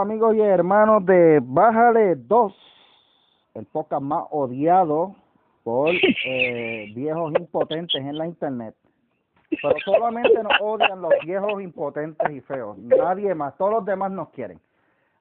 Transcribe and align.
amigos 0.00 0.34
y 0.34 0.40
hermanos 0.40 1.04
de 1.06 1.40
Bájale 1.42 2.14
2, 2.16 2.54
el 3.54 3.66
podcast 3.66 4.02
más 4.02 4.24
odiado 4.30 5.14
por 5.62 5.90
eh, 6.26 6.90
viejos 6.94 7.32
impotentes 7.38 8.00
en 8.00 8.16
la 8.16 8.26
internet. 8.26 8.74
Pero 9.62 9.74
solamente 9.84 10.42
nos 10.42 10.52
odian 10.60 11.02
los 11.02 11.12
viejos 11.24 11.60
impotentes 11.60 12.30
y 12.30 12.40
feos. 12.40 12.78
Nadie 12.78 13.34
más, 13.34 13.56
todos 13.56 13.72
los 13.72 13.84
demás 13.84 14.10
nos 14.12 14.28
quieren. 14.30 14.60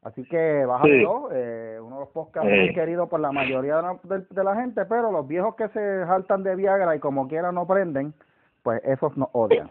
Así 0.04 0.24
que 0.24 0.66
Bájale 0.66 1.04
2, 1.04 1.32
eh, 1.34 1.80
uno 1.82 1.96
de 1.96 2.00
los 2.02 2.10
podcasts 2.10 2.50
muy 2.50 2.74
queridos 2.74 3.10
por 3.10 3.20
la 3.20 3.32
mayoría 3.32 3.76
de 3.78 3.82
la, 3.82 4.00
de- 4.04 4.26
de 4.30 4.44
la 4.44 4.56
gente, 4.56 4.86
pero 4.86 5.12
los 5.12 5.28
viejos 5.28 5.56
que 5.56 5.68
se 5.70 6.06
saltan 6.06 6.44
de 6.44 6.56
Viagra 6.56 6.96
y 6.96 7.00
como 7.00 7.28
quiera 7.28 7.52
no 7.52 7.68
prenden, 7.68 8.14
pues 8.64 8.82
esos 8.86 9.18
nos 9.18 9.30
odian. 9.34 9.68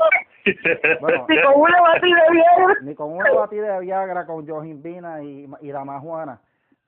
Bueno, 1.01 1.27
Y 1.29 1.43
con 1.43 1.61
una 1.61 1.81
batida 1.81 2.23
de 2.25 2.31
viejo. 2.33 2.69
ni 2.83 2.95
con 2.95 3.13
una 3.13 3.31
batida 3.33 3.75
de 3.75 3.81
Viagra 3.81 4.27
con 4.27 4.47
Jojimbina 4.49 5.23
y, 5.23 5.49
y 5.61 5.73
la 5.73 5.85
majuana, 5.85 6.41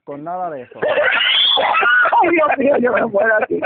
con 0.04 0.22
nada 0.24 0.50
de 0.50 0.62
eso. 0.62 0.80
Ay, 0.82 2.30
Dios 2.30 2.48
mío, 2.58 2.76
yo 2.78 2.92
me 2.92 3.06
muero 3.06 3.34
aquí. 3.42 3.60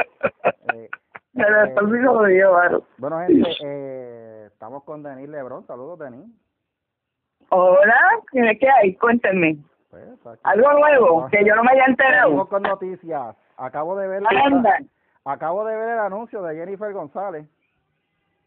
Eh, 0.74 0.88
Me 1.32 1.44
desperdicio 1.50 2.18
de 2.22 2.32
Dios, 2.34 2.52
mano. 2.52 2.82
bueno, 2.98 3.18
gente, 3.20 3.50
eh, 3.64 4.46
estamos 4.52 4.84
con 4.84 5.02
Denis 5.02 5.28
Lebron. 5.28 5.66
Saludos, 5.66 5.98
Denis. 5.98 6.26
Hola, 7.50 7.94
¿qué 8.32 8.68
hay? 8.80 8.94
Cuéntenme. 8.96 9.58
Pues, 9.90 10.40
Algo 10.42 10.72
nuevo, 10.72 11.28
que 11.30 11.44
yo 11.44 11.54
no 11.54 11.62
me 11.62 11.72
haya 11.72 11.84
enterado. 11.86 12.46
con 12.48 12.62
noticias. 12.62 13.36
Acabo 13.56 13.96
de 13.96 14.08
ver 14.08 14.22
Anda. 14.44 14.78
acabo 15.24 15.64
de 15.64 15.76
ver 15.76 15.90
el 15.90 15.98
anuncio 16.00 16.42
de 16.42 16.56
Jennifer 16.56 16.92
González. 16.92 17.46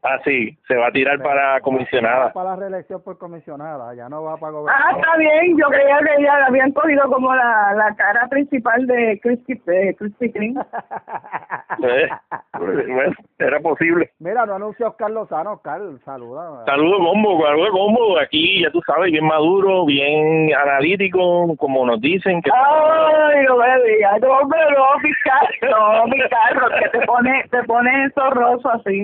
Ah, 0.04 0.20
sí, 0.24 0.56
se 0.68 0.76
va 0.76 0.88
a 0.88 0.92
tirar 0.92 1.20
para 1.22 1.54
Va 1.54 1.60
comisionada. 1.62 2.32
para 2.32 2.52
la 2.52 2.56
reelección 2.56 3.02
por 3.04 3.18
comisionada, 3.18 3.94
ya 3.96 4.08
no 4.08 4.24
va 4.24 4.38
para 4.38 4.50
Ah, 4.52 4.52
gobernador. 4.60 5.00
está 5.00 5.18
bien. 5.18 5.58
Yo 5.58 5.68
creía 5.70 5.98
que 6.00 6.24
ya 6.24 6.38
la 6.40 6.46
habían 6.46 6.72
cogido 6.72 7.04
como 7.10 7.34
la, 7.36 7.74
la 7.76 7.96
cara 7.96 8.28
principal 8.30 8.86
de 8.86 9.20
Krispy, 9.22 10.32
Kreme. 10.32 10.62
Eh, 11.84 12.10
bueno, 12.58 13.14
era 13.38 13.60
posible. 13.60 14.10
Mira, 14.20 14.46
no 14.48 14.56
anunció 14.56 14.88
Oscar 14.90 15.12
Lozano. 15.12 15.54
Oscar, 15.54 15.80
saluda. 16.04 16.64
Saludos, 16.66 16.98
Combo, 17.00 17.44
saludos, 17.46 17.70
Combo. 17.72 18.20
Aquí, 18.20 18.64
ya 18.64 18.72
tú 18.72 18.82
sabes, 18.86 19.12
bien 19.12 19.26
maduro, 19.26 19.86
bien 19.86 20.50
analítico, 20.56 21.56
como 21.58 21.86
nos 21.86 22.02
dicen. 22.02 22.42
que 22.42 22.50
Ay, 22.52 23.46
no 23.48 23.58
me 23.58 23.84
digas. 23.84 24.20
No, 24.22 24.40
pero 24.50 24.72
no, 24.72 25.00
mi 25.04 25.12
carro, 25.24 25.98
no, 26.02 26.08
mi 26.08 26.20
carro, 26.30 26.68
que 26.80 26.90
te 27.00 27.06
pone, 27.06 27.44
te 27.52 27.64
pone 27.64 28.10
zorroso 28.12 28.70
así. 28.72 29.04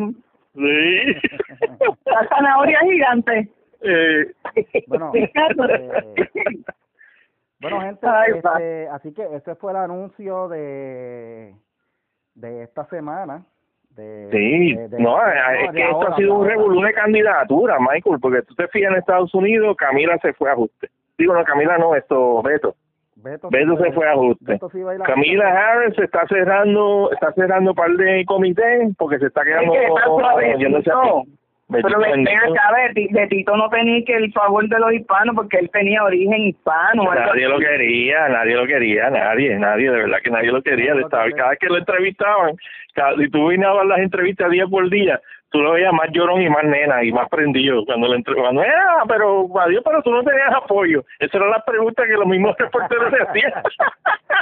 Sí. 0.53 0.59
La 2.05 2.27
zanahoria 2.29 2.79
gigante. 2.81 3.49
Eh, 3.81 4.31
Bueno, 4.87 5.11
eh, 5.15 6.29
Bueno, 7.59 7.81
gente, 7.81 8.07
Ay, 8.07 8.33
este, 8.35 8.88
así 8.89 9.13
que 9.13 9.23
ese 9.35 9.55
fue 9.55 9.72
el 9.72 9.78
anuncio 9.78 10.47
de 10.50 11.53
de 12.35 12.63
esta 12.63 12.85
semana. 12.85 13.45
De, 13.91 14.28
sí, 14.31 14.73
de- 14.75 14.88
de- 14.89 15.00
no, 15.00 15.17
de- 15.17 15.63
es 15.66 15.72
de 15.72 15.75
que 15.78 15.83
esto 15.83 15.95
ahora, 15.97 16.09
ha 16.13 16.16
sido 16.17 16.33
un 16.35 16.47
revolú 16.47 16.81
de 16.81 16.94
candidatura, 16.94 17.78
Michael, 17.79 18.19
porque 18.19 18.41
tú 18.41 18.55
te 18.55 18.67
fijas 18.69 18.91
en 18.91 18.97
Estados 18.97 19.33
Unidos, 19.35 19.75
Camila 19.78 20.17
se 20.19 20.33
fue 20.33 20.49
a 20.49 20.53
ajuste. 20.53 20.89
Digo, 21.17 21.33
no, 21.35 21.44
Camila 21.44 21.78
no, 21.78 21.95
esto, 21.95 22.41
Beto. 22.41 22.75
Beto, 23.23 23.50
Beto 23.50 23.78
se 23.78 23.91
fue 23.94 24.07
a 24.07 24.11
ajuste. 24.11 24.53
A 24.53 24.56
a- 24.56 25.06
Camila 25.06 25.47
Harris 25.47 25.97
está 25.97 26.28
cerrando, 26.28 27.09
está 27.13 27.31
cerrando 27.34 27.72
un 27.72 27.75
par 27.75 27.91
de 27.91 28.25
comités 28.25 28.89
porque 28.97 29.17
se 29.19 29.28
está 29.28 29.44
quedando 29.44 29.73
Es 29.73 29.79
que 29.79 29.85
está 29.85 30.57
yéndose 30.57 30.89
a- 30.89 30.94
suavecito. 30.94 31.23
Pero 31.72 31.88
Betito 31.88 32.00
ven 32.01 32.11
bendito. 32.25 32.53
acá, 32.53 32.75
Beti- 32.75 33.11
Betito 33.13 33.57
no 33.57 33.69
tenía 33.69 34.03
que 34.06 34.13
el 34.16 34.31
favor 34.34 34.67
de 34.67 34.78
los 34.79 34.94
hispanos 34.94 35.34
porque 35.35 35.57
él 35.57 35.69
tenía 35.72 36.03
origen 36.03 36.41
hispano. 36.44 37.06
Nadie 37.16 37.47
lo 37.47 37.57
quería, 37.57 38.28
nadie 38.28 38.56
lo 38.56 38.67
quería, 38.67 39.09
nadie, 39.09 39.57
nadie, 39.57 39.90
de 39.90 39.97
verdad 39.97 40.17
que 40.23 40.29
nadie 40.29 40.51
lo 40.51 40.61
quería. 40.61 40.94
Estaba- 40.94 41.31
cada 41.31 41.50
vez 41.51 41.59
que 41.59 41.67
lo 41.67 41.78
entrevistaban, 41.78 42.55
cada, 42.94 43.16
si 43.16 43.29
tú 43.29 43.47
vinabas 43.47 43.88
las 43.88 44.00
entrevistas 44.00 44.51
día 44.51 44.67
por 44.67 44.88
día, 44.90 45.19
tú 45.53 45.62
lo 45.62 45.74
veías 45.74 45.94
más 45.94 46.09
llorón 46.12 46.41
y 46.41 46.50
más 46.50 46.64
nena 46.64 47.03
y 47.03 47.12
más 47.12 47.30
prendido. 47.30 47.86
Cuando 47.86 48.08
le 48.08 48.16
entrevistaban, 48.16 48.58
ah, 48.59 49.03
pero 49.08 49.47
adiós, 49.59 49.84
pero 49.86 50.02
tú 50.02 50.12
no 50.12 50.24
tenías 50.24 50.52
apoyo. 50.52 51.06
Esa 51.19 51.38
era 51.38 51.47
la 51.47 51.64
pregunta 51.64 52.03
que 52.06 52.14
los 52.14 52.25
mismos 52.25 52.56
reporteros 52.59 53.12
le 53.12 53.22
hacían. 53.22 53.53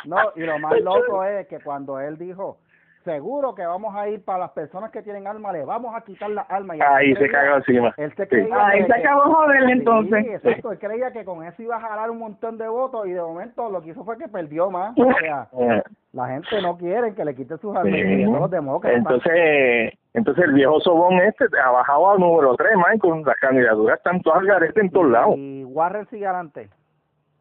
No, 0.06 0.32
y 0.38 0.40
lo 0.42 0.58
más 0.58 0.80
loco 0.80 1.24
es 1.26 1.48
que 1.48 1.60
cuando 1.60 2.00
él 2.00 2.18
dijo, 2.18 2.58
seguro 3.04 3.54
que 3.56 3.66
vamos 3.66 3.96
a 3.96 4.08
ir 4.10 4.24
para 4.24 4.40
las 4.40 4.52
personas 4.52 4.92
que 4.92 5.02
tienen 5.02 5.28
alma, 5.28 5.52
le 5.52 5.64
vamos 5.66 5.96
a 5.96 6.02
quitar 6.02 6.30
las 6.30 6.50
almas. 6.50 6.78
Y 6.78 6.82
Ahí 6.82 7.16
se 7.16 7.30
cagó 7.30 7.58
encima. 7.58 7.94
Él 7.98 8.14
se 8.16 8.24
Sí. 8.24 8.30
creía 8.30 8.68
Ahí 8.68 8.86
se 8.86 8.94
acabó 8.94 9.22
joder 9.34 9.64
entonces. 9.70 10.26
Sí, 10.26 10.32
exacto, 10.34 10.72
él 10.72 10.80
creía 10.80 11.12
que 11.12 11.26
con 11.26 11.44
eso 11.44 11.62
iba 11.62 11.76
a 11.78 11.80
jalar 11.82 12.10
un 12.12 12.20
montón 12.20 12.58
de 12.58 12.68
votos 12.68 13.08
y 13.08 13.12
de 13.12 13.22
momento 13.22 13.70
lo 13.70 13.82
que 13.82 13.90
hizo 13.90 14.04
fue 14.04 14.18
que 14.18 14.28
perdió 14.28 14.70
más. 14.72 14.94
O 14.98 15.14
sea, 15.20 15.48
Eh, 15.60 15.84
la 16.14 16.28
gente 16.28 16.62
no 16.62 16.78
quiere 16.78 17.14
que 17.14 17.24
le 17.26 17.36
quite 17.36 17.58
sus 17.58 17.76
almas, 17.76 17.94
Sí. 17.94 18.24
los 18.26 18.50
demócratas. 18.52 18.98
Entonces, 18.98 19.94
entonces 20.14 20.44
el 20.46 20.54
viejo 20.54 20.80
sobón 20.82 21.14
este 21.20 21.46
ha 21.64 21.72
bajado 21.72 22.12
a 22.12 22.18
número 22.18 22.56
3, 22.56 22.72
Michael. 22.76 23.24
Las 23.26 23.38
candidaturas 23.38 23.98
están 23.98 24.22
todas 24.22 24.40
al 24.40 24.48
garete 24.48 24.82
en 24.82 24.90
todos 24.92 25.10
lados. 25.10 25.36
Y 25.38 25.64
Warren 25.66 26.06
sigue 26.10 26.26
adelante. 26.28 26.70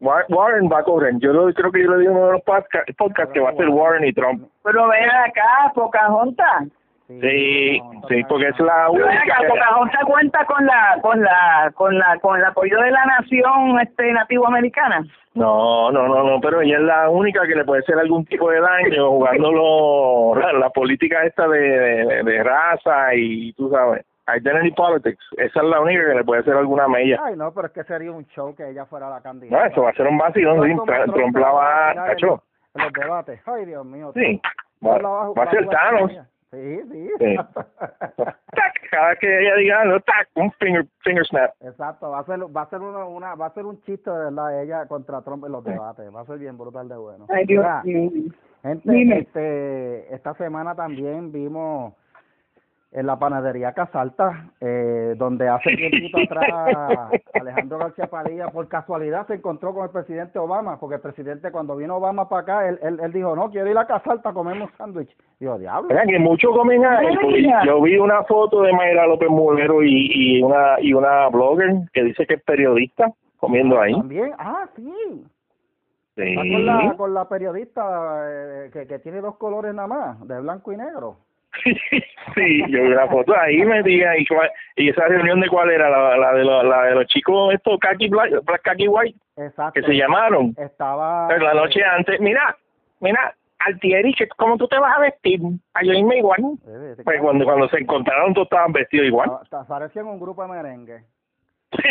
War- 0.01 0.25
Warren 0.29 0.67
va 0.69 0.79
a 0.79 0.83
correr. 0.83 1.13
Yo 1.19 1.31
lo, 1.31 1.53
creo 1.53 1.71
que 1.71 1.83
yo 1.83 1.91
le 1.91 1.99
digo 1.99 2.11
en 2.11 2.17
uno 2.17 2.25
de 2.27 2.31
los 2.33 2.41
podca- 2.43 2.83
podcasts 2.97 3.33
que 3.33 3.39
va 3.39 3.51
a 3.51 3.55
ser 3.55 3.69
Warren 3.69 4.03
y 4.05 4.11
Trump. 4.13 4.47
Pero 4.63 4.87
ven 4.89 5.09
acá, 5.09 5.71
Pocahontas. 5.73 6.63
Sí, 7.07 7.81
sí, 8.07 8.23
porque 8.29 8.47
es 8.47 8.59
la 8.59 8.89
única. 8.89 9.35
Pocahontas 9.47 10.03
cuenta 10.05 10.45
con 10.45 10.65
la, 10.65 10.97
con 11.01 11.21
la, 11.21 11.71
con 11.75 11.97
la, 11.99 12.17
con 12.21 12.37
el 12.39 12.45
apoyo 12.45 12.79
de 12.81 12.89
la 12.91 13.05
nación 13.05 13.79
este 13.81 14.11
nativo 14.13 14.47
americana. 14.47 15.03
No, 15.33 15.91
no, 15.91 16.07
no, 16.07 16.23
no, 16.23 16.41
pero 16.41 16.61
ella 16.61 16.75
es 16.77 16.83
la 16.83 17.09
única 17.09 17.41
que 17.47 17.55
le 17.55 17.63
puede 17.63 17.81
hacer 17.81 17.97
algún 17.97 18.25
tipo 18.25 18.49
de 18.49 18.59
daño 18.59 19.09
jugándolo 19.11 20.35
la, 20.39 20.53
la 20.53 20.69
política 20.71 21.23
esta 21.23 21.47
de, 21.47 21.59
de, 21.59 22.23
de 22.23 22.43
raza 22.43 23.13
y 23.15 23.53
tú 23.53 23.69
sabes, 23.69 24.05
identity 24.27 24.71
politics. 24.71 25.23
Esa 25.37 25.59
es 25.61 25.65
la 25.65 25.79
única 25.81 26.05
que 26.05 26.15
le 26.15 26.23
puede 26.23 26.41
hacer 26.41 26.55
alguna 26.55 26.87
mella. 26.87 27.19
Ay, 27.23 27.35
no, 27.35 27.53
pero 27.53 27.67
es 27.67 27.73
que 27.73 27.83
sería 27.83 28.11
un 28.11 28.25
show 28.27 28.55
que 28.55 28.69
ella 28.69 28.85
fuera 28.85 29.09
la 29.09 29.17
No, 29.17 29.23
candidata. 29.23 29.67
eso 29.67 29.81
va 29.83 29.89
a 29.89 29.93
ser 29.93 30.07
un 30.07 30.17
vacilón, 30.17 30.63
sí, 30.63 30.75
Trump 31.13 31.37
la 31.37 31.51
va 31.51 31.89
a... 31.91 31.93
los- 32.13 32.41
En 32.73 32.83
los 32.83 32.93
debates. 32.93 33.41
Ay, 33.45 33.65
Dios 33.65 33.85
mío. 33.85 34.11
Sí, 34.15 34.41
va, 34.85 34.97
va 34.99 35.43
a 35.43 35.51
ser 35.51 35.67
Thanos. 35.67 36.11
Sí, 36.51 36.79
sí. 36.91 37.09
Sí. 37.19 37.35
Tac, 38.17 38.73
cada 38.91 39.09
vez 39.09 39.19
que 39.19 39.39
ella 39.41 39.55
diga 39.55 39.81
algo, 39.81 39.99
tac, 40.01 40.27
un 40.35 40.51
finger, 40.59 40.85
finger 40.99 41.25
snap. 41.27 41.51
Exacto, 41.61 42.09
va 42.11 42.19
a 42.19 42.25
ser 42.25 42.39
va 42.41 42.63
a 42.63 42.69
ser 42.69 42.79
una, 42.81 43.05
una 43.05 43.35
va 43.35 43.45
a 43.45 43.53
ser 43.53 43.65
un 43.65 43.81
chiste 43.83 44.11
de 44.11 44.17
verdad 44.25 44.61
ella 44.61 44.85
contra 44.87 45.21
Trump 45.21 45.45
en 45.45 45.53
los 45.53 45.63
debates, 45.63 46.13
va 46.13 46.21
a 46.21 46.25
ser 46.25 46.39
bien 46.39 46.57
brutal 46.57 46.89
de 46.89 46.97
bueno. 46.97 47.25
Ay, 47.29 47.45
Dios 47.45 47.65
mío. 47.85 48.09
gente, 48.63 48.91
Dime. 48.91 49.19
este 49.19 50.13
esta 50.13 50.33
semana 50.33 50.75
también 50.75 51.31
vimos 51.31 51.93
en 52.91 53.07
la 53.07 53.17
panadería 53.17 53.71
Casalta, 53.71 54.49
eh, 54.59 55.15
donde 55.17 55.47
hace 55.47 55.69
tiempito 55.75 56.17
atrás 56.19 57.09
Alejandro 57.33 57.77
García 57.77 58.07
Padilla 58.07 58.49
por 58.49 58.67
casualidad 58.67 59.25
se 59.27 59.35
encontró 59.35 59.73
con 59.73 59.85
el 59.85 59.91
presidente 59.91 60.39
Obama, 60.39 60.79
porque 60.79 60.95
el 60.95 61.01
presidente 61.01 61.51
cuando 61.51 61.77
vino 61.77 61.95
Obama 61.95 62.27
para 62.27 62.41
acá, 62.41 62.69
él, 62.69 62.79
él, 62.81 62.99
él 63.01 63.13
dijo, 63.13 63.35
no, 63.35 63.49
quiero 63.49 63.69
ir 63.69 63.77
a 63.77 63.87
Casalta 63.87 64.29
a 64.29 64.33
comerme 64.33 64.63
un 64.63 64.71
sándwich. 64.77 65.15
Digo, 65.39 65.57
diablo. 65.57 65.87
Vean 65.89 66.07
que 66.07 66.19
muchos 66.19 66.51
comen 66.55 66.81
Mira. 67.27 67.65
Yo 67.65 67.81
vi 67.81 67.97
una 67.97 68.23
foto 68.23 68.61
de 68.61 68.73
Mayra 68.73 69.07
López 69.07 69.29
Mulero 69.29 69.83
y, 69.83 70.07
y 70.13 70.43
una 70.43 70.79
y 70.79 70.93
una 70.93 71.29
blogger 71.29 71.73
que 71.93 72.03
dice 72.03 72.25
que 72.25 72.35
es 72.35 72.43
periodista 72.43 73.11
comiendo 73.37 73.79
ahí. 73.79 73.93
También, 73.93 74.33
ah, 74.37 74.67
sí. 74.75 75.25
Sí. 76.15 76.23
Está 76.23 76.41
con 76.41 76.65
la, 76.65 76.95
con 76.97 77.13
la 77.13 77.29
periodista 77.29 78.23
eh, 78.25 78.69
que, 78.71 78.85
que 78.85 78.99
tiene 78.99 79.21
dos 79.21 79.37
colores 79.37 79.73
nada 79.73 79.87
más, 79.87 80.27
de 80.27 80.39
blanco 80.41 80.73
y 80.73 80.77
negro. 80.77 81.17
sí, 82.35 82.63
yo 82.69 82.83
vi 82.83 82.89
la 82.89 83.07
foto 83.07 83.35
ahí 83.37 83.57
me 83.65 83.83
diga 83.83 84.17
y, 84.17 84.25
y 84.77 84.89
esa 84.89 85.05
reunión 85.07 85.41
de 85.41 85.49
cuál 85.49 85.69
era 85.69 85.89
la, 85.89 86.17
la 86.17 86.33
de 86.33 86.43
los, 86.45 86.63
la 86.63 86.83
de 86.83 86.95
los 86.95 87.05
chicos 87.07 87.53
estos 87.53 87.77
khaki 87.79 88.07
black, 88.09 88.31
black 88.45 88.61
khaki 88.63 88.87
white 88.87 89.17
Exacto. 89.37 89.73
que 89.79 89.85
se 89.85 89.93
llamaron 89.95 90.55
Estaba. 90.57 91.27
Pero 91.27 91.45
la 91.45 91.53
noche 91.53 91.83
antes 91.83 92.19
mira 92.21 92.55
mira 93.01 93.35
Altieri 93.59 94.15
cómo 94.37 94.57
tú 94.57 94.67
te 94.67 94.79
vas 94.79 94.97
a 94.97 95.01
vestir 95.01 95.39
a 95.73 95.83
yo 95.83 95.91
irme 95.93 96.17
igual 96.19 96.39
Eh, 96.67 96.95
pues 97.03 97.19
cuando 97.21 97.43
cuando 97.45 97.67
se 97.69 97.79
encontraron 97.79 98.33
todos 98.33 98.45
estaban 98.45 98.71
vestidos 98.71 99.07
igual 99.07 99.29
estaba- 99.43 99.65
parecían 99.67 100.07
un 100.07 100.19
grupo 100.19 100.41
de 100.43 100.47
merengue. 100.53 101.03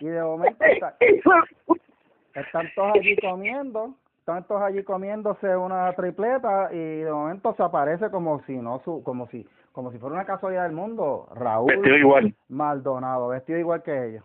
Y 0.00 0.06
de 0.06 0.22
momento 0.22 0.64
está- 0.64 0.94
están 2.34 2.70
todos 2.74 2.92
allí 2.94 3.16
comiendo, 3.16 3.94
están 4.28 4.44
todos 4.44 4.60
allí 4.62 4.82
comiéndose 4.82 5.56
una 5.56 5.90
tripleta 5.94 6.68
y 6.70 6.76
de 7.00 7.10
momento 7.10 7.54
se 7.54 7.62
aparece 7.62 8.10
como 8.10 8.40
si 8.42 8.56
no 8.58 8.78
su, 8.80 9.02
como 9.02 9.26
si, 9.28 9.46
como 9.72 9.90
si 9.90 9.98
fuera 9.98 10.14
una 10.16 10.26
casualidad 10.26 10.64
del 10.64 10.72
mundo, 10.72 11.28
Raúl 11.34 11.72
vestido 11.72 11.96
igual 11.96 12.34
Maldonado, 12.50 13.28
vestido 13.28 13.58
igual 13.58 13.82
que 13.82 14.06
ellos. 14.08 14.24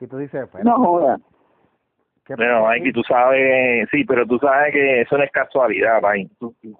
Y 0.00 0.08
tú 0.08 0.18
dices, 0.18 0.48
pues, 0.50 0.64
No 0.64 0.74
joda. 0.76 1.18
¿Qué 2.24 2.34
Pero, 2.36 2.66
Mikey, 2.66 2.92
tú 2.92 3.04
sabes, 3.04 3.88
sí, 3.92 4.02
pero 4.04 4.26
tú 4.26 4.40
sabes 4.40 4.72
que 4.72 5.02
eso 5.02 5.16
no 5.16 5.22
es 5.22 5.30
casualidad, 5.30 6.02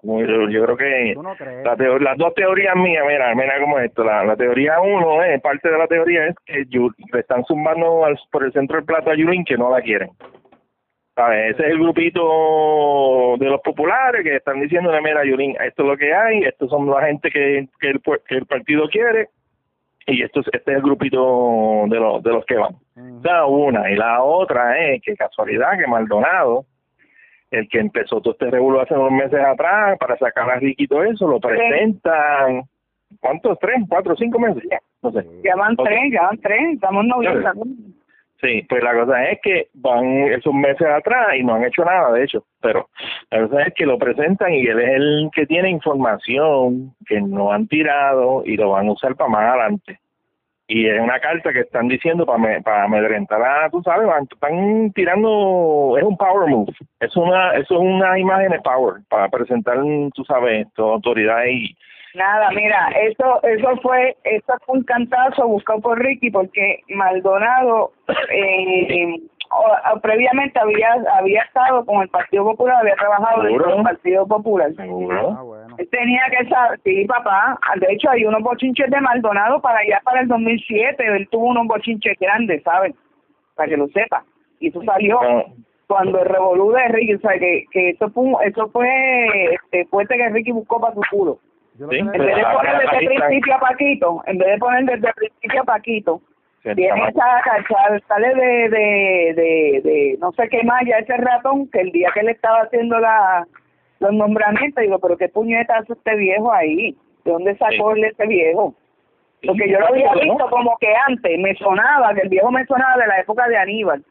como 0.01 0.19
Yo, 0.21 0.49
yo 0.49 0.65
creo 0.65 0.75
que 0.75 1.11
¿Tú 1.13 1.23
no 1.23 1.33
crees? 1.37 1.63
la 1.63 1.77
teo- 1.77 1.97
las 1.99 2.17
dos 2.17 2.33
teorías 2.33 2.75
mías, 2.75 3.05
mira, 3.07 3.33
mira 3.33 3.53
cómo 3.61 3.79
es 3.79 3.85
esto. 3.85 4.03
La, 4.03 4.25
la 4.25 4.35
teoría 4.35 4.81
uno, 4.81 5.23
eh, 5.23 5.39
parte 5.39 5.71
de 5.71 5.77
la 5.77 5.87
teoría 5.87 6.27
es 6.27 6.35
que 6.45 6.65
le 6.69 7.19
están 7.21 7.45
zumbando 7.45 8.03
al- 8.03 8.19
por 8.29 8.43
el 8.43 8.51
centro 8.51 8.75
del 8.75 8.85
plato 8.85 9.09
a 9.11 9.15
Yulín 9.15 9.45
que 9.45 9.55
no 9.57 9.69
la 9.71 9.81
quieren. 9.81 10.09
¿Sabes? 11.17 11.55
Ese 11.55 11.63
es 11.63 11.71
el 11.71 11.79
grupito 11.79 13.37
de 13.39 13.47
los 13.47 13.59
populares 13.61 14.21
que 14.21 14.35
están 14.35 14.61
diciéndole, 14.61 15.01
mira, 15.01 15.25
Yulín, 15.25 15.55
esto 15.65 15.81
es 15.81 15.89
lo 15.89 15.97
que 15.97 16.13
hay, 16.13 16.43
estos 16.43 16.69
son 16.69 16.87
la 16.87 17.07
gente 17.07 17.31
que, 17.31 17.67
que, 17.79 17.89
el, 17.89 18.01
que 18.27 18.35
el 18.35 18.45
partido 18.45 18.87
quiere 18.87 19.29
y 20.05 20.21
esto 20.21 20.41
es, 20.41 20.47
este 20.53 20.71
es 20.71 20.77
el 20.77 20.83
grupito 20.83 21.85
de 21.87 21.99
los, 21.99 22.21
de 22.21 22.31
los 22.31 22.45
que 22.45 22.55
van. 22.55 22.75
Ujú. 22.95 23.19
Esa 23.19 23.45
una. 23.47 23.89
Y 23.89 23.95
la 23.95 24.21
otra 24.21 24.79
es 24.79 25.01
que 25.01 25.15
casualidad 25.15 25.77
que 25.79 25.87
Maldonado, 25.87 26.65
el 27.49 27.67
que 27.67 27.79
empezó 27.79 28.21
todo 28.21 28.33
este 28.33 28.51
revuelo 28.51 28.81
hace 28.81 28.93
unos 28.93 29.11
meses 29.11 29.39
atrás 29.43 29.97
para 29.97 30.17
sacar 30.17 30.51
a 30.51 30.59
todo 30.87 31.03
eso, 31.03 31.27
lo 31.27 31.39
presentan. 31.39 32.61
¿Cuántos? 33.19 33.57
¿Tres? 33.57 33.77
¿Cuatro? 33.89 34.15
¿Cinco 34.15 34.37
meses? 34.37 34.63
No 35.01 35.11
sé. 35.11 35.25
Ya 35.43 35.55
van 35.55 35.75
tres, 35.75 36.11
ya 36.13 36.21
van 36.21 36.37
tres, 36.37 36.75
estamos 36.75 37.05
novios. 37.05 37.43
Sí, 38.39 38.61
pues 38.69 38.83
la 38.83 38.93
cosa 38.93 39.23
es 39.31 39.39
que 39.41 39.67
van 39.73 40.05
esos 40.27 40.53
meses 40.53 40.85
atrás 40.87 41.35
y 41.39 41.43
no 41.43 41.55
han 41.55 41.63
hecho 41.65 41.83
nada, 41.83 42.11
de 42.11 42.23
hecho, 42.23 42.43
pero 42.61 42.87
la 43.31 43.47
cosa 43.47 43.63
es 43.63 43.73
que 43.73 43.85
lo 43.87 43.97
presentan 43.97 44.53
y 44.53 44.61
él 44.67 44.79
es 44.79 44.89
el 44.89 45.29
que 45.33 45.47
tiene 45.47 45.71
información 45.71 46.93
que 47.07 47.19
no 47.19 47.51
han 47.51 47.67
tirado 47.67 48.43
y 48.45 48.55
lo 48.55 48.69
van 48.71 48.87
a 48.87 48.91
usar 48.91 49.15
para 49.15 49.29
más 49.31 49.49
adelante. 49.49 49.99
Y 50.67 50.85
es 50.87 50.99
una 50.99 51.19
carta 51.19 51.51
que 51.51 51.61
están 51.61 51.87
diciendo 51.87 52.25
para 52.25 52.37
me, 52.37 52.61
para 52.61 52.83
amedrentar 52.83 53.41
a, 53.41 53.69
tú 53.71 53.81
sabes, 53.81 54.05
van- 54.05 54.27
están 54.31 54.91
tirando, 54.93 55.95
es 55.97 56.03
un 56.03 56.17
power 56.17 56.47
move, 56.49 56.73
es 56.99 57.15
una, 57.15 57.53
es 57.55 57.71
una 57.71 58.19
imagen 58.19 58.51
de 58.51 58.59
power 58.59 59.01
para 59.09 59.29
presentar, 59.29 59.77
tú 60.13 60.23
sabes, 60.25 60.67
tu 60.75 60.83
autoridad 60.83 61.45
y 61.45 61.75
Nada, 62.17 62.49
mira, 62.51 62.89
eso 63.03 63.41
eso 63.43 63.77
fue 63.81 64.17
eso 64.23 64.53
fue 64.65 64.77
un 64.79 64.83
cantazo 64.83 65.47
buscado 65.47 65.79
por 65.81 65.99
Ricky 65.99 66.31
porque 66.31 66.79
Maldonado 66.89 67.91
eh, 68.33 69.15
o- 69.51 69.93
o 69.95 69.99
previamente 70.01 70.59
había 70.59 70.93
había 71.17 71.43
estado 71.43 71.85
con 71.85 72.01
el 72.01 72.09
Partido 72.09 72.43
Popular, 72.43 72.77
había 72.81 72.95
trabajado 72.95 73.43
dentro 73.43 73.63
¿Seguro? 73.65 73.75
del 73.75 73.83
Partido 73.83 74.27
Popular. 74.27 74.73
seguro. 74.75 75.35
Ah, 75.37 75.41
bueno. 75.43 75.75
Tenía 75.91 76.23
que 76.31 76.49
saber, 76.49 76.79
sí, 76.83 77.05
papá. 77.05 77.57
De 77.79 77.93
hecho, 77.93 78.09
hay 78.09 78.25
unos 78.25 78.41
bochinches 78.41 78.89
de 78.89 78.99
Maldonado 78.99 79.61
para 79.61 79.79
allá 79.79 80.01
para 80.03 80.21
el 80.21 80.27
2007. 80.27 81.05
Él 81.05 81.27
tuvo 81.29 81.45
unos 81.47 81.67
bochinches 81.67 82.17
grandes, 82.19 82.63
¿sabes? 82.63 82.95
Para 83.55 83.69
que 83.69 83.77
lo 83.77 83.87
sepa. 83.89 84.23
Y 84.59 84.69
eso 84.69 84.81
salió 84.83 85.19
No, 85.21 85.43
cuando 85.87 86.19
el 86.19 86.25
revolú 86.25 86.71
de 86.71 86.87
Ricky, 86.89 87.13
o 87.13 87.19
sea, 87.19 87.37
que, 87.39 87.63
que 87.71 87.89
eso 87.91 88.09
fue, 88.09 88.25
eso 88.45 88.67
fue 88.69 89.53
este, 89.53 89.85
fuerte 89.85 90.17
que 90.17 90.29
Ricky 90.29 90.51
buscó 90.51 90.81
para 90.81 90.95
su 90.95 91.01
culo. 91.11 91.37
Yo 91.77 91.87
Sí, 91.89 91.97
En 91.97 92.07
vez 92.07 92.35
de 92.35 92.43
poner 92.43 92.77
desde 92.79 92.97
el 92.97 93.07
principio 93.07 93.55
a 93.55 93.59
Paquito, 93.59 94.23
en 94.25 94.37
vez 94.37 94.47
de 94.47 94.57
poner 94.57 94.85
desde 94.85 95.07
el 95.07 95.13
principio 95.13 95.61
a 95.61 95.65
Paquito, 95.65 96.21
chamaco. 96.63 97.07
esa 97.07 97.41
cachar, 97.43 98.03
sale 98.07 98.35
de, 98.35 98.69
de, 98.69 99.33
de, 99.35 99.81
de, 99.83 100.17
no 100.19 100.31
sé 100.31 100.49
qué 100.49 100.63
más, 100.63 100.81
ya 100.85 100.97
ese 100.97 101.17
ratón, 101.17 101.69
que 101.69 101.81
el 101.81 101.91
día 101.91 102.09
que 102.13 102.23
le 102.23 102.31
estaba 102.31 102.61
haciendo 102.61 102.99
la 102.99 103.45
los 103.99 104.13
nombramientos, 104.13 104.81
digo, 104.81 104.99
pero 104.99 105.17
qué 105.17 105.29
puñeta 105.29 105.77
hace 105.77 105.93
este 105.93 106.15
viejo 106.15 106.51
ahí, 106.51 106.95
¿de 107.25 107.31
dónde 107.31 107.57
sacó 107.57 107.93
él 107.93 108.03
ese 108.05 108.27
viejo? 108.27 108.75
Porque 109.45 109.69
yo 109.69 109.79
lo 109.79 109.87
había 109.87 110.13
¿no? 110.13 110.21
visto 110.21 110.49
como 110.49 110.77
que 110.79 110.93
antes, 111.07 111.39
me 111.39 111.55
sonaba, 111.55 112.13
que 112.13 112.21
el 112.21 112.29
viejo 112.29 112.51
me 112.51 112.65
sonaba 112.65 112.97
de 112.97 113.07
la 113.07 113.19
época 113.19 113.47
de 113.47 113.57
Aníbal. 113.57 114.03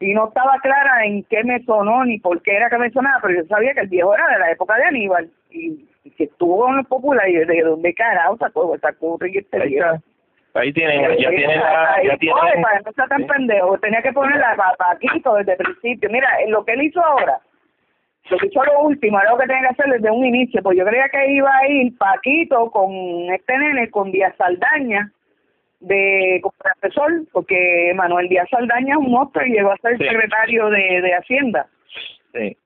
Y 0.00 0.14
no 0.14 0.28
estaba 0.28 0.58
clara 0.62 1.04
en 1.04 1.22
qué 1.24 1.44
me 1.44 1.62
sonó 1.64 2.04
ni 2.04 2.18
por 2.18 2.42
qué 2.42 2.56
era 2.56 2.68
que 2.68 2.78
me 2.78 2.90
sonaba, 2.90 3.20
pero 3.22 3.42
yo 3.42 3.48
sabía 3.48 3.74
que 3.74 3.80
el 3.80 3.88
viejo 3.88 4.14
era 4.14 4.26
de 4.28 4.38
la 4.38 4.50
época 4.50 4.76
de 4.76 4.84
Aníbal. 4.84 5.30
Y 5.50 5.88
que 6.10 6.24
estuvo 6.24 6.68
en 6.68 6.78
el 6.80 6.84
popular 6.86 7.28
y 7.28 7.34
de 7.36 7.60
dónde 7.62 7.94
carajo 7.94 8.36
sacó, 8.38 8.76
sacó 8.78 9.18
este 9.22 9.62
Ahí 9.62 9.74
está. 9.76 10.00
Ahí 10.54 10.72
tienen, 10.72 11.00
ya 11.00 11.28
Ahí- 11.28 11.36
tienen 11.36 11.60
la, 11.60 11.94
ahí, 11.94 12.06
ya 12.06 12.10
oye, 12.10 12.18
tienen, 12.18 12.62
para 12.62 12.80
no 12.80 12.90
estar 12.90 13.08
tan 13.08 13.26
pendejo, 13.26 13.78
tenía 13.78 14.02
que 14.02 14.12
poner 14.12 14.36
la 14.38 14.54
pa- 14.54 14.74
Paquito 14.76 15.34
desde 15.36 15.52
el 15.52 15.58
principio. 15.58 16.10
Mira, 16.10 16.28
eh, 16.40 16.50
lo 16.50 16.62
que 16.64 16.72
él 16.72 16.82
hizo 16.82 17.02
ahora, 17.02 17.38
lo 18.30 18.36
que 18.36 18.46
hizo 18.48 18.62
lo 18.64 18.80
último, 18.82 19.18
era 19.18 19.30
lo 19.30 19.38
que 19.38 19.46
tenía 19.46 19.62
que 19.62 19.80
hacer 19.80 19.86
desde 19.94 20.10
un 20.10 20.26
inicio, 20.26 20.62
pues 20.62 20.76
yo 20.76 20.84
creía 20.84 21.08
que 21.08 21.32
iba 21.32 21.50
a 21.56 21.68
ir 21.68 21.96
Paquito 21.96 22.70
con 22.70 22.92
este 23.32 23.56
nene, 23.56 23.90
con 23.90 24.12
Díaz 24.12 24.34
Saldaña, 24.36 25.10
de 25.80 26.38
como 26.42 26.54
profesor, 26.58 27.10
porque 27.32 27.92
Manuel 27.94 28.28
Díaz 28.28 28.48
Saldaña 28.50 28.92
es 28.94 28.98
un 28.98 29.10
monstruo 29.10 29.46
y 29.46 29.52
llegó 29.52 29.72
a 29.72 29.76
ser 29.78 29.96
Sí. 29.96 30.04
secretario 30.04 30.68
de, 30.68 31.00
de 31.00 31.14
Hacienda. 31.14 31.66
sí. 32.34 32.56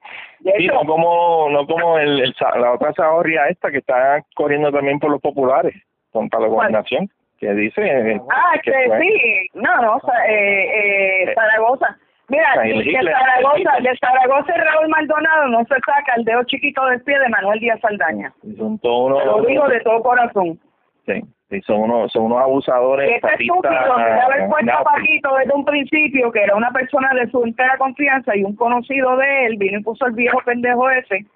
Sí, 0.42 0.66
no 0.68 0.80
como, 0.84 1.48
no 1.50 1.66
como 1.66 1.98
el, 1.98 2.34
la 2.60 2.72
otra 2.72 2.92
zahorria 2.94 3.48
esta 3.48 3.70
que 3.70 3.78
está 3.78 4.22
corriendo 4.34 4.70
también 4.70 4.98
por 4.98 5.10
los 5.10 5.20
populares, 5.20 5.74
con, 6.12 6.28
para 6.28 6.44
la 6.44 6.48
gobernación, 6.50 7.08
que 7.38 7.52
dice 7.54 7.80
eh, 7.84 8.20
Ah, 8.30 8.54
que 8.62 8.70
este, 8.70 8.86
fue- 8.88 9.00
sí, 9.00 9.48
no, 9.54 9.76
no, 9.82 10.00
sa- 10.00 10.26
eh, 10.28 11.22
eh, 11.30 11.34
Zaragoza. 11.34 11.96
Mira, 12.28 12.44
Ah, 12.56 12.60
de 12.62 12.92
Zaragoza, 13.02 13.80
de 13.82 13.96
Zaragoza 13.98 14.52
y 14.56 14.60
Raúl 14.60 14.88
Maldonado 14.88 15.46
no 15.48 15.60
se 15.64 15.74
saca 15.76 16.14
el 16.16 16.24
dedo 16.24 16.42
chiquito 16.44 16.84
del 16.86 17.00
pie 17.02 17.18
de 17.18 17.28
Manuel 17.28 17.60
Díaz 17.60 17.80
Saldaña. 17.80 18.32
son 18.58 18.78
todos 18.80 19.18
Te 19.20 19.26
lo 19.26 19.36
unos, 19.36 19.46
digo 19.46 19.68
de 19.68 19.80
todo 19.80 20.02
corazón. 20.02 20.58
sí, 21.06 21.22
sí, 21.50 21.60
son 21.62 21.80
unos, 21.82 22.12
son 22.12 22.24
unos 22.24 22.40
abusadores, 22.40 23.10
Este 23.10 23.42
estúpido 23.42 23.96
debe 23.96 24.20
haber 24.20 24.48
puesto 24.48 24.72
a. 24.72 24.84
Paquito 24.84 25.34
desde 25.36 25.54
un 25.54 25.64
principio, 25.64 26.30
que 26.32 26.42
era 26.42 26.56
una 26.56 26.70
persona 26.70 27.10
de 27.14 27.30
su 27.30 27.44
entera 27.44 27.76
confianza 27.78 28.36
y 28.36 28.44
un 28.44 28.56
conocido 28.56 29.16
de 29.16 29.46
él, 29.46 29.56
vino 29.56 29.78
y 29.78 29.82
puso 29.82 30.06
el 30.06 30.12
viejo 30.12 30.38
pendejo 30.44 30.90
ese, 30.90 31.26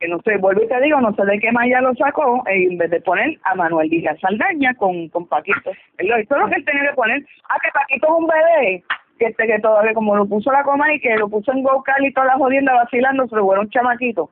que 0.00 0.08
no 0.08 0.20
sé, 0.22 0.36
vuelvo 0.36 0.62
y 0.62 0.68
te 0.68 0.80
digo, 0.80 1.00
no 1.00 1.12
sé 1.14 1.24
de 1.24 1.38
qué 1.40 1.50
más 1.52 1.66
ya 1.68 1.80
lo 1.80 1.94
sacó, 1.94 2.42
e 2.46 2.64
en 2.64 2.78
vez 2.78 2.90
de 2.90 3.00
poner 3.00 3.38
a 3.44 3.54
Manuel 3.54 3.90
Díaz 3.90 4.18
Saldaña 4.20 4.74
con, 4.74 5.08
con 5.08 5.26
Paquito. 5.26 5.72
Él 5.98 6.08
lo 6.08 6.20
hizo 6.20 6.36
lo 6.36 6.48
que 6.48 6.56
él 6.56 6.64
tenía 6.64 6.90
que 6.90 6.94
poner. 6.94 7.24
Ah, 7.48 7.56
que 7.62 7.70
Paquito 7.72 8.06
es 8.06 8.12
un 8.12 8.26
bebé, 8.26 8.84
que 9.18 9.26
este 9.26 9.46
que 9.46 9.58
todavía 9.58 9.94
como 9.94 10.16
lo 10.16 10.26
puso 10.26 10.52
la 10.52 10.62
coma 10.62 10.92
y 10.94 11.00
que 11.00 11.16
lo 11.16 11.28
puso 11.28 11.52
en 11.52 11.62
Go 11.62 11.82
y 12.00 12.12
toda 12.12 12.26
la 12.26 12.34
jodienda 12.34 12.74
vacilando, 12.74 13.26
se 13.26 13.36
lo 13.36 13.44
un 13.44 13.70
chamaquito. 13.70 14.30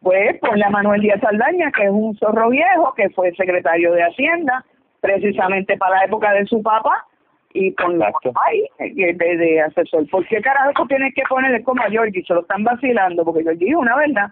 Pues 0.00 0.38
ponle 0.40 0.64
a 0.64 0.70
Manuel 0.70 1.00
Díaz 1.00 1.20
Saldaña, 1.20 1.70
que 1.72 1.84
es 1.84 1.90
un 1.90 2.16
zorro 2.16 2.50
viejo, 2.50 2.94
que 2.94 3.10
fue 3.10 3.32
secretario 3.34 3.92
de 3.92 4.02
Hacienda, 4.02 4.64
precisamente 5.00 5.76
para 5.76 5.96
la 5.96 6.04
época 6.04 6.32
de 6.32 6.46
su 6.46 6.62
papá, 6.62 7.04
y 7.52 7.70
ponlo 7.72 8.04
Exacto. 8.04 8.32
ahí, 8.46 8.64
eh, 8.78 9.14
de, 9.14 9.36
de 9.36 9.60
asesor. 9.62 10.08
¿Por 10.10 10.26
qué 10.26 10.40
carajo 10.40 10.86
tienes 10.86 11.14
que 11.14 11.22
ponerle 11.28 11.62
como 11.62 11.82
a 11.82 11.90
Georgie? 11.90 12.24
Se 12.24 12.34
lo 12.34 12.40
están 12.40 12.64
vacilando, 12.64 13.24
porque 13.24 13.42
Georgie 13.42 13.70
es 13.70 13.76
una 13.76 13.96
verdad. 13.96 14.30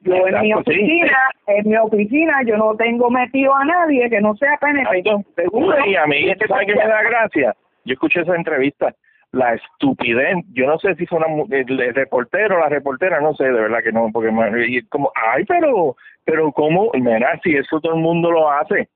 Yo 0.00 0.14
en 0.14 0.40
mi 0.42 0.50
Exacto, 0.52 0.70
sí. 0.70 0.78
oficina, 0.78 1.18
en 1.48 1.68
mi 1.68 1.76
oficina, 1.76 2.42
yo 2.46 2.56
no 2.56 2.76
tengo 2.76 3.10
metido 3.10 3.54
a 3.54 3.64
nadie 3.64 4.08
que 4.08 4.20
no 4.20 4.36
sea 4.36 4.56
PNP. 4.58 5.02
Seguro. 5.34 5.86
Y 5.86 5.96
a 5.96 6.06
mí, 6.06 6.32
¿tú 6.36 6.46
¿sabes 6.46 6.66
qué 6.66 6.74
me 6.74 6.86
da 6.86 7.02
gracia? 7.02 7.56
Yo 7.84 7.94
escuché 7.94 8.20
esa 8.20 8.36
entrevista, 8.36 8.94
la 9.32 9.54
estupidez, 9.54 10.36
yo 10.52 10.66
no 10.66 10.78
sé 10.78 10.94
si 10.94 11.06
fue 11.06 11.18
una 11.18 11.26
el, 11.50 11.80
el 11.80 11.94
reportero, 11.94 12.58
la 12.58 12.68
reportera, 12.68 13.20
no 13.20 13.34
sé, 13.34 13.44
de 13.44 13.52
verdad 13.60 13.82
que 13.82 13.92
no, 13.92 14.08
porque 14.12 14.30
y 14.68 14.82
como, 14.88 15.12
ay, 15.14 15.44
pero, 15.44 15.96
pero 16.24 16.50
cómo, 16.52 16.90
mira, 16.94 17.38
si 17.42 17.54
eso 17.54 17.80
todo 17.80 17.94
el 17.94 18.00
mundo 18.00 18.30
lo 18.30 18.50
hace. 18.50 18.88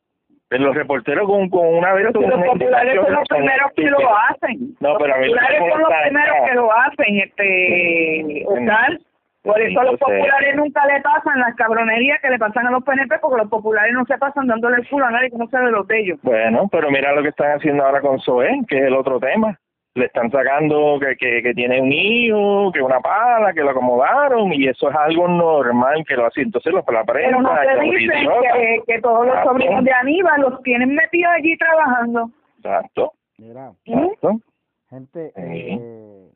Los 0.50 0.74
reporteros 0.74 1.26
con, 1.26 1.48
con 1.48 1.66
una 1.66 1.94
vez 1.94 2.04
los 2.04 2.12
populares 2.12 2.94
son 2.94 3.14
los 3.14 3.28
primeros 3.28 3.72
que 3.74 3.84
lo 3.84 3.98
hacen. 4.16 4.76
No, 4.80 4.90
los 4.90 4.98
pero 5.02 5.14
populares 5.14 5.58
son 5.58 5.80
los 5.80 5.92
primeros 6.02 6.36
que 6.46 6.54
lo 6.54 6.72
hacen, 6.72 7.18
este, 7.20 8.44
Oscar. 8.46 8.98
Por 9.42 9.60
eso 9.60 9.82
los 9.82 9.98
populares 9.98 10.54
nunca 10.54 10.86
le 10.86 11.00
pasan 11.00 11.40
las 11.40 11.54
cabronerías 11.56 12.20
que 12.20 12.30
le 12.30 12.38
pasan 12.38 12.66
a 12.66 12.70
los 12.70 12.84
PNP, 12.84 13.18
porque 13.20 13.38
los 13.38 13.50
populares 13.50 13.92
no 13.92 14.04
se 14.04 14.16
pasan 14.18 14.46
dándole 14.46 14.76
el 14.76 14.88
culo 14.88 15.06
a 15.06 15.10
nadie 15.10 15.30
que 15.30 15.38
no 15.38 15.48
sea 15.48 15.60
de 15.60 15.72
los 15.72 15.86
de 15.88 16.00
ellos. 16.00 16.18
Bueno, 16.22 16.68
pero 16.70 16.90
mira 16.90 17.12
lo 17.12 17.22
que 17.22 17.30
están 17.30 17.56
haciendo 17.56 17.84
ahora 17.84 18.00
con 18.00 18.20
Zoé, 18.20 18.60
que 18.68 18.76
es 18.76 18.84
el 18.84 18.94
otro 18.94 19.18
tema. 19.18 19.58
Le 19.94 20.06
están 20.06 20.30
sacando 20.30 20.98
que, 20.98 21.16
que, 21.16 21.42
que 21.42 21.52
tiene 21.52 21.80
un 21.80 21.92
hijo, 21.92 22.72
que 22.72 22.80
una 22.80 23.00
pala, 23.00 23.52
que 23.52 23.60
lo 23.60 23.70
acomodaron, 23.70 24.50
y 24.52 24.66
eso 24.66 24.88
es 24.88 24.96
algo 24.96 25.28
normal 25.28 26.02
que 26.08 26.16
lo 26.16 26.24
hacen. 26.26 26.44
Entonces, 26.44 26.72
los 26.72 26.84
la 26.90 27.04
prensa, 27.04 27.28
Pero 27.36 27.42
no 27.42 27.54
te 27.54 27.80
dicen 27.84 28.28
que, 28.54 28.82
que 28.86 29.00
todos 29.02 29.26
los 29.26 29.34
Exacto. 29.36 29.50
sobrinos 29.50 29.84
de 29.84 29.92
Aníbal 29.92 30.40
los 30.40 30.62
tienen 30.62 30.94
metidos 30.94 31.32
allí 31.36 31.56
trabajando. 31.58 32.30
Exacto, 32.56 33.12
Mira, 33.36 33.72
exacto. 33.84 34.40
gente, 34.88 35.32
Sí. 35.34 35.40
eh, 35.42 36.28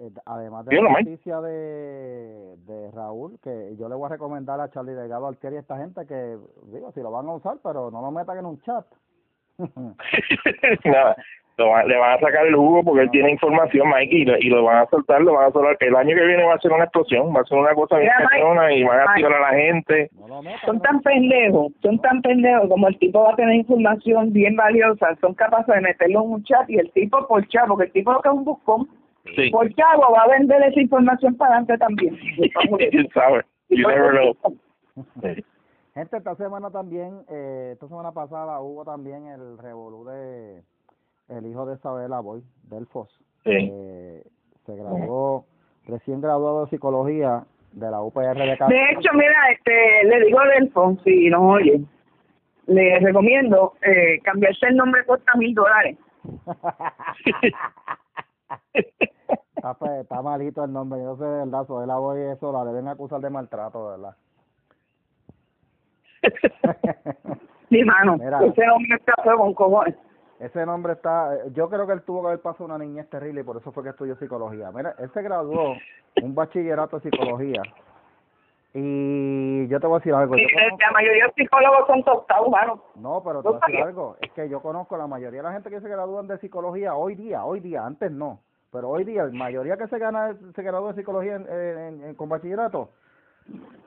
eh, 0.00 0.10
además 0.26 0.66
de 0.66 0.82
la 0.82 0.90
noticia 0.90 1.40
de, 1.40 2.56
de 2.66 2.90
Raúl, 2.90 3.38
que 3.42 3.74
yo 3.78 3.88
le 3.88 3.94
voy 3.94 4.06
a 4.06 4.10
recomendar 4.10 4.60
a 4.60 4.68
Charlie 4.70 4.92
Delgado 4.94 5.26
Alqueri 5.28 5.56
a 5.56 5.60
esta 5.60 5.78
gente 5.78 6.04
que, 6.06 6.36
digo, 6.66 6.92
si 6.92 7.00
lo 7.00 7.10
van 7.12 7.28
a 7.28 7.34
usar, 7.34 7.56
pero 7.62 7.90
no 7.90 8.02
lo 8.02 8.10
metan 8.10 8.36
en 8.38 8.46
un 8.46 8.60
chat. 8.60 8.84
Nada, 10.84 11.16
lo 11.58 11.70
van- 11.70 11.86
le 11.88 11.96
van 11.98 12.12
a 12.16 12.20
sacar 12.20 12.46
el 12.46 12.54
jugo 12.56 12.82
porque 12.82 13.02
él 13.02 13.10
tiene 13.10 13.30
información, 13.30 13.88
Mike, 13.88 14.16
y 14.16 14.24
lo, 14.24 14.38
y 14.38 14.48
lo 14.48 14.64
van 14.64 14.78
a 14.78 14.86
soltar, 14.86 15.20
lo 15.20 15.34
van 15.34 15.48
a 15.48 15.52
soltar. 15.52 15.76
El 15.80 15.96
año 15.96 16.16
que 16.16 16.26
viene 16.26 16.44
va 16.44 16.54
a 16.54 16.58
ser 16.58 16.72
una 16.72 16.84
explosión, 16.84 17.34
va 17.34 17.40
a 17.40 17.44
ser 17.44 17.58
una 17.58 17.74
cosa 17.74 17.98
bien 17.98 18.10
cañona 18.30 18.72
y 18.72 18.82
van 18.84 19.00
a 19.08 19.14
tirar 19.14 19.32
a 19.34 19.40
la 19.52 19.58
gente. 19.58 20.10
Son 20.64 20.80
tan 20.80 21.00
pendejos, 21.02 21.72
son 21.82 21.98
tan 22.00 22.22
pendejos 22.22 22.68
como 22.68 22.88
el 22.88 22.98
tipo 22.98 23.22
va 23.22 23.32
a 23.32 23.36
tener 23.36 23.54
información 23.56 24.32
bien 24.32 24.56
valiosa, 24.56 25.14
son 25.20 25.34
capaces 25.34 25.74
de 25.74 25.80
meterlo 25.80 26.22
en 26.24 26.30
un 26.32 26.44
chat 26.44 26.68
y 26.70 26.78
el 26.78 26.90
tipo 26.92 27.26
por 27.28 27.46
chat, 27.48 27.66
porque 27.68 27.84
el 27.84 27.92
tipo 27.92 28.12
lo 28.12 28.20
que 28.22 28.28
es 28.28 28.34
un 28.34 28.44
buscón, 28.44 28.88
Sí. 29.36 29.50
Por 29.50 29.72
Chavo 29.74 30.12
va 30.12 30.22
a 30.24 30.28
vender 30.36 30.60
esa 30.64 30.80
información 30.80 31.36
para 31.36 31.58
adelante 31.58 31.78
también. 31.78 32.18
¿Quién 32.90 33.08
sabe? 33.14 33.42
You 33.68 33.86
never 33.86 34.10
know. 34.10 34.34
Sí. 35.22 35.44
Gente, 35.94 36.16
esta 36.16 36.34
semana 36.34 36.70
también, 36.70 37.20
eh, 37.30 37.70
esta 37.74 37.86
semana 37.86 38.10
pasada 38.10 38.58
hubo 38.60 38.84
también 38.84 39.28
el 39.28 39.58
revolú 39.58 40.04
de 40.06 40.62
el 41.36 41.46
hijo 41.46 41.66
de 41.66 41.74
Isabela 41.76 42.20
Boy, 42.20 42.42
Delfos. 42.64 43.08
Sí. 43.44 43.50
Eh, 43.72 44.22
se 44.66 44.76
graduó, 44.76 45.44
recién 45.86 46.20
graduado 46.20 46.64
de 46.64 46.70
psicología 46.70 47.44
de 47.72 47.90
la 47.90 48.00
UPR 48.02 48.38
de 48.38 48.56
Cali. 48.56 48.74
De 48.74 48.90
hecho, 48.92 49.10
mira, 49.14 49.50
este, 49.52 50.04
le 50.04 50.20
digo 50.26 50.38
a 50.40 50.46
Delfo, 50.46 50.96
si 51.04 51.28
nos 51.30 51.40
oye, 51.42 51.80
le 52.66 52.98
recomiendo 53.00 53.74
eh, 53.82 54.20
cambiarse 54.22 54.66
el 54.66 54.76
nombre 54.76 55.04
cuesta 55.04 55.32
mil 55.36 55.54
dólares. 55.54 55.96
está, 58.74 59.74
fe- 59.74 60.00
está 60.00 60.22
malito 60.22 60.64
el 60.64 60.72
nombre, 60.72 61.00
yo 61.02 61.16
sé 61.16 61.24
de 61.24 61.30
verdad, 61.44 61.62
Isabela 61.64 61.96
Boy 61.98 62.20
eso 62.20 62.52
la 62.52 62.64
deben 62.64 62.88
acusar 62.88 63.20
de 63.20 63.30
maltrato, 63.30 63.88
verdad. 63.88 64.14
Mi 67.70 67.82
mano, 67.84 68.16
Mira. 68.18 68.44
ese 68.44 68.68
hombre 68.68 68.96
está 68.96 69.14
feo 69.24 69.38
con 69.38 69.54
cojones. 69.54 69.96
Ese 70.42 70.66
nombre 70.66 70.94
está, 70.94 71.46
yo 71.54 71.68
creo 71.70 71.86
que 71.86 71.92
él 71.92 72.02
tuvo 72.02 72.22
que 72.22 72.26
haber 72.28 72.40
pasado 72.40 72.64
una 72.64 72.76
niñez 72.78 73.08
terrible 73.08 73.42
y 73.42 73.44
por 73.44 73.56
eso 73.58 73.70
fue 73.70 73.84
que 73.84 73.90
estudió 73.90 74.16
psicología. 74.16 74.70
Mira, 74.74 74.94
él 74.98 75.08
se 75.14 75.22
graduó 75.22 75.74
un 76.20 76.34
bachillerato 76.34 76.98
de 76.98 77.08
psicología 77.10 77.62
y 78.74 79.68
yo 79.68 79.78
te 79.80 79.86
voy 79.86 79.96
a 79.96 79.98
decir 79.98 80.14
algo. 80.14 80.34
Yo 80.34 80.46
conozco- 80.54 80.78
la 80.80 80.90
mayoría 80.92 81.22
de 81.22 81.28
los 81.28 81.34
psicólogos 81.36 81.86
son 81.86 82.02
tostados, 82.04 82.48
mano. 82.48 82.82
no, 82.96 83.22
pero 83.22 83.42
te 83.42 83.48
voy 83.50 83.58
a 83.62 83.66
decir 83.66 83.82
algo. 83.84 84.16
Es 84.20 84.32
que 84.32 84.48
yo 84.48 84.60
conozco 84.60 84.96
la 84.96 85.06
mayoría 85.06 85.42
de 85.42 85.48
la 85.48 85.52
gente 85.52 85.70
que 85.70 85.80
se 85.80 85.88
gradúan 85.88 86.26
de 86.26 86.38
psicología 86.38 86.94
hoy 86.94 87.14
día, 87.14 87.44
hoy 87.44 87.60
día, 87.60 87.84
antes 87.84 88.10
no. 88.10 88.40
Pero 88.72 88.88
hoy 88.88 89.04
día, 89.04 89.24
la 89.24 89.32
mayoría 89.32 89.76
que 89.76 89.86
se 89.88 89.98
gana, 89.98 90.34
se 90.54 90.62
gradúa 90.62 90.92
de 90.92 91.00
psicología 91.00 91.36
en, 91.36 91.46
en- 91.52 92.04
en- 92.04 92.14
con 92.14 92.30
bachillerato, 92.30 92.88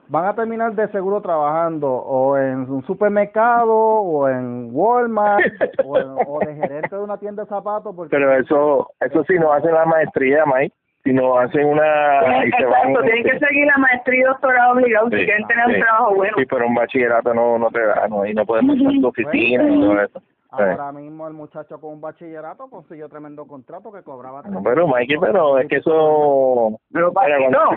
van 0.08 0.24
a 0.26 0.34
terminar 0.34 0.72
de 0.74 0.86
seguro 0.88 1.20
trabajando 1.20 1.88
o 1.92 2.36
en 2.38 2.70
un 2.70 2.84
supermercado 2.86 3.74
o 3.74 4.28
en 4.28 4.68
Walmart 4.72 5.44
o, 5.84 5.98
en- 5.98 6.10
o 6.26 6.38
de 6.40 6.54
gerente 6.54 6.94
de 6.96 7.02
una 7.02 7.18
tienda 7.18 7.42
de 7.42 7.48
zapatos. 7.48 7.94
Porque 7.94 8.10
Pero 8.10 8.32
eso, 8.32 8.90
eso 9.00 9.24
sí 9.24 9.34
no 9.38 9.52
hacen 9.52 9.72
la 9.74 9.84
maestría, 9.84 10.44
Mike. 10.46 10.74
Si 11.02 11.12
no 11.12 11.38
hacen 11.38 11.64
una... 11.66 11.84
van- 12.22 12.42
Exacto, 12.44 13.00
tienen 13.02 13.22
que 13.24 13.38
seguir 13.38 13.66
la 13.66 13.78
maestría 13.78 14.20
y 14.20 14.24
doctorado 14.24 14.72
obligado 14.74 15.08
si 15.10 15.16
Sí, 15.18 15.24
quieren 15.24 15.46
tener 15.46 15.64
sí. 15.66 15.74
un 15.74 15.80
trabajo 15.80 16.14
bueno. 16.16 16.34
Sí, 16.38 16.44
pero 16.50 16.66
un 16.66 16.74
bachillerato 16.74 17.34
no, 17.34 17.58
no 17.58 17.70
te 17.70 17.80
da, 17.86 18.08
no, 18.08 18.26
y 18.26 18.34
no 18.34 18.44
puedes 18.44 18.64
montar 18.64 18.92
tu 19.00 19.06
oficina 19.08 19.64
y 19.68 19.80
todo 19.80 20.00
eso. 20.02 20.18
Sí. 20.20 20.26
Ahora 20.50 20.90
mismo 20.92 21.26
el 21.28 21.34
muchacho 21.34 21.80
con 21.80 21.92
un 21.94 22.00
bachillerato 22.00 22.68
consiguió 22.70 23.08
tremendo 23.08 23.44
contrato 23.46 23.92
que 23.92 24.02
cobraba. 24.02 24.42
No, 24.42 24.62
Pero, 24.62 24.86
Mikey, 24.88 25.18
pero 25.18 25.58
es 25.58 25.68
que 25.68 25.76
eso... 25.76 26.78
Pero 26.92 27.12
Paquito, 27.12 27.38
cuando- 27.50 27.76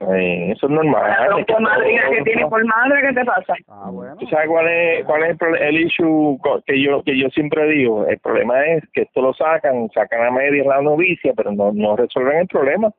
eh, 0.00 0.52
eso 0.52 0.66
es 0.66 0.72
normal. 0.72 1.02
la 1.08 1.38
es 1.38 1.46
que 1.46 1.52
por 1.52 1.62
todo- 1.62 2.10
que 2.10 2.22
tiene 2.22 2.46
por 2.46 2.64
madre, 2.64 3.02
¿qué 3.08 3.14
te 3.14 3.24
pasa? 3.24 3.54
Ah, 3.68 3.90
bueno. 3.90 4.16
¿Tú 4.16 4.26
sabes 4.28 4.48
cuál 4.48 4.66
es, 4.68 5.04
cuál 5.04 5.24
es 5.24 5.36
el, 5.40 5.56
el 5.56 5.80
issue 5.80 6.38
que 6.66 6.80
yo 6.82 7.02
que 7.02 7.18
yo 7.18 7.28
siempre 7.30 7.66
digo? 7.68 8.06
El 8.06 8.18
problema 8.18 8.64
es 8.66 8.84
que 8.92 9.02
esto 9.02 9.20
lo 9.20 9.34
sacan, 9.34 9.90
sacan 9.94 10.24
a 10.26 10.30
medias 10.30 10.66
la 10.66 10.80
novicia, 10.80 11.32
pero 11.36 11.52
no, 11.52 11.72
no 11.72 11.96
resuelven 11.96 12.38
el 12.38 12.46
problema. 12.48 12.90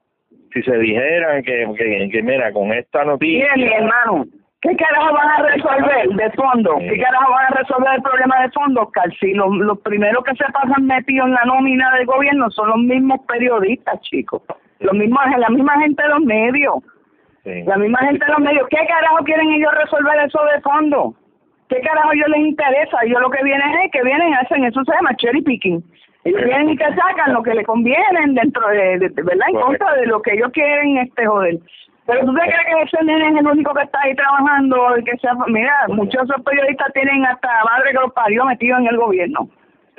Si 0.53 0.61
se 0.63 0.77
dijeran 0.77 1.43
que, 1.43 1.65
que, 1.77 2.09
que 2.11 2.21
mira, 2.23 2.51
con 2.51 2.71
esta 2.73 3.03
noticia... 3.05 3.47
Mire, 3.55 3.67
mi 3.69 3.73
hermano, 3.73 4.25
¿qué 4.61 4.75
carajo 4.75 5.13
van 5.13 5.29
a 5.29 5.47
resolver 5.49 6.09
de 6.09 6.31
fondo? 6.31 6.77
¿Qué 6.77 6.99
carajo 7.01 7.31
van 7.31 7.45
a 7.45 7.57
resolver 7.57 7.95
el 7.95 8.01
problema 8.01 8.41
de 8.43 8.49
fondo, 8.51 8.89
Cal? 8.91 9.11
Si 9.19 9.33
los, 9.33 9.49
los 9.55 9.79
primeros 9.79 10.23
que 10.25 10.35
se 10.35 10.43
pasan 10.51 10.85
metidos 10.85 11.27
en 11.27 11.33
la 11.33 11.45
nómina 11.45 11.95
del 11.95 12.05
gobierno 12.05 12.49
son 12.51 12.67
los 12.67 12.77
mismos 12.79 13.21
periodistas, 13.27 13.99
chicos. 14.01 14.41
Los 14.81 14.93
mismos, 14.93 15.21
la 15.37 15.49
misma 15.49 15.79
gente 15.79 16.01
de 16.03 16.09
los 16.09 16.21
medios. 16.21 16.75
Sí. 17.43 17.63
La 17.63 17.77
misma 17.77 17.99
gente 17.99 18.25
de 18.25 18.31
los 18.31 18.39
medios. 18.41 18.67
¿Qué 18.69 18.85
carajo 18.87 19.23
quieren 19.23 19.49
ellos 19.53 19.71
resolver 19.83 20.19
eso 20.25 20.39
de 20.53 20.61
fondo? 20.61 21.13
¿Qué 21.69 21.79
carajo 21.81 22.11
ellos 22.13 22.27
les 22.29 22.39
interesa? 22.47 22.97
Ellos 23.03 23.21
lo 23.21 23.29
que 23.29 23.43
vienen 23.43 23.69
es 23.83 23.91
que 23.91 24.03
vienen 24.03 24.29
y 24.29 24.33
hacen, 24.33 24.63
eso 24.65 24.83
se 24.83 24.91
llama 24.93 25.15
cherry 25.15 25.41
picking. 25.41 25.83
Ellos 26.23 26.43
vienen 26.43 26.69
y 26.69 26.75
te 26.77 26.85
sacan 26.95 27.33
lo 27.33 27.41
que 27.41 27.53
les 27.55 27.65
conviene 27.65 28.19
dentro 28.33 28.67
de, 28.67 28.99
de- 28.99 29.09
de- 29.09 29.23
¿verdad? 29.23 29.47
En 29.49 29.55
Correcto. 29.55 29.65
contra 29.85 29.93
de 29.95 30.05
lo 30.07 30.21
que 30.21 30.33
ellos 30.33 30.51
quieren, 30.53 30.97
este, 30.97 31.25
joder. 31.25 31.57
Pero 32.05 32.25
tú 32.25 32.33
te 32.33 32.41
crees 32.41 32.65
que 32.65 32.81
ese 32.83 33.05
nene 33.05 33.29
es 33.29 33.35
el 33.37 33.47
único 33.47 33.73
que 33.73 33.83
está 33.83 33.99
ahí 34.01 34.13
trabajando, 34.15 34.95
el 34.95 35.03
que 35.03 35.17
sea, 35.17 35.33
mira, 35.47 35.73
muchos 35.87 36.27
de 36.27 36.33
esos 36.33 36.43
periodistas 36.45 36.91
tienen 36.93 37.25
hasta 37.25 37.47
madre 37.63 37.91
que 37.91 37.99
los 37.99 38.11
parió 38.13 38.43
metido 38.45 38.77
en 38.77 38.87
el 38.87 38.97
gobierno. 38.97 39.47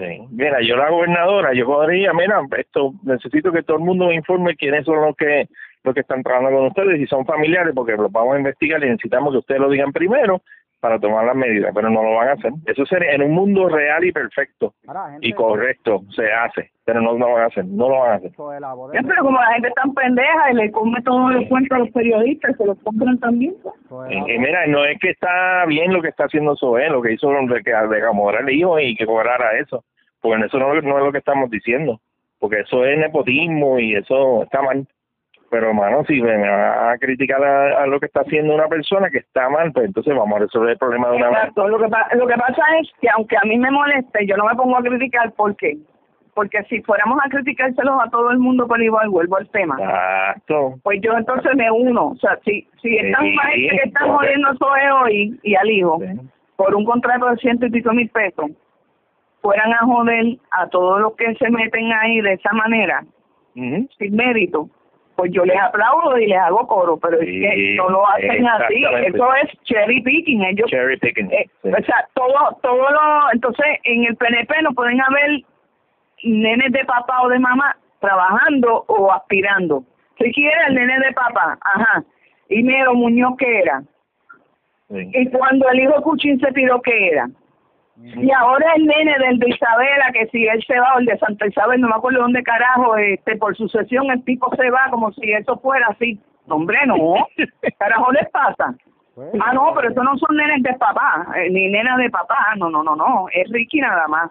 Sí. 0.02 0.20
Mira, 0.30 0.60
yo 0.60 0.76
la 0.76 0.90
gobernadora, 0.90 1.54
yo 1.54 1.64
podría, 1.64 2.12
mira, 2.12 2.40
esto 2.58 2.92
necesito 3.04 3.52
que 3.52 3.62
todo 3.62 3.76
el 3.76 3.84
mundo 3.84 4.06
me 4.06 4.16
informe 4.16 4.56
quiénes 4.56 4.84
son 4.84 5.00
los 5.00 5.16
que 5.16 5.48
los 5.84 5.94
que 5.94 6.00
están 6.00 6.22
trabajando 6.22 6.58
con 6.58 6.66
ustedes, 6.68 6.98
si 6.98 7.06
son 7.06 7.26
familiares, 7.26 7.72
porque 7.74 7.92
los 7.92 8.10
vamos 8.10 8.34
a 8.36 8.38
investigar 8.38 8.82
y 8.84 8.90
necesitamos 8.90 9.32
que 9.32 9.38
ustedes 9.38 9.60
lo 9.60 9.68
digan 9.68 9.92
primero 9.92 10.42
para 10.82 10.98
tomar 10.98 11.24
las 11.24 11.36
medidas, 11.36 11.70
pero 11.72 11.88
no 11.90 12.02
lo 12.02 12.16
van 12.16 12.30
a 12.30 12.32
hacer. 12.32 12.50
Eso 12.66 12.84
sería 12.86 13.12
en 13.12 13.22
un 13.22 13.30
mundo 13.30 13.68
real 13.68 14.04
y 14.04 14.10
perfecto 14.10 14.74
Ahora, 14.88 15.12
gente, 15.12 15.28
y 15.28 15.32
correcto, 15.32 16.02
se 16.10 16.32
hace, 16.32 16.72
pero 16.84 17.00
no 17.00 17.16
lo 17.16 17.34
van 17.34 17.44
a 17.44 17.46
hacer, 17.46 17.64
no 17.66 17.88
lo 17.88 18.00
van 18.00 18.10
a 18.10 18.14
hacer. 18.16 18.32
Ya, 18.32 19.02
pero 19.06 19.22
como 19.22 19.38
la 19.38 19.52
gente 19.52 19.68
es 19.68 19.74
tan 19.74 19.94
pendeja 19.94 20.50
y 20.50 20.54
le 20.56 20.72
come 20.72 21.00
todos 21.02 21.34
los 21.34 21.46
cuentos 21.48 21.76
a 21.76 21.78
los 21.78 21.90
periodistas, 21.90 22.56
se 22.56 22.66
los 22.66 22.76
compran 22.80 23.16
también. 23.20 23.54
pues. 23.62 24.10
Y, 24.10 24.32
y 24.32 24.38
mira, 24.40 24.66
no 24.66 24.84
es 24.84 24.98
que 24.98 25.10
está 25.10 25.64
bien 25.66 25.92
lo 25.92 26.02
que 26.02 26.08
está 26.08 26.24
haciendo 26.24 26.56
Zoé, 26.56 26.90
lo 26.90 27.00
que 27.00 27.12
hizo 27.12 27.30
de 27.30 27.62
que 27.62 27.70
de 27.70 28.02
acomodar 28.02 28.40
el 28.40 28.50
hijo 28.50 28.80
y 28.80 28.96
que 28.96 29.06
cobrara 29.06 29.56
eso, 29.60 29.84
porque 30.20 30.46
eso 30.46 30.58
no, 30.58 30.74
no 30.74 30.98
es 30.98 31.04
lo 31.04 31.12
que 31.12 31.18
estamos 31.18 31.48
diciendo, 31.48 32.00
porque 32.40 32.62
eso 32.62 32.84
es 32.84 32.98
nepotismo 32.98 33.78
y 33.78 33.94
eso 33.94 34.42
está 34.42 34.62
mal. 34.62 34.84
Pero, 35.52 35.68
hermano, 35.68 36.02
si 36.06 36.18
me 36.22 36.48
va 36.48 36.92
a 36.92 36.96
criticar 36.98 37.44
a, 37.44 37.82
a 37.82 37.86
lo 37.86 38.00
que 38.00 38.06
está 38.06 38.22
haciendo 38.22 38.54
una 38.54 38.68
persona 38.68 39.10
que 39.10 39.18
está 39.18 39.50
mal, 39.50 39.70
pues 39.70 39.84
entonces 39.84 40.16
vamos 40.16 40.34
a 40.36 40.40
resolver 40.44 40.70
el 40.70 40.78
problema 40.78 41.10
de 41.10 41.16
una 41.16 41.28
vez. 41.28 41.36
Exacto. 41.40 41.68
Lo 41.68 41.78
que, 41.78 41.88
pa- 41.90 42.08
lo 42.14 42.26
que 42.26 42.34
pasa 42.36 42.62
es 42.80 42.90
que 43.02 43.08
aunque 43.10 43.36
a 43.36 43.42
mí 43.44 43.58
me 43.58 43.70
moleste, 43.70 44.26
yo 44.26 44.34
no 44.38 44.46
me 44.46 44.54
pongo 44.54 44.78
a 44.78 44.82
criticar. 44.82 45.30
¿Por 45.32 45.54
qué? 45.56 45.76
Porque 46.32 46.62
si 46.70 46.80
fuéramos 46.80 47.18
a 47.22 47.28
criticárselos 47.28 48.00
a 48.02 48.08
todo 48.08 48.30
el 48.30 48.38
mundo 48.38 48.66
por 48.66 48.80
igual, 48.80 49.10
vuelvo 49.10 49.36
al 49.36 49.46
tema. 49.50 49.76
Exacto. 49.78 50.76
Pues 50.82 51.00
yo 51.02 51.12
entonces 51.18 51.54
me 51.54 51.70
uno. 51.70 52.08
O 52.12 52.16
sea, 52.16 52.38
si, 52.46 52.66
si 52.80 52.96
están 52.96 53.22
Sí, 53.54 53.68
que 53.68 53.76
están 53.84 54.08
jodiendo 54.08 54.48
a 54.48 55.02
hoy 55.02 55.38
y 55.42 55.54
al 55.54 55.70
hijo 55.70 55.98
Sí. 56.00 56.18
por 56.56 56.74
un 56.74 56.86
contrato 56.86 57.26
de 57.26 57.36
ciento 57.36 57.66
y 57.66 57.70
pico 57.70 57.92
mil 57.92 58.08
pesos, 58.08 58.50
fueran 59.42 59.70
a 59.74 59.80
joder 59.80 60.38
a 60.52 60.66
todos 60.68 60.98
los 61.02 61.14
que 61.16 61.34
se 61.34 61.50
meten 61.50 61.92
ahí 61.92 62.22
de 62.22 62.32
esa 62.32 62.52
manera, 62.54 63.04
sin 63.54 64.16
mérito, 64.16 64.70
pues 65.16 65.30
yo 65.32 65.44
les 65.44 65.58
aplaudo 65.60 66.18
y 66.18 66.26
les 66.26 66.38
hago 66.38 66.66
coro, 66.66 66.96
pero 66.96 67.20
es 67.20 67.26
que 67.26 67.74
no 67.76 67.88
lo 67.90 68.08
hacen 68.08 68.46
así. 68.46 68.84
Eso 69.06 69.34
es 69.34 69.50
cherry 69.64 70.00
picking. 70.02 70.42
Ellos 70.42 70.70
Cherry 70.70 70.96
picking. 70.98 71.30
eh, 71.32 71.48
Sí. 71.62 71.68
O 71.68 71.84
sea, 71.84 72.08
todo, 72.14 72.58
todo 72.62 72.90
lo, 72.90 73.32
entonces 73.32 73.66
en 73.84 74.04
el 74.04 74.16
PNP 74.16 74.62
no 74.62 74.72
pueden 74.72 75.00
haber 75.00 75.42
nenes 76.24 76.72
de 76.72 76.84
papá 76.84 77.22
o 77.22 77.28
de 77.28 77.38
mamá 77.38 77.76
trabajando 78.00 78.84
o 78.88 79.12
aspirando. 79.12 79.84
Ricky 80.18 80.46
era 80.46 80.66
el 80.68 80.74
nene 80.74 80.98
de 81.00 81.12
papá, 81.12 81.58
ajá. 81.62 82.02
Y 82.48 82.62
Mero 82.62 82.94
Muñoz, 82.94 83.34
¿qué 83.38 83.60
era? 83.60 83.82
Sí. 84.90 85.10
Y 85.14 85.30
cuando 85.30 85.68
el 85.70 85.80
hijo 85.80 86.02
Cuchín 86.02 86.38
se 86.38 86.52
tiró, 86.52 86.80
¿qué 86.82 87.08
era? 87.08 87.28
Y 88.04 88.30
ahora 88.32 88.72
el 88.76 88.86
nene 88.86 89.14
del 89.18 89.38
de 89.38 89.48
Isabela, 89.48 90.10
que 90.12 90.26
si 90.26 90.46
él 90.46 90.62
se 90.66 90.78
va, 90.78 90.94
o 90.96 90.98
el 90.98 91.06
de 91.06 91.18
Santa 91.18 91.46
Isabel, 91.46 91.80
no 91.80 91.88
me 91.88 91.94
acuerdo 91.94 92.20
dónde 92.20 92.42
carajo, 92.42 92.96
este, 92.96 93.36
por 93.36 93.56
sucesión 93.56 94.10
el 94.10 94.24
tipo 94.24 94.54
se 94.56 94.70
va 94.70 94.86
como 94.90 95.12
si 95.12 95.32
eso 95.32 95.56
fuera 95.58 95.86
así. 95.88 96.18
Hombre, 96.48 96.78
no. 96.86 96.96
Carajo 97.78 98.12
les 98.12 98.28
pasa. 98.30 98.74
pues, 99.14 99.28
Ah, 99.40 99.52
no, 99.52 99.72
pero 99.74 99.90
eso 99.90 100.02
no 100.02 100.16
son 100.18 100.36
nenes 100.36 100.62
de 100.62 100.74
papá, 100.74 101.26
eh, 101.36 101.48
ni 101.50 101.68
nenas 101.68 101.98
de 101.98 102.10
papá, 102.10 102.54
no, 102.56 102.68
no, 102.68 102.82
no, 102.82 102.96
no, 102.96 103.26
es 103.32 103.48
Ricky 103.50 103.80
nada 103.80 104.08
más. 104.08 104.30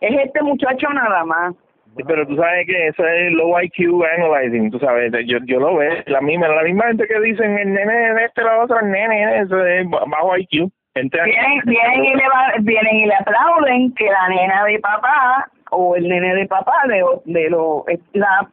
Es 0.00 0.14
este 0.24 0.42
muchacho 0.42 0.88
nada 0.92 1.24
más. 1.24 1.54
Sí, 1.96 2.02
pero 2.06 2.26
tú 2.26 2.36
sabes 2.36 2.66
que 2.66 2.88
eso 2.88 3.06
es 3.06 3.32
low 3.32 3.60
IQ 3.60 4.02
analyzing, 4.18 4.70
tú 4.70 4.78
sabes, 4.78 5.12
yo, 5.26 5.38
yo 5.44 5.60
lo 5.60 5.76
veo, 5.76 6.02
la 6.06 6.22
misma, 6.22 6.48
la 6.48 6.62
misma 6.62 6.86
gente 6.86 7.06
que 7.06 7.20
dicen 7.20 7.58
el 7.58 7.72
nene 7.72 8.14
de 8.14 8.24
este, 8.24 8.42
la 8.42 8.60
otra, 8.60 8.80
el 8.80 8.90
nene, 8.90 9.40
eso 9.40 9.64
es 9.64 9.88
bajo 9.88 10.36
IQ. 10.38 10.72
Vienen, 10.94 11.60
vienen, 11.64 12.04
y 12.04 12.14
le 12.14 12.28
va- 12.28 12.52
vienen 12.60 12.96
y 12.96 13.06
le 13.06 13.14
aplauden 13.14 13.94
que 13.94 14.04
la 14.10 14.28
nena 14.28 14.64
de 14.64 14.78
papá 14.78 15.48
o 15.70 15.96
el 15.96 16.06
nene 16.08 16.34
de 16.34 16.46
papá 16.46 16.74
de, 16.86 17.02
de 17.24 17.48
lo, 17.50 17.84
es 17.88 17.98
la 18.12 18.46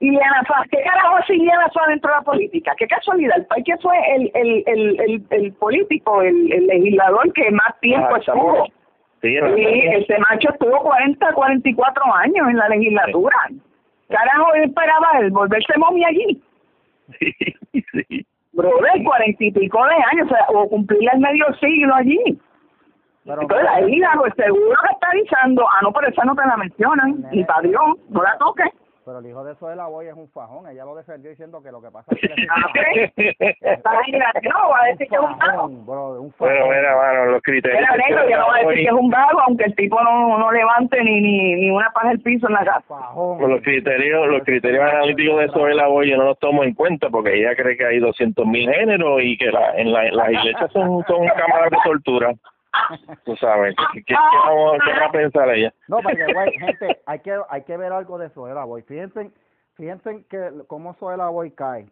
Ileana 0.00 0.42
Faz, 0.46 0.68
¿qué 0.70 0.82
carajo 0.82 1.16
hace 1.16 1.36
Ileana 1.36 1.68
Faz 1.72 1.86
dentro 1.88 2.10
de 2.10 2.16
la 2.18 2.22
política? 2.22 2.74
Qué 2.76 2.86
casualidad, 2.88 3.36
el 3.38 3.46
país 3.46 3.64
que 3.64 3.76
fue 3.78 3.96
el, 4.14 4.30
el, 4.34 4.62
el, 4.66 5.00
el, 5.00 5.22
el 5.30 5.52
político, 5.54 6.20
el, 6.22 6.52
el 6.52 6.66
legislador 6.66 7.32
que 7.32 7.50
más 7.52 7.78
tiempo 7.80 8.08
Ah, 8.14 8.18
estuvo. 8.18 8.66
Sí, 9.22 9.34
ese 9.36 10.18
macho 10.18 10.50
estuvo 10.52 10.78
40, 10.82 11.32
44 11.32 12.14
años 12.16 12.48
en 12.48 12.56
la 12.58 12.68
legislatura. 12.68 13.36
Carajo, 14.08 14.54
él 14.54 14.64
esperaba 14.64 15.08
él 15.20 15.30
volverse 15.30 15.72
momia 15.78 16.08
allí. 16.08 16.42
sí, 17.20 17.32
sí. 17.92 18.26
Brother, 18.56 19.04
cuarenta 19.04 19.44
y 19.44 19.52
pico 19.52 19.78
de 19.84 19.94
años, 20.12 20.26
o, 20.30 20.34
sea, 20.34 20.46
o 20.48 20.68
cumplir 20.68 21.08
el 21.12 21.20
medio 21.20 21.44
siglo 21.60 21.94
allí. 21.94 22.38
pero- 23.24 23.42
Entonces 23.42 23.68
ahí, 23.70 24.00
pues 24.18 24.32
seguro 24.36 24.76
que 24.82 24.94
está 24.94 25.08
avisando, 25.10 25.66
ah, 25.68 25.80
no, 25.82 25.92
pero 25.92 26.08
esa 26.08 26.24
no 26.24 26.34
te 26.34 26.46
la 26.46 26.56
mencionan, 26.56 27.24
ni 27.32 27.44
para 27.44 27.62
Dios, 27.62 27.82
no 28.08 28.22
la 28.22 28.36
toques. 28.38 28.70
Pero 29.06 29.20
el 29.20 29.26
hijo 29.26 29.44
de 29.44 29.52
eso 29.52 29.68
de 29.68 29.76
la 29.76 29.86
boy 29.86 30.08
es 30.08 30.14
un 30.14 30.28
fajón. 30.30 30.68
Ella 30.68 30.84
lo 30.84 30.96
defendió 30.96 31.30
diciendo 31.30 31.62
que 31.62 31.70
lo 31.70 31.80
que 31.80 31.92
pasa 31.92 32.10
es 32.10 32.20
que 32.20 32.26
un 32.34 32.48
Ah, 32.50 34.32
no, 34.42 34.68
va 34.68 34.82
a 34.82 34.86
decir 34.88 35.06
que 35.06 35.14
es 35.14 35.20
un 35.20 35.38
vago. 35.38 35.68
bro, 35.68 36.22
un 36.22 36.32
fajón. 36.32 36.48
Bueno, 36.48 36.66
mira, 36.66 36.96
mano, 36.96 37.26
los 37.26 37.42
criterios. 37.42 37.82
Era 37.82 37.96
negro, 37.96 38.28
yo 38.28 38.36
no 38.36 38.46
voy 38.46 38.58
a 38.58 38.66
decir 38.66 38.82
que 38.82 38.88
es 38.88 39.00
un 39.00 39.08
vago, 39.08 39.40
aunque 39.46 39.64
el 39.64 39.76
tipo 39.76 40.02
no, 40.02 40.38
no 40.38 40.50
levante 40.50 41.04
ni, 41.04 41.20
ni, 41.20 41.54
ni 41.54 41.70
una 41.70 41.88
paja 41.90 42.08
del 42.08 42.20
piso 42.20 42.48
en 42.48 42.54
la 42.54 42.64
casa. 42.64 42.82
Fajón. 42.88 43.48
Los 43.48 43.62
criterios 43.62 44.26
los 44.26 44.42
criterios 44.42 44.82
analíticos 44.82 45.38
de 45.38 45.48
Soela 45.50 45.86
Boy 45.86 46.10
yo 46.10 46.16
no 46.16 46.24
los 46.24 46.38
tomo 46.40 46.64
en 46.64 46.74
cuenta 46.74 47.08
porque 47.08 47.38
ella 47.38 47.54
cree 47.54 47.76
que 47.76 47.86
hay 47.86 48.00
200.000 48.00 48.74
géneros 48.74 49.20
y 49.22 49.38
que 49.38 49.52
la, 49.52 49.70
en 49.76 49.92
la, 49.92 50.02
las 50.10 50.32
iglesias 50.32 50.68
son, 50.72 51.04
son 51.06 51.28
cámaras 51.28 51.70
de 51.70 51.76
tortura. 51.84 52.34
Tú 53.24 53.36
sabes, 53.36 53.74
¿qué, 53.92 54.00
qué, 54.00 54.14
qué 54.14 54.14
vamos, 54.14 54.78
qué 54.84 55.00
va 55.00 55.06
a 55.06 55.12
pensar 55.12 55.48
ella? 55.50 55.72
No, 55.88 55.98
porque, 55.98 56.24
güey, 56.34 56.52
gente, 56.52 57.00
hay 57.06 57.18
que, 57.20 57.38
hay 57.48 57.62
que 57.62 57.76
ver 57.76 57.92
algo 57.92 58.18
de 58.18 58.30
Soela 58.30 58.64
Boy. 58.64 58.82
Fíjense, 58.82 59.30
fíjense 59.74 60.24
que 60.28 60.50
cómo 60.66 60.94
Soela 60.94 61.28
Boy 61.28 61.50
cae. 61.50 61.86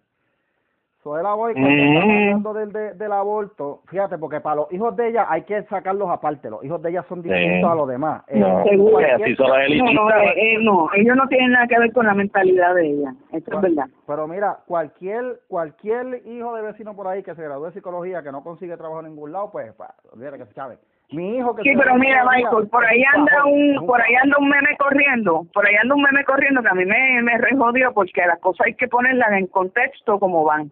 Soela 1.04 1.34
Boy, 1.34 1.52
cuando 1.52 1.68
Mm. 1.70 1.78
estamos 1.96 2.02
hablando 2.02 2.54
del, 2.54 2.72
de- 2.72 2.94
del 2.94 3.12
aborto, 3.12 3.82
fíjate, 3.90 4.16
porque 4.16 4.40
para 4.40 4.56
los 4.56 4.72
hijos 4.72 4.96
de 4.96 5.08
ella 5.10 5.26
hay 5.28 5.42
que 5.42 5.62
sacarlos 5.64 6.08
aparte. 6.08 6.48
Los 6.48 6.64
hijos 6.64 6.80
de 6.80 6.88
ella 6.88 7.04
son 7.10 7.20
distintos 7.20 7.70
a 7.70 7.74
los 7.74 7.86
demás. 7.86 8.22
Eh, 8.28 8.38
No, 8.40 8.64
seguro. 8.64 8.96
que 8.98 9.04
así 9.12 9.36
son 9.36 9.50
las 9.50 9.68
No, 9.68 9.92
no, 9.92 10.10
eh, 10.10 10.32
eh, 10.34 10.58
no, 10.62 10.88
ellos 10.94 11.14
no 11.14 11.28
tienen 11.28 11.50
nada 11.52 11.66
que 11.66 11.78
ver 11.78 11.92
con 11.92 12.06
la 12.06 12.14
mentalidad 12.14 12.74
de 12.74 12.86
ella, 12.88 13.12
eso 13.32 13.50
es 13.54 13.60
verdad. 13.60 13.84
Pero 14.06 14.26
mira, 14.26 14.56
cualquier 14.66 15.40
cualquier 15.46 16.22
hijo 16.24 16.54
de 16.56 16.62
vecino 16.62 16.96
por 16.96 17.06
ahí 17.06 17.22
que 17.22 17.34
se 17.34 17.42
gradúe 17.44 17.66
de 17.66 17.72
psicología, 17.72 18.22
que 18.22 18.32
no 18.32 18.42
consigue 18.42 18.74
trabajo 18.78 19.00
en 19.00 19.08
ningún 19.10 19.30
lado, 19.30 19.50
pues, 19.52 19.72
olvídate 20.10 20.38
que 20.38 20.46
se 20.46 20.54
chave. 20.54 20.78
Mi 21.12 21.36
hijo 21.36 21.54
que 21.54 21.62
Sí, 21.64 21.72
pero 21.76 21.96
mira, 21.96 22.24
Michael, 22.24 22.66
por 22.68 22.82
ahí 22.82 23.04
anda 23.14 23.44
un, 23.44 23.86
por 23.86 24.00
ahí 24.00 24.14
anda 24.22 24.38
un 24.38 24.48
meme 24.48 24.74
corriendo, 24.78 25.44
por 25.52 25.66
ahí 25.66 25.74
anda 25.76 25.94
un 25.94 26.02
meme 26.02 26.24
corriendo 26.24 26.62
que 26.62 26.68
a 26.68 26.74
mí 26.74 26.86
me, 26.86 27.20
me 27.22 27.36
rejodió 27.36 27.92
porque 27.92 28.22
las 28.26 28.38
cosas 28.40 28.68
hay 28.68 28.74
que 28.74 28.88
ponerlas 28.88 29.30
en 29.32 29.46
contexto 29.48 30.18
como 30.18 30.44
van. 30.44 30.70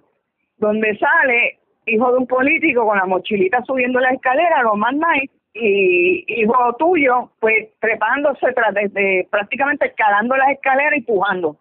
Donde 0.62 0.96
sale 0.96 1.58
hijo 1.86 2.12
de 2.12 2.18
un 2.18 2.26
político 2.28 2.86
con 2.86 2.96
la 2.96 3.04
mochilita 3.04 3.60
subiendo 3.66 3.98
la 3.98 4.10
escalera, 4.10 4.62
lo 4.62 4.76
más 4.76 4.94
nice, 4.94 5.34
y 5.54 6.24
hijo 6.40 6.54
tuyo, 6.78 7.30
pues 7.40 7.68
trepándose 7.80 8.52
tras 8.54 8.72
de, 8.72 8.86
de- 8.88 9.26
prácticamente 9.30 9.86
escalando 9.88 10.36
las 10.36 10.50
escaleras 10.50 10.96
y 10.96 11.02
pujando. 11.02 11.56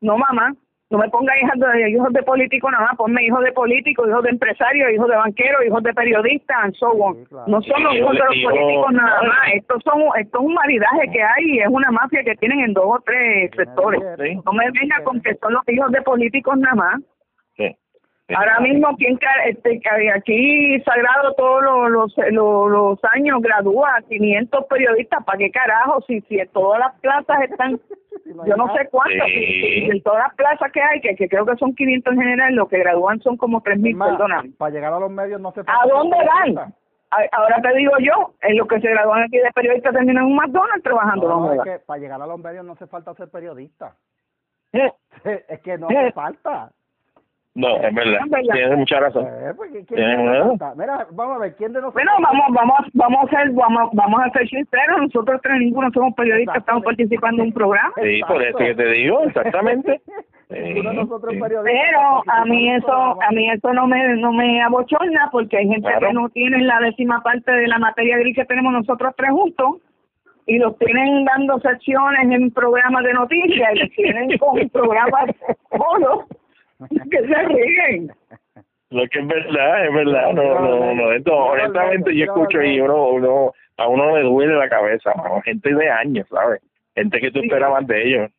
No, 0.00 0.16
mamá, 0.16 0.54
no 0.88 0.98
me 0.98 1.08
ponga 1.10 1.32
hijos 1.38 1.58
de, 1.60 1.90
hijos 1.90 2.12
de 2.14 2.22
políticos 2.22 2.70
nada 2.72 2.86
más, 2.86 2.96
ponme 2.96 3.22
hijos 3.24 3.42
de 3.44 3.52
políticos, 3.52 4.08
hijos 4.08 4.22
de 4.22 4.30
empresarios, 4.30 4.90
hijos 4.90 5.08
de 5.08 5.16
banqueros, 5.16 5.64
hijos 5.66 5.82
de 5.82 5.92
periodistas, 5.92 6.56
and 6.62 6.74
so 6.76 6.88
on. 6.92 7.16
Sí, 7.16 7.24
claro. 7.26 7.44
No 7.48 7.60
son 7.60 7.82
los 7.84 7.94
hijos 7.94 8.12
de 8.12 8.18
los 8.18 8.36
políticos 8.52 8.92
nada 8.92 9.22
más, 9.22 9.52
estos 9.54 9.82
son, 9.84 10.00
esto 10.18 10.38
es 10.40 10.44
un 10.46 10.54
maridaje 10.54 11.10
que 11.12 11.22
hay 11.22 11.44
y 11.44 11.58
es 11.60 11.68
una 11.68 11.90
mafia 11.90 12.24
que 12.24 12.34
tienen 12.36 12.60
en 12.60 12.72
dos 12.72 12.86
o 12.86 12.98
tres 13.04 13.50
sectores. 13.54 14.00
No 14.46 14.52
me 14.52 14.64
venga 14.70 15.02
con 15.04 15.20
que 15.20 15.34
son 15.34 15.52
los 15.52 15.68
hijos 15.68 15.92
de 15.92 16.00
políticos 16.02 16.56
nada 16.56 16.74
más. 16.74 17.00
Ahora 18.34 18.58
mismo 18.60 18.88
ca- 19.20 19.44
este 19.46 19.80
aquí 20.14 20.80
Sagrado 20.80 21.32
todos 21.34 21.62
los, 21.62 21.90
los, 21.90 22.14
los, 22.32 22.70
los 22.70 22.98
años 23.14 23.40
gradúa 23.40 24.00
500 24.08 24.64
periodistas, 24.66 25.24
¿para 25.24 25.38
qué 25.38 25.50
carajo? 25.52 26.00
Si, 26.08 26.20
si 26.22 26.40
en 26.40 26.48
todas 26.48 26.80
las 26.80 26.92
plazas 27.00 27.42
están, 27.42 27.80
yo 28.24 28.56
no 28.56 28.74
sé 28.74 28.88
cuántas, 28.90 29.26
Sí. 29.28 29.88
en 29.92 30.02
todas 30.02 30.24
las 30.24 30.34
plazas 30.34 30.72
que 30.72 30.82
hay, 30.82 31.00
que, 31.00 31.14
que 31.14 31.28
creo 31.28 31.46
que 31.46 31.54
son 31.56 31.74
500 31.74 32.14
en 32.14 32.20
general, 32.20 32.54
lo 32.54 32.66
que 32.66 32.78
gradúan 32.78 33.20
son 33.20 33.36
como 33.36 33.62
3.000, 33.62 33.96
perdóname. 33.96 34.50
Para 34.58 34.72
llegar 34.72 34.92
a 34.92 34.98
los 34.98 35.10
medios 35.10 35.40
no 35.40 35.52
se 35.52 35.60
¿A 35.60 35.86
dónde 35.88 36.16
van? 36.16 36.58
A- 36.58 36.72
Ahora 37.32 37.60
te 37.62 37.74
digo 37.76 37.92
yo, 38.00 38.34
en 38.42 38.56
los 38.56 38.66
que 38.66 38.80
se 38.80 38.90
gradúan 38.90 39.22
aquí 39.22 39.36
de 39.38 39.52
periodistas 39.54 39.92
terminan 39.94 40.24
en 40.24 40.30
un 40.32 40.36
McDonald's 40.36 40.82
trabajando. 40.82 41.28
No, 41.28 41.40
¿no? 41.46 41.52
es 41.52 41.60
que 41.62 41.78
para 41.86 42.00
llegar 42.00 42.20
a 42.20 42.26
los 42.26 42.40
medios 42.40 42.64
no 42.64 42.72
hace 42.72 42.88
falta 42.88 43.14
ser 43.14 43.28
periodista. 43.30 43.94
Eh, 44.72 44.92
Es 45.48 45.60
que 45.60 45.78
no 45.78 45.86
hace 45.86 46.10
falta. 46.10 46.72
No, 47.56 47.76
es 47.78 47.94
verdad. 47.94 48.20
Es 48.24 48.30
verdad. 48.30 48.54
Tienes 48.54 48.78
mucha 48.78 49.00
razón. 49.00 49.26
Eh. 49.26 49.52
Mira, 50.76 51.06
vamos 51.12 51.36
a 51.36 51.38
ver, 51.40 51.54
¿quién 51.56 51.72
de 51.72 51.80
nosotros? 51.80 51.94
Bueno, 51.94 52.12
vamos, 52.20 52.46
vamos, 52.50 52.78
vamos 52.92 53.24
a 53.24 53.28
ser, 53.36 53.50
vamos, 53.52 53.90
vamos 53.94 54.20
a 54.24 54.30
ser 54.30 54.46
sinceros, 54.48 55.00
nosotros 55.00 55.40
tres 55.42 55.58
ninguno 55.58 55.90
somos 55.92 56.14
periodistas, 56.14 56.58
estamos 56.58 56.84
participando 56.84 57.42
en 57.42 57.48
un 57.48 57.54
programa. 57.54 57.92
Sí, 58.02 58.20
por 58.28 58.42
eso 58.42 58.58
que 58.58 58.74
te 58.74 58.86
digo, 58.90 59.22
exactamente. 59.22 60.00
Ninguno 60.50 60.90
de 60.90 60.96
Sí, 60.96 61.02
nosotros 61.02 61.30
sí. 61.32 61.36
es 61.38 61.42
periodista. 61.42 61.80
Pero 61.82 62.22
a 62.30 62.44
mí 62.44 62.70
eso, 62.74 62.92
a 63.22 63.30
mí 63.32 63.50
eso 63.50 63.72
no 63.72 63.86
me, 63.88 64.16
no 64.16 64.32
me 64.32 64.62
abochorna 64.62 65.28
porque 65.32 65.56
hay 65.56 65.66
gente 65.66 65.88
Claro. 65.88 66.06
que 66.08 66.12
no 66.12 66.28
tiene 66.28 66.58
la 66.62 66.78
décima 66.80 67.20
parte 67.22 67.50
de 67.50 67.66
la 67.66 67.78
materia 67.78 68.18
gris 68.18 68.36
que 68.36 68.44
tenemos 68.44 68.72
nosotros 68.72 69.12
tres 69.16 69.30
juntos 69.30 69.76
y 70.46 70.58
los 70.58 70.78
tienen 70.78 71.24
dando 71.24 71.58
secciones 71.60 72.30
en 72.30 72.50
programas 72.52 73.02
de 73.02 73.14
noticias 73.14 73.70
y 73.74 73.78
los 73.80 73.90
tienen 73.90 74.38
con 74.38 74.68
programas 74.72 75.30
solos 75.70 76.26
que 77.10 77.18
se 77.18 77.42
ríen. 77.42 78.12
Lo 78.90 79.06
que 79.08 79.18
es 79.18 79.26
verdad, 79.26 79.86
es 79.86 79.92
verdad. 79.92 80.32
No, 80.32 80.60
no, 80.60 80.94
no. 80.94 81.12
Esto, 81.12 81.34
honestamente, 81.34 82.16
yo 82.16 82.24
escucho 82.24 82.62
y 82.62 82.80
uno, 82.80 83.08
uno, 83.08 83.52
a 83.76 83.88
uno 83.88 84.16
le 84.16 84.22
duele 84.22 84.54
la 84.54 84.68
cabeza, 84.68 85.12
mano. 85.14 85.40
Gente 85.42 85.74
de 85.74 85.90
años, 85.90 86.26
¿sabes? 86.28 86.62
Gente 86.94 87.20
que 87.20 87.30
tú 87.30 87.40
esperabas 87.40 87.86
de 87.86 88.02
ellos. 88.02 88.30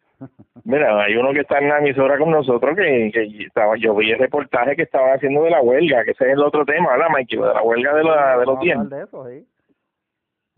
Mira, 0.63 1.03
hay 1.03 1.15
uno 1.15 1.31
que 1.31 1.41
está 1.41 1.59
en 1.59 1.69
la 1.69 1.77
emisora 1.77 2.17
con 2.17 2.31
nosotros 2.31 2.75
que, 2.75 3.11
que 3.13 3.43
estaba, 3.43 3.77
yo 3.77 3.93
vi 3.95 4.11
el 4.11 4.19
reportaje 4.19 4.75
que 4.75 4.81
estaban 4.81 5.15
haciendo 5.15 5.43
de 5.43 5.51
la 5.51 5.61
huelga, 5.61 6.03
que 6.03 6.11
ese 6.11 6.25
es 6.25 6.33
el 6.33 6.41
otro 6.41 6.65
tema, 6.65 6.91
¿verdad, 6.93 7.09
Mikey? 7.11 7.39
De 7.39 7.45
la 7.45 7.61
huelga 7.61 7.93
de, 7.93 8.03
la, 8.03 8.37
de 8.39 8.45
los 8.45 8.59
dientes. 8.59 9.09
sí. 9.11 9.47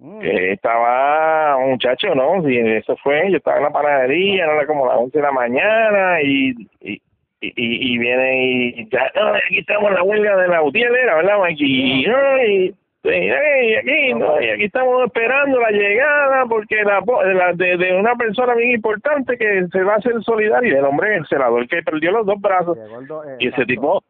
Mm. 0.02 0.20
que 0.20 0.54
estaba 0.54 1.58
un 1.58 1.72
muchacho, 1.72 2.16
¿no? 2.16 2.42
Sí, 2.44 2.58
eso 2.58 2.96
fue, 3.04 3.30
yo 3.32 3.38
estaba 3.38 3.58
en 3.58 3.64
la 3.64 3.70
panadería, 3.70 4.46
era 4.46 4.66
como 4.66 4.88
las 4.88 4.96
11 4.96 5.18
de 5.18 5.22
la 5.22 5.32
mañana 5.34 6.22
y, 6.22 6.56
y, 6.80 7.02
y, 7.42 7.54
y 7.94 7.98
viene 7.98 8.46
y 8.76 8.90
ya, 8.90 9.12
no, 9.16 9.34
aquí 9.34 9.60
estamos 9.60 9.90
en 9.90 9.96
la 9.96 10.04
huelga 10.04 10.36
de 10.38 10.48
la 10.50 10.62
utielera, 10.64 11.16
¿verdad, 11.16 11.40
Mikey? 11.40 11.68
Y, 12.04 12.06
no, 12.06 12.44
y, 12.44 12.76
y, 13.06 13.10
y 13.12 13.76
aquí, 13.76 14.14
no, 14.14 14.42
y 14.42 14.50
aquí 14.50 14.64
estamos 14.66 15.06
esperando 15.06 15.60
la 15.60 15.72
llegada 15.72 16.46
porque 16.48 16.84
la, 16.84 17.02
la 17.34 17.54
de, 17.54 17.78
de 17.78 17.96
una 17.96 18.16
persona 18.16 18.56
bien 18.56 18.72
importante 18.72 19.38
que 19.38 19.66
se 19.72 19.84
va 19.84 19.94
a 19.94 19.98
hacer 19.98 20.22
solidaria, 20.24 20.80
el 20.80 20.86
hombre, 20.86 21.16
el 21.16 21.26
senador 21.28 21.66
que 21.68 21.82
perdió 21.82 22.12
los 22.12 22.26
dos 22.26 22.42
brazos. 22.42 22.78
Eh, 22.78 23.36
Y 23.40 23.48
ese 23.48 23.66
tipo, 23.66 24.04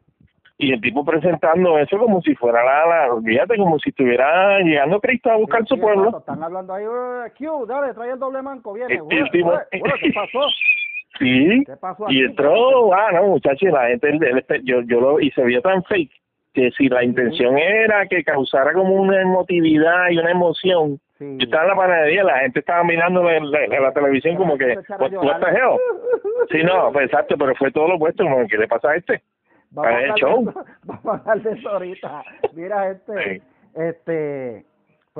y 0.58 0.72
el 0.72 0.80
tipo 0.80 1.04
presentando 1.04 1.78
eso 1.78 1.96
como 1.98 2.20
si 2.22 2.34
fuera 2.34 2.64
la, 2.64 2.86
la 3.06 3.14
olvídate, 3.14 3.56
como 3.56 3.78
si 3.78 3.90
estuviera 3.90 4.58
llegando 4.58 5.00
Cristo 5.00 5.30
a 5.30 5.36
buscar 5.36 5.60
Sí, 5.62 5.68
su 5.68 5.78
pueblo. 5.80 6.18
Están 6.18 6.42
hablando 6.42 6.74
ahí, 6.74 6.84
eh, 6.84 7.30
Q, 7.38 7.66
dale, 7.66 7.94
trae 7.94 8.10
el 8.10 8.18
doble 8.18 8.42
manco, 8.42 8.72
viene. 8.74 8.92
El- 8.92 8.98
el 8.98 9.04
Güey, 9.04 9.30
tipo- 9.30 9.50
güey, 9.52 9.80
güey, 9.80 9.92
¿Qué 10.00 10.12
pasó? 10.12 10.40
Sí, 11.20 11.62
¿Qué 11.66 11.76
pasó 11.76 12.06
y 12.08 12.24
entró, 12.24 12.92
ah, 12.94 13.12
no, 13.12 13.26
muchachos, 13.28 13.70
la 13.70 13.86
gente, 13.88 14.08
él- 14.08 14.44
él- 14.48 14.62
yo, 14.64 14.80
yo 14.82 15.00
lo, 15.00 15.20
y 15.20 15.30
se 15.30 15.44
vio 15.44 15.60
tan 15.62 15.84
fake, 15.84 16.10
que 16.54 16.70
si 16.72 16.88
la 16.88 17.04
intención 17.04 17.56
era 17.58 18.06
que 18.06 18.24
causara 18.24 18.72
como 18.72 18.94
una 18.94 19.20
emotividad 19.22 20.08
y 20.10 20.18
una 20.18 20.30
emoción, 20.32 20.98
Sí. 21.18 21.26
yo 21.38 21.44
estaba 21.44 21.64
en 21.64 21.68
la 21.68 21.76
panadería, 21.76 22.24
la 22.24 22.38
gente 22.38 22.60
estaba 22.60 22.82
mirando 22.82 23.30
en 23.30 23.50
la, 23.50 23.64
en 23.64 23.82
la 23.82 23.92
televisión 23.92 24.36
como 24.36 24.56
que, 24.56 24.72
a 24.72 24.96
what, 24.98 25.12
what 25.12 25.40
the 25.40 25.50
hell? 25.50 25.78
Sí, 26.50 26.62
no, 26.64 26.90
pues 26.92 27.04
exacto, 27.06 27.36
pero 27.38 27.54
fue 27.56 27.70
todo 27.70 27.86
lo 27.88 27.96
opuesto, 27.96 28.24
como, 28.24 28.46
¿qué 28.48 28.56
le 28.56 28.66
pasa 28.66 28.90
a 28.90 28.96
este? 28.96 29.22
Vamos 29.72 29.92
a, 29.92 29.98
el 29.98 30.10
hablar 30.10 30.18
show. 30.18 30.44
de 30.44 30.50
eso, 30.50 30.64
vamos 30.84 31.04
a 31.04 31.30
hablar 31.30 31.42
de 31.42 31.58
eso 31.58 31.68
ahorita. 31.68 32.24
Mira, 32.54 32.90
este, 32.90 33.12
Sí. 33.34 33.42
este, 33.76 34.64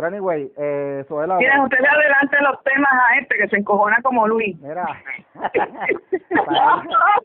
pero 0.01 0.17
anyway, 0.17 0.51
eh, 0.57 1.05
Soela, 1.09 1.37
Miren, 1.37 1.61
ustedes 1.61 1.87
adelante 1.87 2.37
los 2.41 2.63
temas 2.65 2.91
a 2.91 3.19
este 3.19 3.37
que 3.37 3.49
se 3.49 3.57
encojona 3.59 3.99
como 4.03 4.27
Luis. 4.27 4.59
mira, 4.59 4.87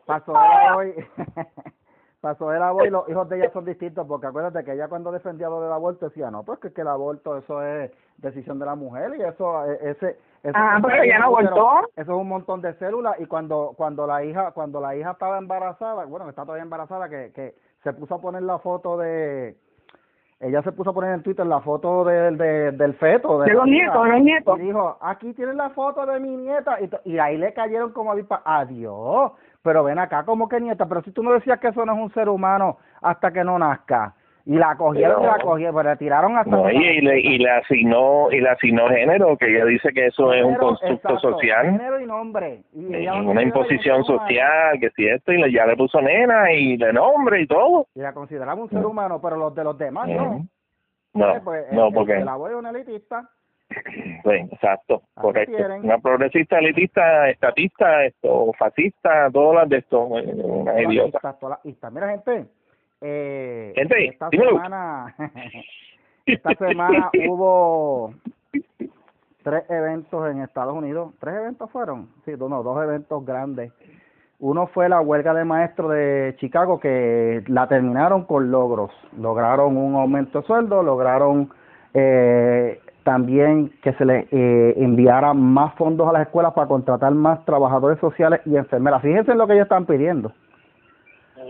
pasó 0.05 0.33
Soela 0.33 0.75
hoy, 0.75 0.93
pasó 2.19 2.45
Soela 2.45 2.73
hoy, 2.73 2.89
los 2.89 3.07
hijos 3.07 3.29
de 3.29 3.37
ella 3.37 3.49
son 3.53 3.63
distintos, 3.63 4.05
porque 4.05 4.27
acuérdate 4.27 4.65
que 4.65 4.73
ella 4.73 4.89
cuando 4.89 5.13
defendía 5.13 5.47
lo 5.47 5.61
del 5.61 5.71
aborto 5.71 6.09
decía, 6.09 6.29
no, 6.29 6.43
pues 6.43 6.59
que, 6.59 6.73
que 6.73 6.81
el 6.81 6.89
aborto 6.89 7.37
eso 7.37 7.63
es 7.63 7.91
decisión 8.17 8.59
de 8.59 8.65
la 8.65 8.75
mujer 8.75 9.13
y 9.17 9.21
eso, 9.21 9.71
eh, 9.71 9.79
ese, 9.81 10.19
eso 10.43 10.53
Ah, 10.53 10.77
es 10.85 11.03
ella 11.03 11.19
no 11.19 11.27
abortó. 11.27 11.79
Eso 11.95 12.11
es 12.11 12.17
un 12.17 12.27
montón 12.27 12.61
de 12.61 12.73
células 12.73 13.15
y 13.21 13.25
cuando 13.25 13.73
cuando 13.77 14.05
la 14.05 14.21
hija 14.25 14.51
cuando 14.51 14.81
la 14.81 14.97
hija 14.97 15.11
estaba 15.11 15.37
embarazada, 15.37 16.03
bueno, 16.03 16.27
está 16.27 16.41
todavía 16.43 16.63
embarazada, 16.63 17.07
que, 17.07 17.31
que 17.33 17.55
se 17.83 17.93
puso 17.93 18.15
a 18.15 18.21
poner 18.21 18.43
la 18.43 18.59
foto 18.59 18.97
de 18.97 19.55
ella 20.39 20.61
se 20.63 20.71
puso 20.73 20.89
a 20.89 20.93
poner 20.93 21.13
en 21.13 21.23
Twitter 21.23 21.45
la 21.45 21.61
foto 21.61 22.03
del 22.03 22.37
de, 22.37 22.71
del 22.73 22.93
feto 22.95 23.39
De 23.39 23.53
los 23.53 23.65
nietos, 23.65 24.03
de 24.03 24.09
los 24.09 24.21
nietos. 24.21 24.59
y 24.59 24.63
dijo 24.63 24.97
aquí 25.01 25.33
tienes 25.33 25.55
la 25.55 25.69
foto 25.69 26.05
de 26.05 26.19
mi 26.19 26.35
nieta 26.35 26.77
y, 26.81 26.89
y 27.13 27.19
ahí 27.19 27.37
le 27.37 27.53
cayeron 27.53 27.91
como 27.93 28.11
avispa 28.11 28.41
adiós 28.43 29.31
pero 29.61 29.83
ven 29.83 29.97
acá 29.99 30.23
como 30.25 30.49
que 30.49 30.59
nieta 30.59 30.85
pero 30.87 31.01
si 31.03 31.11
tú 31.11 31.23
no 31.23 31.31
decías 31.31 31.59
que 31.59 31.69
eso 31.69 31.85
no 31.85 31.93
es 31.93 31.99
un 31.99 32.13
ser 32.13 32.27
humano 32.29 32.77
hasta 33.01 33.31
que 33.31 33.43
no 33.43 33.57
nazca 33.57 34.13
y 34.47 34.57
la 34.57 34.75
cogieron 34.77 35.23
y 35.23 35.25
la 35.25 35.33
Pero- 35.33 35.45
cogieron 35.45 35.75
pero 35.75 35.89
la 35.89 35.95
tiraron 35.95 36.37
hasta 36.37 36.51
No, 36.51 36.69
y, 36.69 36.75
y 36.75 37.01
le, 37.01 37.19
y 37.19 37.37
le 37.39 37.49
asignó 37.49 38.31
y 38.31 38.39
le 38.41 38.49
asignó 38.49 38.87
género, 38.89 39.35
que 39.37 39.47
ella 39.53 39.65
dice 39.65 39.91
que 39.91 40.05
eso 40.07 40.31
es 40.33 40.41
un 40.43 40.49
Género, 40.51 40.67
constructo 40.67 41.09
exacto, 41.13 41.31
social, 41.31 41.65
género 41.71 41.99
y 41.99 42.05
nombre 42.05 42.61
y 42.73 42.93
eh, 42.93 43.11
una 43.11 43.41
imposición 43.41 44.03
social, 44.03 44.79
que 44.79 44.89
si 44.91 45.07
esto, 45.07 45.31
y 45.31 45.41
le, 45.41 45.51
ya 45.51 45.65
le 45.65 45.75
puso 45.75 45.99
nena 45.99 46.51
y 46.51 46.77
de 46.77 46.93
nombre 46.93 47.41
y 47.41 47.47
todo. 47.47 47.87
y 47.95 47.99
la 48.01 48.13
consideramos 48.13 48.65
un 48.71 48.77
ser 48.77 48.85
humano 48.85 49.19
pero 49.21 49.35
los 49.35 49.55
de 49.55 49.63
los 49.63 49.77
demás 49.77 50.07
no 50.07 50.23
Ujú. 50.23 50.45
No, 51.15 51.33
pues, 51.43 51.65
no, 51.71 51.87
el- 51.87 51.93
porque 51.93 52.13
el, 52.13 52.21
el 52.23 52.27
abuelo 52.27 52.59
es 52.59 52.65
un 52.65 52.75
elitista 52.75 53.29
Sí, 53.67 54.29
exacto, 54.51 55.01
Ahí 55.15 55.21
correcto. 55.23 55.55
tienen. 55.57 55.83
Una 55.85 55.97
progresista, 55.97 56.59
elitista, 56.59 57.29
estatista, 57.29 58.05
esto, 58.05 58.51
fascista, 58.59 59.29
todas 59.33 59.55
las 59.55 59.69
de 59.69 59.77
esto, 59.77 60.07
eh, 60.19 60.33
una 60.35 60.79
idiota. 60.83 61.19
todas 61.39 61.59
las. 61.65 61.91
Mira, 61.91 62.09
gente, 62.09 62.45
eh, 63.07 63.73
Gente, 63.75 64.07
esta 64.07 64.29
semana, 64.29 65.15
esta 66.25 66.55
semana 66.55 67.11
hubo 67.29 68.15
tres 69.43 69.63
eventos 69.69 70.31
en 70.31 70.41
Estados 70.41 70.73
Unidos. 70.75 71.13
¿Tres 71.19 71.35
eventos 71.35 71.69
fueron? 71.69 72.09
Sí, 72.25 72.31
no, 72.37 72.63
dos 72.63 72.83
eventos 72.83 73.23
grandes. 73.23 73.71
Uno 74.39 74.67
fue 74.67 74.89
la 74.89 75.01
huelga 75.01 75.33
de 75.35 75.45
maestros 75.45 75.91
de 75.91 76.35
Chicago 76.39 76.79
que 76.79 77.43
la 77.47 77.67
terminaron 77.67 78.25
con 78.25 78.49
logros. 78.49 78.91
Lograron 79.17 79.77
un 79.77 79.95
aumento 79.95 80.41
de 80.41 80.47
sueldo, 80.47 80.81
lograron 80.81 81.51
eh, 81.93 82.79
también 83.03 83.71
que 83.83 83.93
se 83.93 84.03
les 84.03 84.25
eh, 84.31 84.73
enviara 84.77 85.35
más 85.35 85.75
fondos 85.75 86.09
a 86.09 86.11
las 86.11 86.23
escuelas 86.23 86.53
para 86.53 86.67
contratar 86.67 87.13
más 87.13 87.45
trabajadores 87.45 87.99
sociales 87.99 88.41
y 88.45 88.57
enfermeras. 88.57 89.03
Fíjense 89.03 89.31
en 89.31 89.37
lo 89.37 89.45
que 89.45 89.53
ellos 89.53 89.65
están 89.65 89.85
pidiendo. 89.85 90.33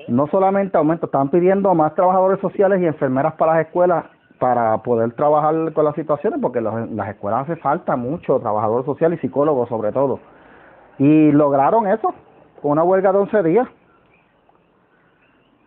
No 0.07 0.27
solamente 0.27 0.77
aumento, 0.77 1.07
están 1.07 1.29
pidiendo 1.29 1.73
más 1.73 1.95
trabajadores 1.95 2.39
sociales 2.39 2.81
y 2.81 2.85
enfermeras 2.85 3.33
para 3.33 3.53
las 3.55 3.65
escuelas 3.67 4.05
para 4.39 4.77
poder 4.79 5.13
trabajar 5.13 5.73
con 5.73 5.85
las 5.85 5.95
situaciones, 5.95 6.39
porque 6.41 6.61
los- 6.61 6.91
las 6.91 7.09
escuelas 7.09 7.43
hace 7.43 7.55
falta 7.55 7.95
mucho 7.95 8.39
trabajadores 8.39 8.85
sociales 8.85 9.19
y 9.19 9.27
psicólogos 9.27 9.69
sobre 9.69 9.91
todo. 9.91 10.19
Y 10.99 11.31
lograron 11.31 11.87
eso 11.87 12.13
con 12.61 12.71
una 12.71 12.83
huelga 12.83 13.11
de 13.11 13.19
11 13.19 13.43
días. 13.43 13.67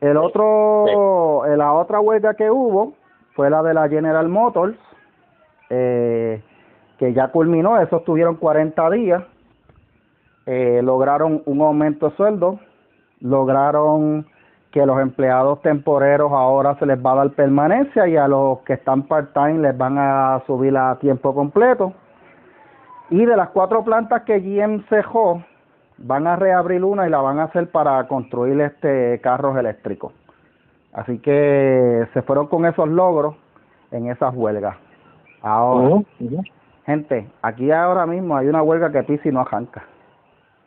El 0.01 0.16
otro, 0.16 1.44
la 1.57 1.72
otra 1.72 1.98
huelga 2.01 2.35
que 2.35 2.51
hubo 2.51 2.92
fue 3.35 3.51
la 3.51 3.62
de 3.62 3.74
la 3.74 3.88
General 3.88 4.29
Motors, 4.29 4.79
eh, 5.70 6.42
que 6.98 7.12
ya 7.12 7.29
culminó, 7.29 7.81
esos 7.81 8.05
tuvieron 8.05 8.37
40 8.37 8.88
días, 8.90 9.24
eh, 10.46 10.81
lograron 10.83 11.42
un 11.46 11.61
aumento 11.62 12.11
de 12.11 12.16
sueldo, 12.16 12.61
lograron 13.20 14.26
que 14.70 14.85
los 14.85 15.00
empleados 15.00 15.62
temporeros 15.62 16.31
ahora 16.33 16.76
se 16.78 16.87
les 16.87 17.04
va 17.04 17.12
a 17.12 17.16
dar 17.16 17.31
permanencia 17.31 18.07
y 18.07 18.16
a 18.16 18.28
los 18.28 18.59
que 18.61 18.74
están 18.74 19.04
part-time 19.04 19.61
les 19.61 19.76
van 19.76 19.96
a 19.98 20.42
subir 20.46 20.76
a 20.76 20.98
tiempo 20.98 21.35
completo. 21.35 21.94
Y 23.11 23.24
de 23.24 23.37
las 23.37 23.48
cuatro 23.50 23.83
plantas 23.83 24.22
que 24.22 24.40
GM 24.40 24.85
cejó, 24.88 25.42
van 25.96 26.26
a 26.26 26.37
reabrir 26.37 26.85
una 26.85 27.07
y 27.07 27.11
la 27.11 27.20
van 27.20 27.38
a 27.38 27.44
hacer 27.44 27.70
para 27.70 28.07
construir 28.07 28.61
este 28.61 29.20
carros 29.22 29.57
eléctricos. 29.57 30.12
Así 30.92 31.18
que 31.18 32.07
se 32.12 32.22
fueron 32.22 32.46
con 32.48 32.66
esos 32.66 32.88
logros 32.88 33.37
en 33.90 34.11
esas 34.11 34.35
huelgas. 34.35 34.76
Ahora, 35.42 35.88
ujú. 35.88 36.42
gente, 36.85 37.28
aquí 37.42 37.70
ahora 37.70 38.07
mismo 38.07 38.37
hay 38.37 38.48
una 38.48 38.62
huelga 38.62 38.90
que 38.90 39.02
pisa 39.02 39.28
y 39.28 39.33
no 39.33 39.40
arranca. 39.40 39.85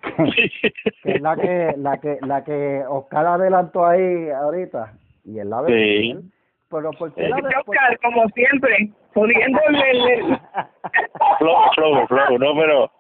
que 0.33 0.73
es 1.05 1.21
la 1.21 1.35
que 1.35 1.73
la 1.77 1.97
que 1.99 2.17
la 2.21 2.43
que 2.43 2.83
Oscar 2.87 3.25
adelantó 3.25 3.85
ahí 3.85 4.29
ahorita 4.29 4.93
y 5.25 5.39
él 5.39 5.49
la 5.49 5.61
ve 5.61 5.71
Sí. 5.73 6.19
pero 6.69 6.91
por 6.91 7.13
qué 7.13 7.25
Eh, 7.25 7.29
la 7.29 7.35
ve- 7.37 7.49
Oscar, 7.65 7.99
como 7.99 8.27
siempre, 8.29 8.89
jodiéndole 9.13 9.91
el... 9.91 10.37
Flow, 11.39 11.55
flow, 11.75 12.07
flow, 12.07 12.37
no, 12.37 12.55
pero, 12.55 12.91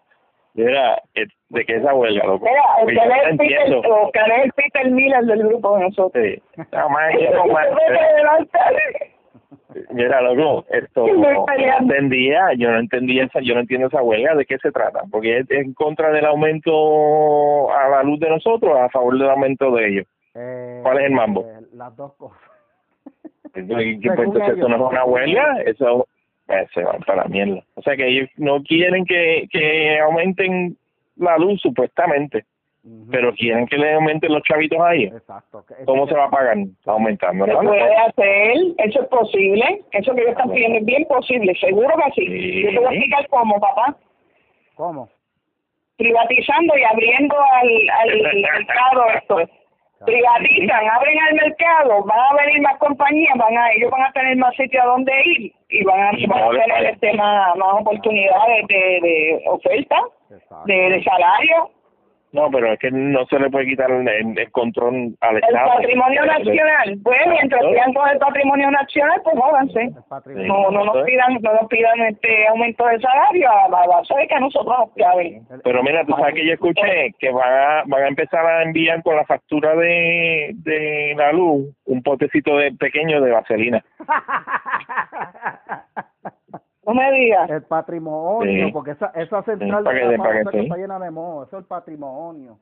mira, 0.53 1.01
eh, 1.15 1.25
de 1.49 1.65
que 1.65 1.75
esa 1.77 1.93
huelga, 1.93 2.25
loco. 2.25 2.45
Mira, 2.45 2.61
yo 2.79 3.01
Oscar 3.11 3.31
es. 3.31 3.37
Peter, 3.37 3.75
Oscar 3.87 4.31
es 4.31 4.45
el 4.45 4.51
Peter 4.53 4.91
Miller 4.91 5.23
del 5.25 5.47
grupo 5.47 5.77
de 5.77 5.83
nosotros. 5.85 6.23
Sí. 6.23 6.41
No, 6.71 6.89
man, 6.89 7.11
yo 7.19 7.31
no, 7.33 7.45
man, 7.47 7.65
Mira, 9.91 10.21
loco, 10.21 10.65
esto 10.69 11.07
no 11.07 11.45
peleando. 11.45 11.93
entendía, 11.93 12.53
yo 12.57 12.71
no 12.71 12.79
entendía 12.79 13.25
esa, 13.25 13.39
yo 13.41 13.53
no 13.53 13.61
entiendo 13.61 13.87
esa 13.87 14.01
huelga, 14.01 14.35
¿de 14.35 14.45
qué 14.45 14.57
se 14.57 14.71
trata? 14.71 15.01
Porque 15.09 15.39
es 15.39 15.51
en 15.51 15.73
contra 15.73 16.11
del 16.11 16.25
aumento 16.25 17.71
a 17.71 17.89
la 17.89 18.03
luz 18.03 18.19
de 18.19 18.29
nosotros, 18.29 18.77
a 18.77 18.89
favor 18.89 19.17
del 19.17 19.29
aumento 19.29 19.71
de 19.71 19.87
ellos. 19.87 20.07
Eh, 20.35 20.79
¿Cuál 20.83 20.99
es 20.99 21.05
el 21.05 21.11
mambo? 21.11 21.45
eh, 21.45 21.65
las 21.73 21.95
dos 21.95 22.13
cosas 22.15 22.39
Entonces, 23.53 23.99
Según 24.01 24.15
pues, 24.15 24.27
entonces, 24.27 24.57
eso 24.57 24.69
no 24.69 24.75
es 24.75 24.91
una 24.91 25.05
huelga, 25.05 25.61
eso 25.65 26.07
eh, 26.47 26.67
se 26.73 26.83
va 26.83 26.93
para 27.05 27.23
la 27.23 27.29
mierda. 27.29 27.63
O 27.75 27.81
sea 27.81 27.95
que 27.95 28.07
ellos 28.07 28.29
no 28.37 28.61
quieren 28.63 29.05
que, 29.05 29.47
que 29.51 29.99
aumenten 29.99 30.77
la 31.17 31.37
luz 31.37 31.61
supuestamente, 31.61 32.45
Pero 33.11 33.31
quieren 33.33 33.67
que 33.67 33.77
le 33.77 33.93
aumenten 33.93 34.33
los 34.33 34.41
chavitos 34.41 34.79
ahí. 34.81 35.03
exacto 35.03 35.63
¿Cómo 35.85 36.07
se 36.07 36.15
va 36.15 36.25
a 36.25 36.29
pagar? 36.31 36.57
Aumentando, 36.87 37.45
Se 37.45 37.53
puede 37.53 37.95
hacer, 37.95 38.55
eso 38.77 39.01
es 39.03 39.07
posible, 39.07 39.83
eso 39.91 40.15
que 40.15 40.21
ellos 40.21 40.31
están 40.31 40.49
pidiendo 40.49 40.79
es 40.79 40.85
bien 40.85 41.05
posible, 41.05 41.53
seguro 41.59 41.93
que 41.95 42.11
sí. 42.13 42.27
Sí. 42.27 42.63
Yo 42.63 42.69
te 42.69 42.79
voy 42.79 42.87
a 42.87 42.89
explicar 42.89 43.27
cómo, 43.29 43.59
papá. 43.59 43.95
cómo 44.75 45.09
Privatizando 45.97 46.75
y 46.75 46.83
abriendo 46.83 47.35
al, 47.39 47.89
al 47.99 48.21
mercado 48.33 49.05
esto. 49.15 49.37
Privatizan, 50.05 50.89
abren 50.89 51.19
al 51.19 51.35
mercado, 51.35 52.03
van 52.03 52.19
a 52.19 52.43
venir 52.43 52.61
más 52.61 52.77
compañías, 52.79 53.37
van 53.37 53.55
a 53.55 53.71
ellos 53.73 53.91
van 53.91 54.01
a 54.01 54.11
tener 54.11 54.35
más 54.37 54.55
sitio 54.55 54.81
a 54.81 54.85
donde 54.85 55.13
ir 55.25 55.53
y 55.69 55.83
van 55.83 56.01
a, 56.01 56.17
Y 56.17 56.25
van 56.25 56.41
a 56.41 56.49
tener 56.49 56.85
este 56.85 57.13
más, 57.13 57.55
más 57.55 57.73
oportunidades 57.73 58.67
de, 58.67 58.99
de 59.01 59.43
oferta, 59.45 60.01
de, 60.65 60.73
de 60.73 61.03
salario. 61.03 61.69
No, 62.33 62.49
pero 62.49 62.71
es 62.71 62.79
que 62.79 62.89
no 62.91 63.25
se 63.25 63.37
le 63.39 63.49
puede 63.49 63.65
quitar 63.65 63.91
el, 63.91 64.07
el- 64.07 64.39
el 64.39 64.51
control 64.51 65.13
al 65.19 65.35
El 65.37 65.43
Estado. 65.43 65.67
patrimonio 65.75 66.25
nacional, 66.25 66.97
pues 67.03 67.19
mientras 67.27 67.61
sigan 67.69 67.93
con 67.93 68.09
el 68.09 68.17
patrimonio 68.19 68.71
nacional, 68.71 69.21
pues 69.23 69.35
jódanse. 69.37 69.81
el 70.27 70.47
No, 70.47 70.71
no 70.71 70.85
nos 70.85 71.03
pidan, 71.03 71.33
no 71.41 71.53
nos 71.53 71.67
pidan 71.67 71.99
este 72.01 72.47
aumento 72.47 72.85
de 72.87 72.99
salario 73.01 73.49
a 73.51 73.65
a 73.65 73.87
base 73.87 74.13
de 74.15 74.27
que 74.27 74.35
a 74.35 74.39
nosotros 74.39 74.75
nos 74.79 74.93
claven. 74.93 75.41
Pero 75.63 75.83
mira, 75.83 76.05
tú 76.05 76.13
sabes 76.13 76.35
que 76.35 76.45
yo 76.47 76.53
escuché 76.53 77.13
que 77.19 77.31
van 77.31 77.51
a, 77.53 77.83
van 77.85 78.03
a 78.03 78.07
empezar 78.07 78.45
a 78.45 78.63
enviar 78.63 79.03
con 79.03 79.15
la 79.17 79.25
factura 79.25 79.75
de, 79.75 80.51
de 80.55 81.13
la 81.17 81.31
luz 81.33 81.67
un 81.85 82.01
potecito 82.01 82.55
de 82.57 82.71
pequeño 82.73 83.19
de 83.21 83.31
vaselina. 83.31 83.83
No 86.93 87.01
me 87.01 87.11
digas. 87.11 87.49
el 87.49 87.61
patrimonio 87.63 88.65
Sí. 88.67 88.71
porque 88.71 88.91
esa 88.91 89.07
esa 89.15 89.41
central 89.43 89.83
de 89.83 90.17
la 90.17 90.51
que 90.51 90.59
está 90.61 90.75
llena 90.77 90.99
de 90.99 91.11
moho 91.11 91.43
eso 91.43 91.57
es 91.57 91.61
el 91.63 91.67
patrimonio 91.67 92.57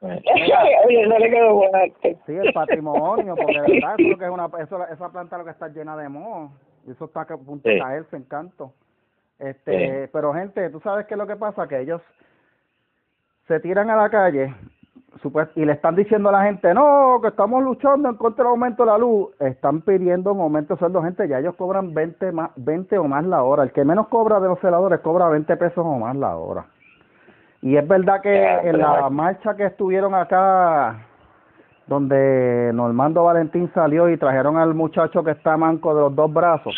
Oye, 0.00 1.06
no 1.06 1.18
le 1.18 1.30
quedó 1.30 1.54
bueno 1.54 1.78
a 1.78 1.84
este. 1.84 2.18
Sí, 2.26 2.32
el 2.36 2.52
patrimonio, 2.52 3.34
porque 3.36 3.58
de 3.60 3.72
verdad 3.80 3.94
eso 3.98 4.18
que 4.18 4.24
es 4.26 4.30
una, 4.30 4.50
eso, 4.60 4.86
esa 4.88 5.08
planta 5.08 5.38
lo 5.38 5.44
que 5.44 5.50
está 5.52 5.68
llena 5.68 5.96
de 5.96 6.10
moho, 6.10 6.52
y 6.86 6.90
eso 6.90 7.06
está 7.06 7.22
a 7.22 7.26
punto 7.38 7.66
de 7.70 7.78
caerse 7.78 8.14
en 8.16 8.24
canto. 8.24 8.74
Este, 9.38 10.04
Sí. 10.04 10.10
pero 10.12 10.34
gente, 10.34 10.68
tú 10.68 10.80
sabes 10.80 11.06
qué 11.06 11.14
es 11.14 11.18
lo 11.18 11.26
que 11.26 11.36
pasa, 11.36 11.66
que 11.68 11.80
ellos 11.80 12.02
se 13.48 13.60
tiran 13.60 13.88
a 13.88 13.96
la 13.96 14.10
calle 14.10 14.54
y 15.54 15.64
le 15.64 15.72
están 15.72 15.96
diciendo 15.96 16.28
a 16.28 16.32
la 16.32 16.42
gente, 16.44 16.74
no, 16.74 17.18
que 17.22 17.28
estamos 17.28 17.62
luchando 17.62 18.08
en 18.08 18.16
contra 18.16 18.44
del 18.44 18.50
aumento 18.50 18.84
de 18.84 18.90
la 18.90 18.98
luz, 18.98 19.28
están 19.40 19.80
pidiendo 19.80 20.32
un 20.32 20.40
aumento 20.40 20.74
de 20.74 20.78
sueldo, 20.78 21.02
gente, 21.02 21.26
ya 21.28 21.38
ellos 21.38 21.54
cobran 21.56 21.94
20, 21.94 22.32
más, 22.32 22.50
20 22.56 22.98
o 22.98 23.04
más 23.04 23.24
la 23.24 23.42
hora, 23.42 23.62
el 23.62 23.72
que 23.72 23.84
menos 23.84 24.08
cobra 24.08 24.40
de 24.40 24.48
los 24.48 24.60
celadores 24.60 25.00
cobra 25.00 25.28
20 25.28 25.56
pesos 25.56 25.78
o 25.78 25.98
más 25.98 26.14
la 26.16 26.36
hora. 26.36 26.66
Y 27.62 27.76
es 27.76 27.88
verdad 27.88 28.20
que 28.20 28.44
en 28.68 28.78
la 28.78 29.08
marcha 29.08 29.56
que 29.56 29.64
estuvieron 29.64 30.14
acá, 30.14 31.06
donde 31.86 32.70
Normando 32.74 33.24
Valentín 33.24 33.70
salió 33.72 34.10
y 34.10 34.18
trajeron 34.18 34.58
al 34.58 34.74
muchacho 34.74 35.24
que 35.24 35.30
está 35.30 35.56
manco 35.56 35.94
de 35.94 36.02
los 36.02 36.14
dos 36.14 36.30
brazos, 36.32 36.74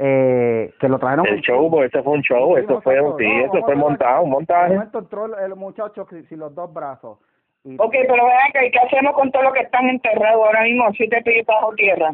eh, 0.00 0.72
que 0.80 0.88
lo 0.88 0.98
trajeron... 0.98 1.26
El 1.26 1.40
show, 1.42 1.70
pues 1.70 1.92
ese 1.92 2.02
fue 2.02 2.14
un 2.14 2.22
show, 2.22 2.56
Sí, 2.56 2.62
eso 2.64 2.80
fue, 2.80 2.94
exacto. 2.94 3.16
sí, 3.18 3.26
No, 3.28 3.44
eso 3.46 3.64
fue 3.66 3.74
montado, 3.76 4.22
un 4.22 4.30
montaje. 4.30 4.72
momento 4.72 4.98
entró 5.00 5.26
el, 5.26 5.34
el 5.44 5.54
muchacho 5.56 6.06
sin, 6.28 6.38
los 6.38 6.54
dos 6.54 6.72
brazos. 6.72 7.18
Y, 7.64 7.74
Ok, 7.78 7.92
pero 7.92 8.24
vean 8.24 8.52
que 8.54 8.70
¿qué 8.70 8.78
hacemos 8.78 9.12
con 9.14 9.30
todos 9.30 9.44
los 9.44 9.52
que 9.54 9.60
están 9.60 9.88
enterrados 9.90 10.42
ahora 10.46 10.62
mismo 10.62 10.90
si 10.92 11.06
te 11.08 11.20
pides 11.22 11.44
bajo 11.44 11.74
tierra? 11.74 12.10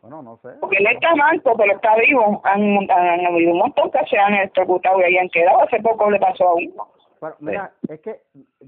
Bueno, 0.00 0.22
no 0.22 0.36
sé. 0.38 0.48
Porque 0.60 0.78
él 0.78 0.86
está 0.86 1.14
manco, 1.14 1.54
pero 1.56 1.74
está 1.74 1.94
vivo. 1.96 2.40
Han, 2.44 2.90
han 2.90 3.26
habido 3.26 3.52
un 3.52 3.58
montón 3.58 3.90
que 3.90 4.04
se 4.06 4.18
han 4.18 4.34
electrocutado 4.34 4.98
y 5.00 5.04
ahí 5.04 5.18
han 5.18 5.28
quedado. 5.28 5.62
Hace 5.62 5.78
poco 5.80 6.10
le 6.10 6.18
pasó 6.18 6.48
a 6.48 6.54
uno. 6.54 6.88
Pero, 7.22 7.36
mira, 7.38 7.70
es 7.88 8.00
que 8.00 8.16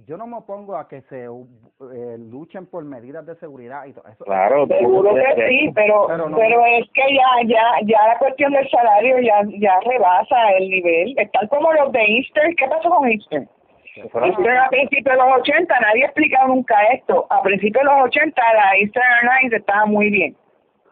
yo 0.06 0.16
no 0.16 0.28
me 0.28 0.36
opongo 0.36 0.76
a 0.76 0.86
que 0.86 1.00
se 1.02 1.24
eh, 1.24 2.16
luchen 2.18 2.66
por 2.66 2.84
medidas 2.84 3.26
de 3.26 3.34
seguridad 3.34 3.84
y 3.84 3.92
todo 3.92 4.06
eso. 4.06 4.24
Claro, 4.24 4.68
Seguro 4.68 5.12
que 5.12 5.48
sí, 5.48 5.72
pero 5.74 6.06
Pero 6.06 6.64
es 6.66 6.88
que 6.92 7.02
ya 7.16 7.48
ya 7.48 7.64
ya 7.84 8.06
la 8.06 8.18
cuestión 8.20 8.52
del 8.52 8.70
salario 8.70 9.18
ya 9.18 9.42
ya 9.58 9.80
rebasa 9.80 10.52
el 10.52 10.70
nivel. 10.70 11.18
Están 11.18 11.48
como 11.48 11.72
los 11.72 11.90
de 11.90 12.04
Easter. 12.04 12.54
¿Qué 12.54 12.68
pasó 12.68 12.90
con 12.90 13.08
Easter? 13.08 13.48
Easter 13.96 14.56
a 14.56 14.68
principios 14.68 15.16
de 15.16 15.24
los 15.24 15.40
80, 15.40 15.80
nadie 15.80 16.04
ha 16.04 16.06
explicado 16.06 16.46
nunca 16.46 16.80
esto. 16.92 17.26
A 17.30 17.42
principios 17.42 17.82
de 17.82 17.90
los 17.90 18.04
80 18.04 18.40
la 18.54 18.76
Easter 18.76 19.02
Airlines 19.20 19.52
estaba 19.52 19.84
muy 19.86 20.10
bien. 20.10 20.36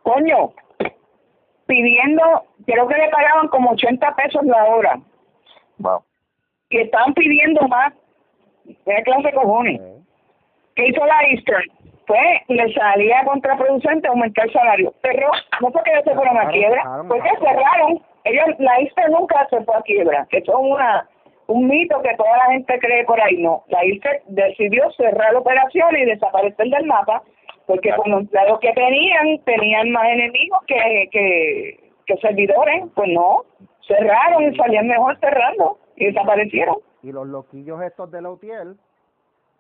Coño, 0.03 0.51
pidiendo, 1.67 2.43
creo 2.67 2.89
que 2.89 2.97
le 2.97 3.09
pagaban 3.09 3.47
como 3.47 3.71
80 3.71 4.17
pesos 4.17 4.43
la 4.47 4.65
hora. 4.65 5.01
Wow. 5.79 6.03
Y 6.73 6.79
estaban 6.79 7.13
pidiendo 7.13 7.69
más. 7.69 7.93
¿Qué 8.65 9.03
clase 9.05 9.29
de 9.29 9.33
cojones? 9.35 9.81
¿Qué 10.75 10.89
hizo 10.89 11.05
la 11.05 11.21
Eastern? 11.29 11.65
Pues 12.07 12.41
le 12.49 12.73
salía 12.73 13.25
contraproducente 13.25 14.09
aumentar 14.09 14.47
el 14.47 14.53
salario. 14.53 14.95
Pero 15.03 15.29
no 15.61 15.71
fue 15.71 15.83
que 15.83 15.91
ellos 15.91 16.05
se 16.05 16.15
fueron 16.15 16.39
a 16.39 16.49
quiebra, 16.49 16.83
fue 17.07 17.21
que 17.21 17.31
cerraron. 17.45 18.03
ellos, 18.25 18.47
la 18.59 18.81
ISPE 18.81 19.03
nunca 19.11 19.47
se 19.51 19.61
fue 19.65 19.77
a 19.77 19.83
quiebra, 19.83 20.27
que 20.31 20.41
son 20.43 20.73
una 20.73 21.07
un 21.49 21.69
mito 21.69 22.01
que 22.01 22.15
toda 22.17 22.37
la 22.39 22.53
gente 22.53 22.79
cree 22.79 23.05
por 23.05 23.21
ahí. 23.21 23.37
No, 23.37 23.65
la 23.69 23.85
ISPE 23.85 24.23
decidió 24.29 24.91
cerrar 24.93 25.35
la 25.35 25.41
operación 25.41 25.97
y 25.97 26.07
desaparecer 26.07 26.69
del 26.69 26.87
mapa 26.87 27.23
porque 27.67 27.91
con 27.95 28.11
los 28.11 28.21
empleados 28.23 28.59
que 28.61 28.73
tenían, 28.73 29.39
tenían 29.45 29.91
más 29.91 30.07
enemigos 30.09 30.61
que, 30.67 31.09
que, 31.13 31.81
que 32.07 32.17
servidores. 32.17 32.85
Pues 32.95 33.11
no, 33.11 33.45
cerraron 33.87 34.53
y 34.53 34.57
salían 34.57 34.89
mejor 34.89 35.19
cerrando 35.21 35.79
y 35.97 36.07
desaparecieron. 36.07 36.77
Y 37.03 37.13
los 37.13 37.27
loquillos 37.27 37.83
estos 37.83 38.11
de 38.11 38.23
la 38.23 38.31
UTIEL, 38.31 38.77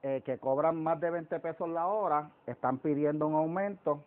eh, 0.02 0.22
que 0.24 0.38
cobran 0.38 0.82
más 0.82 1.00
de 1.00 1.10
20 1.10 1.38
pesos 1.40 1.68
la 1.68 1.86
hora, 1.86 2.30
están 2.46 2.78
pidiendo 2.78 3.26
un 3.26 3.34
aumento. 3.34 4.04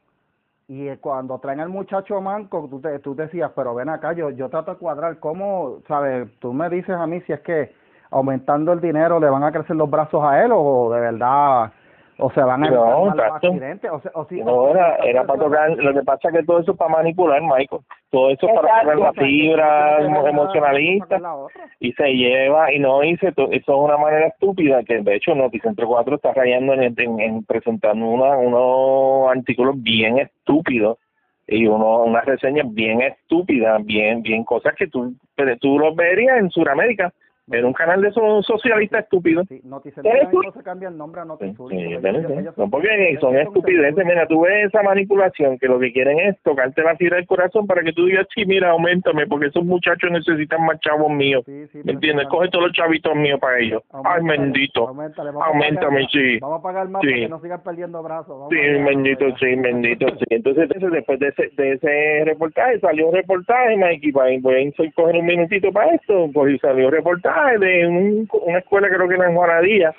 Y 0.68 0.96
cuando 0.98 1.38
traen 1.40 1.60
al 1.60 1.70
muchacho 1.70 2.20
manco, 2.22 2.68
tú, 2.70 2.82
te, 2.82 3.00
tú 3.00 3.16
decías, 3.16 3.52
pero 3.56 3.76
ven 3.76 3.90
acá, 3.90 4.14
yo, 4.14 4.32
yo 4.32 4.50
trato 4.50 4.72
de 4.72 4.78
cuadrar, 4.78 5.20
¿cómo, 5.20 5.80
sabes? 5.88 6.28
Tú 6.40 6.54
me 6.54 6.70
dices 6.70 6.96
a 6.96 7.06
mí 7.06 7.22
si 7.22 7.34
es 7.34 7.42
que 7.42 7.74
aumentando 8.10 8.74
el 8.74 8.82
dinero 8.82 9.20
le 9.20 9.30
van 9.30 9.44
a 9.44 9.52
crecer 9.52 9.76
los 9.76 9.90
brazos 9.90 10.24
a 10.24 10.44
él 10.44 10.52
o 10.54 10.92
de 10.92 11.00
verdad 11.00 11.72
o 12.18 12.32
se 12.32 12.42
van 12.42 12.64
a 12.64 12.70
no, 12.70 13.10
accidentes 13.10 13.92
o, 13.92 14.02
o 14.14 14.26
si, 14.26 14.42
no 14.42 14.70
era, 14.70 14.96
era 14.98 15.26
para 15.26 15.40
tocar 15.40 15.70
lo 15.72 15.94
que 15.94 16.04
pasa 16.04 16.30
es 16.30 16.36
que 16.36 16.44
todo 16.44 16.60
eso 16.60 16.72
es 16.72 16.78
para 16.78 16.92
manipular 16.92 17.42
Michael 17.42 17.82
todo 18.10 18.30
eso 18.30 18.48
es 18.48 18.56
para 18.56 18.82
tocar 18.82 18.98
la 18.98 19.14
fibra 19.14 20.02
emocionalista 20.30 21.20
y 21.80 21.92
se 21.94 22.08
lleva 22.14 22.72
y 22.74 22.80
no 22.80 23.02
dice 23.02 23.28
eso 23.28 23.50
es 23.52 23.68
una 23.68 23.98
manera 23.98 24.28
estúpida 24.28 24.84
que 24.84 25.02
de 25.02 25.16
hecho 25.16 25.36
Noticentro 25.36 25.88
4 25.88 26.16
está 26.16 26.34
rayando 26.34 26.74
en, 26.74 26.96
en, 26.98 27.44
presentando 27.44 28.06
una, 28.06 28.38
unos 28.38 29.36
artículos 29.36 29.76
bien 29.82 30.20
estúpidos 30.20 30.98
y 31.48 31.68
uno 31.68 32.04
unas 32.04 32.24
reseñas 32.26 32.74
bien 32.74 33.02
estúpidas 33.02 33.84
bien 33.86 34.22
bien 34.22 34.46
cosas 34.46 34.74
que 34.76 34.88
tú 34.88 35.14
tú 35.60 35.80
los 35.80 35.96
verías 35.96 36.40
en 36.40 36.50
Sudamérica 36.50 37.14
era 37.52 37.68
un 37.68 37.74
canal 37.74 38.02
de 38.02 38.08
esos 38.08 38.46
socialistas 38.46 39.04
estúpidos. 39.04 39.46
Sí, 39.48 39.62
no 39.64 39.80
se 39.82 40.64
cambia 40.64 40.90
el 40.90 40.98
nombre 40.98 41.22
a 41.22 41.26
Notizur. 41.26 41.70
Sí, 41.70 41.78
no, 42.58 42.70
porque 42.70 43.18
son 43.22 43.38
estupideces. 43.38 44.04
Mira, 44.04 44.28
tú 44.28 44.42
ves 44.42 44.66
esa 44.66 44.82
manipulación 44.82 45.60
que 45.60 45.68
lo 45.68 45.80
que 45.80 45.94
quieren 45.94 46.18
es 46.20 46.42
tocarte 46.42 46.82
la 46.82 46.96
fibra 46.96 47.18
del 47.18 47.28
corazón 47.28 47.68
para 47.68 47.84
que 47.84 47.94
tú 47.94 48.06
digas, 48.06 48.26
sí, 48.34 48.46
mira, 48.46 48.72
aumentame, 48.72 49.28
porque 49.28 49.48
esos 49.48 49.64
muchachos 49.64 50.10
necesitan 50.12 50.66
más 50.66 50.80
chavos 50.80 51.12
míos. 51.12 51.44
¿Me 51.48 51.92
entiendes? 51.92 52.28
Coge 52.30 52.50
todos 52.50 52.66
los 52.66 52.74
chavitos 52.74 53.16
míos 53.16 53.40
para 53.40 53.60
ellos. 53.60 53.84
Ay, 53.92 54.24
bendito. 54.24 54.88
Aumentame, 54.88 56.08
sí. 56.12 56.40
Vamos 56.40 56.60
a 56.60 56.64
pagar 56.64 56.90
más 56.90 57.04
para 57.04 57.14
que 57.14 57.30
no 57.30 57.40
sigan 57.42 57.62
perdiendo 57.62 58.02
brazos. 58.02 58.50
sí, 58.50 58.58
bendito, 58.58 59.26
sí, 59.38 59.56
bendito, 59.56 60.08
sí. 60.18 60.26
Entonces, 60.30 60.68
después 60.70 61.20
de 61.20 61.28
ese, 61.28 61.52
de 61.56 61.74
ese 61.74 62.24
reportaje, 62.26 62.80
salió 62.80 63.08
un 63.08 63.14
reportaje, 63.14 63.78
Mikey, 63.78 64.12
voy 64.12 64.42
a 64.42 64.92
coger 64.96 65.16
un 65.16 65.26
minutito 65.26 65.72
para 65.72 65.94
esto, 65.94 66.28
pues 66.34 66.60
salió 66.60 66.88
un 66.88 66.92
reportaje 66.92 67.35
de 67.60 68.28
una 68.32 68.60
escuela, 68.60 68.90
creo 68.90 69.08
que 69.08 69.16
era 69.16 69.28
en 69.28 69.36
Juanadía, 69.36 69.94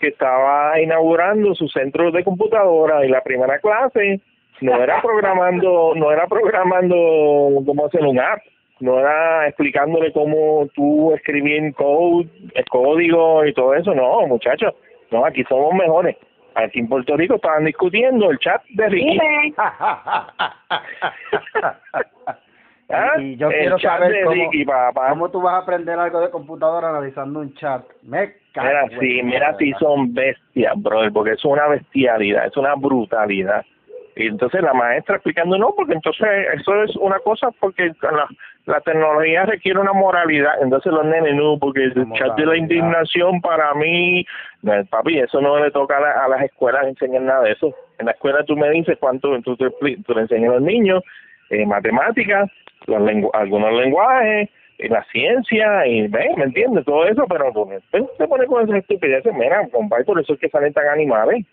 que 0.00 0.08
estaba 0.08 0.80
inaugurando 0.80 1.54
su 1.54 1.68
centro 1.68 2.10
de 2.10 2.24
computadora 2.24 3.04
y 3.04 3.08
la 3.08 3.22
primera 3.22 3.58
clase 3.58 4.20
no 4.60 4.82
era 4.82 5.00
programando, 5.02 5.92
no 5.94 6.12
era 6.12 6.26
programando 6.26 7.62
cómo 7.64 7.86
hacer 7.86 8.02
un 8.02 8.18
app, 8.18 8.40
no 8.80 8.98
era 8.98 9.48
explicándole 9.48 10.12
cómo 10.12 10.68
tú 10.74 11.12
escribir 11.14 11.74
code, 11.74 12.28
el 12.54 12.64
código 12.66 13.44
y 13.44 13.52
todo 13.52 13.74
eso, 13.74 13.94
no, 13.94 14.26
muchachos, 14.26 14.74
no, 15.10 15.24
aquí 15.24 15.44
somos 15.44 15.74
mejores. 15.74 16.16
Aquí 16.54 16.80
en 16.80 16.88
Puerto 16.88 17.16
Rico 17.16 17.36
estaban 17.36 17.64
discutiendo 17.64 18.30
el 18.30 18.38
chat 18.38 18.62
de 18.70 18.88
Ricky. 18.88 19.54
¿Ah? 22.90 23.20
Y 23.20 23.36
yo 23.36 23.48
quiero 23.48 23.78
saber 23.78 24.24
cómo, 25.10 25.30
tú 25.30 25.42
vas 25.42 25.54
a 25.54 25.58
aprender 25.58 25.98
algo 25.98 26.20
de 26.20 26.30
computadora 26.30 26.88
analizando 26.88 27.40
un 27.40 27.52
chat. 27.54 27.84
Me 28.02 28.34
mira, 28.56 28.88
sí, 28.98 29.22
mira, 29.22 29.56
si 29.58 29.72
son 29.74 30.14
bestias, 30.14 30.72
brother, 30.76 31.12
porque 31.12 31.32
es 31.32 31.44
una 31.44 31.68
bestialidad, 31.68 32.46
es 32.46 32.56
una 32.56 32.74
brutalidad. 32.74 33.64
Y 34.16 34.26
entonces 34.26 34.62
la 34.62 34.72
maestra 34.72 35.16
explicando, 35.16 35.56
no, 35.58 35.74
porque 35.76 35.92
entonces 35.92 36.26
eso 36.54 36.82
es 36.82 36.96
una 36.96 37.20
cosa, 37.20 37.50
porque 37.60 37.92
la, 38.02 38.26
la 38.66 38.80
tecnología 38.80 39.44
requiere 39.44 39.78
una 39.78 39.92
moralidad. 39.92 40.54
Entonces 40.60 40.92
los 40.92 41.04
nenes, 41.04 41.34
no, 41.34 41.58
porque 41.58 41.84
el 41.84 42.12
chat 42.14 42.36
de 42.36 42.46
la 42.46 42.56
indignación 42.56 43.40
para 43.40 43.74
mí, 43.74 44.26
papi, 44.90 45.20
eso 45.20 45.40
no 45.40 45.58
le 45.58 45.70
toca 45.70 45.98
a, 45.98 46.28
las 46.28 46.42
escuelas 46.42 46.86
enseñar 46.86 47.22
nada 47.22 47.42
de 47.42 47.52
eso. 47.52 47.74
En 47.98 48.06
la 48.06 48.12
escuela 48.12 48.44
tú 48.44 48.56
me 48.56 48.70
dices 48.70 48.96
cuánto, 48.98 49.40
tú, 49.42 49.56
tú, 49.56 49.70
tú 49.78 50.14
le 50.14 50.20
enseñas 50.20 50.50
a 50.50 50.54
los 50.54 50.62
niños 50.62 51.02
eh, 51.50 51.64
matemáticas, 51.64 52.50
los 52.88 53.00
lengu 53.02 53.30
algunos 53.32 53.72
lenguajes, 53.72 54.48
y 54.78 54.88
la 54.88 55.04
ciencia, 55.10 55.86
y 55.86 56.06
ve, 56.06 56.34
¿me 56.36 56.44
entiendes? 56.44 56.84
Todo 56.84 57.04
eso, 57.04 57.24
pero 57.28 57.52
pues, 57.52 57.82
se 58.16 58.28
pone 58.28 58.46
con 58.46 58.62
esas 58.62 58.76
estupideces, 58.76 59.34
mira, 59.34 59.66
compadre, 59.68 60.04
por 60.04 60.20
eso 60.20 60.34
es 60.34 60.40
que 60.40 60.48
salen 60.48 60.72
tan 60.72 60.86
animales 60.86 61.44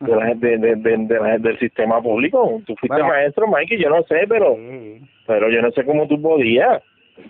de 0.00 0.14
la, 0.14 0.34
de, 0.34 0.58
de, 0.58 0.76
de, 0.76 1.38
del 1.38 1.58
sistema 1.58 2.02
público. 2.02 2.60
Tú 2.66 2.74
fuiste 2.76 3.02
maestro, 3.02 3.46
Mikey, 3.46 3.82
yo 3.82 3.88
no 3.88 4.02
sé, 4.02 4.26
pero 4.28 4.56
pero 5.26 5.48
yo 5.48 5.62
no 5.62 5.70
sé 5.70 5.84
cómo 5.86 6.06
tú 6.06 6.20
podías. 6.20 6.82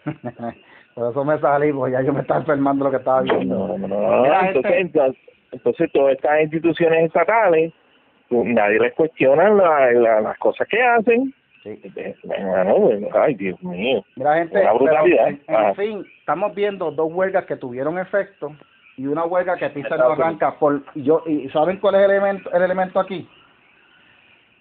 por 0.94 1.10
eso 1.10 1.24
me 1.24 1.38
salí, 1.38 1.72
porque 1.72 1.92
ya 1.92 2.02
yo 2.02 2.12
me 2.12 2.22
estaba 2.22 2.40
enfermando 2.40 2.86
lo 2.86 2.90
que 2.90 2.96
estaba 2.96 3.22
viendo. 3.22 3.78
No, 3.78 3.88
no, 3.88 4.40
entonces, 4.40 4.72
entonces, 4.76 5.22
entonces, 5.52 5.92
todas 5.92 6.16
estas 6.16 6.42
instituciones 6.42 7.04
estatales, 7.04 7.72
nadie 8.30 8.80
les 8.80 8.92
cuestiona 8.94 9.50
la, 9.50 9.92
la, 9.92 10.20
las 10.20 10.38
cosas 10.38 10.66
que 10.66 10.82
hacen 10.82 11.32
Sí. 11.64 11.80
ay, 13.14 13.34
Dios 13.36 13.62
mío. 13.62 14.04
Mira, 14.16 14.34
gente, 14.34 14.62
en, 14.62 15.74
fin, 15.74 16.06
estamos 16.18 16.54
viendo 16.54 16.90
dos 16.90 17.10
huelgas 17.10 17.46
que 17.46 17.56
tuvieron 17.56 17.98
efecto 17.98 18.54
y 18.98 19.06
una 19.06 19.24
huelga 19.24 19.56
que 19.56 19.70
pisa 19.70 19.96
no 19.96 20.10
arranca. 20.10 20.58
Por, 20.58 20.82
yo, 20.94 21.22
¿Y 21.26 21.48
saben 21.48 21.78
cuál 21.78 21.94
es 21.94 22.02
el 22.02 22.10
elemento, 22.10 22.52
el 22.52 22.62
elemento 22.62 23.00
aquí? 23.00 23.26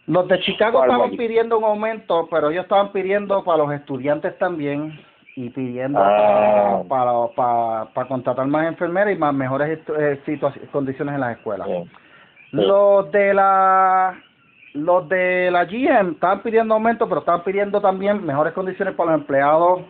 Los 0.07 0.29
de 0.29 0.39
Chicago 0.39 0.83
estaban 0.83 1.11
pidiendo 1.11 1.57
un 1.57 1.65
aumento, 1.65 2.27
pero 2.31 2.49
ellos 2.49 2.63
estaban 2.63 2.93
pidiendo 2.93 3.43
para 3.43 3.57
los 3.59 3.73
estudiantes 3.73 4.37
también 4.37 4.97
y 5.35 5.49
pidiendo 5.49 5.99
ah. 6.01 6.83
para, 6.87 7.27
para, 7.35 7.85
para, 7.93 8.07
contratar 8.07 8.47
más 8.47 8.67
enfermeras 8.67 9.13
y 9.13 9.17
más 9.17 9.33
mejores 9.33 9.79
eh, 9.97 10.39
condiciones 10.71 11.15
en 11.15 11.21
las 11.21 11.37
escuelas. 11.37 11.67
Los 12.51 13.11
de 13.11 13.33
la 13.33 14.15
los 14.73 15.07
de 15.07 15.51
la 15.51 15.65
GM 15.65 16.13
estaban 16.13 16.41
pidiendo 16.41 16.73
aumento, 16.73 17.07
pero 17.07 17.19
estaban 17.19 17.43
pidiendo 17.43 17.79
también 17.79 18.25
mejores 18.25 18.53
condiciones 18.53 18.95
para 18.95 19.11
los 19.11 19.21
empleados 19.21 19.81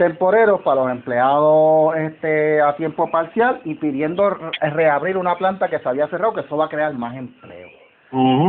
temporeros, 0.00 0.62
para 0.62 0.80
los 0.80 0.90
empleados 0.90 1.94
este 1.94 2.62
a 2.62 2.74
tiempo 2.76 3.10
parcial 3.10 3.60
y 3.64 3.74
pidiendo 3.74 4.30
reabrir 4.62 5.18
una 5.18 5.36
planta 5.36 5.68
que 5.68 5.78
se 5.78 5.86
había 5.86 6.08
cerrado, 6.08 6.32
que 6.32 6.40
eso 6.40 6.56
va 6.56 6.64
a 6.64 6.68
crear 6.70 6.94
más 6.94 7.14
empleo. 7.16 7.68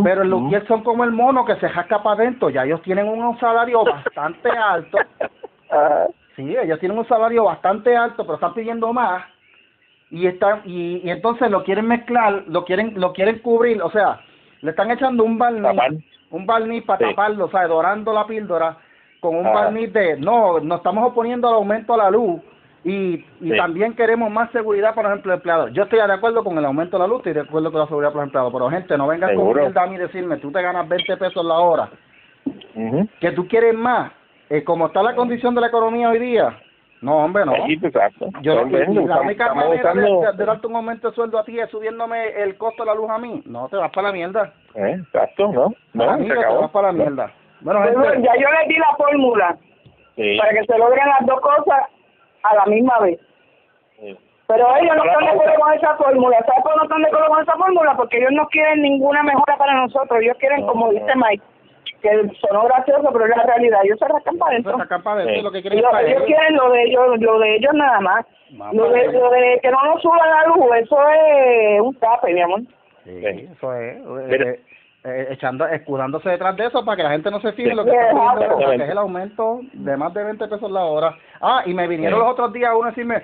pero 0.01 0.23
los 0.23 0.41
uh 0.41 0.67
son 0.67 0.81
como 0.81 1.03
el 1.03 1.11
mono 1.11 1.43
que 1.43 1.57
se 1.57 1.67
jasca 1.67 2.01
para 2.01 2.21
adentro, 2.21 2.49
ya 2.49 2.63
ellos 2.63 2.81
tienen 2.83 3.05
un 3.05 3.37
salario 3.37 3.83
bastante 3.83 4.49
alto. 4.49 4.97
sí, 6.37 6.55
ellos 6.55 6.79
tienen 6.79 6.97
un 6.97 7.07
salario 7.07 7.43
bastante 7.43 7.97
alto, 7.97 8.23
pero 8.23 8.35
están 8.35 8.53
pidiendo 8.53 8.93
más 8.93 9.25
y 10.09 10.27
están 10.27 10.61
y, 10.63 11.01
y 11.03 11.09
entonces 11.09 11.51
lo 11.51 11.65
quieren 11.65 11.85
mezclar, 11.85 12.45
lo 12.47 12.63
quieren 12.63 12.93
lo 12.95 13.11
quieren 13.11 13.39
cubrir, 13.39 13.81
o 13.81 13.91
sea, 13.91 14.21
le 14.61 14.71
están 14.71 14.91
echando 14.91 15.23
un 15.23 15.37
barniz, 15.37 16.03
un 16.29 16.45
barniz 16.45 16.83
para 16.83 17.09
taparlo, 17.09 17.45
o 17.45 17.51
sea, 17.51 17.67
dorando 17.67 18.13
la 18.13 18.25
píldora 18.25 18.77
con 19.19 19.35
un 19.35 19.43
barniz 19.43 19.93
de, 19.93 20.17
no, 20.17 20.59
nos 20.59 20.79
estamos 20.79 21.11
oponiendo 21.11 21.47
al 21.47 21.55
aumento 21.55 21.93
a 21.93 21.97
la 21.97 22.11
luz 22.11 22.41
y, 22.83 23.23
y 23.39 23.55
también 23.55 23.93
queremos 23.93 24.31
más 24.31 24.51
seguridad 24.51 24.95
para 24.95 25.15
los 25.15 25.23
empleados. 25.25 25.71
Yo 25.73 25.83
estoy 25.83 25.99
de 25.99 26.13
acuerdo 26.13 26.43
con 26.43 26.57
el 26.57 26.65
aumento 26.65 26.97
de 26.97 27.03
la 27.03 27.07
luz 27.07 27.21
y 27.25 27.31
de 27.31 27.41
acuerdo 27.41 27.71
con 27.71 27.81
la 27.81 27.87
seguridad 27.87 28.11
para 28.11 28.25
los 28.25 28.29
empleados, 28.29 28.53
pero 28.53 28.69
gente, 28.69 28.97
no 28.97 29.07
vengas 29.07 29.35
con 29.35 29.53
mierda 29.53 29.83
a 29.83 29.87
mí 29.87 29.95
y 29.95 29.99
decirme, 29.99 30.37
tú 30.37 30.51
te 30.51 30.61
ganas 30.61 30.87
20 30.87 31.17
pesos 31.17 31.45
la 31.45 31.59
hora, 31.59 31.89
que 33.19 33.31
tú 33.31 33.47
quieres 33.47 33.75
más, 33.75 34.11
eh, 34.49 34.63
como 34.63 34.87
está 34.87 35.03
la 35.03 35.15
condición 35.15 35.53
de 35.53 35.61
la 35.61 35.67
economía 35.67 36.09
hoy 36.09 36.19
día, 36.19 36.57
no, 37.01 37.17
hombre, 37.25 37.45
no. 37.45 37.53
exacto. 37.67 38.27
Yo 38.41 38.63
no, 38.63 39.07
la 39.07 39.21
única 39.21 39.53
manera 39.53 39.93
de, 39.93 40.45
darte 40.45 40.67
un 40.67 40.75
aumento 40.75 41.09
de 41.09 41.15
sueldo 41.15 41.39
a 41.39 41.43
ti 41.43 41.59
es 41.59 41.69
subiéndome 41.69 42.29
el 42.41 42.57
costo 42.57 42.83
de 42.83 42.89
la 42.89 42.95
luz 42.95 43.09
a 43.09 43.17
mí. 43.17 43.41
No, 43.45 43.67
te 43.69 43.77
vas 43.77 43.91
para 43.91 44.09
la 44.09 44.13
mierda. 44.13 44.53
Eh, 44.75 44.97
exacto, 44.99 45.51
no. 45.51 45.73
No, 45.93 46.17
te 46.17 46.35
vas 46.35 46.71
para 46.71 46.91
la 46.91 46.93
mierda. 46.93 47.31
Bueno, 47.61 47.83
ya 47.85 48.33
yo 48.39 48.51
les 48.51 48.67
di 48.67 48.77
la 48.77 48.95
fórmula 48.97 49.57
para 50.37 50.51
que 50.51 50.65
se 50.65 50.77
logren 50.77 51.07
las 51.07 51.25
dos 51.25 51.41
cosas 51.41 51.87
a 52.43 52.55
la 52.55 52.65
misma 52.65 52.99
vez. 52.99 53.19
Pero 54.47 54.67
ellos 54.75 54.95
no 54.97 55.05
están 55.05 55.23
de 55.23 55.29
acuerdo 55.29 55.55
con 55.61 55.73
esa 55.73 55.95
fórmula. 55.95 56.37
¿Sabes 56.45 56.61
por 56.61 56.73
qué 56.73 56.77
no 56.77 56.83
están 56.83 57.01
de 57.01 57.07
acuerdo 57.07 57.27
con 57.29 57.41
esa 57.41 57.53
fórmula? 57.53 57.95
Porque 57.95 58.17
ellos 58.17 58.31
no 58.33 58.45
quieren 58.47 58.81
ninguna 58.81 59.23
mejora 59.23 59.55
para 59.57 59.73
nosotros. 59.75 60.19
Ellos 60.21 60.37
quieren, 60.39 60.67
como 60.67 60.91
dice 60.91 61.13
Mike, 61.15 61.43
que 62.01 62.31
sonó 62.39 62.63
gracioso, 62.63 63.09
pero 63.11 63.25
es 63.25 63.37
la 63.37 63.43
realidad. 63.43 63.79
Ellos 63.83 63.99
se 63.99 64.07
rascan 64.07 64.37
para 64.37 64.51
adentro. 64.51 64.77
lo 64.77 65.51
que 65.51 65.61
quieren 65.61 65.79
ellos, 65.79 66.23
quieren 66.25 66.55
lo 66.55 66.71
de 66.71 66.83
ellos, 66.83 67.19
lo 67.19 67.39
de 67.39 67.55
ellos 67.55 67.73
nada 67.73 67.99
más. 67.99 68.25
lo 68.73 68.89
de, 68.89 69.11
lo 69.11 69.29
de 69.29 69.59
que 69.61 69.71
no 69.71 69.77
nos 69.85 70.01
suban 70.01 70.29
la 70.29 70.45
luz, 70.47 70.65
eso 70.81 70.97
es 71.09 71.81
un 71.81 71.95
tape, 71.95 72.33
mi 72.33 72.41
amor. 72.41 72.61
Sí, 73.03 73.49
eso 73.51 73.73
es. 73.75 73.97
Eh, 74.31 74.59
eh, 75.03 75.29
echando, 75.31 75.65
escudándose 75.65 76.29
detrás 76.29 76.55
de 76.57 76.67
eso 76.67 76.85
para 76.85 76.95
que 76.95 77.01
la 77.01 77.09
gente 77.09 77.31
no 77.31 77.41
se 77.41 77.53
fije 77.53 77.71
en 77.71 77.77
lo 77.77 77.85
que 77.85 77.89
está 77.89 78.75
que 78.77 78.83
es 78.83 78.89
el 78.91 78.97
aumento 78.99 79.61
de 79.73 79.97
más 79.97 80.13
de 80.13 80.23
20 80.23 80.47
pesos 80.47 80.69
la 80.69 80.83
hora. 80.83 81.15
Ah, 81.41 81.63
y 81.65 81.73
me 81.73 81.87
vinieron 81.87 82.19
los 82.19 82.29
otros 82.29 82.53
días 82.53 82.71
uno 82.75 82.85
a 82.85 82.89
decirme, 82.89 83.23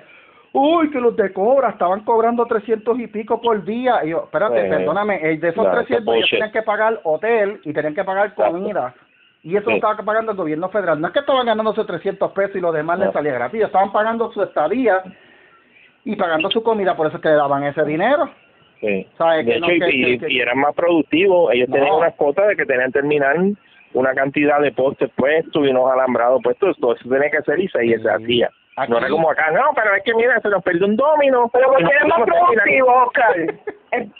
uy, 0.52 0.90
que 0.90 1.00
los 1.00 1.14
de 1.16 1.32
Cobra 1.32 1.70
estaban 1.70 2.00
cobrando 2.04 2.46
300 2.46 2.98
y 2.98 3.06
pico 3.06 3.40
por 3.40 3.64
día. 3.64 4.04
Y 4.04 4.10
yo, 4.10 4.24
espérate, 4.24 4.62
Sí. 4.64 4.68
perdóname, 4.68 5.18
de 5.38 5.48
esos 5.48 5.64
No, 5.64 5.70
300 5.72 6.14
ellos 6.16 6.30
tenían 6.30 6.52
que 6.52 6.62
pagar 6.62 7.00
hotel 7.04 7.60
y 7.64 7.72
tenían 7.72 7.94
que 7.94 8.04
pagar 8.04 8.34
comida. 8.34 8.94
Y 9.42 9.56
eso 9.56 9.70
lo 9.70 9.76
estaba 9.76 9.96
pagando 10.04 10.32
el 10.32 10.36
gobierno 10.38 10.68
federal. 10.68 11.00
No 11.00 11.06
es 11.06 11.12
que 11.12 11.20
estaban 11.20 11.46
ganándose 11.46 11.84
300 11.84 12.32
pesos 12.32 12.56
y 12.56 12.60
los 12.60 12.74
demás 12.74 12.98
les 12.98 13.12
salía 13.12 13.32
gratis. 13.32 13.62
Estaban 13.62 13.92
pagando 13.92 14.30
su 14.32 14.42
estadía 14.42 15.02
y 16.04 16.16
pagando 16.16 16.50
su 16.50 16.62
comida, 16.62 16.96
por 16.96 17.06
eso 17.06 17.16
es 17.16 17.22
que 17.22 17.28
le 17.28 17.34
daban 17.36 17.62
ese 17.64 17.84
dinero. 17.84 18.28
Sí. 18.80 19.06
¿Sabes? 19.16 19.44
De 19.46 19.52
Que 19.54 19.60
no- 19.60 19.68
hecho, 19.68 19.86
que- 19.86 19.94
y, 19.96 20.18
que- 20.18 20.26
que- 20.26 20.32
y 20.32 20.40
eran 20.40 20.58
más 20.58 20.74
productivos. 20.74 21.52
Ellos 21.52 21.68
No. 21.68 21.74
tenían 21.76 21.94
unas 21.94 22.14
cuotas 22.14 22.48
de 22.48 22.56
que 22.56 22.64
tenían 22.66 22.86
que 22.92 23.00
terminar 23.00 23.36
una 23.94 24.12
cantidad 24.14 24.60
de 24.60 24.72
postes 24.72 25.10
puestos 25.16 25.66
y 25.66 25.70
unos 25.70 25.90
alambrados 25.90 26.40
puestos. 26.42 26.76
Todo 26.78 26.94
eso 26.94 27.08
tenía 27.08 27.30
que 27.30 27.42
ser 27.42 27.58
y 27.60 27.68
se, 27.68 27.84
y 27.86 27.94
se 27.94 28.10
hacía. 28.10 28.50
Aquí- 28.78 28.92
No 28.92 28.98
era 28.98 29.08
como 29.08 29.30
acá, 29.30 29.50
no, 29.50 29.72
pero 29.74 29.94
es 29.94 30.02
que 30.04 30.14
mira, 30.14 30.40
se 30.40 30.48
nos 30.48 30.62
perdió 30.62 30.86
un 30.86 30.96
domino. 30.96 31.48
Pero 31.52 31.68
porque 31.68 31.84
era 31.84 32.06
más 32.06 32.20
productivo, 32.22 32.92
Oscar. 33.04 33.34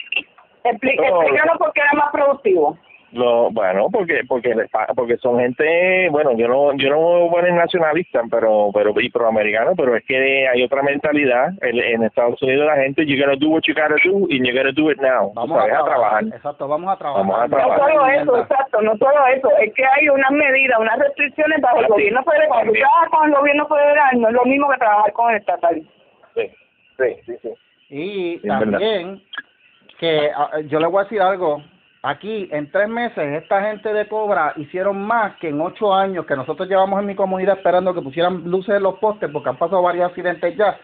Explícanos 0.65 1.59
por 1.59 1.73
qué 1.73 1.81
era 1.81 1.93
más 1.95 2.11
productivo. 2.13 2.77
Lo, 3.13 3.51
bueno, 3.51 3.89
porque 3.91 4.21
porque 4.29 4.55
les 4.55 4.69
pa- 4.71 4.89
porque 4.95 5.17
son 5.17 5.39
gente, 5.39 6.09
bueno, 6.11 6.33
yo 6.37 6.47
no 6.47 6.75
yo 6.77 6.91
no 6.91 6.99
voy 6.99 7.29
a 7.29 7.31
poner 7.31 7.53
nacionalista, 7.55 8.21
pero 8.31 8.71
pero 8.75 8.93
y 9.01 9.09
proamericano, 9.09 9.73
pero 9.75 9.97
es 9.97 10.05
que 10.05 10.47
hay 10.47 10.63
otra 10.63 10.83
mentalidad 10.83 11.49
en, 11.63 11.79
en 11.79 12.03
Estados 12.03 12.41
Unidos 12.43 12.67
la 12.67 12.77
gente 12.77 13.07
you 13.07 13.17
gotta 13.17 13.37
do 13.41 13.49
what 13.49 13.63
you 13.67 13.73
gotta 13.75 13.97
do 14.05 14.27
and 14.31 14.45
you 14.47 14.53
gotta 14.55 14.73
do 14.73 14.91
it 14.91 14.99
now. 15.01 15.33
Vamos 15.35 15.59
o 15.59 15.65
sea, 15.65 15.77
a 15.79 15.81
a 15.81 15.85
trabajar. 15.85 16.25
Exacto, 16.25 16.69
vamos 16.69 16.93
a 16.93 16.99
trabajar. 16.99 17.25
Vamos 17.27 17.41
a 17.41 17.49
No 17.49 17.57
trabajar. 17.57 17.79
solo 17.93 18.07
eso, 18.09 18.39
exacto, 18.43 18.83
no 18.83 18.97
solo 18.99 19.27
eso, 19.35 19.49
es 19.59 19.73
que 19.73 19.85
hay 19.87 20.09
unas 20.11 20.31
medidas, 20.31 20.79
unas 20.79 20.99
restricciones 20.99 21.61
bajo 21.63 21.81
el 21.81 21.87
gobierno 21.87 22.23
federal. 22.25 22.49
Cuando 22.49 22.73
tú 22.73 22.79
trabajas 22.79 23.09
con 23.11 23.29
el 23.31 23.35
gobierno 23.37 23.67
federal, 23.69 24.21
no 24.21 24.29
es 24.29 24.35
lo 24.35 24.45
mismo 24.45 24.69
que 24.69 24.77
trabajar 24.77 25.13
con 25.15 25.31
el 25.31 25.37
estatal. 25.39 25.83
Sí, 26.35 26.51
sí, 26.99 27.05
sí, 27.25 27.33
sí. 27.43 27.51
Y 27.89 28.49
también 28.49 29.23
que 29.99 30.31
ah, 30.37 30.51
yo 30.67 30.79
le 30.79 30.87
voy 30.89 31.01
a 31.01 31.05
decir 31.05 31.23
algo. 31.23 31.63
Aquí 32.03 32.49
en 32.53 32.71
tres 32.71 32.89
meses 32.89 33.43
esta 33.43 33.61
gente 33.63 33.93
de 33.93 34.07
Cobra 34.07 34.53
hicieron 34.57 35.05
más 35.05 35.35
que 35.37 35.49
en 35.49 35.61
ocho 35.61 35.93
años 35.93 36.27
que 36.27 36.37
nosotros 36.37 36.69
llevamos 36.69 37.01
en 37.01 37.07
mi 37.07 37.17
comunidad 37.17 37.57
esperando 37.57 37.93
que 37.93 38.03
pusieran 38.03 38.49
luces 38.49 38.77
en 38.77 38.85
los 38.85 38.99
postes 38.99 39.29
porque 39.33 39.49
han 39.49 39.57
pasado 39.57 39.83
varios 39.83 40.09
accidentes 40.09 40.57
ya. 40.57 40.79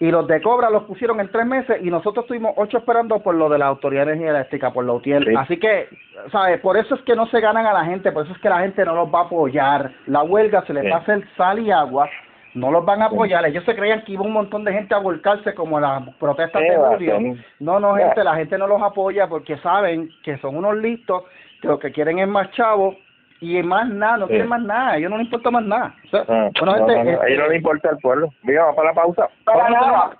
Y 0.00 0.10
los 0.10 0.26
de 0.26 0.40
Cobra 0.40 0.70
los 0.70 0.84
pusieron 0.84 1.20
en 1.20 1.30
tres 1.30 1.46
meses 1.46 1.76
y 1.82 1.90
nosotros 1.90 2.24
estuvimos 2.24 2.54
ocho 2.56 2.78
esperando 2.78 3.20
por 3.20 3.34
lo 3.34 3.48
de 3.48 3.58
la 3.58 3.66
Autoridad 3.66 4.06
de 4.06 4.12
Energía 4.14 4.30
Eléctrica, 4.30 4.72
por 4.72 4.84
la 4.84 4.94
UTIEL. 4.94 5.26
Sí. 5.26 5.34
Así 5.36 5.58
que, 5.58 5.88
¿sabes? 6.32 6.60
Por 6.60 6.76
eso 6.76 6.94
es 6.94 7.02
que 7.02 7.14
no 7.14 7.26
se 7.26 7.38
ganan 7.38 7.66
a 7.66 7.72
la 7.72 7.84
gente, 7.84 8.10
por 8.10 8.24
eso 8.24 8.32
es 8.32 8.40
que 8.40 8.48
la 8.48 8.60
gente 8.60 8.84
no 8.84 8.94
los 8.94 9.14
va 9.14 9.20
a 9.20 9.24
apoyar. 9.24 9.92
La 10.06 10.22
huelga 10.22 10.64
se 10.66 10.72
les 10.72 10.90
va 10.90 10.96
a 10.96 11.00
hacer 11.00 11.22
sal 11.36 11.60
y 11.60 11.70
agua, 11.70 12.08
no 12.54 12.70
los 12.70 12.84
van 12.84 13.02
a 13.02 13.06
apoyar. 13.06 13.44
Ellos 13.46 13.64
se 13.64 13.74
creían 13.74 14.02
que 14.04 14.12
iba 14.12 14.22
un 14.22 14.32
montón 14.32 14.64
de 14.64 14.72
gente 14.72 14.94
a 14.94 14.98
volcarse 14.98 15.54
como 15.54 15.80
las 15.80 16.08
protestas 16.16 16.62
¿Qué 16.62 16.70
de 16.70 16.76
a 16.76 16.88
julio. 16.88 17.36
No, 17.60 17.80
no, 17.80 17.94
gente, 17.96 18.24
la 18.24 18.34
gente 18.34 18.58
no 18.58 18.66
los 18.66 18.82
apoya 18.82 19.26
porque 19.26 19.56
saben 19.58 20.10
que 20.22 20.38
son 20.38 20.56
unos 20.56 20.76
listos, 20.76 21.24
que 21.60 21.68
lo 21.68 21.78
que 21.78 21.92
quieren 21.92 22.18
es 22.18 22.28
más 22.28 22.50
chavos 22.52 22.96
y 23.40 23.60
más 23.62 23.88
nada, 23.88 24.18
no 24.18 24.28
quieren 24.28 24.48
más 24.48 24.62
nada, 24.62 24.92
a 24.92 24.96
ellos 24.98 25.10
no 25.10 25.18
les 25.18 25.26
importa 25.26 25.50
más 25.50 25.64
nada. 25.64 25.94
O 26.06 26.08
sea, 26.08 26.24
Ah, 26.28 26.50
bueno, 26.60 26.66
no, 26.66 26.74
gente, 26.74 26.94
no, 26.94 27.04
no, 27.04 27.10
este, 27.10 27.24
a 27.24 27.28
ellos 27.28 27.42
no 27.42 27.48
le 27.48 27.56
importa 27.56 27.90
el 27.90 27.98
pueblo. 27.98 28.28
Mira, 28.42 28.62
vamos 28.62 28.76
para 28.76 28.88
la 28.88 28.94
pausa. 28.94 29.28
Para 29.44 29.58
vamos, 29.58 29.76
a 29.76 29.80
nada. 29.80 30.10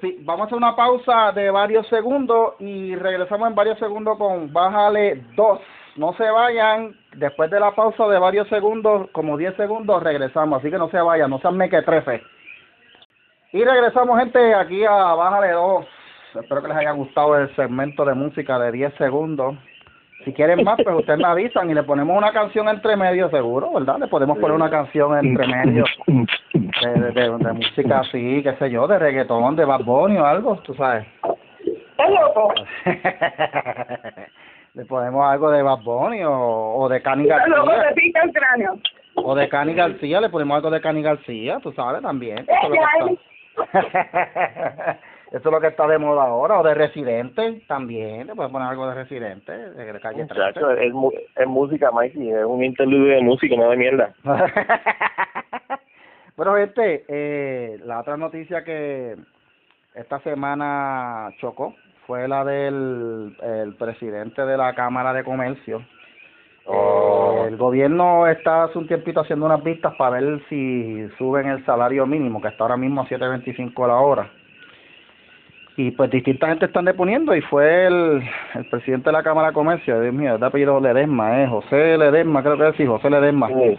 sí, 0.00 0.18
vamos 0.22 0.42
a 0.42 0.46
hacer 0.46 0.56
una 0.56 0.76
pausa 0.76 1.32
de 1.32 1.50
varios 1.50 1.86
segundos 1.88 2.54
y 2.58 2.94
regresamos 2.96 3.50
en 3.50 3.54
varios 3.54 3.78
segundos 3.78 4.16
con 4.16 4.50
Bájale 4.52 5.22
2. 5.36 5.60
No 5.96 6.12
se 6.14 6.30
vayan, 6.30 6.94
después 7.16 7.50
de 7.50 7.58
la 7.60 7.72
pausa 7.72 8.06
de 8.08 8.18
varios 8.18 8.48
segundos, 8.48 9.08
como 9.12 9.36
10 9.36 9.56
segundos, 9.56 10.02
regresamos. 10.02 10.60
Así 10.60 10.70
que 10.70 10.78
no 10.78 10.88
se 10.90 11.00
vayan, 11.00 11.28
no 11.30 11.38
sean 11.40 11.56
mequetrefes. 11.56 12.22
Y 13.52 13.64
regresamos, 13.64 14.18
gente, 14.18 14.54
aquí 14.54 14.84
a 14.84 14.92
Bájale 15.14 15.50
2. 15.52 15.86
Espero 16.40 16.62
que 16.62 16.68
les 16.68 16.76
haya 16.76 16.92
gustado 16.92 17.36
el 17.36 17.54
segmento 17.56 18.04
de 18.04 18.14
música 18.14 18.58
de 18.60 18.70
10 18.72 18.94
segundos. 18.94 19.56
Si 20.24 20.32
quieren 20.34 20.62
más, 20.64 20.78
pues 20.84 20.94
ustedes 20.96 21.18
me 21.18 21.24
avisan 21.26 21.70
y 21.70 21.74
le 21.74 21.82
ponemos 21.82 22.16
una 22.16 22.30
canción 22.32 22.68
entre 22.68 22.94
medio, 22.96 23.30
seguro, 23.30 23.72
¿verdad? 23.72 23.98
Le 23.98 24.06
podemos 24.06 24.36
poner 24.38 24.54
una 24.54 24.68
canción 24.70 25.16
entre 25.18 25.46
medio 25.48 25.84
de, 26.06 26.26
de, 26.90 27.10
de- 27.12 27.38
de 27.38 27.52
música 27.54 28.00
así, 28.00 28.42
qué 28.42 28.54
sé 28.58 28.70
yo, 28.70 28.86
de 28.86 28.98
reggaetón, 28.98 29.56
de 29.56 29.64
Bad 29.64 29.80
Bunny 29.82 30.18
o 30.18 30.24
algo, 30.26 30.56
tú 30.58 30.74
sabes. 30.74 31.06
Le 34.74 34.84
ponemos 34.84 35.24
algo 35.28 35.50
de 35.50 35.62
Bad 35.62 35.80
Bunny 35.82 36.22
o, 36.24 36.32
o 36.76 36.88
de 36.88 37.02
Cani. 37.02 37.26
García. 37.26 37.54
Te 37.88 37.94
pica 37.94 38.20
el 38.22 38.32
cráneo. 38.32 38.78
O 39.16 39.34
de 39.34 39.48
Cani 39.48 39.74
García, 39.74 40.20
le 40.20 40.28
ponemos 40.28 40.56
algo 40.56 40.70
de 40.70 40.80
Cani 40.80 41.02
García, 41.02 41.58
tú 41.62 41.72
sabes, 41.72 42.00
también. 42.02 42.38
Eso 42.38 42.52
es 42.52 42.68
lo 42.68 42.70
que 42.70 42.78
está, 42.78 43.06
eso 45.32 45.38
es 45.48 45.52
lo 45.52 45.60
que 45.60 45.66
está 45.66 45.86
de 45.88 45.98
moda 45.98 46.22
ahora. 46.22 46.60
O 46.60 46.62
de 46.62 46.74
Residente, 46.74 47.62
también. 47.66 48.28
Le 48.28 48.34
puedes 48.36 48.52
poner 48.52 48.68
algo 48.68 48.86
de 48.88 48.94
Residente, 48.94 49.52
de 49.52 50.00
Calle 50.00 50.24
13. 50.26 50.34
Muchacho, 50.34 50.70
es, 50.70 50.92
mu- 50.92 51.10
es 51.36 51.46
música, 51.48 51.90
Mikey, 51.90 52.30
es 52.30 52.44
un 52.44 52.62
interludio 52.64 53.14
de 53.16 53.22
música, 53.22 53.56
no 53.56 53.70
de 53.70 53.76
mierda. 53.76 54.14
bueno, 56.36 56.54
gente, 56.56 57.04
eh, 57.08 57.78
la 57.84 58.00
otra 58.00 58.16
noticia 58.16 58.62
que 58.64 59.16
esta 59.94 60.20
semana 60.20 61.30
chocó 61.40 61.74
fue 62.10 62.26
la 62.26 62.44
del 62.44 63.36
el 63.40 63.74
presidente 63.76 64.44
de 64.44 64.56
la 64.56 64.74
Cámara 64.74 65.12
de 65.12 65.22
Comercio. 65.22 65.80
Oh. 66.66 67.44
Eh, 67.44 67.48
el 67.50 67.56
gobierno 67.56 68.26
está 68.26 68.64
hace 68.64 68.78
un 68.78 68.88
tiempito 68.88 69.20
haciendo 69.20 69.46
unas 69.46 69.62
vistas 69.62 69.94
para 69.94 70.18
ver 70.18 70.42
si 70.48 71.08
suben 71.18 71.46
el 71.46 71.64
salario 71.64 72.06
mínimo, 72.06 72.42
que 72.42 72.48
está 72.48 72.64
ahora 72.64 72.76
mismo 72.76 73.02
a 73.02 73.06
7.25 73.06 73.86
la 73.86 73.94
hora. 73.98 74.28
Y 75.76 75.92
pues 75.92 76.10
distinta 76.10 76.48
gente 76.48 76.66
están 76.66 76.84
deponiendo 76.86 77.32
y 77.32 77.42
fue 77.42 77.86
el, 77.86 78.28
el 78.56 78.68
presidente 78.70 79.10
de 79.10 79.12
la 79.12 79.22
Cámara 79.22 79.48
de 79.48 79.54
Comercio, 79.54 80.00
Dios 80.00 80.12
mío, 80.12 80.36
de 80.36 80.44
apellido 80.44 80.80
Ledesma, 80.80 81.44
eh, 81.44 81.46
José 81.46 81.96
Ledesma, 81.96 82.42
creo 82.42 82.56
que 82.56 82.68
es, 82.70 82.74
sí, 82.74 82.86
José 82.86 83.08
Ledesma 83.08 83.46
Sí. 83.46 83.78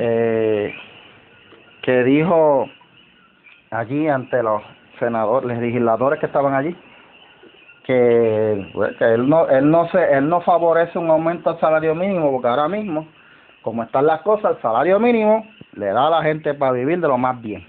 eh, 0.00 0.74
que 1.82 2.02
dijo 2.02 2.68
allí 3.70 4.08
ante 4.08 4.42
los 4.42 4.60
senadores, 4.98 5.48
los 5.48 5.58
legisladores 5.58 6.18
que 6.18 6.26
estaban 6.26 6.54
allí, 6.54 6.76
que, 7.84 8.70
pues, 8.72 8.96
que 8.96 9.04
él 9.04 9.28
no, 9.28 9.48
él 9.48 9.70
no 9.70 9.88
se, 9.88 10.12
él 10.12 10.28
no 10.28 10.40
favorece 10.42 10.98
un 10.98 11.10
aumento 11.10 11.50
al 11.50 11.60
salario 11.60 11.94
mínimo 11.94 12.30
porque 12.32 12.48
ahora 12.48 12.68
mismo, 12.68 13.08
como 13.62 13.82
están 13.82 14.06
las 14.06 14.22
cosas, 14.22 14.56
el 14.56 14.62
salario 14.62 14.98
mínimo 14.98 15.46
le 15.74 15.86
da 15.86 16.06
a 16.06 16.10
la 16.10 16.22
gente 16.22 16.54
para 16.54 16.72
vivir 16.72 17.00
de 17.00 17.08
lo 17.08 17.18
más 17.18 17.40
bien. 17.40 17.66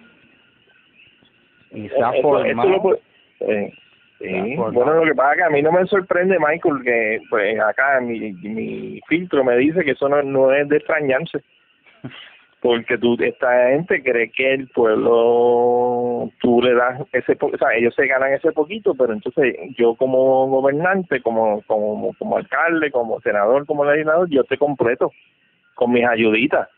Y 1.71 1.87
ha 2.03 2.11
formado. 2.21 2.99
eh. 3.41 3.73
Se 4.19 4.37
ha 4.37 4.55
formado. 4.55 4.71
Bueno, 4.71 4.93
lo 4.95 5.03
que 5.03 5.15
pasa 5.15 5.31
es 5.31 5.37
que 5.37 5.43
a 5.43 5.49
mí 5.49 5.61
no 5.61 5.71
me 5.71 5.85
sorprende, 5.85 6.37
Michael, 6.39 6.83
que 6.83 7.19
pues 7.29 7.59
acá 7.59 7.99
mi, 8.01 8.33
mi 8.33 8.99
filtro 9.07 9.43
me 9.43 9.55
dice 9.57 9.83
que 9.83 9.91
eso 9.91 10.09
no, 10.09 10.21
no 10.21 10.51
es 10.53 10.67
de 10.69 10.77
extrañarse. 10.77 11.41
Porque 12.61 12.95
tú, 12.99 13.17
esta 13.19 13.69
gente 13.69 14.03
cree 14.03 14.29
que 14.29 14.53
el 14.53 14.67
pueblo, 14.67 16.29
tú 16.41 16.61
le 16.61 16.75
das 16.75 17.01
ese, 17.11 17.35
o 17.41 17.57
sea, 17.57 17.73
ellos 17.75 17.95
se 17.95 18.05
ganan 18.05 18.33
ese 18.33 18.51
poquito, 18.51 18.93
pero 18.93 19.13
entonces 19.13 19.55
yo 19.77 19.95
como 19.95 20.47
gobernante, 20.47 21.21
como, 21.21 21.63
como, 21.63 22.13
como 22.19 22.37
alcalde, 22.37 22.91
como 22.91 23.19
senador, 23.21 23.65
como 23.65 23.83
legislador, 23.83 24.29
yo 24.29 24.43
te 24.43 24.57
completo 24.59 25.11
con 25.73 25.91
mis 25.91 26.05
ayuditas, 26.05 26.69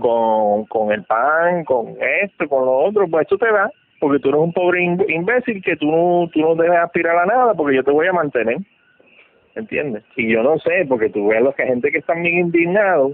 con, 0.00 0.64
con 0.64 0.90
el 0.90 1.04
pan, 1.04 1.64
con 1.64 1.96
esto, 2.22 2.48
con 2.48 2.64
lo 2.64 2.78
otro, 2.78 3.06
pues 3.06 3.26
eso 3.26 3.36
te 3.36 3.52
da, 3.52 3.70
porque 4.00 4.20
tú 4.20 4.30
eres 4.30 4.40
un 4.40 4.54
pobre 4.54 4.80
im- 4.80 5.04
imbécil 5.06 5.62
que 5.62 5.76
tú 5.76 5.90
no, 5.90 6.30
tú 6.32 6.40
no 6.40 6.54
debes 6.54 6.78
aspirar 6.78 7.18
a 7.18 7.26
nada 7.26 7.52
porque 7.52 7.76
yo 7.76 7.84
te 7.84 7.90
voy 7.90 8.06
a 8.06 8.14
mantener, 8.14 8.56
¿entiendes? 9.54 10.02
Y 10.16 10.32
yo 10.32 10.42
no 10.42 10.58
sé, 10.58 10.86
porque 10.88 11.10
tú 11.10 11.28
ves 11.28 11.42
los 11.42 11.54
que 11.54 11.66
gente 11.66 11.90
que 11.90 11.98
están 11.98 12.22
bien 12.22 12.38
indignados, 12.38 13.12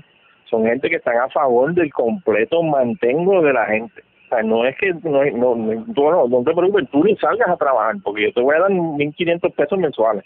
son 0.51 0.65
gente 0.65 0.89
que 0.91 0.97
están 0.97 1.17
a 1.19 1.29
favor 1.29 1.73
del 1.75 1.93
completo 1.93 2.63
mantengo 2.63 3.43
de 3.43 3.53
la 3.53 3.67
gente. 3.67 4.03
O 4.27 4.29
sea, 4.29 4.43
no 4.43 4.65
es 4.67 4.77
que, 4.79 4.93
no, 5.05 5.25
no, 5.25 5.55
no, 5.55 5.85
tú 5.95 6.11
no, 6.11 6.27
no 6.29 6.43
te 6.43 6.53
preocupes, 6.55 6.89
tú 6.91 7.05
ni 7.05 7.17
salgas 7.17 7.49
a 7.49 7.57
trabajar, 7.57 7.95
porque 8.03 8.25
yo 8.25 8.33
te 8.33 8.41
voy 8.41 8.57
a 8.57 8.61
dar 8.61 8.71
1.500 8.71 9.55
pesos 9.55 9.79
mensuales 9.79 10.25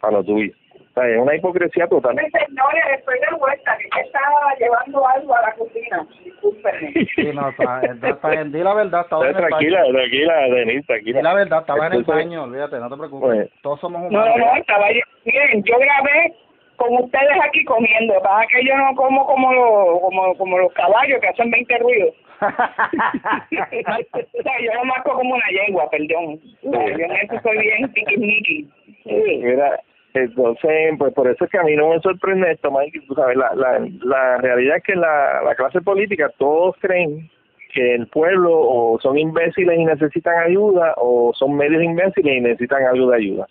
para 0.00 0.14
lo 0.14 0.24
tuyo. 0.24 0.52
O 0.74 0.94
sea, 0.94 1.08
es 1.08 1.18
una 1.20 1.34
hipocresía 1.34 1.88
total. 1.88 2.14
Señores, 2.16 2.84
después 2.90 3.20
de 3.20 3.36
vuelta, 3.36 3.76
que 3.78 4.00
estaba 4.00 4.54
llevando 4.60 5.08
algo 5.08 5.34
a 5.36 5.42
la 5.42 5.52
cocina. 5.54 6.06
Discúlpenme. 6.24 6.92
Sí, 7.16 7.30
no, 7.34 7.48
está, 7.48 7.80
está, 7.82 8.08
está 8.10 8.28
bien, 8.30 8.52
di 8.52 8.58
la 8.62 8.74
verdad, 8.74 9.00
estaba 9.02 9.28
en 9.28 9.36
el 9.36 9.42
tranquila, 9.46 9.80
baño. 9.82 9.92
tranquila, 9.92 10.34
Denise, 10.54 10.86
tranquila. 10.86 11.18
Di 11.18 11.24
la 11.24 11.34
verdad, 11.34 11.60
estaba 11.60 11.86
en 11.88 11.92
el 11.94 12.04
baño, 12.04 12.42
olvídate, 12.44 12.78
no 12.78 12.88
te 12.90 12.96
preocupes. 12.96 13.28
Pues, 13.28 13.50
Todos 13.62 13.80
somos 13.80 14.02
No, 14.02 14.08
humanos. 14.08 14.34
no, 14.38 14.46
no, 14.46 14.56
estaba 14.56 14.86
ahí. 14.86 15.00
Miren, 15.24 15.62
yo 15.64 15.74
grabé 15.78 16.34
con 16.76 16.94
ustedes 17.02 17.36
aquí 17.42 17.64
comiendo. 17.64 18.14
Pasa 18.22 18.46
que 18.48 18.64
yo 18.64 18.76
no 18.76 18.94
como 18.94 19.26
como 19.26 19.52
los, 19.52 20.00
como, 20.00 20.34
como 20.36 20.58
los 20.58 20.72
caballos 20.74 21.20
que 21.20 21.28
hacen 21.28 21.50
20 21.50 21.78
ruidos. 21.78 22.14
o 22.40 24.42
sea, 24.42 24.52
yo 24.60 24.74
no 24.74 24.84
marco 24.84 25.12
como 25.14 25.34
una 25.34 25.48
yegua, 25.50 25.88
perdón. 25.90 26.40
Yo 26.62 26.72
en 26.72 27.12
eso 27.12 27.40
soy 27.42 27.58
bien 27.58 27.92
tiquismiqui. 27.92 28.68
Sí. 29.04 29.40
Mira, 29.42 29.80
Entonces, 30.14 30.94
pues 30.98 31.12
por 31.14 31.28
eso 31.28 31.44
es 31.44 31.50
que 31.50 31.58
a 31.58 31.62
mí 31.62 31.76
no 31.76 31.90
me 31.90 32.00
sorprende 32.00 32.50
esto, 32.52 32.70
Mike. 32.70 33.00
Tú 33.06 33.14
sabes, 33.14 33.36
la, 33.36 33.52
la, 33.54 33.86
la 34.02 34.36
realidad 34.38 34.78
es 34.78 34.82
que 34.82 34.96
la, 34.96 35.42
la 35.42 35.54
clase 35.54 35.80
política 35.80 36.30
todos 36.38 36.76
creen 36.80 37.30
que 37.72 37.94
el 37.94 38.06
pueblo 38.06 38.50
o 38.52 38.98
son 39.00 39.18
imbéciles 39.18 39.78
y 39.78 39.84
necesitan 39.84 40.38
ayuda 40.38 40.94
o 40.96 41.32
son 41.34 41.56
medios 41.56 41.82
imbéciles 41.82 42.36
y 42.36 42.40
necesitan 42.40 42.84
algo 42.84 43.10
de 43.10 43.16
ayuda. 43.16 43.46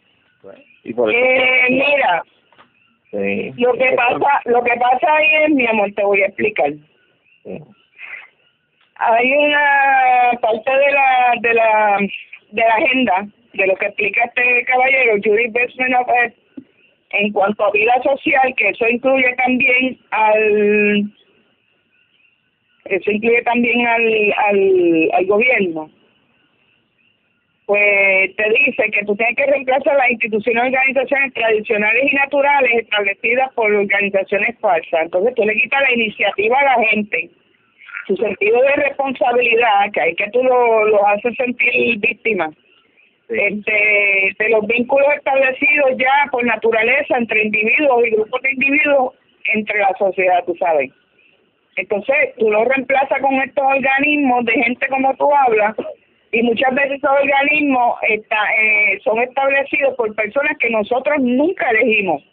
Y 0.83 0.93
por 0.93 1.09
eso, 1.09 1.17
Eh, 1.19 1.67
mira, 1.69 2.23
sí. 3.13 3.53
lo 3.57 3.73
que 3.73 3.91
pasa, 3.95 4.41
lo 4.45 4.63
que 4.63 4.75
pasa 4.77 5.15
ahí 5.15 5.43
es, 5.45 5.49
mi 5.51 5.67
amor, 5.67 5.91
te 5.95 6.03
voy 6.03 6.21
a 6.21 6.27
explicar. 6.27 6.71
Sí. 7.43 7.59
Hay 8.95 9.31
una 9.33 10.39
parte 10.41 10.71
de 10.71 10.91
la 10.91 11.33
de 11.41 11.53
la 11.53 11.99
de 12.51 12.61
la 12.61 12.73
agenda 12.75 13.27
de 13.53 13.67
lo 13.67 13.75
que 13.75 13.85
explica 13.85 14.23
este 14.25 14.65
caballero 14.65 15.17
Judith 15.23 15.53
Besman 15.53 15.93
en 17.11 17.31
cuanto 17.31 17.65
a 17.65 17.71
vida 17.71 17.93
social, 18.03 18.53
que 18.57 18.69
eso 18.69 18.87
incluye 18.87 19.35
también 19.35 19.97
al 20.11 21.11
eso 22.85 23.11
incluye 23.11 23.41
también 23.43 23.87
al, 23.87 24.33
al, 24.37 25.09
al 25.13 25.25
gobierno, 25.25 25.89
pues 27.65 28.35
te 28.35 28.49
dice 28.49 28.91
que 28.91 29.05
tú 29.05 29.15
tienes 29.15 29.35
que 29.37 29.45
reemplazar 29.45 29.95
las 29.95 30.11
instituciones 30.11 30.63
y 30.63 30.67
organizaciones 30.67 31.33
tradicionales 31.33 32.11
y 32.11 32.15
naturales 32.15 32.71
establecidas 32.83 33.53
por 33.53 33.73
organizaciones 33.73 34.57
falsas. 34.59 35.03
Entonces 35.03 35.33
tú 35.35 35.45
le 35.45 35.55
quitas 35.55 35.81
la 35.81 35.93
iniciativa 35.93 36.59
a 36.59 36.77
la 36.77 36.87
gente, 36.87 37.29
su 38.07 38.17
sentido 38.17 38.61
de 38.61 38.75
responsabilidad, 38.75 39.91
que 39.93 40.01
hay 40.01 40.15
que 40.15 40.29
tú 40.31 40.43
lo, 40.43 40.85
lo 40.85 41.07
haces 41.07 41.35
sentir 41.37 41.99
víctima, 41.99 42.51
este, 43.29 44.35
de 44.37 44.49
los 44.49 44.67
vínculos 44.67 45.07
establecidos 45.15 45.91
ya 45.97 46.29
por 46.31 46.45
naturaleza 46.45 47.17
entre 47.17 47.43
individuos 47.43 48.05
y 48.05 48.11
grupos 48.11 48.41
de 48.41 48.51
individuos 48.51 49.13
entre 49.53 49.79
la 49.79 49.93
sociedad, 49.97 50.43
tú 50.45 50.55
sabes. 50.57 50.91
Entonces, 51.75 52.35
tú 52.37 52.51
lo 52.51 52.65
reemplazas 52.65 53.19
con 53.21 53.33
estos 53.41 53.63
organismos 53.63 54.45
de 54.45 54.53
gente 54.53 54.87
como 54.87 55.15
tú 55.15 55.29
hablas, 55.33 55.75
y 56.33 56.41
muchas 56.41 56.73
veces 56.73 56.93
esos 56.93 57.11
organismos 57.11 57.99
está, 58.09 58.37
eh, 58.59 58.99
son 59.03 59.21
establecidos 59.21 59.95
por 59.95 60.13
personas 60.15 60.57
que 60.57 60.69
nosotros 60.71 61.17
nunca 61.21 61.69
elegimos. 61.69 62.23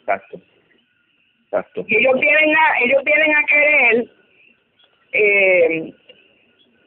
Exacto. 0.00 0.40
Exacto. 1.44 1.84
Y 1.86 1.96
ellos 1.96 2.18
vienen 2.18 2.56
a, 2.56 2.80
ellos 2.80 3.04
vienen 3.04 3.36
a 3.36 3.44
querer 3.44 4.06
eh, 5.12 5.92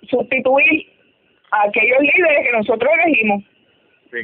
sustituir 0.09 0.87
a 1.51 1.67
aquellos 1.67 1.99
líderes 1.99 2.47
que 2.47 2.57
nosotros 2.57 2.91
elegimos. 3.03 3.43
Sí. 4.11 4.17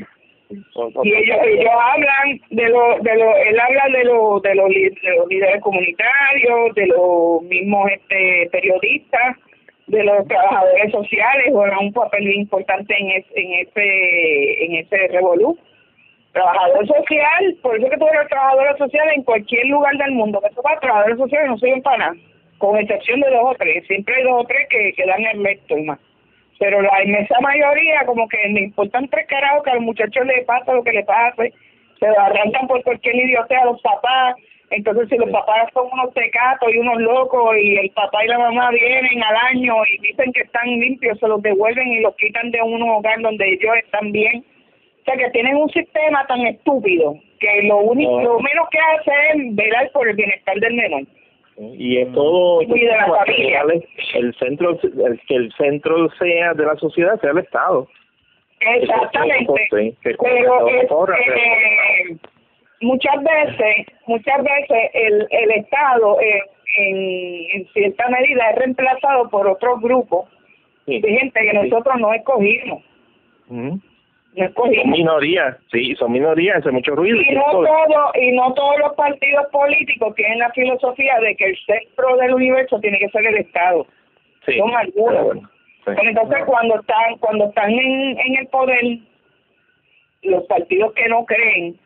y 1.04 1.14
ellos 1.14 1.38
ellos 1.46 1.72
hablan 1.80 2.42
de 2.50 2.70
lo 2.70 2.98
de 3.02 3.16
lo 3.18 3.38
él 3.38 3.60
habla 3.60 3.98
de 3.98 4.04
lo 4.04 4.39
de 4.39 4.56
los, 4.56 4.68
de 4.70 5.16
los 5.16 5.28
líderes 5.30 5.62
comunitarios 5.62 6.76
de 6.76 6.88
los 6.88 7.42
mismos 7.44 7.89
este 7.92 8.50
periodistas 8.52 9.38
de 9.92 10.04
los 10.04 10.26
trabajadores 10.28 10.92
sociales 10.92 11.48
juegan 11.52 11.80
un 11.80 11.94
papel 11.94 12.34
importante 12.34 12.96
en 12.98 13.12
ese 13.12 13.32
en 13.36 13.68
ese 13.68 14.66
en 14.66 14.76
ese 14.76 15.08
revolú. 15.10 15.58
Trabajador 16.32 16.88
social 16.88 17.58
por 17.62 17.78
eso 17.78 17.89
que 17.89 17.98
tú 17.98 18.08
eres 18.08 18.30
trabajador 18.30 18.78
social 18.78 19.10
en 19.14 19.24
cualquier 19.24 19.66
lugar 19.68 19.96
del 19.98 20.12
mundo. 20.12 20.39
Que 20.42 20.56
tú 20.56 20.62
vas 20.64 20.80
trabajadores 20.80 21.18
sociales 21.18 21.50
no 21.50 21.58
sirven 21.58 21.82
para 21.82 21.98
nada 21.98 22.16
con 22.58 22.78
excepción 22.78 23.20
de 23.20 23.30
dos 23.32 23.44
o 23.44 23.56
tres. 23.56 23.86
Siempre 23.88 24.16
hay 24.16 24.24
dos 24.24 24.44
o 24.44 24.46
tres 24.46 24.68
que, 24.70 25.06
dan 25.06 25.26
el 25.26 25.44
resto 25.44 25.78
y 25.78 25.84
más. 25.84 26.00
Pero 26.60 26.82
la 26.82 27.04
inmensa 27.04 27.39
mayoría 27.42 28.06
como 28.06 28.30
que 28.30 28.38
le 28.50 28.62
importan 28.62 29.10
tres 29.10 29.28
carajos 29.28 29.64
que 29.64 29.72
a 29.72 29.76
los 29.76 29.84
muchachos 29.84 30.26
les 30.28 30.46
pasa 30.46 30.74
lo 30.74 30.84
que 30.84 30.94
les 30.94 31.06
pase, 31.06 31.54
se 32.00 32.06
arrancan 32.06 32.68
por 32.68 32.84
cualquier 32.84 33.16
idiota 33.16 33.60
a 33.60 33.66
los 33.66 33.82
papás, 33.82 34.36
entonces 34.72 35.09
si 35.09 35.17
los 35.17 35.30
papás 35.30 35.69
son 35.74 35.88
unos 35.91 36.13
tecatos 36.13 36.69
y 36.74 36.78
unos 36.80 36.99
locos 37.01 37.55
y 37.61 37.78
el 37.78 37.89
papá 37.91 38.24
y 38.26 38.28
la 38.30 38.39
mamá 38.39 38.69
vienen 38.72 39.22
al 39.24 39.36
año 39.51 39.76
y 39.91 39.97
dicen 40.07 40.32
que 40.34 40.41
están 40.41 40.65
limpios, 40.67 41.19
se 41.19 41.28
los 41.28 41.41
devuelven 41.41 41.88
y 41.88 41.99
los 42.01 42.15
quitan 42.15 42.49
de 42.51 42.61
un 42.61 42.82
hogar 42.84 43.19
donde 43.22 43.47
ellos 43.53 43.76
están 43.84 44.11
bien. 44.11 44.43
O 45.01 45.03
sea 45.03 45.15
que 45.17 45.30
tienen 45.32 45.55
un 45.57 45.69
sistema 45.69 46.26
tan 46.28 46.41
estúpido 46.47 47.15
que 47.39 47.63
lo 47.63 47.78
único, 47.80 48.22
No. 48.22 48.34
lo 48.36 48.39
menos 48.39 48.67
que 48.69 48.78
hace 48.80 49.11
es 49.34 49.55
velar 49.55 49.89
por 49.91 50.07
el 50.07 50.15
bienestar 50.15 50.55
del 50.59 50.74
menor. 50.76 51.01
y 51.78 51.97
es 51.97 52.11
todo 52.13 52.61
Y 52.61 52.67
de 52.67 52.86
la 52.88 53.07
familia. 53.07 53.63
el 54.15 54.34
centro 54.36 54.80
el 54.82 55.19
que 55.28 55.36
el 55.36 55.51
centro 55.53 56.09
sea 56.19 56.53
de 56.53 56.65
la 56.65 56.76
sociedad 56.78 57.19
sea 57.19 57.32
el 57.32 57.39
estado 57.39 57.88
Exactamente. 58.61 59.95
Pero 60.03 60.17
muchas 62.82 63.16
veces, 63.24 63.88
muchas 64.08 64.44
veces 64.44 64.90
el, 64.94 65.28
el 65.30 65.52
Estado 65.52 66.20
eh, 66.22 66.42
en, 66.78 67.62
en 67.62 67.68
cierta 67.74 68.08
medida 68.10 68.50
es 68.52 68.56
reemplazado 68.58 69.30
por 69.30 69.48
otros 69.48 69.82
grupos 69.82 70.30
Sí. 70.86 71.00
de 71.00 71.10
gente 71.12 71.40
que 71.42 71.52
Sí. 71.52 71.58
nosotros 71.70 71.96
no 72.00 72.12
escogimos, 72.14 72.84
no 73.50 73.80
son 74.56 74.90
minorías 74.90 75.58
sí 75.72 75.94
son 75.96 76.12
minorías 76.14 76.58
hace 76.58 76.72
mucho 76.72 76.96
ruido 76.96 77.18
Y 77.22 77.36
no 77.36 77.44
todo, 77.52 78.12
y 78.20 78.32
no 78.32 78.54
todos 78.54 78.80
los 78.80 78.94
partidos 78.96 79.46
políticos 79.52 80.16
tienen 80.16 80.40
la 80.40 80.50
filosofía 80.52 81.20
de 81.20 81.36
que 81.36 81.46
el 81.46 81.58
centro 81.66 82.18
del 82.18 82.34
universo 82.34 82.80
tiene 82.80 82.98
que 82.98 83.10
ser 83.10 83.26
el 83.28 83.38
Estado. 83.38 83.86
sí, 84.46 84.58
son 84.58 84.74
algunos. 84.76 85.24
bueno, 85.26 85.50
entonces 85.86 86.46
cuando 86.46 86.80
están 86.80 87.18
cuando 87.20 87.46
están 87.50 87.70
en, 87.72 88.20
en 88.20 88.36
el 88.38 88.48
poder 88.48 88.82
los 90.24 90.44
partidos 90.46 90.94
que 90.94 91.08
no 91.10 91.26
creen 91.26 91.78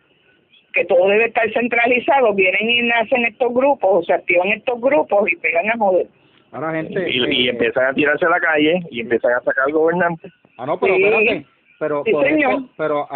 que 0.75 0.85
todo 0.85 1.07
debe 1.07 1.25
estar 1.25 1.49
centralizado 1.53 2.33
vienen 2.33 2.69
y 2.69 2.81
nacen 2.83 3.25
estos 3.25 3.53
grupos 3.53 3.89
o 3.91 4.03
se 4.03 4.13
activan 4.13 4.49
estos 4.49 4.79
grupos 4.81 5.31
y 5.31 5.35
pegan 5.37 5.69
a 5.71 5.77
joder 5.77 6.07
Ahora, 6.51 6.71
gente. 6.73 7.09
y, 7.09 7.17
y 7.33 7.47
eh, 7.47 7.51
empiezan 7.51 7.85
a 7.87 7.93
tirarse 7.93 8.25
a 8.25 8.29
la 8.29 8.39
calle 8.39 8.81
y 8.91 9.01
empiezan 9.01 9.33
a 9.33 9.41
sacar 9.41 9.71
gobernantes 9.71 10.31
Ah, 10.57 10.65
no, 10.65 10.79
pero 10.79 10.95
Sí. 10.95 11.03
espérate. 11.03 11.45
Pero, 11.77 12.03
Sí, 12.05 12.11
por 12.13 12.23
señor. 12.25 12.51
eso, 12.53 12.69
pero 12.77 13.07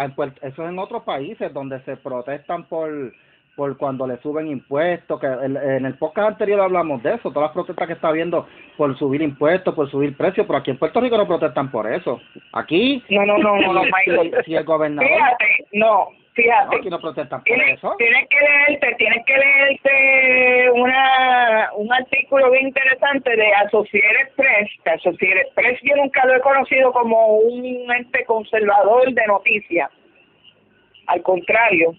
eso 0.42 0.62
es 0.64 0.68
en 0.68 0.78
otros 0.78 1.02
países 1.04 1.52
donde 1.54 1.80
se 1.80 1.96
protestan 1.96 2.64
por 2.64 2.90
por 3.56 3.76
cuando 3.76 4.06
le 4.06 4.16
suben 4.18 4.46
impuestos, 4.46 5.20
que 5.20 5.26
en 5.26 5.84
el 5.84 5.94
podcast 5.98 6.28
anterior 6.28 6.60
hablamos 6.60 7.02
de 7.02 7.14
eso, 7.14 7.30
todas 7.30 7.48
las 7.48 7.52
protestas 7.52 7.86
que 7.88 7.92
está 7.94 8.08
habiendo 8.08 8.46
por 8.78 8.96
subir 8.96 9.20
impuestos, 9.20 9.74
por 9.74 9.90
subir 9.90 10.16
precios, 10.16 10.46
pero 10.46 10.60
aquí 10.60 10.70
en 10.70 10.78
Puerto 10.78 10.98
Rico 11.00 11.18
no 11.18 11.26
protestan 11.26 11.70
por 11.70 11.90
eso. 11.92 12.20
Aquí, 12.52 13.02
no 13.10 13.26
no 13.26 13.36
no 13.38 13.56
no, 13.60 13.72
no 13.74 13.82
si, 13.82 13.90
Michael 14.10 14.34
si 14.46 14.54
el 14.54 14.64
gobernador, 14.64 15.10
fíjate 15.10 15.44
no 15.72 16.08
no, 16.46 16.52
fíjate 16.52 16.76
aquí 16.76 16.90
no 16.90 17.00
protestan 17.00 17.40
por 17.40 17.44
tienes, 17.44 17.78
eso. 17.78 17.94
tienes 17.98 18.28
que 18.28 18.36
leerte, 18.40 18.94
tienes 18.96 19.24
que 19.24 19.36
leerte 19.36 20.70
una, 20.72 21.70
un 21.76 21.92
artículo 21.92 22.50
bien 22.50 22.68
interesante 22.68 23.36
de 23.36 23.52
Associated 23.66 24.34
Press, 24.36 24.70
que 24.84 24.90
Associated 24.90 25.46
Press 25.54 25.78
yo 25.82 25.96
nunca 25.96 26.24
lo 26.26 26.36
he 26.36 26.40
conocido 26.40 26.92
como 26.92 27.38
un 27.38 27.92
ente 27.92 28.24
conservador 28.24 29.12
de 29.12 29.26
noticias, 29.26 29.90
al 31.06 31.22
contrario, 31.22 31.94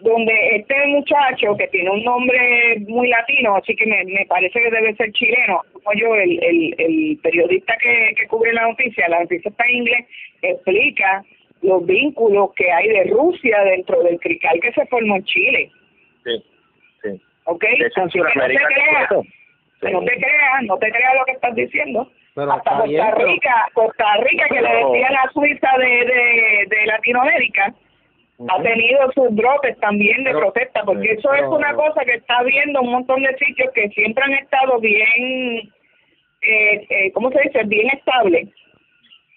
donde 0.00 0.56
este 0.56 0.86
muchacho 0.88 1.56
que 1.56 1.66
tiene 1.68 1.90
un 1.90 2.04
nombre 2.04 2.76
muy 2.88 3.08
latino, 3.08 3.56
así 3.56 3.74
que 3.74 3.86
me, 3.86 4.04
me 4.04 4.26
parece 4.26 4.60
que 4.60 4.70
debe 4.70 4.94
ser 4.96 5.10
chileno, 5.12 5.62
como 5.72 5.92
yo, 5.98 6.14
el, 6.14 6.42
el, 6.42 6.74
el 6.78 7.18
periodista 7.22 7.74
que, 7.78 8.14
que 8.18 8.26
cubre 8.28 8.52
la 8.52 8.68
noticia, 8.68 9.08
la 9.08 9.20
noticia 9.20 9.48
está 9.48 9.64
en 9.64 9.76
inglés, 9.76 10.06
explica 10.42 11.24
los 11.64 11.84
vínculos 11.86 12.50
que 12.54 12.70
hay 12.70 12.88
de 12.88 13.04
Rusia 13.04 13.64
dentro 13.64 14.02
del 14.02 14.18
crical 14.20 14.60
que 14.60 14.72
se 14.72 14.86
formó 14.86 15.16
en 15.16 15.24
Chile, 15.24 15.70
sí 16.24 16.44
sí 17.02 17.20
¿ok? 17.44 17.64
Así 17.96 18.12
que 18.12 18.18
no 18.20 18.46
te 18.46 18.54
creas, 18.56 19.10
eso. 19.10 19.22
que 19.80 19.90
no 19.90 20.00
te 20.02 20.16
creas, 20.16 20.62
no 20.64 20.76
te 20.78 20.90
creas 20.90 21.14
lo 21.18 21.24
que 21.24 21.32
estás 21.32 21.54
diciendo. 21.54 22.10
Pero 22.34 22.52
Hasta 22.52 22.70
está 22.70 22.84
bien, 22.84 23.00
Costa 23.00 23.16
pero- 23.16 23.28
Rica, 23.28 23.68
Costa 23.74 24.16
Rica 24.28 24.44
que 24.48 24.60
le 24.60 24.68
decía 24.74 25.08
la 25.10 25.30
Suiza 25.32 25.68
de, 25.78 25.86
de, 25.86 26.66
de 26.76 26.86
Latinoamérica, 26.86 27.74
ha 28.48 28.62
tenido 28.62 29.12
sus 29.12 29.32
brotes 29.34 29.78
también 29.78 30.18
de 30.24 30.30
Pero- 30.32 30.40
protesta, 30.40 30.82
porque 30.84 31.12
eso 31.12 31.32
es 31.32 31.40
pero- 31.42 31.54
una 31.54 31.72
cosa 31.74 32.04
que 32.04 32.14
está 32.14 32.42
viendo 32.42 32.80
un 32.82 32.90
montón 32.90 33.22
de 33.22 33.36
sitios 33.38 33.70
que 33.72 33.88
siempre 33.90 34.24
han 34.24 34.32
estado 34.34 34.80
bien, 34.80 35.72
eh, 36.42 36.86
eh, 36.90 37.12
¿cómo 37.12 37.30
se 37.30 37.40
dice? 37.42 37.62
Bien 37.66 37.88
estables, 37.90 38.48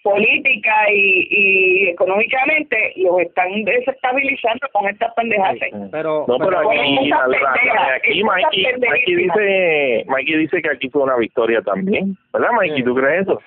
política 0.02 0.72
y, 0.92 1.26
y 1.30 1.88
económicamente, 1.88 2.92
los 2.96 3.20
están 3.20 3.64
desestabilizando 3.64 4.66
con 4.72 4.88
estas 4.88 5.12
pendejadas. 5.14 5.54
Sí, 5.54 5.66
sí. 5.70 5.78
Pero, 5.90 6.24
No, 6.28 6.38
pero 6.38 6.50
pero- 6.58 6.70
aquí, 6.70 7.08
la- 7.08 7.26
la- 7.26 7.94
aquí 7.96 8.22
Mikey, 8.24 8.66
Mikey 8.78 9.14
dice, 9.16 10.04
Mikey 10.08 10.36
dice 10.38 10.62
que 10.62 10.70
aquí 10.70 10.88
fue 10.88 11.02
una 11.02 11.16
victoria 11.16 11.60
también, 11.62 12.16
¿verdad, 12.32 12.50
Mikey? 12.58 12.76
Sí. 12.78 12.82
¿Tú 12.84 12.94
crees 12.94 13.22
eso? 13.22 13.40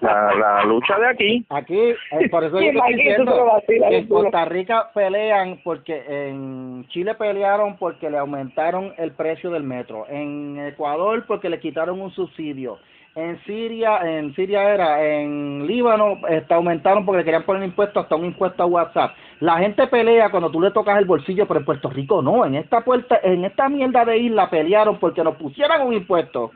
La, 0.00 0.34
la 0.34 0.64
lucha 0.64 0.98
de 0.98 1.06
aquí, 1.08 1.44
Aquí, 1.50 1.78
eh, 1.78 2.28
por 2.30 2.44
eso 2.44 2.58
Sí, 2.58 2.64
yo 2.66 2.70
estoy 2.72 2.80
Mikey, 2.94 2.96
diciendo 3.08 3.60
que 3.66 3.96
en 3.96 4.06
Costa 4.08 4.44
Rica 4.46 4.90
pelean 4.94 5.60
porque 5.62 6.02
en 6.08 6.86
Chile 6.88 7.14
pelearon 7.14 7.76
porque 7.76 8.10
le 8.10 8.18
aumentaron 8.18 8.94
el 8.98 9.12
precio 9.12 9.50
del 9.50 9.62
metro, 9.62 10.06
en 10.08 10.58
Ecuador 10.66 11.24
porque 11.26 11.48
le 11.48 11.60
quitaron 11.60 12.00
un 12.00 12.10
subsidio, 12.12 12.78
en 13.18 13.42
Siria, 13.44 13.98
en 14.04 14.32
Siria 14.36 14.74
era, 14.74 15.04
en 15.04 15.66
Líbano, 15.66 16.20
este, 16.28 16.54
aumentaron 16.54 17.04
porque 17.04 17.18
le 17.18 17.24
querían 17.24 17.42
poner 17.42 17.64
impuestos 17.64 18.04
hasta 18.04 18.14
un 18.14 18.26
impuesto 18.26 18.62
a 18.62 18.66
WhatsApp. 18.66 19.12
La 19.40 19.58
gente 19.58 19.88
pelea 19.88 20.30
cuando 20.30 20.50
tú 20.50 20.60
le 20.60 20.70
tocas 20.70 20.96
el 20.98 21.04
bolsillo, 21.04 21.46
pero 21.48 21.58
en 21.58 21.66
Puerto 21.66 21.90
Rico 21.90 22.22
no. 22.22 22.46
En 22.46 22.54
esta 22.54 22.82
puerta, 22.82 23.18
en 23.24 23.44
esta 23.44 23.68
mierda 23.68 24.04
de 24.04 24.18
isla 24.18 24.48
pelearon 24.48 24.98
porque 24.98 25.24
nos 25.24 25.34
pusieran 25.34 25.84
un 25.84 25.94
impuesto. 25.94 26.52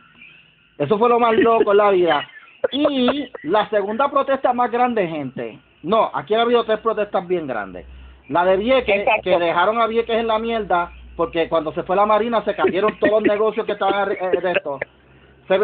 Eso 0.78 0.98
fue 0.98 1.08
lo 1.08 1.18
más 1.18 1.34
loco 1.34 1.72
en 1.72 1.78
la 1.78 1.90
vida. 1.90 2.28
Y 2.70 3.28
la 3.42 3.68
segunda 3.70 4.08
protesta 4.08 4.52
más 4.52 4.70
grande, 4.70 5.08
gente. 5.08 5.58
No, 5.82 6.12
aquí 6.14 6.32
ha 6.34 6.42
habido 6.42 6.62
tres 6.62 6.78
protestas 6.78 7.26
bien 7.26 7.48
grandes. 7.48 7.84
La 8.28 8.44
de 8.44 8.56
Vieques, 8.56 9.04
que 9.24 9.36
dejaron 9.36 9.80
a 9.80 9.88
Vieques 9.88 10.16
en 10.16 10.28
la 10.28 10.38
mierda, 10.38 10.92
porque 11.16 11.48
cuando 11.48 11.72
se 11.72 11.82
fue 11.82 11.96
la 11.96 12.06
Marina 12.06 12.44
se 12.44 12.54
cayeron 12.54 12.96
todos 13.00 13.14
los 13.14 13.22
negocios 13.24 13.66
que 13.66 13.72
estaban 13.72 14.10
de 14.10 14.52
esto 14.52 14.78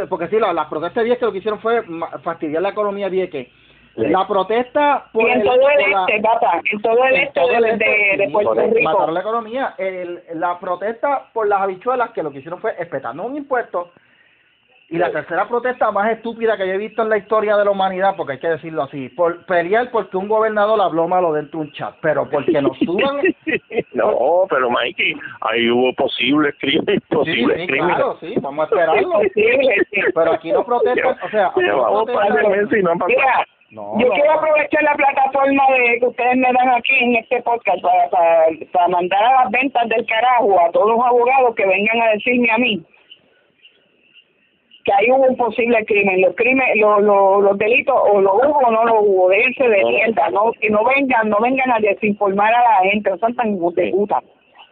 porque 0.08 0.28
sí, 0.28 0.38
las 0.38 0.66
protestas 0.66 1.02
de 1.02 1.04
Vieques 1.04 1.22
lo 1.22 1.32
que 1.32 1.38
hicieron 1.38 1.60
fue 1.60 1.82
fastidiar 2.22 2.62
la 2.62 2.70
economía 2.70 3.06
de 3.06 3.10
Vieques. 3.10 3.48
La 3.96 4.28
protesta 4.28 5.06
por 5.12 5.28
y 5.28 5.32
en 5.32 5.42
todo 5.42 5.54
el, 5.70 5.80
este, 5.80 6.20
la, 6.20 6.60
en 6.70 6.82
todo 6.82 7.04
el 7.04 7.16
este, 7.16 7.84
de, 7.84 8.16
de, 8.16 8.30
Puerto 8.30 8.54
Rico. 8.54 8.80
Mataron 8.82 9.14
la 9.14 9.20
economía. 9.20 9.74
El, 9.76 10.22
la 10.34 10.56
protesta 10.60 11.28
por 11.32 11.48
las 11.48 11.62
habichuelas, 11.62 12.10
que 12.10 12.22
lo 12.22 12.30
que 12.30 12.38
hicieron 12.38 12.60
fue 12.60 12.76
espetarnos 12.78 13.26
un 13.26 13.36
impuesto. 13.36 13.90
Y 14.90 14.96
la 14.96 15.12
tercera 15.12 15.46
protesta 15.46 15.90
más 15.90 16.10
estúpida 16.10 16.56
que 16.56 16.66
yo 16.66 16.72
he 16.72 16.78
visto 16.78 17.02
en 17.02 17.10
la 17.10 17.18
historia 17.18 17.58
de 17.58 17.64
la 17.66 17.70
humanidad, 17.72 18.14
porque 18.16 18.34
hay 18.34 18.38
que 18.38 18.48
decirlo 18.48 18.84
así, 18.84 19.10
por 19.10 19.44
pelear 19.44 19.90
porque 19.90 20.16
un 20.16 20.28
gobernador 20.28 20.80
habló 20.80 21.06
malo 21.06 21.34
dentro 21.34 21.60
de 21.60 21.66
un 21.66 21.72
chat, 21.72 21.94
pero 22.00 22.26
porque 22.30 22.62
nos 22.62 22.78
suban... 22.86 23.20
no, 23.92 24.46
pero 24.48 24.70
Mikey, 24.70 25.14
ahí 25.42 25.70
hubo 25.70 25.92
posibles 25.92 26.54
crímenes, 26.58 27.02
posibles 27.10 27.56
sí, 27.56 27.60
sí, 27.60 27.66
crímenes. 27.66 27.96
Claro, 27.96 28.16
sí, 28.20 28.34
vamos 28.40 28.60
a 28.60 28.64
esperarlo. 28.64 29.20
pero 30.14 30.32
aquí 30.32 30.52
no 30.52 30.64
protestan, 30.64 31.16
o 31.22 31.28
sea... 31.28 31.52
no 31.54 32.06
no, 33.70 34.00
yo 34.00 34.08
quiero 34.08 34.32
aprovechar 34.32 34.82
la 34.82 34.94
plataforma 34.94 35.62
de 35.76 35.98
que 36.00 36.06
ustedes 36.06 36.36
me 36.36 36.50
dan 36.50 36.70
aquí 36.70 36.94
en 36.98 37.16
este 37.16 37.42
podcast 37.42 37.82
para, 37.82 38.08
para, 38.08 38.46
para 38.72 38.88
mandar 38.88 39.22
a 39.22 39.44
las 39.44 39.50
ventas 39.50 39.86
del 39.90 40.06
carajo 40.06 40.58
a 40.58 40.72
todos 40.72 40.96
los 40.96 41.04
abogados 41.04 41.54
que 41.54 41.66
vengan 41.66 42.00
a 42.00 42.12
decirme 42.12 42.50
a 42.50 42.56
mí 42.56 42.82
que 44.88 44.94
ahí 44.94 45.12
hubo 45.12 45.26
un 45.26 45.36
posible 45.36 45.84
crimen, 45.84 46.22
los 46.22 46.34
crímenes, 46.34 46.76
los, 46.76 47.02
los, 47.02 47.58
delitos 47.58 47.94
o 47.94 48.22
lo 48.22 48.36
hubo 48.36 48.58
o 48.58 48.70
no 48.70 48.84
lo 48.86 49.02
hubo, 49.02 49.28
déjense 49.28 49.68
de 49.68 49.84
mierda, 49.84 50.30
no, 50.30 50.50
que 50.58 50.70
no 50.70 50.82
vengan, 50.82 51.28
no 51.28 51.36
vengan 51.42 51.70
a 51.70 51.78
desinformar 51.78 52.54
a 52.54 52.62
la 52.62 52.90
gente, 52.90 53.10
no 53.10 53.18
sean 53.18 53.34
tan 53.34 53.58
puta. 53.58 54.22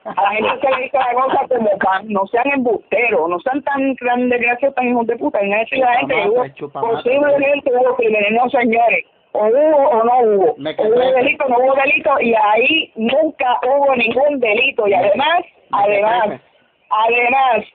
A 0.05 0.23
la 0.23 0.31
gente 0.31 0.49
se 0.63 0.75
le 0.75 0.83
dice 0.85 0.97
la 0.97 1.13
cosa 1.13 1.47
como 1.49 1.79
pan, 1.79 2.07
no 2.09 2.27
sean 2.29 2.51
embusteros, 2.51 3.29
no 3.29 3.39
sean 3.41 3.61
tan 3.63 3.95
grandes 3.97 4.41
gracias 4.41 4.75
tan 4.75 4.89
hijos 4.89 5.07
de 5.07 5.17
puta, 5.17 5.45
y 5.45 5.51
no 5.51 5.59
decir 5.59 5.85
a 5.85 5.91
la 5.91 5.99
gente 5.99 6.15
que 6.15 6.29
hubo 6.29 6.81
posiblemente 6.81 7.71
hubo 7.75 7.97
crímenes, 7.97 8.33
no 8.33 8.49
señores, 8.49 9.05
o 9.33 9.49
hubo 9.49 9.77
o 9.77 10.05
no 10.05 10.19
hubo, 10.21 10.55
hubo 10.55 11.13
delito, 11.13 11.45
no 11.47 11.59
hubo 11.59 11.75
delito, 11.75 12.21
y 12.23 12.35
ahí 12.35 12.91
nunca 12.97 13.59
hubo 13.67 13.95
ningún 13.95 14.41
delito, 14.41 14.89
y 14.89 14.95
además, 14.95 15.45
además, 15.73 16.41
además, 16.89 17.67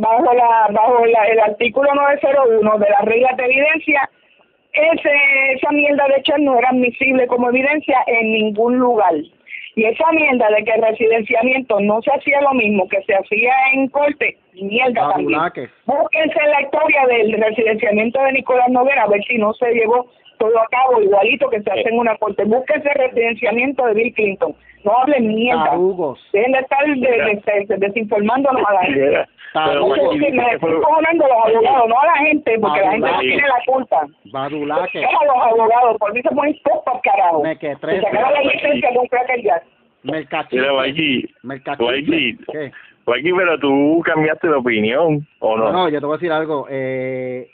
bajo 0.00 0.32
la 0.34 0.68
bajo 0.72 1.06
la, 1.06 1.24
el 1.26 1.40
artículo 1.40 1.94
901 1.94 2.78
de 2.78 2.90
las 2.90 3.04
reglas 3.04 3.36
de 3.36 3.44
evidencia, 3.44 4.10
ese, 4.72 5.12
esa 5.54 5.70
mierda 5.72 6.06
de 6.08 6.20
hecho 6.20 6.32
no 6.38 6.58
era 6.58 6.70
admisible 6.70 7.26
como 7.26 7.50
evidencia 7.50 7.98
en 8.06 8.32
ningún 8.32 8.78
lugar. 8.78 9.14
Y 9.76 9.84
esa 9.84 10.10
mierda 10.12 10.48
de 10.50 10.64
que 10.64 10.72
el 10.72 10.82
residenciamiento 10.82 11.80
no 11.80 12.02
se 12.02 12.10
hacía 12.10 12.40
lo 12.40 12.52
mismo 12.54 12.88
que 12.88 13.02
se 13.02 13.14
hacía 13.14 13.52
en 13.74 13.88
corte, 13.88 14.36
mierda 14.54 15.12
también. 15.12 15.40
Búsquense 15.86 16.42
la 16.48 16.62
historia 16.62 17.06
del 17.06 17.32
residenciamiento 17.32 18.22
de 18.22 18.32
Nicolás 18.32 18.68
Noguera, 18.70 19.04
a 19.04 19.08
ver 19.08 19.22
si 19.24 19.38
no 19.38 19.52
se 19.54 19.72
llevó 19.72 20.10
todo 20.40 20.58
a 20.58 20.66
cabo 20.68 21.00
igualito 21.02 21.50
que 21.50 21.60
se 21.60 21.70
hace 21.70 21.88
en 21.88 21.98
una 21.98 22.16
corte. 22.16 22.44
Búsquense 22.44 22.88
el 22.88 23.10
residenciamiento 23.10 23.86
de 23.86 23.94
Bill 23.94 24.14
Clinton. 24.14 24.56
No 24.82 24.96
hablen 24.96 25.28
mierda. 25.28 25.76
Dejen 26.32 26.52
de 26.52 26.58
estar 26.58 26.84
de, 26.86 27.76
desinformándonos 27.76 28.62
a 28.66 28.72
la 28.72 28.80
gente. 28.80 29.26
Pero, 29.52 29.88
me 29.88 29.96
estoy 29.96 30.80
cojonando 30.80 31.24
a 31.24 31.28
los 31.28 31.56
abogados, 31.56 31.88
no 31.88 32.00
a 32.00 32.06
la 32.06 32.16
gente, 32.24 32.58
porque 32.58 32.80
la 32.80 32.92
gente 32.92 33.10
no 33.12 33.18
tiene 33.18 33.42
la 33.42 33.62
culpa. 33.66 34.06
Badulaque. 34.32 35.02
Es 35.02 35.06
a 35.06 35.24
los 35.24 35.36
abogados, 35.36 35.96
por 35.98 36.14
mí 36.14 36.22
se 36.22 36.30
ponen 36.30 36.56
popas, 36.64 37.02
carajo. 37.02 37.42
Me 37.42 37.58
que 37.58 37.76
tres. 37.76 38.02
Sacaron 38.02 38.32
la 38.32 38.40
licencia 38.42 38.90
de 38.90 38.98
un 38.98 39.06
cracker. 39.08 39.62
Mercachito. 40.02 40.56
Mira. 40.56 40.72
Mercachito. 41.42 42.52
Pero 43.04 43.58
tú 43.58 44.02
cambiaste 44.06 44.48
de 44.48 44.54
opinión, 44.54 45.26
¿o 45.40 45.56
no? 45.56 45.64
No, 45.64 45.72
no, 45.72 45.88
yo 45.90 46.00
te 46.00 46.06
voy 46.06 46.14
a 46.14 46.18
decir 46.18 46.32
algo. 46.32 46.66
Eh, 46.70 47.50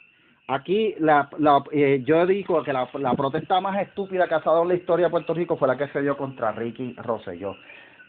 aquí 0.48 0.94
la, 0.98 1.28
la 1.38 1.62
eh, 1.72 2.02
yo 2.04 2.26
digo 2.26 2.62
que 2.62 2.72
la, 2.72 2.88
la 2.94 3.14
protesta 3.14 3.60
más 3.60 3.80
estúpida 3.80 4.28
que 4.28 4.34
ha 4.34 4.40
dado 4.40 4.62
en 4.62 4.68
la 4.68 4.74
historia 4.74 5.06
de 5.06 5.10
Puerto 5.10 5.34
Rico 5.34 5.56
fue 5.56 5.68
la 5.68 5.76
que 5.76 5.88
se 5.88 6.02
dio 6.02 6.16
contra 6.16 6.52
Ricky 6.52 6.94
Rosselló. 6.98 7.56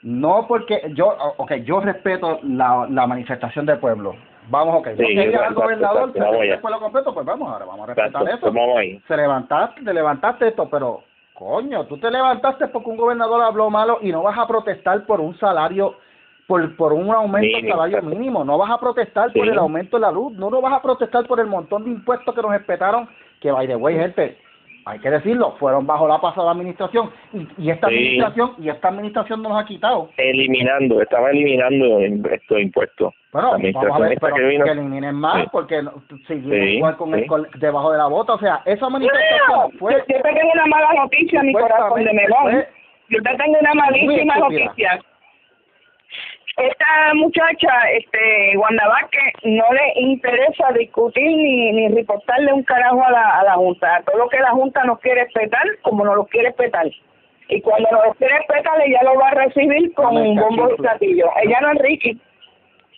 No 0.04 0.46
porque 0.48 0.92
yo, 0.94 1.16
okay, 1.38 1.64
yo 1.64 1.80
respeto 1.80 2.40
la, 2.44 2.88
la 2.90 3.08
manifestación 3.08 3.66
del 3.66 3.80
pueblo. 3.80 4.16
Vamos, 4.50 4.76
ok. 4.76 4.90
Sí, 4.96 5.16
yo 5.16 5.24
quería 5.24 5.48
al 5.48 5.54
gobernador, 5.54 6.14
se 6.14 6.58
pueblo 6.60 6.80
completo, 6.80 7.14
pues 7.14 7.26
vamos 7.26 7.52
ahora, 7.52 7.66
vamos 7.66 7.90
a 7.90 7.94
respetar 7.94 8.30
eso. 8.30 8.52
Vamos 8.52 8.78
ahí. 8.78 9.02
Se 9.08 9.18
levantaste, 9.18 9.84
te 9.84 9.94
levantaste 9.94 10.48
esto, 10.50 10.70
pero 10.70 11.04
coño, 11.34 11.86
tú 11.86 11.98
te 11.98 12.10
levantaste 12.10 12.68
porque 12.68 12.90
un 12.90 12.98
gobernador 12.98 13.44
habló 13.44 13.70
malo 13.70 13.98
y 14.02 14.12
no 14.12 14.24
vas 14.24 14.38
a 14.38 14.48
protestar 14.48 15.06
por 15.06 15.20
un 15.20 15.38
salario, 15.38 15.96
por, 16.48 16.76
por 16.78 16.94
un 16.94 17.14
aumento 17.14 17.58
del 17.58 17.70
salario 17.70 18.02
mínimo, 18.02 18.44
no 18.44 18.58
vas 18.58 18.72
a 18.72 18.80
protestar 18.80 19.32
por 19.34 19.48
el 19.48 19.60
aumento 19.60 19.98
de 19.98 20.02
la 20.02 20.12
luz, 20.12 20.32
no, 20.34 20.50
no 20.50 20.62
vas 20.62 20.74
a 20.74 20.82
protestar 20.82 21.28
por 21.28 21.40
el 21.42 21.48
montón 21.48 21.84
de 21.84 21.92
impuestos 21.92 22.34
que 22.34 22.42
nos 22.42 22.56
espetaron, 22.56 23.08
que 23.42 23.52
by 23.52 23.68
the 23.68 23.76
way, 23.76 23.96
gente, 23.96 24.38
hay 24.86 25.00
que 25.00 25.10
decirlo, 25.10 25.58
fueron 25.60 25.86
bajo 25.86 26.08
la 26.08 26.22
pasada 26.22 26.52
administración 26.52 27.12
y, 27.58 27.70
esta 27.70 27.88
administración 27.88 28.54
y 28.60 28.70
esta 28.70 28.88
administración 28.88 29.44
nos 29.44 29.62
ha 29.62 29.66
quitado. 29.66 30.10
Eliminando, 30.16 31.02
estaba 31.02 31.32
eliminando 31.32 32.00
estos 32.32 32.62
impuestos. 32.62 33.14
Bueno, 33.34 33.52
vamos 33.52 33.96
a 33.96 34.00
ver, 34.00 34.18
que, 34.18 34.72
eliminen 34.72 35.16
más 35.16 35.50
porque 35.52 35.82
seguimos 36.28 36.56
igual 36.56 36.96
con 36.96 37.14
el 37.14 37.28
debajo 37.60 37.92
de 37.92 37.98
la 37.98 38.08
bota, 38.08 38.36
o 38.36 38.40
sea, 38.40 38.62
esa 38.64 38.86
administración 38.86 39.72
fue... 39.78 39.94
Yo 39.94 40.04
te 40.06 40.22
tengo 40.22 40.52
una 40.54 40.66
mala 40.68 40.94
noticia, 40.94 41.44
mi 41.44 41.52
corazón 41.52 42.06
de 42.06 42.14
melón. 42.14 42.66
Yo 43.10 43.22
te 43.22 43.36
tengo 43.36 43.58
una 43.60 43.74
malísima 43.74 44.36
noticia 44.38 45.02
esta 46.56 47.14
muchacha, 47.14 47.70
este, 47.92 48.58
Wanda 48.58 48.84
no 49.44 49.66
le 49.74 50.02
interesa 50.02 50.72
discutir 50.78 51.28
ni, 51.28 51.72
ni 51.72 51.88
reportarle 51.90 52.52
un 52.54 52.64
carajo 52.64 53.04
a 53.04 53.12
la, 53.12 53.40
a 53.40 53.44
la 53.44 53.54
Junta. 53.54 54.02
Todo 54.06 54.18
lo 54.18 54.30
que 54.30 54.40
la 54.40 54.52
Junta 54.52 54.84
nos 54.84 55.00
quiere 55.00 55.26
respetar, 55.26 55.64
como 55.84 56.04
no 56.04 56.16
lo 56.16 56.26
quiere 56.26 56.50
respetar. 56.50 56.88
Y 57.50 57.62
cuando 57.62 57.90
nos 57.92 58.16
quiere 58.18 58.38
respetar, 58.38 58.82
ella 58.82 59.04
lo 59.04 59.16
va 59.16 59.30
a 59.30 59.46
recibir 59.46 59.94
con 59.94 60.18
un 60.18 60.36
bombo 60.36 60.72
y 60.74 60.78
platillo. 60.78 61.30
Ella 61.44 61.62
no 61.62 61.72
es 61.72 61.80
Ricky. 61.80 62.22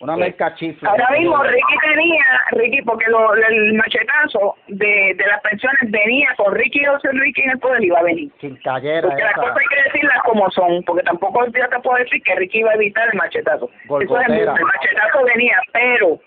Una 0.00 0.16
mercachifla. 0.16 0.88
Ahora 0.88 1.10
mismo 1.10 1.42
Ricky 1.42 1.76
tenía, 1.82 2.24
Ricky, 2.52 2.82
porque 2.82 3.04
lo, 3.10 3.34
el 3.34 3.74
machetazo 3.74 4.56
de, 4.68 5.14
de 5.14 5.26
las 5.26 5.42
pensiones 5.42 5.90
venía 5.90 6.28
con 6.38 6.54
Ricky 6.54 6.86
o 6.86 6.98
ser 7.00 7.12
Ricky 7.12 7.42
en 7.42 7.50
el 7.50 7.58
poder 7.58 7.84
iba 7.84 7.98
a 7.98 8.04
venir. 8.04 8.30
Sin 8.40 8.58
porque 8.62 9.22
las 9.22 9.34
cosas 9.34 9.56
hay 9.58 9.76
que 9.76 9.82
decirlas 9.92 10.22
como 10.24 10.50
son, 10.52 10.82
porque 10.84 11.02
tampoco 11.02 11.44
yo 11.46 11.68
te 11.68 11.80
puedo 11.80 11.98
decir 11.98 12.22
que 12.22 12.34
Ricky 12.34 12.60
iba 12.60 12.70
a 12.70 12.76
evitar 12.76 13.10
el 13.12 13.18
machetazo. 13.18 13.70
Eso 13.84 14.20
es, 14.20 14.28
el 14.28 14.46
machetazo 14.46 15.24
venía, 15.34 15.58
pero 15.72 16.18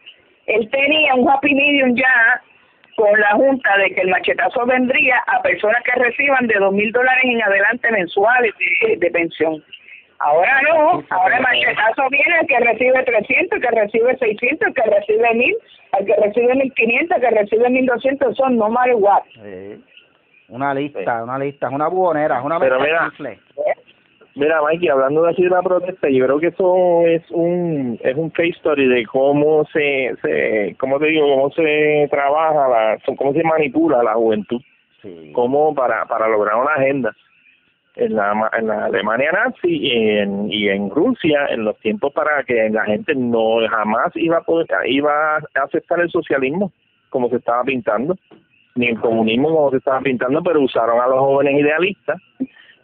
él 0.46 0.70
tenía 0.70 1.16
un 1.16 1.28
happy 1.28 1.56
medium 1.56 1.96
ya 1.96 2.42
con 2.96 3.20
la 3.20 3.32
Junta 3.32 3.76
de 3.78 3.90
que 3.96 4.02
el 4.02 4.10
machetazo 4.10 4.68
vendría 4.68 5.18
a 5.26 5.42
personas 5.42 5.82
que 5.84 6.00
reciban 6.00 6.46
de 6.46 6.60
dos 6.60 6.74
mil 6.74 6.92
dólares 6.92 7.24
en 7.24 7.42
adelante 7.42 7.92
mensuales 7.92 8.54
de, 8.60 8.98
de 8.98 9.10
pensión. 9.10 9.64
Ahora 10.24 10.62
no, 10.62 11.04
ahora 11.10 11.38
el 11.38 11.44
machetazo 11.44 12.04
viene 12.10 12.40
el 12.40 12.48
que 12.48 12.58
recibe 12.60 13.04
300, 13.04 13.58
el 13.58 13.62
que 13.62 13.82
recibe 13.82 14.18
600, 14.18 14.68
el 14.68 14.74
que 14.74 14.90
recibe 14.90 15.34
1000, 15.34 15.56
el 16.00 16.06
que 16.06 16.16
recibe 16.16 16.56
1500, 16.56 17.18
el 17.18 17.22
que 17.22 17.30
recibe 17.30 17.70
1200, 17.70 18.38
son 18.38 18.58
no 18.58 18.70
matter 18.70 18.96
what. 18.96 19.24
Una 20.48 20.74
lista, 20.74 21.24
una 21.24 21.38
lista, 21.38 21.68
es 21.68 21.74
una 21.74 21.90
buhonera, 21.90 22.40
es 22.40 22.46
una 22.46 22.58
Pero 22.58 22.80
mira, 22.80 23.12
mira, 24.36 24.62
Mikey, 24.62 24.88
hablando 24.88 25.24
de 25.24 25.32
así 25.32 25.44
de 25.44 25.50
la 25.50 25.62
protesta, 25.62 26.08
yo 26.10 26.26
creo 26.26 26.40
que 26.40 26.48
eso 26.48 27.02
es 27.06 27.24
un 27.32 28.00
es 28.02 28.16
un 28.16 28.30
case 28.30 28.50
story 28.50 28.88
de 28.88 29.06
cómo 29.06 29.66
se, 29.74 30.16
se 30.22 30.76
cómo 30.80 31.00
te 31.00 31.08
digo, 31.08 31.28
cómo 31.28 31.52
se 31.52 32.08
trabaja, 32.10 32.70
la, 32.70 32.98
cómo 33.18 33.34
se 33.34 33.44
manipula 33.44 34.02
la 34.02 34.14
juventud, 34.14 34.62
sí. 35.02 35.34
cómo 35.34 35.76
para, 35.76 36.06
para 36.06 36.30
lograr 36.30 36.56
una 36.56 36.76
agenda 36.76 37.14
en 37.96 38.16
la, 38.16 38.50
en 38.58 38.68
la 38.68 38.86
Alemania 38.86 39.32
nazi 39.32 39.70
y 39.70 40.18
en, 40.18 40.52
y 40.52 40.70
en 40.70 40.90
Rusia 40.90 41.48
en 41.50 41.64
los 41.64 41.78
tiempos 41.80 42.12
para 42.14 42.44
que 42.44 42.70
la 42.70 42.86
gente 42.86 43.14
no 43.16 43.58
jamás 43.70 44.12
iba 44.16 44.38
a 44.38 44.42
poder, 44.42 44.68
iba 44.86 45.38
a 45.38 45.42
aceptar 45.64 46.00
el 46.00 46.10
socialismo 46.10 46.72
como 47.10 47.30
se 47.30 47.38
estaba 47.38 47.64
pintando 47.64 48.16
ni 48.76 48.88
el 48.88 49.00
comunismo 49.00 49.50
como 49.50 49.72
se 49.72 49.78
estaba 49.78 50.02
pintando 50.02 50.42
pero 50.42 50.62
usaron 50.62 51.00
a 51.00 51.08
los 51.08 51.20
jóvenes 51.20 51.60
idealistas 51.60 52.20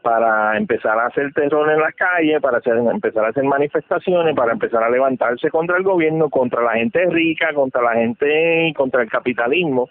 para 0.01 0.55
empezar 0.57 0.97
a 0.97 1.07
hacer 1.07 1.33
terror 1.33 1.69
en 1.69 1.79
las 1.79 1.93
calles, 1.93 2.41
para 2.41 2.59
hacer, 2.59 2.77
empezar 2.77 3.25
a 3.25 3.29
hacer 3.29 3.43
manifestaciones, 3.43 4.33
para 4.33 4.53
empezar 4.53 4.81
a 4.81 4.89
levantarse 4.89 5.49
contra 5.49 5.75
el 5.75 5.83
gobierno, 5.83 6.29
contra 6.29 6.61
la 6.61 6.73
gente 6.73 7.05
rica, 7.07 7.53
contra 7.53 7.81
la 7.81 7.95
gente, 7.95 8.73
contra 8.77 9.01
el 9.01 9.09
capitalismo 9.09 9.89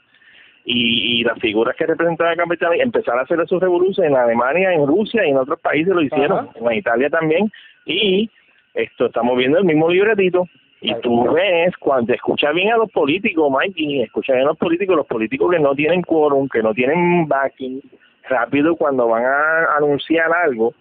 y, 0.70 1.20
y 1.20 1.24
las 1.24 1.38
figuras 1.38 1.74
que 1.76 1.86
representan 1.86 2.32
el 2.32 2.36
capitalismo, 2.36 2.84
empezar 2.84 3.18
a 3.18 3.22
hacer 3.22 3.40
esos 3.40 3.60
revoluciones 3.60 4.12
en 4.12 4.18
Alemania, 4.18 4.74
en 4.74 4.86
Rusia 4.86 5.26
y 5.26 5.30
en 5.30 5.38
otros 5.38 5.58
países 5.60 5.94
lo 5.94 6.02
hicieron, 6.02 6.50
en 6.54 6.72
Italia 6.72 7.08
también, 7.08 7.50
y 7.86 8.28
esto 8.74 9.06
estamos 9.06 9.38
viendo 9.38 9.58
el 9.58 9.64
mismo 9.64 9.88
libretito. 9.88 10.44
Y 10.82 10.94
tú 10.96 11.32
ves, 11.32 11.74
cuando 11.78 12.12
escucha 12.12 12.52
bien 12.52 12.70
a 12.70 12.76
los 12.76 12.90
políticos, 12.92 13.50
Mikey, 13.50 14.02
escucha 14.02 14.34
bien 14.34 14.44
a 14.44 14.50
los 14.50 14.58
políticos, 14.58 14.94
los 14.94 15.06
políticos 15.06 15.50
que 15.50 15.58
no 15.58 15.74
tienen 15.74 16.02
quórum, 16.02 16.48
que 16.48 16.62
no 16.62 16.74
tienen 16.74 17.26
backing, 17.26 17.80
rápido 18.28 18.76
cuando 18.76 19.08
van 19.08 19.24
a 19.24 19.76
anunciar 19.78 20.30
algo, 20.44 20.74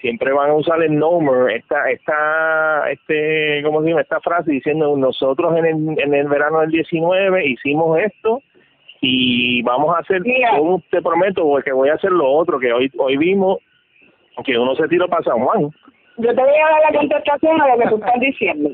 siempre 0.00 0.32
van 0.32 0.50
a 0.50 0.54
usar 0.54 0.82
el 0.82 0.98
number, 0.98 1.54
esta, 1.54 1.90
esta, 1.90 2.90
este, 2.90 3.62
¿cómo 3.62 3.82
se 3.82 3.90
llama? 3.90 4.00
Esta 4.00 4.20
frase 4.20 4.50
diciendo 4.50 4.96
nosotros 4.96 5.56
en 5.58 5.66
el, 5.66 6.00
en 6.00 6.14
el 6.14 6.26
verano 6.26 6.60
del 6.60 6.70
19 6.70 7.46
hicimos 7.46 7.98
esto 8.00 8.40
y 9.00 9.62
vamos 9.62 9.94
a 9.94 10.00
hacer, 10.00 10.22
te 10.22 11.02
prometo 11.02 11.56
que 11.64 11.72
voy 11.72 11.88
a 11.88 11.94
hacer 11.94 12.10
lo 12.10 12.30
otro, 12.30 12.58
que 12.58 12.72
hoy, 12.72 12.90
hoy 12.98 13.16
vimos 13.16 13.58
que 14.44 14.58
uno 14.58 14.74
se 14.76 14.88
tiró 14.88 15.08
para 15.08 15.24
San 15.24 15.38
Juan. 15.38 15.70
Yo 16.18 16.34
te 16.34 16.42
voy 16.42 16.58
a 16.58 16.70
dar 16.70 16.92
la 16.92 16.98
contestación 16.98 17.60
a 17.60 17.68
lo 17.68 17.78
que 17.78 17.88
tú 17.88 17.96
estás 17.96 18.20
diciendo. 18.20 18.70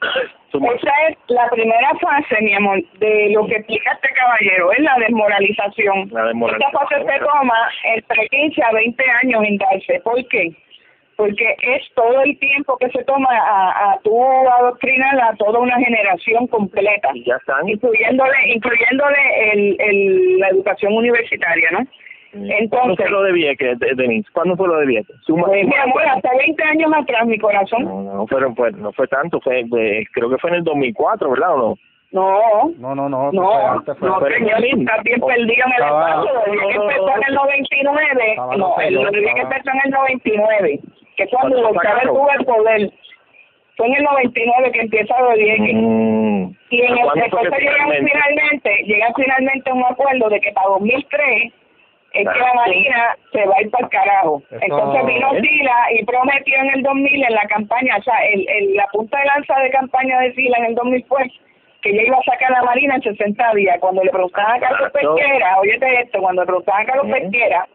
Esa 0.48 0.92
es 1.08 1.16
la 1.28 1.48
primera 1.50 1.90
fase, 2.00 2.40
mi 2.40 2.54
amor, 2.54 2.82
de 2.98 3.30
lo 3.34 3.46
que 3.46 3.56
explica 3.56 3.92
este 3.92 4.08
caballero, 4.14 4.72
es 4.72 4.78
la 4.80 4.96
desmoralización. 4.98 6.08
La 6.10 6.24
desmoralización. 6.24 6.82
Esta 6.82 6.96
fase 6.96 7.04
se 7.04 7.24
toma 7.24 7.70
entre 7.94 8.28
15 8.28 8.62
a 8.62 8.72
20 8.72 9.04
años 9.22 9.44
en 9.44 9.58
darse. 9.58 10.00
¿Por 10.04 10.26
qué? 10.28 10.52
Porque 11.18 11.56
es 11.62 11.82
todo 11.96 12.22
el 12.22 12.38
tiempo 12.38 12.78
que 12.78 12.88
se 12.90 13.02
toma 13.02 13.28
a, 13.28 13.90
a 13.90 13.98
tú 14.04 14.22
adoctrinar 14.60 15.20
a 15.20 15.34
toda 15.34 15.58
una 15.58 15.76
generación 15.76 16.46
completa. 16.46 17.08
Y 17.12 17.24
ya 17.24 17.34
están. 17.34 17.68
Incluyéndole, 17.68 18.36
incluyéndole 18.54 19.52
el, 19.52 19.76
el, 19.80 20.38
la 20.38 20.48
educación 20.50 20.96
universitaria, 20.96 21.70
¿no? 21.72 21.80
Entonces, 22.32 22.70
¿Cuándo 22.70 22.96
fue 22.96 23.10
lo 23.10 23.22
de 23.24 23.32
Vieques, 23.32 23.78
Denise? 23.96 24.28
¿Cuándo 24.32 24.56
fue 24.56 24.68
lo 24.68 24.78
de 24.78 24.86
Vieques? 24.86 25.16
Suma, 25.26 25.46
pues, 25.46 25.66
mi 25.66 25.74
amor, 25.74 26.02
hasta 26.06 26.30
20 26.36 26.62
años 26.62 26.92
atrás, 26.94 27.26
mi 27.26 27.38
corazón. 27.38 27.84
No, 27.84 28.02
no, 28.02 28.26
pero 28.26 28.54
pues, 28.54 28.76
no 28.76 28.92
fue 28.92 29.08
tanto, 29.08 29.40
fue, 29.40 29.60
eh, 29.60 30.04
creo 30.12 30.30
que 30.30 30.38
fue 30.38 30.50
en 30.50 30.56
el 30.56 30.64
2004, 30.64 31.30
¿verdad 31.30 31.54
o 31.54 31.58
no? 31.58 31.74
No, 32.10 32.70
no, 32.78 32.94
no, 32.94 33.08
no, 33.08 33.32
no, 33.32 33.82
fue 33.84 33.94
fue 33.96 34.08
no 34.08 34.20
señor, 34.20 34.64
está 34.64 35.02
bien 35.02 35.20
perdido 35.20 35.66
en 35.66 35.72
el 35.72 35.82
espacio. 35.82 36.30
Desde 36.46 36.68
que 36.68 36.74
empezó 36.74 37.08
en 37.16 37.22
el 37.28 37.34
99, 37.34 38.36
no, 38.56 38.80
el 38.80 38.94
desde 38.94 39.34
que 39.34 39.40
empezó 39.40 39.70
en 39.70 39.80
el 39.84 39.90
99, 39.90 40.80
que 41.18 41.26
cuando 41.26 41.60
los 41.60 41.76
Chávez 41.82 42.04
tuvo 42.04 42.30
el 42.30 42.44
poder. 42.44 42.90
Fue 43.76 43.86
en 43.86 43.94
el 43.94 44.02
99 44.02 44.72
que 44.72 44.80
empieza 44.80 45.14
de 45.22 45.36
Vieques. 45.36 45.74
Mm. 45.74 46.50
Y 46.70 46.80
en 46.80 46.98
el 46.98 47.08
entonces 47.14 47.58
llegan 47.60 47.90
finalmente, 47.90 48.82
llegan 48.86 49.12
finalmente 49.14 49.70
a 49.70 49.74
un 49.74 49.84
acuerdo 49.84 50.28
de 50.28 50.40
que 50.40 50.52
para 50.52 50.68
2003 50.68 51.52
es 52.14 52.28
que 52.28 52.38
la 52.38 52.54
Marina 52.54 53.16
se 53.32 53.46
va 53.46 53.54
a 53.56 53.62
ir 53.62 53.70
para 53.70 53.84
el 53.84 53.90
carajo. 53.90 54.42
Entonces 54.50 55.06
vino 55.06 55.30
Sila 55.40 55.76
y 55.92 56.04
prometió 56.04 56.56
en 56.56 56.70
el 56.70 56.82
2000 56.82 57.24
en 57.24 57.34
la 57.34 57.46
campaña, 57.48 57.96
o 57.98 58.02
sea, 58.02 58.18
el, 58.26 58.48
el, 58.48 58.74
la 58.74 58.86
punta 58.88 59.18
de 59.18 59.26
lanza 59.26 59.60
de 59.60 59.70
campaña 59.70 60.20
de 60.20 60.34
Sila 60.34 60.58
en 60.58 60.64
el 60.64 60.74
2000 60.74 61.04
fue 61.04 61.30
que 61.82 61.90
ella 61.90 62.02
iba 62.02 62.16
a 62.16 62.22
sacar 62.22 62.52
a 62.52 62.60
la 62.60 62.62
Marina 62.62 62.96
en 62.96 63.02
60 63.02 63.54
días. 63.54 63.78
Cuando 63.80 64.02
le 64.02 64.10
preguntaban 64.10 64.56
a 64.56 64.68
Carlos 64.68 64.90
Pesquera, 64.92 65.58
óyete 65.60 66.00
esto, 66.00 66.20
cuando 66.20 66.42
le 66.42 66.46
preguntaban 66.46 66.82
a 66.82 66.86
Carlos 66.86 67.06
Pesquera, 67.12 67.68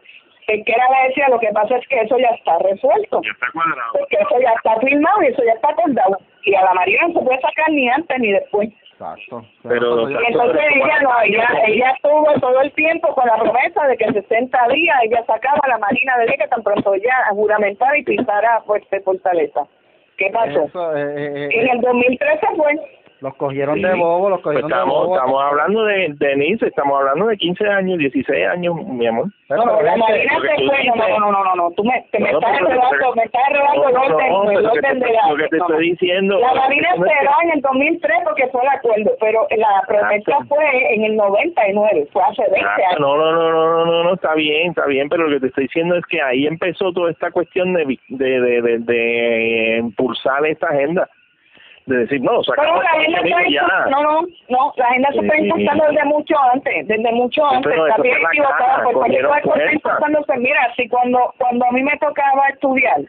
Pesquera 0.46 0.84
le 0.90 1.08
decía, 1.08 1.28
lo 1.28 1.38
que 1.38 1.48
pasa 1.52 1.76
es 1.76 1.88
que 1.88 2.00
eso 2.00 2.18
ya 2.18 2.28
está 2.28 2.58
resuelto. 2.58 3.20
Ya 3.22 3.30
está 3.30 3.46
cuadrado. 3.52 3.92
Porque 3.98 4.16
eso 4.16 4.40
ya 4.40 4.52
está 4.52 4.80
firmado 4.80 5.22
y 5.22 5.26
eso 5.26 5.42
ya 5.44 5.52
está 5.52 5.70
acordado. 5.70 6.18
Y 6.42 6.54
a 6.54 6.62
la 6.62 6.74
Marina 6.74 7.08
no 7.08 7.20
se 7.20 7.24
puede 7.24 7.40
sacar 7.40 7.70
ni 7.70 7.88
antes 7.88 8.18
ni 8.20 8.32
después. 8.32 8.68
Exacto. 8.92 9.44
Pero, 9.62 10.08
y 10.08 10.14
entonces 10.14 10.62
ella 10.72 11.00
no, 11.02 11.10
ella, 11.22 11.48
ella 11.66 11.90
estuvo 11.96 12.32
todo 12.40 12.60
el 12.60 12.72
tiempo 12.72 13.12
con 13.14 13.26
la 13.26 13.38
promesa 13.38 13.86
de 13.88 13.96
que 13.96 14.04
en 14.04 14.14
60 14.14 14.68
días 14.68 14.96
ella 15.04 15.24
sacaba 15.26 15.60
a 15.62 15.68
la 15.68 15.78
Marina 15.78 16.16
de 16.18 16.26
que 16.26 16.48
tan 16.48 16.62
pronto 16.62 16.94
ya 16.96 17.26
juramentara 17.30 17.98
y 17.98 18.04
pisara 18.04 18.60
fuerte 18.62 19.00
Fortaleza. 19.00 19.62
¿Qué 20.16 20.30
pasó? 20.30 20.64
Eso, 20.64 20.96
eh, 20.96 21.46
eh, 21.46 21.48
en 21.50 21.70
el 21.70 21.80
2013 21.80 22.46
fue. 22.56 23.03
Los 23.24 23.34
cogieron 23.36 23.80
de 23.80 23.94
bobo, 23.94 24.28
los 24.28 24.42
Pues 24.42 24.60
cogieron 24.60 24.68
de 24.70 24.84
bobo. 24.84 25.14
estamos 25.16 25.42
hablando 25.42 25.84
de 25.84 26.14
Denise, 26.18 26.66
estamos 26.66 26.98
hablando 27.00 27.26
de 27.28 27.38
15 27.38 27.66
años, 27.68 27.96
16 27.96 28.46
años, 28.48 28.74
mi 28.84 29.06
amor. 29.06 29.28
No, 29.48 29.62
fue, 29.62 29.96
no, 29.96 30.06
dices- 30.06 30.28
no, 30.94 31.30
no, 31.30 31.42
no, 31.42 31.54
no, 31.54 31.70
tú 31.70 31.84
me, 31.84 32.04
te 32.12 32.18
me 32.20 32.32
No, 32.32 32.38
estás 32.38 32.58
enredando, 32.60 33.14
me 33.16 33.22
estás 33.22 33.42
enredando 33.48 33.88
el 33.88 33.94
No, 33.94 34.00
orden, 34.02 34.28
no, 34.30 34.50
el 34.50 34.66
orden 34.66 35.00
de 35.00 35.10
la... 35.10 35.28
lo 35.30 35.36
que 35.36 35.48
te 35.48 35.56
no, 35.56 35.64
estoy 35.64 35.86
no. 35.86 35.92
diciendo- 35.92 36.38
La 36.38 36.52
Marina 36.52 36.88
tú 36.96 37.00
me 37.00 37.08
se 37.08 37.14
estás- 37.14 37.24
da 37.24 37.36
en 37.44 37.50
el 37.52 37.60
2003 37.62 38.16
porque 38.24 38.46
fue 38.48 38.60
el 38.62 38.68
acuerdo, 38.68 39.10
pero 39.18 39.46
la 39.56 39.82
promesa 39.88 40.38
fue 40.46 40.94
en 40.94 41.04
el 41.04 41.16
99, 41.16 42.06
fue 42.12 42.22
hace 42.24 42.42
20 42.42 42.60
Ah, 42.62 42.76
años. 42.90 43.00
No, 43.00 43.16
no, 43.16 43.32
no, 43.32 43.50
no, 43.52 43.68
no, 43.70 43.86
no, 43.86 44.04
no, 44.04 44.14
está 44.14 44.34
bien, 44.34 44.68
está 44.68 44.84
bien, 44.84 45.08
pero 45.08 45.22
lo 45.28 45.30
que 45.36 45.40
te 45.40 45.46
estoy 45.46 45.64
diciendo 45.64 45.96
es 45.96 46.04
que 46.04 46.20
ahí 46.20 46.46
empezó 46.46 46.92
toda 46.92 47.10
esta 47.10 47.30
cuestión 47.30 47.72
de, 47.72 47.86
de, 48.08 48.40
de, 48.40 48.60
de, 48.60 48.78
de 48.80 49.76
impulsar 49.78 50.44
esta 50.44 50.66
agenda. 50.68 51.08
De 51.86 51.98
decir, 51.98 52.20
no, 52.22 52.42
sacamos 52.42 52.82
la 52.82 52.90
agenda 52.90 53.20
está 53.20 53.42
ya. 53.50 53.86
no, 53.90 54.02
no, 54.02 54.20
no, 54.48 54.72
la 54.76 54.86
agenda 54.86 55.10
se 55.12 55.18
está 55.20 55.38
impulsando 55.38 55.84
desde 55.84 56.04
mucho 56.06 56.34
antes, 56.52 56.88
desde 56.88 57.12
mucho 57.12 57.46
antes, 57.46 57.70
pero 57.72 57.86
está 57.86 58.00
bien 58.02 58.16
equivocada, 58.22 58.84
cogieron 58.84 59.30
cualquier 59.30 59.42
cosa 59.42 59.72
impulsándose. 59.72 60.36
Mira, 60.38 60.74
si 60.76 60.88
cuando, 60.88 61.34
cuando 61.36 61.66
a 61.66 61.72
mí 61.72 61.82
me 61.82 61.96
tocaba 61.98 62.48
estudiar 62.48 63.02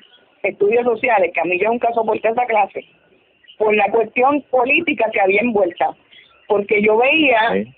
estudios 0.43 0.83
sociales, 0.83 1.31
que 1.33 1.39
a 1.39 1.45
mí 1.45 1.57
yo 1.57 1.69
nunca 1.69 1.93
soporté 1.93 2.27
esa 2.27 2.45
clase, 2.45 2.83
por 3.57 3.73
la 3.73 3.89
cuestión 3.91 4.41
política 4.51 5.09
que 5.13 5.21
había 5.21 5.39
envuelta, 5.39 5.91
porque 6.47 6.81
yo 6.81 6.97
veía 6.97 7.51
Sí. 7.53 7.73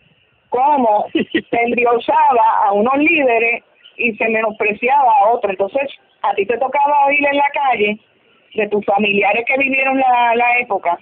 cómo 0.49 1.05
se 1.13 1.61
endiosaba 1.61 2.65
a 2.65 2.71
unos 2.71 2.97
líderes 2.97 3.63
y 3.97 4.15
se 4.15 4.27
menospreciaba 4.29 5.11
a 5.21 5.29
otros. 5.29 5.51
Entonces, 5.51 5.89
a 6.23 6.33
ti 6.33 6.45
te 6.45 6.57
tocaba 6.57 7.05
oír 7.05 7.23
en 7.23 7.37
la 7.37 7.49
calle 7.53 7.99
de 8.55 8.67
tus 8.69 8.83
familiares 8.85 9.45
que 9.45 9.57
vivieron 9.57 9.97
la, 9.97 10.35
la 10.35 10.59
época, 10.59 10.97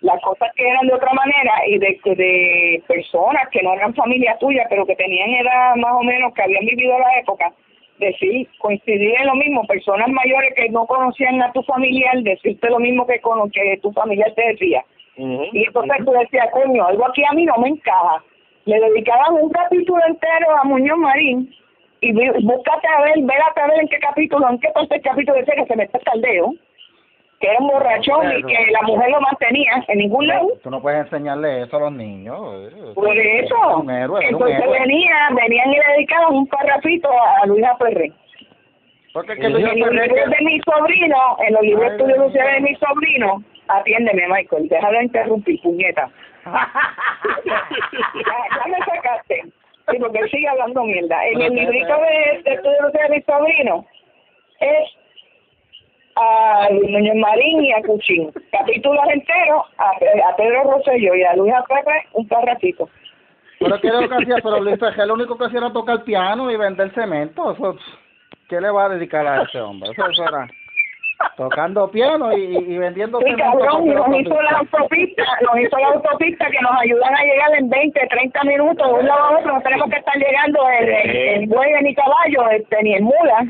las 0.00 0.20
cosas 0.22 0.50
que 0.56 0.68
eran 0.68 0.86
de 0.86 0.94
otra 0.94 1.12
manera 1.12 1.52
y 1.66 1.78
de, 1.78 1.98
de 2.04 2.82
personas 2.88 3.48
que 3.50 3.62
no 3.62 3.74
eran 3.74 3.94
familia 3.94 4.36
tuya, 4.38 4.66
pero 4.68 4.84
que 4.84 4.96
tenían 4.96 5.30
edad 5.30 5.76
más 5.76 5.92
o 5.94 6.02
menos, 6.02 6.34
que 6.34 6.42
habían 6.42 6.66
vivido 6.66 6.98
la 6.98 7.20
época, 7.20 7.52
decir, 7.98 8.48
coincidir 8.58 9.14
en 9.20 9.26
lo 9.28 9.34
mismo, 9.36 9.64
personas 9.66 10.08
mayores 10.08 10.54
que 10.56 10.68
no 10.70 10.86
conocían 10.86 11.40
a 11.40 11.52
tu 11.52 11.62
familiar, 11.62 12.20
decirte 12.22 12.68
lo 12.68 12.80
mismo 12.80 13.06
que, 13.06 13.20
cono- 13.20 13.48
que 13.52 13.78
tu 13.80 13.92
familiar 13.92 14.32
te 14.34 14.48
decía. 14.48 14.84
Y 15.52 15.66
entonces 15.66 15.98
tú 16.04 16.10
decías, 16.12 16.48
coño, 16.52 16.84
algo 16.84 17.06
aquí 17.06 17.22
a 17.24 17.32
mí 17.34 17.44
no 17.44 17.54
me 17.58 17.68
encaja. 17.68 18.24
Le 18.64 18.80
dedicaban 18.80 19.34
un 19.34 19.50
capítulo 19.50 20.02
entero 20.08 20.56
a 20.58 20.64
Muñoz 20.64 20.98
Marín 20.98 21.54
y 22.02 22.12
búscate 22.12 22.86
a 22.88 23.00
ver, 23.02 23.14
vélate 23.16 23.60
a 23.60 23.66
ver 23.68 23.80
en 23.80 23.88
qué 23.88 23.98
capítulo, 23.98 24.48
en 24.50 24.58
qué 24.58 24.68
parte 24.70 24.94
del 24.94 25.02
capítulo 25.02 25.38
decía 25.38 25.54
que 25.54 25.66
se 25.66 25.76
me 25.76 25.84
está 25.84 25.98
el 25.98 26.04
caldeo, 26.04 26.52
que 27.40 27.48
era 27.48 27.58
un 27.60 27.68
borrachón 27.68 28.32
y 28.38 28.42
que 28.44 28.70
la 28.70 28.82
mujer 28.82 29.10
lo 29.10 29.20
mantenía 29.20 29.84
en 29.88 29.98
ningún 29.98 30.26
lado. 30.26 30.48
Tú 30.62 30.70
no 30.70 30.80
puedes 30.82 31.00
enseñarle 31.06 31.62
eso 31.62 31.76
a 31.76 31.80
los 31.80 31.92
niños. 31.92 32.38
eh. 32.72 32.92
Por 32.94 33.08
Es 33.16 33.44
eso, 33.44 33.78
un 33.78 33.90
héroe, 33.90 34.20
es 34.24 34.28
un 34.32 34.34
entonces 34.34 34.58
héroe. 34.60 34.80
venía, 34.80 35.14
venían 35.30 35.70
y 35.70 35.76
le 35.76 35.82
dedicaban 35.96 36.34
un 36.34 36.46
parrafito 36.46 37.08
a 37.10 37.46
Luisa 37.46 37.76
Ferrer. 37.78 38.12
Porque 39.12 39.32
es 39.34 39.38
que 39.40 39.46
En 39.46 39.52
los 39.52 39.62
libros 39.74 39.90
de 40.30 40.44
mi 40.44 40.60
sobrino, 40.60 41.36
en 41.46 41.52
los 41.54 41.62
libros 41.62 41.98
de 41.98 42.14
sociales 42.16 42.54
de 42.54 42.60
mi 42.60 42.74
sobrino, 42.76 43.42
atiéndeme 43.68 44.26
Michael, 44.28 44.68
deja 44.68 44.90
de 44.90 45.04
interrumpir, 45.04 45.60
puñeta. 45.62 46.08
ya 47.44 48.66
me 48.68 48.78
sacaste. 48.84 49.44
Sí, 49.90 49.98
porque 49.98 50.18
él 50.18 50.30
sigue 50.30 50.48
hablando 50.48 50.84
mierda. 50.84 51.26
En 51.26 51.40
el 51.42 51.48
que- 51.50 51.60
librito 51.60 51.94
de, 51.96 52.42
de 52.42 52.54
estudios 52.54 52.92
de 52.92 53.08
mi 53.10 53.22
sobrino 53.22 53.86
es 54.60 54.88
a 56.16 56.68
Luis 56.70 56.90
Muñoz 56.90 57.16
Marín 57.16 57.64
y 57.64 57.72
a 57.72 57.82
Cuchín. 57.82 58.30
Capítulos 58.52 59.04
enteros 59.12 59.64
a, 59.78 59.98
Pe- 59.98 60.22
a 60.22 60.36
Pedro 60.36 60.64
Rosselló 60.64 61.14
y 61.14 61.22
a 61.24 61.34
Luis 61.36 61.52
Pepe 61.68 62.06
un 62.12 62.28
parrafito. 62.28 62.88
Pero 63.58 63.80
¿qué 63.80 63.88
era 63.88 64.00
lo 64.00 64.08
que 64.08 64.14
hacía? 64.16 64.36
Pero 64.42 64.60
Luis 64.60 64.78
lo 65.06 65.14
único 65.14 65.38
que 65.38 65.44
hacía 65.46 65.58
era 65.58 65.72
tocar 65.72 66.04
piano 66.04 66.50
y 66.50 66.56
vender 66.56 66.92
cemento. 66.94 67.52
Eso, 67.52 67.76
¿Qué 68.48 68.60
le 68.60 68.70
va 68.70 68.84
a 68.84 68.88
dedicar 68.90 69.26
a 69.26 69.42
ese 69.42 69.60
hombre? 69.60 69.90
Eso, 69.92 70.06
eso 70.10 70.24
era 70.24 70.46
tocando 71.36 71.90
piano 71.90 72.36
y, 72.36 72.56
y 72.56 72.78
vendiendo 72.78 73.18
Sí, 73.20 73.34
cabrón, 73.36 73.86
nos 73.86 74.08
hizo 74.20 74.30
los 74.34 74.42
la 74.52 74.58
autopista, 74.58 75.22
nos 75.42 75.60
hizo 75.60 75.78
la 75.78 75.88
autopista 75.88 76.46
que 76.50 76.60
nos 76.60 76.72
ayudan 76.80 77.14
a 77.14 77.22
llegar 77.22 77.54
en 77.58 77.68
20, 77.70 78.00
30 78.08 78.44
minutos 78.44 78.86
de 78.86 78.94
un 79.00 79.06
lado 79.06 79.20
a 79.24 79.38
otro, 79.38 79.54
no 79.54 79.60
tenemos 79.62 79.90
que 79.90 79.96
estar 79.98 80.16
llegando 80.16 80.60
en, 80.80 80.88
en, 80.88 81.42
en 81.42 81.48
bueyes 81.48 81.82
ni 81.82 81.94
caballos, 81.94 82.44
este, 82.52 82.82
ni 82.82 82.94
en 82.94 83.04
mulas. 83.04 83.44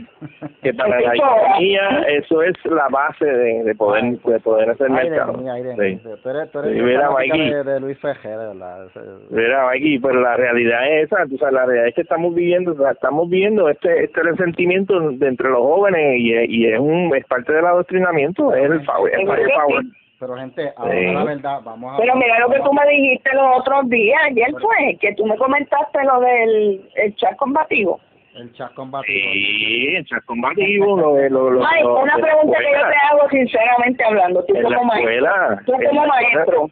que 0.63 0.73
para 0.75 1.01
la 1.01 1.13
Eso- 1.15 1.25
economía 1.25 1.89
eso 2.09 2.43
es 2.43 2.55
la 2.65 2.89
base 2.89 3.25
de, 3.25 3.65
de 3.65 3.75
poder 3.75 4.05
de 4.19 4.41
poder 4.41 4.71
hacer 4.71 4.89
Ay, 4.91 5.05
de 5.05 5.11
mercado. 5.11 5.33
mí, 5.35 5.49
ay, 5.49 5.63
de 5.63 5.73
Sí. 5.73 6.01
Tú 6.23 6.29
eres, 6.31 6.55
eres 6.55 6.83
mira, 6.83 7.09
de, 7.09 7.65
de 7.65 7.81
Luis 7.81 8.01
de 8.03 8.09
verdad. 8.11 8.87
Mira, 9.31 9.67
Mikey, 9.67 9.99
pero 9.99 10.21
la 10.21 10.37
realidad 10.37 10.89
es 10.89 11.05
esa, 11.13 11.27
tú 11.27 11.37
sabes, 11.39 11.55
la 11.55 11.65
realidad 11.67 11.89
es 11.89 11.95
que 11.95 12.03
estamos 12.03 12.35
viviendo, 12.35 12.73
o 12.73 12.77
sea, 12.77 12.91
estamos 12.93 13.29
viendo 13.29 13.69
este 13.69 14.05
este 14.05 14.23
resentimiento 14.23 14.99
de 15.01 15.29
entre 15.29 15.49
los 15.51 15.61
jóvenes 15.61 16.19
y, 16.19 16.35
es- 16.35 16.49
y 16.49 16.67
es 16.67 16.79
un 16.79 17.15
es 17.17 17.25
parte 17.27 17.53
del 17.67 17.75
adoctrinamiento, 17.75 18.55
es 18.55 18.71
el 18.71 18.85
power, 18.85 19.13
el 19.19 19.27
power. 19.27 19.83
sí. 19.83 19.93
Pero 20.21 20.37
gente, 20.37 20.73
ahora 20.77 20.93
Sí. 20.95 21.07
la 21.15 21.25
verdad, 21.25 21.61
vamos 21.65 21.95
a... 21.95 21.97
Pero 21.97 22.15
mira 22.15 22.39
lo 22.39 22.49
que 22.51 22.61
tú 22.61 22.73
me 22.73 22.87
dijiste 22.87 23.29
los 23.35 23.59
otros 23.59 23.89
días, 23.91 24.21
ayer 24.27 24.53
fue, 24.61 24.97
que 25.01 25.15
tú 25.17 25.27
me 25.27 25.37
comentaste 25.37 25.99
lo 26.05 26.21
del 26.21 26.89
el 26.95 27.17
chat 27.17 27.35
combativo. 27.37 27.99
El 28.37 28.53
chat 28.53 28.73
combativo. 28.75 29.19
Sí, 29.33 29.87
el 29.97 30.07
chat 30.07 30.25
combativo, 30.25 30.97
lo 31.01 31.15
de 31.17 31.29
lo, 31.29 31.51
lo, 31.51 31.67
Ay, 31.67 31.83
lo- 31.83 31.99
una 32.03 32.15
de 32.15 32.21
la 32.23 32.27
pregunta 32.29 32.57
que 32.59 32.65
yo 32.65 32.89
te 32.89 32.97
hago 33.11 33.29
sinceramente 33.31 34.05
hablando, 34.05 34.45
tú 34.45 34.55
en 34.55 34.63
la 34.63 34.69
como 34.77 34.85
maestro, 34.85 35.11
escuela, 35.13 35.63
tú 35.67 35.73
en 35.75 35.89
como 35.89 36.07
maestro, 36.07 36.71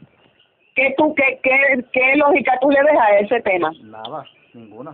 ¿qué, 0.76 0.95
tú, 0.97 1.14
qué, 1.16 1.41
qué, 1.43 1.84
¿qué 1.93 2.16
lógica 2.18 2.57
tú 2.61 2.70
le 2.70 2.82
ves 2.84 2.99
a 3.01 3.18
ese 3.18 3.41
tema? 3.41 3.72
Nada, 3.82 4.24
ninguna. 4.55 4.93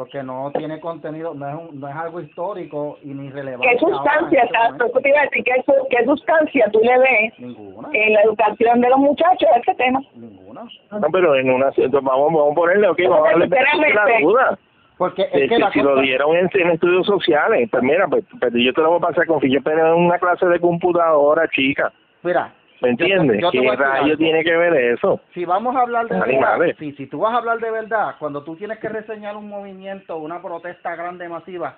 Porque 0.00 0.22
no 0.22 0.50
tiene 0.56 0.80
contenido, 0.80 1.34
no 1.34 1.46
es, 1.46 1.54
un, 1.54 1.78
no 1.78 1.86
es 1.86 1.94
algo 1.94 2.22
histórico 2.22 2.96
y 3.02 3.08
ni 3.08 3.28
relevante. 3.28 3.68
¿Qué 3.70 3.78
sustancia, 3.80 4.44
este 4.44 4.56
exacto, 4.56 4.64
momento. 4.72 4.86
eso 4.86 5.00
te 5.00 5.08
iba 5.10 5.20
a 5.20 5.24
decir, 5.24 5.44
¿qué, 5.44 5.64
qué 5.90 6.04
sustancia 6.06 6.70
tú 6.72 6.80
le 6.82 6.98
ves 6.98 7.38
Ninguna, 7.38 7.88
en 7.92 8.14
la 8.14 8.22
educación 8.22 8.80
de 8.80 8.88
los 8.88 8.98
muchachos 8.98 9.46
a 9.54 9.58
ese 9.58 9.74
tema? 9.74 10.00
ninguna. 10.14 10.62
No, 10.90 11.06
pero 11.12 11.36
en 11.36 11.50
una 11.50 11.66
entonces 11.66 12.00
vamos 12.02 12.32
vamos 12.32 12.52
a 12.52 12.54
ponerle, 12.54 12.88
ok, 12.88 12.98
vamos 13.10 13.28
a 13.28 13.30
darle 13.32 13.48
la 13.92 14.20
duda. 14.22 14.58
Porque 14.96 15.22
Eh, 15.24 15.28
es 15.32 15.48
que 15.50 15.56
si, 15.56 15.60
la 15.60 15.70
si 15.70 15.82
lo 15.82 16.00
dieron 16.00 16.34
en, 16.34 16.48
en 16.54 16.70
estudios 16.70 17.06
sociales, 17.06 17.68
pues 17.70 17.82
mira, 17.82 18.08
pues, 18.08 18.24
pues 18.40 18.54
yo 18.54 18.72
te 18.72 18.80
lo 18.80 18.88
voy 18.88 18.98
a 19.00 19.08
pasar 19.08 19.26
con 19.26 19.38
que 19.38 19.50
yo 19.50 19.60
pero 19.62 19.86
en 19.86 20.06
una 20.06 20.18
clase 20.18 20.46
de 20.46 20.60
computadora, 20.60 21.46
chica, 21.48 21.92
Mira, 22.22 22.54
¿me 22.80 22.90
yo 22.90 22.96
te- 22.96 23.02
entiendes? 23.04 23.40
yo 23.40 23.50
te 23.50 23.58
voy 23.58 23.66
¿Qué 23.68 23.72
a 23.72 23.76
decir 23.76 24.00
rayo 24.02 24.16
tiene 24.16 24.44
que 24.44 24.56
ver 24.56 24.74
eso? 24.94 25.20
si 25.34 25.44
vamos 25.44 25.74
a 25.76 25.80
hablar 25.80 26.08
de 26.08 26.18
verdad, 26.18 26.58
si, 26.78 26.92
si 26.92 27.06
tú 27.06 27.20
vas 27.20 27.34
a 27.34 27.38
hablar 27.38 27.58
de 27.58 27.70
verdad, 27.70 28.14
cuando 28.18 28.42
tú 28.42 28.56
tienes 28.56 28.78
que 28.78 28.88
reseñar 28.88 29.36
un 29.36 29.48
movimiento, 29.48 30.16
una 30.16 30.40
protesta 30.42 30.94
grande, 30.96 31.28
masiva, 31.28 31.76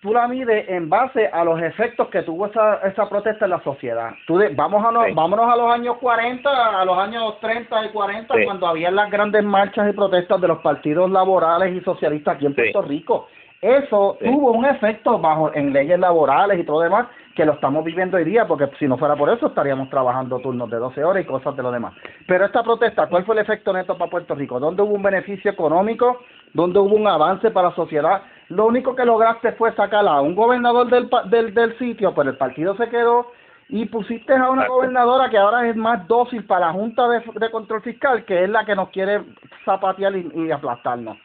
tú 0.00 0.12
la 0.12 0.28
mides 0.28 0.68
en 0.68 0.90
base 0.90 1.28
a 1.28 1.44
los 1.44 1.60
efectos 1.62 2.08
que 2.08 2.22
tuvo 2.22 2.46
esa, 2.46 2.76
esa 2.86 3.08
protesta 3.08 3.46
en 3.46 3.52
la 3.52 3.60
sociedad. 3.62 4.10
Tú 4.26 4.36
de- 4.36 4.50
vamos 4.50 4.84
a 4.84 4.90
no- 4.92 5.04
Sí. 5.04 5.12
vámonos 5.14 5.50
a 5.50 5.56
los 5.56 5.72
años 5.72 5.96
40, 5.96 6.80
a 6.80 6.84
los 6.84 6.98
años 6.98 7.40
30 7.40 7.84
y 7.86 7.88
40, 7.88 8.34
Sí. 8.34 8.44
cuando 8.44 8.66
había 8.66 8.90
las 8.90 9.10
grandes 9.10 9.42
marchas 9.44 9.88
y 9.88 9.92
protestas 9.96 10.40
de 10.42 10.48
los 10.48 10.58
partidos 10.58 11.10
laborales 11.10 11.74
y 11.74 11.80
socialistas 11.80 12.36
aquí 12.36 12.44
en 12.46 12.54
Sí. 12.54 12.60
Puerto 12.60 12.82
Rico. 12.82 13.28
Eso 13.64 14.18
Sí. 14.20 14.26
tuvo 14.26 14.52
un 14.52 14.66
efecto 14.66 15.18
bajo 15.18 15.50
en 15.54 15.72
leyes 15.72 15.98
laborales 15.98 16.58
y 16.58 16.64
todo 16.64 16.80
demás 16.82 17.06
que 17.34 17.46
lo 17.46 17.54
estamos 17.54 17.82
viviendo 17.82 18.16
hoy 18.18 18.24
día, 18.24 18.46
porque 18.46 18.68
si 18.78 18.86
no 18.86 18.98
fuera 18.98 19.16
por 19.16 19.30
eso 19.30 19.46
estaríamos 19.46 19.88
trabajando 19.88 20.38
turnos 20.38 20.68
de 20.70 20.76
12 20.76 21.02
horas 21.02 21.24
y 21.24 21.26
cosas 21.26 21.56
de 21.56 21.62
lo 21.62 21.72
demás. 21.72 21.94
Pero 22.28 22.44
esta 22.44 22.62
protesta, 22.62 23.06
¿cuál 23.08 23.24
fue 23.24 23.34
el 23.36 23.40
efecto 23.40 23.72
neto 23.72 23.96
para 23.96 24.10
Puerto 24.10 24.34
Rico? 24.34 24.60
¿Dónde 24.60 24.82
hubo 24.82 24.94
un 24.94 25.02
beneficio 25.02 25.50
económico? 25.50 26.18
¿Dónde 26.52 26.78
hubo 26.78 26.94
un 26.94 27.08
avance 27.08 27.50
para 27.50 27.70
la 27.70 27.74
sociedad? 27.74 28.22
Lo 28.50 28.66
único 28.66 28.94
que 28.94 29.04
lograste 29.06 29.52
fue 29.52 29.72
sacar 29.72 30.06
a 30.06 30.20
un 30.20 30.34
gobernador 30.34 30.88
del, 30.90 31.08
del, 31.30 31.54
del 31.54 31.78
sitio, 31.78 32.14
pero 32.14 32.30
el 32.30 32.36
partido 32.36 32.76
se 32.76 32.88
quedó 32.90 33.28
y 33.70 33.86
pusiste 33.86 34.34
a 34.34 34.50
una 34.50 34.66
gobernadora 34.68 35.30
que 35.30 35.38
ahora 35.38 35.66
es 35.66 35.74
más 35.74 36.06
dócil 36.06 36.44
para 36.44 36.66
la 36.66 36.72
Junta 36.74 37.08
de, 37.08 37.22
de 37.34 37.50
Control 37.50 37.80
Fiscal, 37.80 38.24
que 38.26 38.44
es 38.44 38.50
la 38.50 38.64
que 38.66 38.76
nos 38.76 38.90
quiere 38.90 39.22
zapatear 39.64 40.14
y, 40.14 40.30
y 40.34 40.50
aplastarnos. 40.52 41.16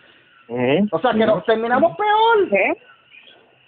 O 0.92 1.00
sea, 1.00 1.12
que 1.12 1.26
nos 1.26 1.46
terminamos 1.46 1.96
peor. 1.96 2.60
¿Eh? 2.60 2.74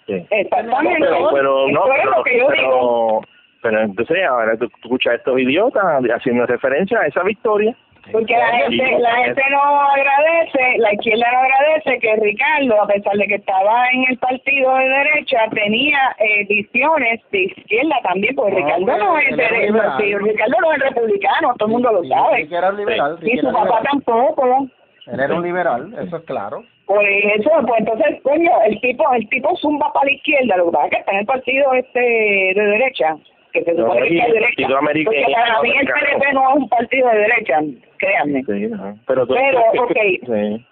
Sí. 0.06 0.26
Exactamente. 0.30 0.98
Pero, 1.00 1.28
pero 1.32 1.68
no, 1.68 1.84
Eso 1.84 1.92
es 1.94 2.00
pero, 2.00 2.16
lo 2.16 2.24
que 2.24 2.38
yo 2.38 2.48
digo. 2.50 3.24
pero, 3.62 3.80
entonces 3.82 4.24
ahora 4.28 4.56
tú, 4.56 4.68
tú 4.68 4.76
escuchas 4.82 5.12
a 5.12 5.16
estos 5.16 5.38
idiotas 5.38 5.84
haciendo 6.14 6.44
referencia 6.46 6.98
a 7.00 7.06
esa 7.06 7.22
victoria. 7.22 7.74
Porque 8.10 8.36
la 8.36 8.48
gente, 8.48 8.98
la 8.98 9.12
gente 9.14 9.42
no 9.52 9.62
agradece, 9.62 10.78
la 10.78 10.92
izquierda 10.92 11.24
no 11.30 11.38
agradece 11.38 12.00
que 12.00 12.16
Ricardo, 12.16 12.82
a 12.82 12.86
pesar 12.88 13.12
de 13.16 13.28
que 13.28 13.36
estaba 13.36 13.88
en 13.92 14.04
el 14.10 14.18
partido 14.18 14.74
de 14.74 14.88
derecha, 14.88 15.38
tenía 15.54 15.98
eh, 16.18 16.44
visiones 16.48 17.20
de 17.30 17.44
izquierda 17.44 17.94
también, 18.02 18.34
porque 18.34 18.60
No, 18.60 18.66
Ricardo 18.66 18.86
no 19.04 19.18
es 19.18 19.28
él 19.28 19.38
era 19.38 19.56
de- 19.56 19.66
liberal. 19.66 19.98
sí, 20.00 20.16
Ricardo 20.16 20.56
no 20.60 20.72
es 20.72 20.78
republicano, 20.80 21.54
todo 21.56 21.66
el 21.68 21.72
mundo 21.74 21.92
lo 21.92 22.04
sabe. 22.08 22.40
Y 22.42 22.46
su 22.48 22.50
papá 22.56 22.72
liberal. 22.72 23.82
tampoco. 23.84 24.66
Él 25.06 25.20
era 25.20 25.34
un 25.34 25.42
liberal, 25.42 25.94
eso 26.00 26.16
es 26.16 26.24
claro. 26.24 26.64
Por 26.86 27.04
eso, 27.04 27.50
pues 27.66 27.80
entonces, 27.80 28.20
coño, 28.22 28.50
el 28.66 28.80
tipo, 28.80 29.04
el 29.14 29.28
tipo 29.28 29.56
zumba 29.56 29.92
para 29.92 30.06
la 30.06 30.12
izquierda, 30.12 30.56
lo 30.56 30.66
que 30.66 30.72
pasa 30.72 30.84
es 30.86 30.90
que 30.92 30.98
está 30.98 31.12
en 31.12 31.18
el 31.18 31.26
partido 31.26 31.72
este 31.74 32.00
de 32.00 32.54
derecha, 32.66 33.16
que 33.52 33.62
se 33.64 33.72
No, 33.74 33.82
supone 33.84 34.08
que 34.08 34.14
y 34.14 34.18
es 34.20 34.26
de 34.26 34.32
derecha. 34.32 34.48
partido 34.62 34.78
americano, 34.78 35.16
Porque 35.16 35.32
para 35.34 35.62
mí 35.62 35.70
el. 35.70 35.86
PNP 35.86 36.32
no 36.34 36.50
es 36.50 36.56
un 36.56 36.68
partido 36.68 37.08
de 37.08 37.18
derecha, 37.18 37.60
créanme. 37.98 38.42
Sí, 38.44 38.66
no. 38.68 38.98
pero, 39.06 39.26
tú- 39.26 39.34
Pero, 39.34 39.62
que- 39.72 39.78
ok. 39.80 39.96
sí, 40.26 40.66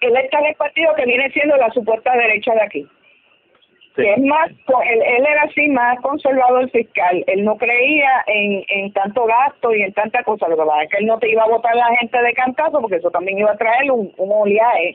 Él 0.00 0.16
está 0.16 0.38
en 0.40 0.46
el 0.46 0.54
partido 0.54 0.94
que 0.94 1.04
viene 1.06 1.30
siendo 1.30 1.56
la 1.56 1.70
supuesta 1.70 2.12
derecha 2.16 2.52
de 2.54 2.62
aquí. 2.62 2.86
Sí. 3.96 4.02
Que 4.02 4.12
es 4.14 4.20
más, 4.20 4.50
co- 4.66 4.82
él, 4.82 5.02
él 5.04 5.26
era 5.26 5.42
así 5.42 5.68
más 5.68 6.00
conservador 6.00 6.70
fiscal. 6.70 7.24
Él 7.26 7.44
no 7.44 7.56
creía 7.56 8.10
en, 8.26 8.64
en 8.68 8.92
tanto 8.92 9.24
gasto 9.26 9.74
y 9.74 9.82
en 9.82 9.92
tanta 9.92 10.22
cosa. 10.24 10.48
Lo 10.48 10.56
que 10.56 10.62
pasa 10.64 10.82
es 10.84 10.90
que 10.90 10.96
él 10.98 11.06
no 11.06 11.18
te 11.18 11.30
iba 11.30 11.42
a 11.42 11.48
votar 11.48 11.74
la 11.74 11.86
gente 11.96 12.20
de 12.22 12.32
cantazo 12.34 12.80
porque 12.80 12.96
eso 12.96 13.10
también 13.10 13.38
iba 13.38 13.50
a 13.52 13.56
traer 13.56 13.90
un, 13.90 14.12
un 14.16 14.30
oleaje 14.32 14.94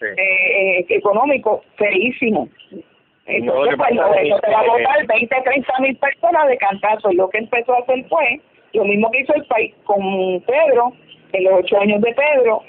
Sí. 0.00 0.08
eh, 0.16 0.78
eh, 0.80 0.86
económico 0.88 1.62
feísimo. 1.76 2.48
No, 2.72 2.80
Entonces, 3.26 3.76
pues, 3.76 3.94
no, 3.94 4.12
es 4.14 4.26
eso 4.26 4.40
te 4.40 4.50
va 4.50 4.58
a 4.60 4.66
votar 4.66 5.06
20, 5.06 5.36
30 5.44 5.78
mil 5.78 5.96
personas 5.96 6.48
de 6.48 6.56
cantazo. 6.56 7.12
Y 7.12 7.14
lo 7.14 7.30
que 7.30 7.38
empezó 7.38 7.72
a 7.74 7.78
hacer 7.78 8.04
fue 8.08 8.40
lo 8.72 8.84
mismo 8.84 9.10
que 9.12 9.20
hizo 9.20 9.32
el 9.34 9.44
país 9.44 9.72
con 9.84 10.00
Pedro, 10.40 10.92
en 11.32 11.44
los 11.44 11.52
ocho 11.60 11.78
años 11.80 12.00
de 12.00 12.12
Pedro, 12.14 12.62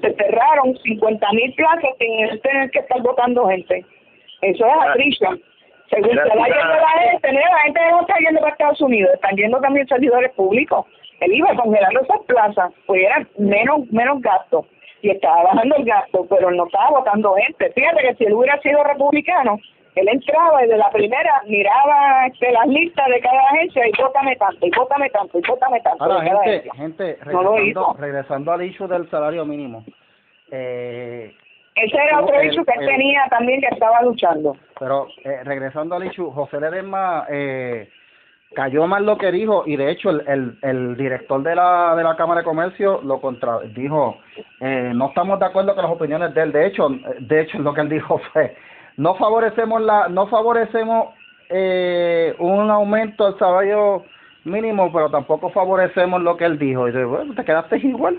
se 0.00 0.14
cerraron 0.14 0.78
50 0.78 1.32
mil 1.34 1.52
plazas 1.54 1.90
sin 1.98 2.20
él 2.24 2.40
tener 2.40 2.70
que 2.70 2.78
estar 2.78 3.02
votando 3.02 3.46
gente. 3.48 3.84
Eso 4.42 4.66
es 4.66 4.72
atricia. 4.88 5.30
Según 5.90 6.10
se 6.10 6.38
va 6.38 6.46
yendo 6.46 6.74
la 6.74 7.10
gente, 7.10 7.32
la 7.32 7.58
gente 7.64 7.80
no 7.90 8.00
está 8.00 8.14
yendo 8.18 8.40
para 8.40 8.52
Estados 8.52 8.80
Unidos, 8.80 9.12
están 9.14 9.36
yendo 9.36 9.60
también 9.60 9.88
servidores 9.88 10.32
públicos. 10.32 10.86
Él 11.20 11.34
iba 11.34 11.54
congelando 11.56 12.00
esas 12.00 12.20
plazas, 12.26 12.72
pues 12.86 13.02
era 13.02 13.26
menos, 13.36 13.90
menos 13.90 14.20
gasto 14.22 14.66
y 15.02 15.10
estaba 15.10 15.42
bajando 15.44 15.76
el 15.76 15.84
gasto, 15.84 16.26
pero 16.28 16.50
no 16.50 16.66
estaba 16.66 16.90
votando 16.90 17.34
gente. 17.34 17.72
Fíjate 17.72 18.02
que 18.02 18.14
si 18.16 18.24
él 18.24 18.34
hubiera 18.34 18.60
sido 18.60 18.84
republicano, 18.84 19.58
él 19.94 20.08
entraba 20.08 20.64
y 20.64 20.68
de 20.68 20.76
la 20.76 20.90
primera 20.90 21.42
miraba 21.46 22.26
este, 22.26 22.52
las 22.52 22.66
listas 22.66 23.08
de 23.08 23.20
cada 23.20 23.40
agencia 23.50 23.88
y 23.88 23.92
vótame 24.00 24.36
tanto, 24.36 24.66
y 24.66 24.70
vótame 24.70 25.10
tanto, 25.10 25.38
y 25.38 25.42
vótame 25.46 25.80
tanto. 25.80 26.04
Ahora, 26.04 26.22
gente, 26.22 26.70
gente 26.76 27.18
regresando, 27.22 27.96
regresando 27.98 28.52
al 28.52 28.62
issue 28.62 28.86
del 28.86 29.10
salario 29.10 29.44
mínimo. 29.44 29.84
Eh, 30.50 31.34
Ese 31.74 31.96
era 31.96 32.20
otro 32.20 32.38
el- 32.40 32.48
issue 32.50 32.64
que 32.64 32.72
él 32.78 32.86
tenía 32.86 33.22
también 33.30 33.60
que 33.60 33.68
estaba 33.72 34.02
luchando. 34.02 34.56
pero 34.78 35.06
eh, 35.24 35.40
regresando 35.44 35.94
al 35.96 36.04
issue, 36.06 36.30
José 36.30 36.60
Ledesma 36.60 37.26
eh, 37.30 37.88
cayó 38.54 38.86
mal 38.86 39.06
lo 39.06 39.16
que 39.16 39.30
dijo 39.30 39.62
y 39.66 39.76
de 39.76 39.90
hecho 39.90 40.10
el, 40.10 40.22
el, 40.26 40.58
el 40.62 40.96
director 40.96 41.42
de 41.42 41.54
la, 41.54 41.94
de 41.96 42.02
la 42.02 42.16
Cámara 42.16 42.40
de 42.40 42.44
Comercio 42.44 43.00
lo 43.02 43.20
contra 43.20 43.60
dijo 43.60 44.18
eh, 44.60 44.90
no 44.94 45.08
estamos 45.08 45.38
de 45.38 45.46
acuerdo 45.46 45.74
con 45.74 45.84
las 45.84 45.92
opiniones 45.92 46.34
de 46.34 46.42
él. 46.42 46.52
De 46.52 46.66
hecho 46.66 46.88
de 47.20 47.40
hecho 47.40 47.58
lo 47.60 47.72
que 47.72 47.82
él 47.82 47.88
dijo 47.88 48.18
fue 48.32 48.56
no 48.96 49.14
favorecemos 49.14 49.80
la 49.80 50.08
no 50.08 50.26
favorecemos 50.26 51.14
eh, 51.48 52.34
un 52.40 52.68
aumento 52.70 53.26
del 53.30 53.38
salario 53.38 54.04
mínimo 54.44 54.90
pero 54.92 55.10
tampoco 55.10 55.50
favorecemos 55.50 56.20
lo 56.20 56.36
que 56.36 56.44
él 56.46 56.58
dijo. 56.58 56.88
Y 56.88 56.92
yo, 56.92 57.08
bueno 57.08 57.34
te 57.34 57.44
quedaste 57.44 57.76
igual 57.78 58.18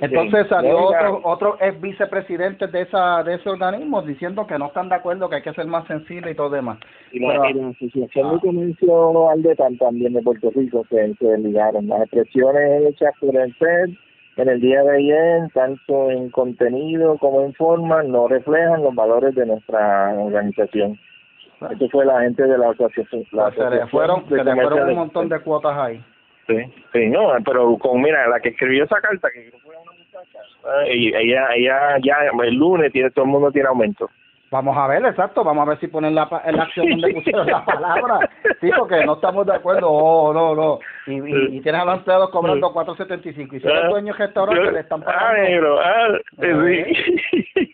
entonces 0.00 0.42
Sí. 0.44 0.48
salió 0.50 0.78
otro 0.78 1.20
otro 1.24 1.56
ex 1.60 1.80
vicepresidente 1.80 2.66
de 2.68 2.82
esa 2.82 3.22
de 3.24 3.34
ese 3.34 3.48
organismo 3.48 4.02
diciendo 4.02 4.46
que 4.46 4.58
no 4.58 4.66
están 4.66 4.88
de 4.88 4.94
acuerdo 4.96 5.28
que 5.28 5.36
hay 5.36 5.42
que 5.42 5.52
ser 5.54 5.66
más 5.66 5.86
sensible 5.86 6.30
y 6.30 6.34
todo 6.34 6.50
demás 6.50 6.78
Y 7.12 7.20
la, 7.20 7.28
Pero- 7.28 7.50
y 7.50 7.54
la 7.54 7.68
Asociación 7.68 8.34
de 8.34 8.40
Comercio 8.40 9.28
también 9.78 10.12
de 10.12 10.22
Puerto 10.22 10.50
Rico 10.54 10.84
se, 10.90 11.14
se 11.14 11.38
ligaron. 11.38 11.88
Las 11.88 12.02
expresiones 12.02 12.86
hechas 12.90 13.12
por 13.20 13.34
el 13.34 13.54
FED 13.54 13.90
en 14.36 14.48
el 14.48 14.60
día 14.60 14.82
de 14.84 14.96
ayer, 14.98 15.50
tanto 15.52 16.10
en 16.10 16.30
contenido 16.30 17.18
como 17.18 17.40
en 17.42 17.52
forma, 17.54 18.02
no 18.04 18.28
reflejan 18.28 18.82
los 18.84 18.94
valores 18.94 19.34
de 19.34 19.46
nuestra 19.46 20.14
organización. 20.14 20.96
Esto 21.70 21.88
fue 21.90 22.04
la 22.06 22.20
gente 22.20 22.44
de 22.44 22.56
la 22.56 22.70
asociación. 22.70 23.24
La 23.32 23.44
Pues 23.44 23.54
se 23.54 23.60
le 23.60 23.66
Asociación 23.66 23.88
fueron, 23.88 24.28
se 24.28 24.44
le 24.44 24.54
fueron 24.54 24.88
un 24.90 24.94
montón 24.94 25.28
de 25.28 25.40
cuotas 25.40 25.76
ahí. 25.76 26.00
Sí, 26.48 26.56
sí, 26.94 27.06
no, 27.08 27.28
pero 27.44 27.76
con, 27.78 28.00
mira, 28.00 28.26
la 28.28 28.40
que 28.40 28.48
escribió 28.50 28.84
esa 28.84 29.00
carta, 29.00 29.28
que 29.30 29.50
creo 29.50 29.52
que 29.52 29.58
fue 29.60 29.74
una 29.76 29.92
muchacha, 29.92 30.38
y 30.92 31.14
ella, 31.14 31.46
ella 31.54 31.96
ya 32.02 32.16
el 32.42 32.54
lunes 32.54 32.90
tiene, 32.90 33.10
todo 33.10 33.26
el 33.26 33.30
mundo 33.30 33.52
tiene 33.52 33.68
aumento. 33.68 34.08
Vamos 34.50 34.74
a 34.78 34.86
ver, 34.86 35.04
exacto, 35.04 35.44
vamos 35.44 35.66
a 35.66 35.68
ver 35.68 35.78
si 35.78 35.88
ponen 35.88 36.14
la, 36.14 36.26
pa- 36.26 36.40
en 36.46 36.56
la 36.56 36.62
acción 36.62 36.88
donde 36.88 37.12
pusieron 37.16 37.46
la 37.48 37.62
palabra. 37.66 38.30
Sí, 38.62 38.70
porque 38.78 39.04
no 39.04 39.12
estamos 39.16 39.44
de 39.46 39.54
acuerdo, 39.54 39.90
oh, 39.92 40.32
no, 40.32 40.54
no. 40.54 40.78
Y, 41.06 41.16
y, 41.20 41.56
y 41.58 41.60
tienes 41.60 41.82
a 41.82 41.84
los 41.84 41.98
empleados 41.98 42.30
cobrando 42.30 42.72
4.75 42.72 43.52
y 43.56 43.60
si 43.60 43.66
eres 43.68 43.90
dueño 43.90 44.14
de 44.14 44.18
restaurante 44.18 44.72
le 44.72 44.80
están 44.80 45.02
Ah, 45.02 45.04
pagando. 45.04 45.42
negro, 45.42 45.78
ah, 45.80 46.08
Eh. 46.40 46.94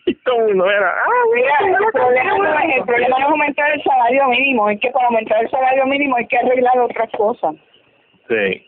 sí. 0.03 0.17
todo 0.25 0.35
el 0.41 0.47
mundo 0.47 0.69
era, 0.69 0.89
ah, 0.89 1.09
Mira, 1.33 1.77
el 1.77 1.91
problema, 1.93 2.37
no 2.39 2.59
es, 2.59 2.75
el 2.77 2.83
problema 2.83 3.07
no 3.19 3.25
es 3.25 3.31
aumentar 3.31 3.71
el 3.71 3.81
salario 3.81 4.27
mínimo, 4.27 4.69
es 4.69 4.79
que 4.81 4.91
para 4.91 5.05
aumentar 5.07 5.41
el 5.45 5.49
salario 5.49 5.85
mínimo 5.85 6.17
hay 6.17 6.27
que 6.27 6.37
arreglar 6.39 6.77
otras 6.79 7.09
cosas. 7.17 7.55
Sí. 8.29 8.65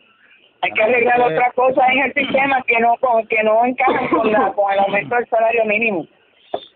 Hay 0.61 0.71
que 0.71 0.83
arreglar 0.83 1.21
otras 1.21 1.53
cosas 1.53 1.85
en 1.91 1.99
el 2.03 2.13
sistema 2.13 2.61
que 2.63 2.79
no 2.79 2.95
con, 2.99 3.25
que 3.27 3.43
no 3.43 3.63
encajan 3.65 4.07
con, 4.09 4.31
la, 4.31 4.51
con 4.53 4.71
el 4.73 4.79
aumento 4.79 5.15
del 5.15 5.27
salario 5.27 5.65
mínimo. 5.65 6.07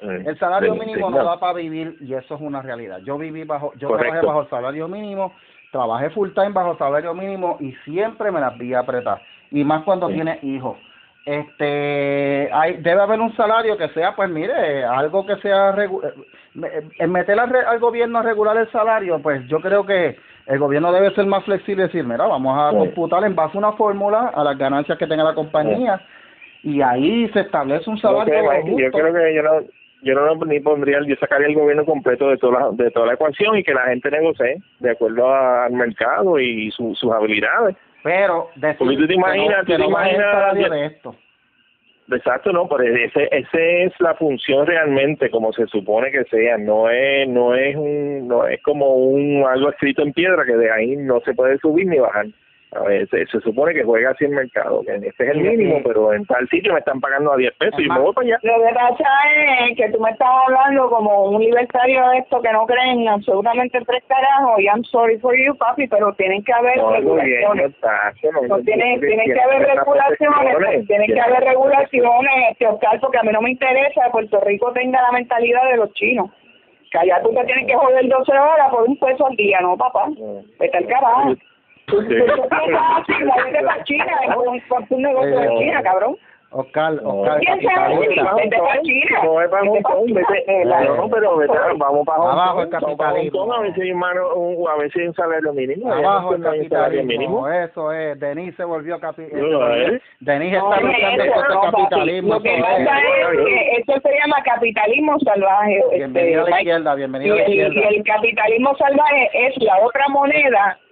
El 0.01 0.37
salario 0.37 0.75
mínimo 0.75 1.09
no 1.09 1.23
da 1.23 1.39
para 1.39 1.53
vivir 1.53 1.95
y 2.01 2.13
eso 2.13 2.35
es 2.35 2.41
una 2.41 2.61
realidad. 2.61 2.99
Yo 3.03 3.17
viví 3.17 3.43
bajo, 3.43 3.73
yo 3.77 3.87
Correcto. 3.87 4.11
trabajé 4.11 4.27
bajo 4.27 4.41
el 4.41 4.49
salario 4.49 4.87
mínimo, 4.87 5.33
trabajé 5.71 6.09
full 6.11 6.29
time 6.33 6.49
bajo 6.49 6.77
salario 6.77 7.13
mínimo 7.13 7.57
y 7.59 7.71
siempre 7.85 8.31
me 8.31 8.39
las 8.39 8.57
vi 8.57 8.73
apretar. 8.73 9.21
Y 9.49 9.63
más 9.63 9.83
cuando 9.83 10.07
Sí. 10.09 10.13
tienes 10.15 10.43
hijos. 10.43 10.77
Este, 11.25 12.49
hay, 12.51 12.77
debe 12.77 13.01
haber 13.01 13.19
un 13.19 13.35
salario 13.35 13.77
que 13.77 13.87
sea, 13.89 14.15
pues 14.15 14.29
mire, 14.29 14.83
algo 14.83 15.25
que 15.25 15.35
sea, 15.37 15.71
regu- 15.73 16.03
eh, 16.03 16.81
en 16.99 17.11
meter 17.11 17.39
al, 17.39 17.49
re- 17.49 17.65
al 17.65 17.79
gobierno 17.79 18.19
a 18.19 18.23
regular 18.23 18.57
el 18.57 18.69
salario, 18.71 19.19
pues 19.21 19.47
yo 19.47 19.59
creo 19.59 19.85
que 19.85 20.17
el 20.47 20.59
gobierno 20.59 20.91
debe 20.91 21.13
ser 21.15 21.25
más 21.25 21.43
flexible 21.45 21.83
y 21.83 21.87
decir, 21.87 22.03
mira, 22.03 22.25
vamos 22.27 22.57
a 22.57 22.71
Sí. 22.71 22.77
computar 22.77 23.23
en 23.23 23.35
base 23.35 23.57
a 23.57 23.59
una 23.59 23.71
fórmula 23.73 24.31
a 24.33 24.43
las 24.43 24.57
ganancias 24.57 24.97
que 24.97 25.07
tenga 25.07 25.23
la 25.23 25.33
compañía 25.35 26.01
y 26.63 26.81
ahí 26.81 27.27
se 27.29 27.41
establece 27.41 27.89
un 27.89 27.97
salario 27.97 28.25
creo, 28.33 28.49
que- 28.49 28.69
yo 28.71 28.75
justo. 28.85 28.97
creo 28.97 29.13
que 29.13 29.33
yo 29.35 29.43
no, 29.43 29.51
yo 30.03 30.13
no 30.15 30.45
ni 30.45 30.59
pondría, 30.59 30.99
yo 31.05 31.15
sacaría 31.17 31.47
el 31.47 31.55
gobierno 31.55 31.85
completo 31.85 32.29
de 32.29 32.37
toda 32.37 32.59
la, 32.59 32.69
de 32.71 32.91
toda 32.91 33.05
la 33.07 33.13
ecuación 33.13 33.57
y 33.57 33.63
que 33.63 33.73
la 33.73 33.83
gente 33.83 34.09
negocie 34.11 34.57
de 34.79 34.91
acuerdo 34.91 35.27
a- 35.33 35.65
al 35.65 35.73
mercado 35.73 36.39
y 36.39 36.71
su, 36.71 36.95
sus 36.95 37.11
habilidades. 37.11 37.75
Pero 38.03 38.49
decir 38.55 38.77
Porque 38.79 38.95
tú 38.95 39.01
te 39.07 39.07
que 39.13 39.19
no- 39.19 39.27
imaginas- 39.27 39.59
que 39.65 39.65
tú 39.65 39.71
te 39.73 39.77
no 39.77 39.85
imaginas- 39.89 40.53
de 40.71 40.85
esto. 40.87 41.15
Exacto, 42.09 42.51
no, 42.51 42.67
pero 42.67 42.83
ese, 42.83 43.29
ese 43.31 43.83
es 43.83 43.93
la 43.99 44.15
función 44.15 44.65
realmente 44.67 45.29
como 45.29 45.53
se 45.53 45.65
supone 45.67 46.11
que 46.11 46.23
sea, 46.25 46.57
no 46.57 46.89
es, 46.89 47.27
no 47.27 47.55
es 47.55 47.75
un, 47.75 48.27
no 48.27 48.47
es 48.47 48.61
como 48.63 48.95
un 48.95 49.45
algo 49.45 49.69
escrito 49.69 50.01
en 50.01 50.11
piedra 50.11 50.43
que 50.45 50.57
de 50.57 50.71
ahí 50.71 50.95
no 50.97 51.21
se 51.21 51.33
puede 51.33 51.57
subir 51.59 51.87
ni 51.87 51.99
bajar. 51.99 52.25
A 52.73 52.83
ver, 52.83 53.05
se, 53.09 53.25
se 53.27 53.41
supone 53.41 53.73
que 53.73 53.83
juega 53.83 54.11
así 54.11 54.23
el 54.23 54.31
mercado, 54.31 54.81
que 54.83 54.95
este 54.95 55.23
es 55.25 55.29
el 55.31 55.41
mínimo, 55.41 55.81
pero 55.83 56.13
en 56.13 56.25
tal 56.25 56.47
sitio 56.47 56.71
me 56.71 56.79
están 56.79 57.01
pagando 57.01 57.33
a 57.33 57.35
10 57.35 57.51
pesos 57.57 57.77
y 57.81 57.89
me 57.89 57.99
voy 57.99 58.13
para 58.13 58.25
allá. 58.27 58.39
Lo 58.43 58.63
que 58.65 58.73
pasa 58.73 59.09
es 59.67 59.75
que 59.75 59.89
tú 59.89 59.99
me 59.99 60.09
estás 60.11 60.29
hablando 60.47 60.89
como 60.89 61.25
un 61.31 61.41
libertario 61.43 62.07
de 62.11 62.19
esto 62.19 62.41
que 62.41 62.49
no 62.53 62.65
creen 62.65 63.09
absolutamente 63.09 63.77
en 63.77 63.83
tres 63.83 64.01
carajos 64.07 64.57
y 64.61 64.67
I'm 64.67 64.85
sorry 64.85 65.19
for 65.19 65.35
you, 65.35 65.53
papi, 65.57 65.85
pero 65.89 66.13
tienen 66.13 66.45
que 66.45 66.53
haber 66.53 66.77
No, 66.77 66.91
regulaciones. 66.91 67.71
está, 67.71 68.13
no, 68.23 68.41
No, 68.47 68.59
tiene, 68.63 68.83
tiene- 68.83 68.99
tiene 69.07 69.25
que 69.25 69.41
haber 69.41 69.67
regulaciones, 69.67 70.55
protecciones, 70.55 70.87
tiene 70.87 71.07
que 71.07 71.19
haber 71.19 71.43
regulaciones, 71.43 72.33
este 72.51 72.67
Oscar, 72.67 72.99
porque 73.01 73.17
a 73.17 73.23
mí 73.23 73.31
no 73.33 73.41
me 73.41 73.51
interesa 73.51 74.05
que 74.05 74.11
Puerto 74.11 74.39
Rico 74.45 74.71
tenga 74.71 75.01
la 75.01 75.11
mentalidad 75.11 75.69
de 75.71 75.75
los 75.77 75.91
chinos. 75.93 76.29
Que 76.89 76.99
allá 76.99 77.21
tú 77.21 77.33
te 77.33 77.43
tienes 77.43 77.67
que 77.67 77.73
joder 77.75 78.07
12 78.07 78.31
horas 78.31 78.69
por 78.69 78.83
un 78.87 78.97
peso 78.97 79.27
al 79.27 79.35
día, 79.35 79.59
no, 79.61 79.75
papá. 79.77 80.07
Vete 80.59 80.77
al 80.77 80.87
carajo. 80.87 81.33
Tú 81.91 82.07
piensas 82.07 82.81
así, 82.97 83.13
vete 83.45 83.63
para 83.65 83.83
China, 83.83 84.05
con 84.69 84.87
tu 84.87 84.97
negocio 84.99 85.39
de 85.39 85.45
Eh, 85.47 85.57
China, 85.59 85.83
cabrón. 85.83 86.17
Oscar, 86.53 86.95
Oscar, 87.05 87.39
¿Quién 87.39 87.61
sabe? 87.61 87.97
Vete 87.99 88.57
para 88.57 88.81
China. 88.81 89.19
No 89.23 89.41
es 89.41 89.49
para 89.49 89.63
Hong 89.65 89.81
Kong, 89.83 90.13
vete, 90.13 90.43
Eh, 90.61 90.65
la- 90.65 90.81
no, 90.83 91.07
pero 91.09 91.37
vete, 91.37 91.53
vamos 91.77 92.05
para 92.05 92.19
Hong 92.19 92.29
Abajo 92.31 92.61
el 92.63 92.69
capitalismo. 92.69 93.53
A 93.53 93.61
ver 93.61 93.73
si 93.73 93.81
hay 93.83 93.93
mano, 93.93 94.33
un, 94.35 94.67
a 94.67 94.73
hay 94.73 95.07
un 95.07 95.13
salario 95.13 95.53
mínimo. 95.53 95.93
Abajo 95.93 96.35
el 96.35 96.41
un 96.41 96.43
capitalismo, 96.43 97.07
mínimo. 97.07 97.47
eso 97.47 97.93
es. 97.93 98.19
Denise 98.19 98.57
se 98.57 98.65
volvió 98.65 98.99
capitalismo. 98.99 99.47
No, 99.47 99.75
¿eh? 99.77 100.01
Denise 100.19 100.57
está 100.57 100.75
es 100.75 100.83
luchando 100.83 101.23
eso, 101.23 101.33
contra 101.33 101.53
el 101.55 101.71
capitalismo. 101.71 102.33
Lo 102.33 102.41
que 102.41 102.53
eso 102.55 102.63
pasa 102.65 102.99
es. 102.99 103.39
es 103.39 103.45
que 103.45 103.71
esto 103.77 103.93
se 104.09 104.17
llama 104.19 104.43
capitalismo 104.43 105.19
salvaje. 105.19 105.83
Bienvenido 105.95 106.41
a 106.41 106.43
la 106.43 106.49
este, 106.49 106.61
izquierda, 106.63 106.93
y 106.93 106.97
bienvenido 106.97 107.33
a 107.33 107.37
la 107.37 107.43
el, 107.45 107.49
y 107.53 107.61
izquierda. 107.61 107.89
el 107.91 108.03
capitalismo 108.03 108.75
salvaje 108.75 109.29
es 109.47 109.57
la 109.63 109.79
otra 109.85 110.05
moneda, 110.09 110.77
es 110.81 110.90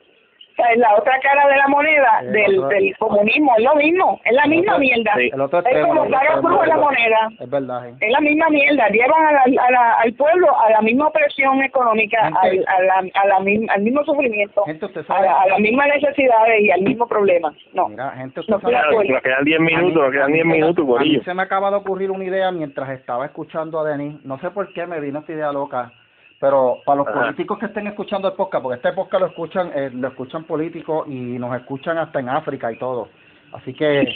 la 0.78 0.96
otra 0.96 1.20
cara 1.22 1.48
de 1.48 1.56
la 1.58 1.68
moneda 1.68 2.20
El 2.22 2.32
del, 2.32 2.60
otro- 2.60 2.70
del 2.70 2.98
comunismo, 2.98 3.54
es 3.58 3.64
lo 3.64 3.76
mismo, 3.76 4.20
es 4.24 4.34
la 4.34 4.46
misma 4.46 4.74
otro- 4.74 4.80
mierda. 4.82 5.12
sí. 5.18 5.30
El 5.34 5.42
otro 5.42 5.60
Es 5.60 5.66
extremo, 5.66 5.88
como 5.90 6.04
el 6.06 6.12
cara 6.12 6.36
otro 6.38 6.50
cruz 6.50 6.68
la 6.68 6.78
moneda. 6.78 7.30
Es 7.40 7.50
verdad, 7.50 7.88
eh. 7.90 7.94
Es 8.00 8.12
la 8.12 8.20
misma 8.22 8.50
mierda, 8.50 8.88
llevan 8.90 9.26
a 9.26 9.32
la, 9.32 9.42
a 9.42 9.72
la- 9.72 9.94
al 10.04 10.14
pueblo 10.14 10.48
a 10.60 10.70
la 10.72 10.82
misma 10.82 11.08
opresión 11.08 11.62
económica, 11.64 12.24
Gente- 12.24 12.66
al, 12.68 12.68
a 12.68 12.84
la, 12.84 13.10
a 13.14 13.28
la, 13.28 13.36
al 13.74 13.82
mismo 13.82 14.04
sufrimiento, 14.04 14.64
Gente, 14.66 14.86
usted 14.86 15.02
a, 15.02 15.04
sabe. 15.06 15.26
la- 15.28 15.42
a 15.42 15.48
las 15.48 15.60
mismas 15.60 15.88
necesidades 15.88 16.62
y 16.62 16.72
al 16.72 16.82
mismo 16.82 17.08
problema. 17.08 17.54
No, 17.74 17.90
Mira, 17.90 18.12
gente, 18.12 18.40
usted 18.40 18.54
No 18.54 18.60
sabe. 18.62 18.78
acuerdo. 18.78 19.14
Nos 19.14 19.22
quedan 19.24 19.44
10 19.46 19.60
minutos, 19.60 19.94
nos 19.96 20.08
A 20.08 20.12
quedan 20.12 20.24
a 20.24 20.28
mí 20.28 20.34
10 20.34 20.44
se 20.44 20.48
me- 20.48 20.54
minutos, 20.56 20.84
A 20.84 20.88
mí 20.88 20.94
Corillo. 20.98 21.24
se 21.24 21.34
me 21.34 21.44
acaba 21.44 21.70
de 21.72 21.78
ocurrir 21.78 22.12
una 22.12 22.24
idea 22.24 22.52
mientras 22.52 22.90
estaba 22.90 23.26
escuchando 23.26 23.80
a 23.80 23.84
Denis. 23.90 24.24
No 24.26 24.38
sé 24.40 24.52
por 24.52 24.72
qué 24.74 24.86
me 24.88 25.00
vino 25.00 25.20
esta 25.20 25.32
idea 25.32 25.52
loca. 25.52 25.92
Pero 26.40 26.78
para 26.86 26.98
los 27.00 27.08
Ajá. 27.08 27.20
políticos 27.22 27.60
que 27.60 27.66
estén 27.66 27.88
escuchando 27.88 28.30
el 28.30 28.34
podcast, 28.36 28.64
porque 28.64 28.78
este 28.78 28.94
podcast 28.94 29.22
lo 29.22 29.28
escuchan, 29.28 29.72
eh, 29.76 29.90
lo 29.94 30.08
escuchan 30.08 30.46
políticos 30.46 31.06
y 31.08 31.38
nos 31.38 31.54
escuchan 31.60 31.98
hasta 31.98 32.20
en 32.20 32.30
África 32.30 32.72
y 32.72 32.78
todo. 32.78 33.10
Así 33.52 33.74
que 33.74 34.08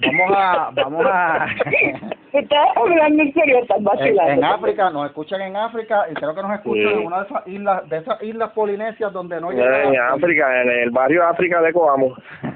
vamos 0.00 0.36
a, 0.36 0.70
vamos 0.72 1.04
a, 1.06 1.46
Estás 2.32 2.68
hablando 2.76 3.22
en 3.22 3.32
serio, 3.32 3.58
estás 3.60 3.78
en, 3.78 3.84
vacilando. 3.84 4.32
en 4.32 4.44
África, 4.44 4.90
nos 4.90 5.06
escuchan 5.06 5.40
en 5.40 5.56
África 5.56 6.04
y 6.10 6.14
creo 6.14 6.34
que 6.34 6.42
nos 6.42 6.52
escuchan 6.54 6.84
Sí. 6.88 6.92
en 7.00 7.06
una 7.06 7.18
de 7.20 7.24
esas 7.26 7.46
islas, 7.48 7.88
de 7.88 7.96
esas 7.98 8.22
islas 8.22 8.50
polinesias 8.52 9.12
donde 9.12 9.40
no 9.40 9.50
En 9.52 9.58
llega. 9.58 10.12
África, 10.12 10.62
en 10.62 10.68
el 10.68 10.90
barrio 10.90 11.26
África 11.26 11.60
de 11.60 11.72
Coamo. 11.72 12.14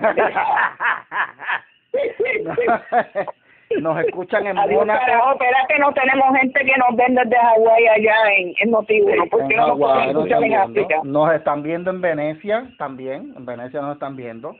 nos 3.80 3.98
escuchan 4.04 4.46
en 4.46 4.58
Adiós, 4.58 4.80
Mónaco. 4.80 5.00
carajo, 5.04 5.32
espérate, 5.32 5.78
no 5.78 5.92
tenemos 5.92 6.38
gente 6.38 6.60
que 6.64 6.72
nos 6.78 6.96
ven 6.96 7.14
desde 7.14 7.36
Hawái 7.36 7.86
allá 7.88 8.14
en, 8.36 8.54
en 8.60 8.70
Notiuno, 8.70 9.26
¿por 9.30 9.46
qué 9.48 9.54
En 9.54 9.60
no 9.60 9.76
nos 9.76 10.06
escuchar 10.06 10.42
en 10.42 10.52
están 10.52 10.72
viendo. 10.72 10.80
África? 10.84 11.00
Nos 11.04 11.32
están 11.34 11.62
viendo 11.62 11.90
en 11.90 12.00
Venecia 12.00 12.66
también. 12.78 13.34
En 13.36 13.46
Venecia 13.46 13.80
nos 13.80 13.94
están 13.94 14.16
viendo. 14.16 14.56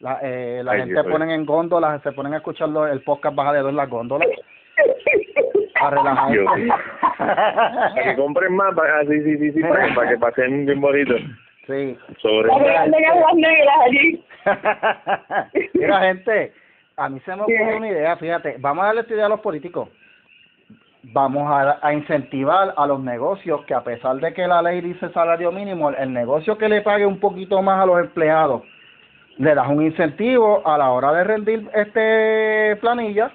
La, 0.00 0.18
eh, 0.22 0.62
la 0.64 0.72
Ay, 0.72 0.80
gente 0.80 1.00
mío. 1.02 1.10
ponen 1.12 1.30
en 1.30 1.46
góndolas, 1.46 2.02
se 2.02 2.12
ponen 2.12 2.34
a 2.34 2.38
escuchar 2.38 2.68
lo- 2.68 2.86
el 2.88 3.02
podcast 3.02 3.34
baja 3.36 3.52
de 3.52 3.60
dos 3.60 3.70
en 3.70 3.76
las 3.76 3.88
góndolas. 3.88 4.28
Para 5.78 5.90
relajarse. 5.96 6.68
Para 7.18 7.92
que 8.04 8.16
compren 8.16 8.54
más, 8.56 8.74
para, 8.74 8.98
ah, 8.98 9.02
sí, 9.08 9.20
sí, 9.22 9.38
sí, 9.38 9.52
sí, 9.52 9.60
para, 9.62 9.86
que- 9.88 9.94
para 9.94 10.08
que 10.10 10.16
pasen 10.18 10.66
bien 10.66 10.80
bonito. 10.80 11.14
sí. 11.66 11.96
Sobre. 12.18 12.50
Aguas 12.52 13.34
negras 13.34 13.76
allí. 13.86 14.24
Mira, 15.74 16.00
gente, 16.00 16.52
a 16.96 17.08
mí 17.08 17.20
se 17.20 17.34
me 17.34 17.42
ocurre 17.42 17.76
una 17.76 17.88
idea, 17.88 18.16
fíjate, 18.16 18.56
vamos 18.58 18.82
a 18.82 18.86
darle 18.86 19.00
esta 19.02 19.14
idea 19.14 19.26
a 19.26 19.30
los 19.30 19.40
políticos. 19.40 19.88
Vamos 21.04 21.50
a, 21.50 21.78
a 21.84 21.92
incentivar 21.92 22.74
a 22.76 22.86
los 22.86 23.00
negocios 23.00 23.64
que 23.64 23.74
a 23.74 23.82
pesar 23.82 24.16
de 24.16 24.32
que 24.32 24.46
la 24.46 24.62
ley 24.62 24.80
dice 24.80 25.10
salario 25.10 25.50
mínimo, 25.50 25.90
el 25.90 26.12
negocio 26.12 26.56
que 26.56 26.68
le 26.68 26.80
pague 26.82 27.04
un 27.04 27.18
poquito 27.18 27.60
más 27.60 27.80
a 27.80 27.86
los 27.86 27.98
empleados, 27.98 28.62
le 29.38 29.54
das 29.54 29.68
un 29.68 29.82
incentivo 29.82 30.66
a 30.66 30.78
la 30.78 30.90
hora 30.90 31.12
de 31.12 31.24
rendir 31.24 31.68
este 31.74 32.76
planilla 32.80 33.32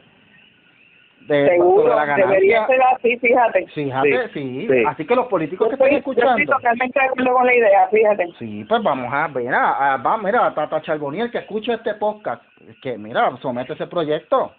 de, 1.27 1.47
Seguro, 1.49 1.87
la 1.95 2.05
debería 2.15 2.61
ganancia. 2.61 2.67
ser 2.67 2.81
así, 2.95 3.17
fíjate. 3.19 3.67
Fíjate, 3.67 4.29
sí, 4.33 4.67
sí. 4.69 4.83
Así 4.87 5.05
que 5.05 5.15
los 5.15 5.27
políticos 5.27 5.67
Yo 5.69 5.77
que 5.77 5.83
estén 5.83 5.97
estoy, 5.97 6.15
yo 6.15 6.21
estoy 6.21 6.29
escuchando. 6.31 6.55
totalmente 6.55 6.99
de 6.99 7.05
acuerdo 7.05 7.33
con 7.33 7.45
la 7.45 7.55
idea, 7.55 7.87
fíjate. 7.89 8.27
Sí, 8.39 8.65
pues 8.67 8.83
vamos 8.83 9.13
a 9.13 9.27
ver, 9.27 9.53
a, 9.53 9.93
a- 9.93 9.97
va, 9.97 10.17
mira, 10.17 10.53
Tata 10.55 10.81
Charboniel 10.81 11.29
que 11.31 11.39
escucha 11.39 11.73
este 11.75 11.93
podcast, 11.95 12.41
que 12.81 12.97
mira, 12.97 13.29
somete 13.41 13.73
ese 13.73 13.87
proyecto. 13.87 14.51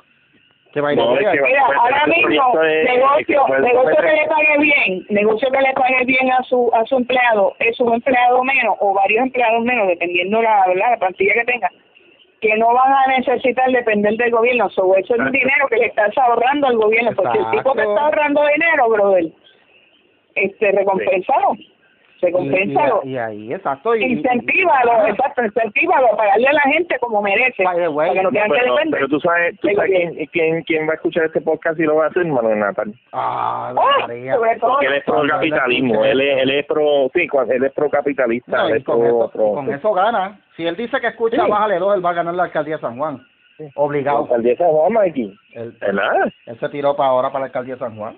Que 0.70 0.82
va 0.82 0.90
a 0.90 0.92
ir 0.92 0.98
No, 0.98 1.12
a 1.12 1.16
Mira, 1.16 1.32
Pues, 1.32 1.54
ahora 1.78 2.02
este 2.06 2.10
mismo, 2.28 2.62
es- 2.62 2.84
negocio, 2.84 3.44
que 3.46 3.58
negocio 3.62 3.96
que 3.96 4.12
le 4.12 4.26
pague 4.28 4.58
bien, 4.58 5.06
negocio 5.08 5.50
que 5.50 5.60
le 5.62 5.72
pague 5.72 6.04
bien 6.04 6.30
a 6.30 6.42
su 6.42 6.70
a 6.74 6.84
su 6.84 6.96
empleado, 6.98 7.54
es 7.58 7.80
un 7.80 7.94
empleado 7.94 8.44
menos 8.44 8.76
o 8.80 8.92
varios 8.92 9.22
empleados 9.22 9.64
menos, 9.64 9.88
dependiendo 9.88 10.42
la, 10.42 10.66
¿verdad? 10.68 10.90
la 10.90 10.96
plantilla 10.98 11.32
que 11.32 11.44
tenga, 11.46 11.70
que 12.41 12.57
no 12.57 12.72
van 12.72 12.93
a 12.93 13.07
necesitar 13.18 13.70
depender 13.70 14.16
del 14.16 14.30
gobierno. 14.30 14.70
sobre 14.70 15.01
eso 15.01 15.14
es 15.14 15.20
un 15.20 15.32
dinero 15.32 15.68
que 15.68 15.76
le 15.76 15.86
estás 15.86 16.16
ahorrando 16.16 16.68
al 16.68 16.76
gobierno, 16.76 17.12
porque 17.16 17.39
el 17.39 17.51
tipo 17.51 17.74
que 17.74 17.82
está 17.82 18.01
ahorrando 18.01 18.43
dinero, 18.47 18.89
brother, 18.89 19.26
este, 20.34 20.72
recompensado, 20.72 21.57
recompensado. 22.20 23.00
Y, 23.04 23.08
y, 23.08 23.12
y 23.12 23.18
ahí, 23.18 23.54
exacto. 23.54 23.94
Y, 23.96 24.04
Incentívalo, 24.04 25.06
exacto, 25.06 25.44
incentívalo, 25.44 26.16
pagarle 26.16 26.48
a 26.48 26.52
la 26.52 26.60
gente 26.62 26.96
como 27.00 27.22
merece, 27.22 27.62
para 27.64 27.76
que 27.76 27.82
no 28.22 28.30
tengan 28.30 28.50
que 28.50 28.58
Pero, 28.58 28.74
depender. 28.74 28.90
pero 29.00 29.08
tú 29.08 29.20
sabes, 29.20 29.58
tú 29.60 29.68
sabes 29.74 29.90
quién, 29.90 30.26
quién, 30.32 30.62
quién 30.64 30.88
va 30.88 30.92
a 30.92 30.96
escuchar 30.96 31.24
este 31.24 31.40
podcast 31.40 31.78
y 31.78 31.84
lo 31.84 31.96
va 31.96 32.06
a 32.06 32.08
hacer, 32.08 32.24
Manuel 32.26 32.58
Natal. 32.58 32.92
Ah, 33.12 33.72
¡Oh! 33.76 34.00
María. 34.00 34.36
Porque 34.60 34.86
él 34.86 34.94
es 34.94 35.04
pro 35.04 35.22
capitalismo, 35.28 36.04
él 36.04 36.20
es, 36.20 36.42
él 36.42 36.50
es 36.50 36.66
pro, 36.66 37.10
sí, 37.14 37.28
él 37.50 37.64
es 37.64 37.72
pro 37.72 37.90
capitalista, 37.90 38.56
No, 38.56 38.68
él 38.68 38.74
y 38.74 38.78
es 38.78 38.84
con, 38.84 38.98
pro, 38.98 39.06
eso, 39.08 39.30
pro, 39.30 39.52
con 39.54 39.72
eso 39.72 39.92
gana. 39.92 40.40
Si 40.56 40.66
él 40.66 40.76
dice 40.76 41.00
que 41.00 41.06
escucha, 41.08 41.44
Sí. 41.44 41.50
bájale 41.50 41.78
dos, 41.78 41.94
él 41.96 42.04
va 42.04 42.10
a 42.10 42.14
ganar 42.14 42.34
la 42.34 42.44
alcaldía 42.44 42.76
de 42.76 42.80
San 42.80 42.96
Juan. 42.98 43.20
Obligado. 43.74 44.18
alcaldesa 44.22 44.64
de 44.64 44.70
Juan, 44.70 44.92
Mikey, 44.92 45.34
Él, 45.54 45.76
¿verdad? 45.80 46.32
él 46.46 46.60
se 46.60 46.68
tiró 46.68 46.94
para 46.94 47.08
ahora 47.10 47.28
para 47.30 47.40
la 47.40 47.46
alcaldía 47.46 47.74
de 47.74 47.80
San 47.80 47.96
Juan. 47.96 48.16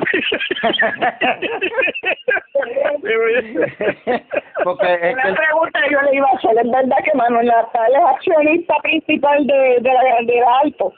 Porque 4.64 4.94
es 4.94 5.14
Una 5.14 5.34
pregunta 5.34 5.82
que 5.82 5.92
yo 5.92 6.00
le 6.02 6.16
iba 6.16 6.26
a 6.26 6.36
hacer, 6.36 6.58
¿es 6.58 6.70
verdad 6.70 6.96
que 7.04 7.14
Manuel 7.16 7.46
Natal 7.46 7.92
es 7.92 8.04
accionista 8.14 8.74
principal 8.82 9.46
de, 9.46 9.78
de, 9.80 9.92
la, 9.92 10.02
de 10.26 10.40
la 10.40 10.58
Alto? 10.62 10.92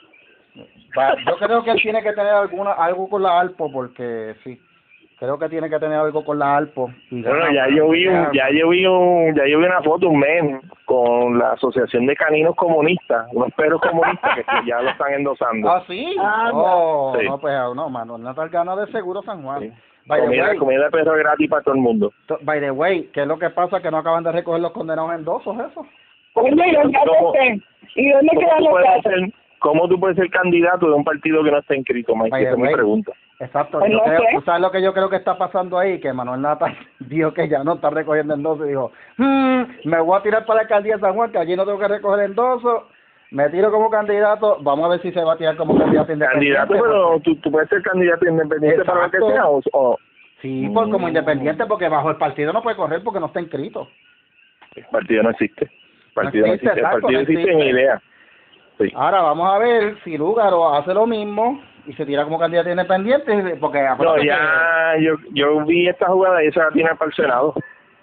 Va, 0.97 1.15
Yo 1.25 1.37
creo 1.37 1.63
que 1.63 1.71
él 1.71 1.81
tiene 1.81 2.03
que 2.03 2.13
tener 2.13 2.33
alguna 2.33 2.73
algo 2.73 3.09
con 3.09 3.23
la 3.23 3.39
Alpo 3.39 3.71
porque 3.71 4.35
sí. 4.43 4.59
Creo 5.19 5.37
que 5.39 5.49
tiene 5.49 5.69
que 5.69 5.79
tener 5.79 5.97
algo 5.97 6.25
con 6.25 6.39
la 6.39 6.57
Alpo. 6.57 6.91
Y 7.09 7.21
Bueno, 7.21 7.51
ya 7.51 7.67
yo 7.69 7.89
vi 7.89 8.07
un, 8.07 8.31
ya 8.33 8.49
yo 8.49 8.69
vi 8.69 8.85
un, 8.85 9.35
ya 9.35 9.45
yo 9.47 9.59
vi 9.59 9.65
una 9.65 9.81
foto, 9.81 10.09
un 10.09 10.19
meme 10.19 10.61
con 10.85 11.37
la 11.39 11.51
Asociación 11.51 12.05
de 12.05 12.15
Caninos 12.15 12.55
Comunistas, 12.55 13.27
unos 13.31 13.51
perros 13.53 13.81
comunistas 13.81 14.35
que 14.35 14.67
ya 14.67 14.81
lo 14.81 14.89
están 14.89 15.13
endosando. 15.13 15.69
Ah, 15.69 15.83
sí. 15.87 16.15
Ah, 16.19 16.51
oh, 16.53 17.15
sí. 17.17 17.25
no, 17.25 17.39
pues 17.39 17.53
no, 17.75 18.17
Natal 18.17 18.49
gana 18.49 18.75
de 18.75 18.91
seguro 18.91 19.21
San 19.23 19.43
Juan. 19.43 19.61
Sí. 19.61 19.71
By 20.05 20.19
the 20.19 20.25
Comida, 20.25 20.47
way, 20.49 20.57
comida 20.57 20.83
de 20.83 20.91
perro 20.91 21.15
gratis 21.15 21.49
para 21.49 21.63
todo 21.63 21.75
el 21.75 21.81
mundo. 21.81 22.11
by 22.41 22.59
the 22.59 22.71
way, 22.71 23.09
¿qué 23.13 23.21
es 23.21 23.27
lo 23.27 23.39
que 23.39 23.49
pasa? 23.49 23.81
Que 23.81 23.89
no 23.89 23.97
acaban 23.97 24.23
de 24.23 24.33
recoger 24.33 24.61
los 24.61 24.73
condenados 24.73 25.13
endosos, 25.13 25.55
eso. 25.71 25.85
Oye, 26.33 26.51
¿y 26.51 26.73
dónde 26.73 26.99
¿Cómo 27.05 27.31
quedan 28.41 28.63
los 28.63 28.73
gatos? 28.83 29.13
¿Cómo 29.63 29.87
tú 29.87 29.97
puedes 29.97 30.17
ser 30.17 30.29
candidato 30.29 30.87
de 30.87 30.93
un 30.93 31.05
partido 31.05 31.41
que 31.41 31.49
no 31.49 31.59
está 31.59 31.73
inscrito, 31.73 32.13
Mike? 32.17 32.37
Esa 32.41 32.51
es 32.51 32.57
mi 32.57 32.67
pregunta. 32.73 33.13
Exacto. 33.39 33.79
Pues 33.79 33.91
yo 33.91 33.97
no 33.99 34.03
creo- 34.03 34.19
sé. 34.19 34.25
¿tú 34.35 34.41
¿Sabes 34.41 34.61
lo 34.61 34.71
que 34.71 34.81
yo 34.83 34.93
creo 34.93 35.09
que 35.09 35.15
está 35.15 35.37
pasando 35.37 35.79
ahí? 35.79 36.01
Que 36.01 36.11
Manuel 36.11 36.41
Natal 36.41 36.75
dijo 36.99 37.33
que 37.33 37.47
ya 37.47 37.63
no 37.63 37.75
está 37.75 37.89
recogiendo 37.89 38.33
endosos 38.33 38.65
y 38.65 38.69
dijo, 38.71 38.91
"Hmm, 39.17 39.63
me 39.85 40.01
voy 40.01 40.19
a 40.19 40.21
tirar 40.21 40.45
para 40.45 40.57
la 40.57 40.61
alcaldía 40.63 40.95
de 40.95 40.99
San 40.99 41.13
Juan, 41.15 41.31
que 41.31 41.37
allí 41.37 41.55
no 41.55 41.63
tengo 41.65 41.79
que 41.79 41.87
recoger 41.87 42.25
endosos. 42.25 42.83
Me 43.31 43.49
tiro 43.49 43.71
como 43.71 43.89
candidato. 43.89 44.57
Vamos 44.61 44.85
a 44.85 44.89
ver 44.89 45.01
si 45.01 45.13
se 45.13 45.23
va 45.23 45.33
a 45.33 45.37
tirar 45.37 45.55
como 45.55 45.77
candidato 45.77 46.11
independiente. 46.11 46.57
Candidato, 46.59 46.83
pero 46.83 47.19
tú, 47.21 47.35
tú 47.37 47.49
puedes 47.49 47.69
ser 47.69 47.81
candidato 47.83 48.27
independiente 48.27 48.83
para 48.83 49.05
lo 49.05 49.11
que 49.11 49.17
Exacto. 49.17 49.33
sea. 49.33 49.47
O, 49.47 49.61
o- 49.71 49.97
Sí, 50.41 50.69
pues 50.73 50.89
como 50.91 51.05
Mm. 51.05 51.07
independiente, 51.07 51.65
porque 51.67 51.87
bajo 51.87 52.09
el 52.09 52.17
partido 52.17 52.51
no 52.51 52.61
puede 52.61 52.75
correr 52.75 53.01
porque 53.01 53.21
no 53.21 53.27
está 53.27 53.39
inscrito. 53.39 53.87
el 54.75 54.83
partido 54.91 55.23
no 55.23 55.29
existe. 55.29 55.63
El 55.65 56.13
partido 56.13 56.47
no 56.47 56.53
existe, 56.53 56.67
existe. 56.67 56.79
El 56.81 56.85
exacto, 56.85 57.01
partido 57.01 57.11
no 57.11 57.21
existe 57.21 57.51
en 57.51 57.57
existe. 57.59 57.79
idea. 57.79 58.01
Sí. 58.79 58.91
Ahora 58.95 59.21
vamos 59.21 59.53
a 59.53 59.57
ver 59.59 59.95
si 60.03 60.17
Lúgaro 60.17 60.73
hace 60.73 60.93
lo 60.93 61.05
mismo 61.05 61.61
y 61.85 61.93
se 61.93 62.05
tira 62.05 62.23
como 62.23 62.39
candidato 62.39 62.69
independiente, 62.69 63.55
porque 63.59 63.81
No, 63.99 64.15
que- 64.15 64.25
ya, 64.25 64.95
yo, 64.99 65.15
yo 65.33 65.65
vi 65.65 65.87
esta 65.87 66.07
jugada 66.07 66.43
y 66.43 66.47
esa 66.47 66.65
la 66.65 66.71
tiene 66.71 66.89
para 66.95 67.09
el 67.09 67.15
Senado. 67.15 67.53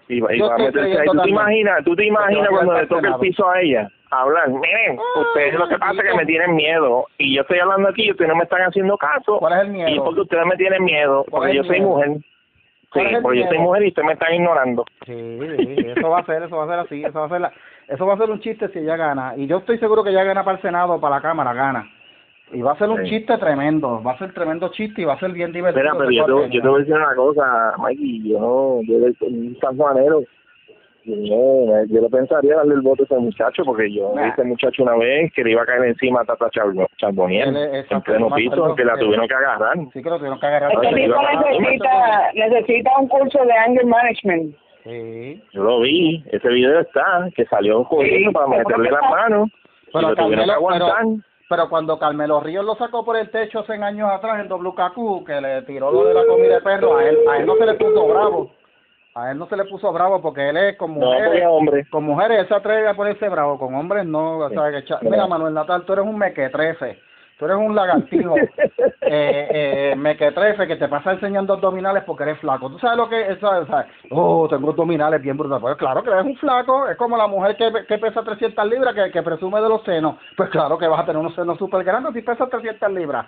Y, 0.08 0.20
va- 0.20 0.34
y 0.34 0.40
va 0.40 0.54
a 0.54 0.58
meterse 0.58 0.98
ahí. 1.00 1.06
¿Tú 1.06 1.20
te 1.22 1.30
imaginas, 1.30 1.84
tú 1.84 1.94
te 1.96 2.04
imaginas 2.06 2.48
cuando 2.48 2.74
le 2.74 2.86
toque 2.86 3.06
el 3.06 3.14
piso 3.16 3.48
a 3.48 3.60
ella? 3.60 3.88
Hablar, 4.12 4.48
miren, 4.48 4.98
Ah, 4.98 5.20
ustedes 5.20 5.54
lo 5.54 5.68
que 5.68 5.78
pasa 5.78 6.02
es 6.02 6.10
que 6.10 6.16
me 6.16 6.26
tienen 6.26 6.56
miedo 6.56 7.06
y 7.18 7.36
yo 7.36 7.42
estoy 7.42 7.60
hablando 7.60 7.88
aquí 7.90 8.06
y 8.06 8.10
ustedes 8.10 8.28
no 8.28 8.34
me 8.36 8.42
están 8.42 8.62
haciendo 8.62 8.98
caso. 8.98 9.38
¿Cuál 9.38 9.52
es 9.52 9.60
el 9.60 9.68
miedo? 9.68 9.88
Y 9.88 9.98
porque 10.00 10.20
ustedes 10.22 10.46
me 10.46 10.56
tienen 10.56 10.82
miedo, 10.82 11.24
¿Cuál 11.30 11.42
porque 11.42 11.56
yo 11.56 11.62
soy 11.64 11.80
mujer. 11.80 12.08
¿Cuál 12.92 13.08
Sí, 13.08 13.16
porque 13.22 13.38
yo 13.38 13.46
soy 13.46 13.58
mujer 13.58 13.82
y 13.84 13.88
ustedes 13.88 14.06
me 14.06 14.12
están 14.14 14.34
ignorando. 14.34 14.84
Sí, 15.06 15.38
sí, 15.58 15.76
eso 15.96 16.10
va 16.10 16.18
a 16.18 16.24
ser, 16.26 16.42
eso 16.42 16.56
va 16.56 16.64
a 16.64 16.66
ser 16.66 16.78
así, 16.80 17.04
eso 17.04 17.20
va 17.20 17.26
a 17.26 17.28
ser, 17.28 17.40
la- 17.40 17.52
eso 17.90 18.06
va 18.06 18.14
a 18.14 18.18
ser 18.18 18.30
un 18.30 18.40
chiste 18.40 18.68
si 18.68 18.78
ella 18.78 18.96
gana. 18.96 19.34
Y 19.36 19.46
yo 19.46 19.58
estoy 19.58 19.78
seguro 19.78 20.02
que 20.04 20.10
ella 20.10 20.24
gana 20.24 20.44
para 20.44 20.56
el 20.56 20.62
Senado, 20.62 21.00
para 21.00 21.16
la 21.16 21.22
Cámara, 21.22 21.52
gana. 21.52 21.88
Y 22.52 22.62
va 22.62 22.72
a 22.72 22.78
ser 22.78 22.88
un 22.88 23.04
Sí. 23.04 23.10
chiste 23.10 23.36
tremendo, 23.38 24.02
va 24.02 24.12
a 24.12 24.18
ser 24.18 24.32
tremendo 24.34 24.68
chiste 24.70 25.02
y 25.02 25.04
va 25.04 25.14
a 25.14 25.18
ser 25.20 25.30
bien 25.32 25.52
divertido. 25.52 25.82
Mira, 25.84 25.94
pero 25.96 26.10
yo 26.10 26.24
te, 26.26 26.50
yo 26.54 26.62
te 26.62 26.68
voy 26.68 26.76
a 26.76 26.78
decir 26.80 26.94
una 26.94 27.14
cosa, 27.14 27.74
Mikey, 27.78 28.28
yo 28.28 28.40
no, 28.40 28.80
yo 28.82 28.98
soy 29.18 29.32
un 29.34 29.56
sanjuanero. 29.60 30.22
Yo, 31.02 31.16
no, 31.16 31.84
yo 31.86 32.02
no 32.02 32.08
pensaría 32.10 32.56
darle 32.56 32.74
el 32.74 32.82
voto 32.82 33.02
a 33.02 33.06
ese 33.06 33.16
muchacho 33.16 33.64
porque 33.64 33.90
yo 33.90 34.12
Nah. 34.14 34.22
vi 34.22 34.28
a 34.28 34.32
ese 34.32 34.44
muchacho 34.44 34.82
una 34.82 34.96
vez 34.96 35.32
que 35.32 35.42
le 35.42 35.52
iba 35.52 35.62
a 35.62 35.66
caer 35.66 35.84
encima 35.84 36.20
a 36.20 36.24
Tata 36.24 36.50
es- 37.56 37.90
en 37.90 38.02
pleno 38.02 38.30
piso, 38.34 38.74
que 38.74 38.84
la 38.84 38.98
tuvieron 38.98 39.26
que 39.26 39.34
agarrar. 39.34 39.76
Sí 39.94 40.02
que 40.02 40.10
lo 40.10 40.18
tuvieron 40.18 40.38
que 40.38 40.46
agarrar. 40.46 40.72
Este 40.72 40.94
tipo 40.94 41.14
necesita, 41.22 42.30
necesita 42.34 42.90
un 43.00 43.08
curso 43.08 43.44
de 43.44 43.52
anger 43.52 43.86
management. 43.86 44.54
Sí. 44.84 45.42
Yo 45.52 45.62
lo 45.62 45.80
vi, 45.80 46.24
ese 46.30 46.48
video 46.48 46.80
está, 46.80 47.28
que 47.34 47.44
salió 47.46 47.84
corriendo 47.84 48.30
Sí, 48.30 48.34
para 48.34 48.46
meterle 48.46 48.90
las 48.90 49.02
manos 49.02 49.50
Pero 49.92 50.14
Carmelo, 50.14 50.42
pero, 50.42 50.52
aguantar. 50.54 51.04
pero 51.48 51.68
cuando 51.68 51.98
Carmelo 51.98 52.40
Ríos 52.40 52.64
lo 52.64 52.76
sacó 52.76 53.04
por 53.04 53.16
el 53.16 53.30
techo 53.30 53.60
hace 53.60 53.74
años 53.74 54.10
atrás 54.10 54.40
en 54.40 54.48
WKQ, 54.48 55.26
que 55.26 55.40
le 55.40 55.62
tiró 55.62 55.90
lo 55.92 56.04
de 56.04 56.14
la 56.14 56.24
comida 56.26 56.54
de 56.54 56.60
perro, 56.62 56.96
a 56.96 57.04
él, 57.04 57.18
a 57.28 57.36
él 57.38 57.46
no 57.46 57.56
se 57.56 57.66
le 57.66 57.74
puso 57.74 58.06
bravo. 58.08 58.50
A 59.14 59.32
él 59.32 59.38
no 59.38 59.46
se 59.48 59.56
le 59.56 59.64
puso 59.64 59.92
bravo 59.92 60.22
porque 60.22 60.48
él 60.48 60.56
es 60.56 60.76
con 60.76 60.92
mujeres. 60.92 61.42
es 61.42 61.46
hombre. 61.46 61.84
Con 61.90 62.04
mujeres 62.04 62.38
él 62.38 62.48
se 62.48 62.54
atreve 62.54 62.88
a 62.88 62.94
ponerse 62.94 63.28
bravo, 63.28 63.58
con 63.58 63.74
hombres 63.74 64.06
no. 64.06 64.38
O 64.38 64.48
sea, 64.48 64.70
que 64.70 64.84
cha-. 64.84 65.00
Mira, 65.02 65.26
Manuel 65.26 65.52
Natal, 65.52 65.84
tú 65.84 65.92
eres 65.94 66.04
un 66.04 66.16
mequetrefe. 66.16 66.98
Tú 67.40 67.46
eres 67.46 67.56
un 67.56 67.74
lagartijo 67.74 68.36
eh, 69.00 69.48
eh, 69.50 69.94
mequetrefe 69.96 70.66
que 70.66 70.76
te 70.76 70.88
pasa 70.88 71.12
enseñando 71.12 71.54
abdominales 71.54 72.04
porque 72.04 72.24
eres 72.24 72.38
flaco. 72.38 72.68
¿Tú 72.68 72.78
sabes 72.78 72.98
lo 72.98 73.08
que 73.08 73.18
es? 73.18 73.40
¿Sabes? 73.40 73.66
¿Sabes? 73.66 73.86
Oh, 74.10 74.46
tengo 74.46 74.68
abdominales 74.68 75.22
bien 75.22 75.38
brutales. 75.38 75.62
Pues 75.62 75.76
claro 75.78 76.02
que 76.02 76.10
eres 76.10 76.26
un 76.26 76.36
flaco. 76.36 76.86
Es 76.86 76.98
como 76.98 77.16
la 77.16 77.26
mujer 77.26 77.56
que, 77.56 77.72
que 77.88 77.96
pesa 77.96 78.22
300 78.22 78.68
libras 78.68 78.94
que, 78.94 79.10
que 79.10 79.22
presume 79.22 79.58
de 79.62 79.70
los 79.70 79.82
senos. 79.84 80.16
Pues 80.36 80.50
claro 80.50 80.76
que 80.76 80.86
vas 80.86 81.00
a 81.00 81.06
tener 81.06 81.16
unos 81.16 81.34
senos 81.34 81.56
súper 81.56 81.82
grandes 81.82 82.12
si 82.12 82.20
pesas 82.20 82.50
300 82.50 82.92
libras. 82.92 83.24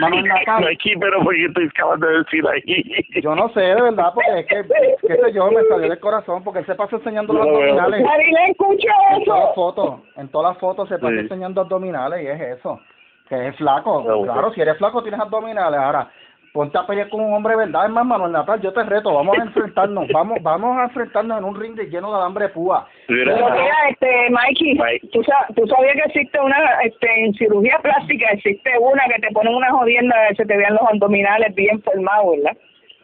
Manuel 0.00 0.24
Natal. 0.28 0.64
Mikey, 0.64 0.96
pero 0.98 1.22
porque 1.22 1.48
tú 1.54 1.60
acabas 1.70 2.00
de 2.00 2.08
decir 2.18 2.44
ahí. 2.48 3.04
Yo 3.22 3.34
no 3.34 3.48
sé, 3.50 3.60
de 3.60 3.82
verdad, 3.82 4.12
porque 4.14 4.40
es 4.40 4.46
que, 4.46 4.62
qué 5.06 5.16
sé 5.16 5.32
yo, 5.32 5.50
me 5.50 5.62
salió 5.64 5.88
del 5.88 6.00
corazón, 6.00 6.44
porque 6.44 6.60
él 6.60 6.66
se 6.66 6.74
pasa 6.74 6.96
enseñando 6.96 7.32
los 7.32 7.46
abdominales. 7.46 8.02
Marilyn, 8.04 8.36
escucha 8.50 8.92
En 9.12 9.24
todas 9.24 9.40
las 9.40 9.46
eso. 9.50 9.54
fotos, 9.54 10.00
en 10.16 10.28
todas 10.28 10.52
las 10.52 10.58
fotos 10.60 10.88
se 10.88 10.98
pasa 10.98 11.14
Sí. 11.14 11.20
enseñando 11.20 11.60
abdominales 11.62 12.22
y 12.22 12.26
es 12.26 12.40
eso, 12.58 12.80
que 13.28 13.48
es 13.48 13.56
flaco. 13.56 14.04
No, 14.06 14.22
claro, 14.22 14.52
si 14.52 14.60
eres 14.60 14.76
flaco 14.78 15.02
tienes 15.02 15.20
abdominales. 15.20 15.80
Ahora, 15.80 16.10
ponte 16.58 16.76
a 16.76 16.84
pelear 16.84 17.08
con 17.08 17.20
un 17.20 17.32
hombre, 17.34 17.54
¿verdad? 17.54 17.88
Más, 17.88 18.04
Manuel 18.04 18.32
Natal, 18.32 18.60
yo 18.60 18.72
te 18.72 18.82
reto, 18.82 19.14
vamos 19.14 19.38
a 19.38 19.42
enfrentarnos, 19.44 20.08
vamos 20.12 20.38
vamos 20.42 20.76
a 20.76 20.84
enfrentarnos 20.86 21.38
en 21.38 21.44
un 21.44 21.54
ring 21.60 21.76
de 21.76 21.84
lleno 21.86 22.10
de 22.10 22.16
alambre 22.18 22.48
púa. 22.48 22.84
Mira, 23.08 23.32
Pero 23.36 23.48
mira, 23.50 23.74
este, 23.90 24.28
Mikey, 24.30 24.74
Mike. 24.74 25.08
¿tú, 25.12 25.22
sa- 25.22 25.46
tú 25.54 25.64
sabías 25.68 25.94
que 25.94 26.02
existe 26.06 26.40
una, 26.40 26.56
este, 26.82 27.06
en 27.26 27.32
cirugía 27.34 27.78
plástica 27.80 28.26
existe 28.32 28.72
una 28.80 29.04
que 29.14 29.20
te 29.20 29.30
ponen 29.32 29.54
una 29.54 29.70
jodienda 29.70 30.16
que 30.30 30.34
se 30.34 30.46
te 30.46 30.56
vean 30.56 30.72
los 30.74 30.82
abdominales 30.92 31.54
bien 31.54 31.80
formados, 31.82 32.34
¿verdad? 32.36 32.56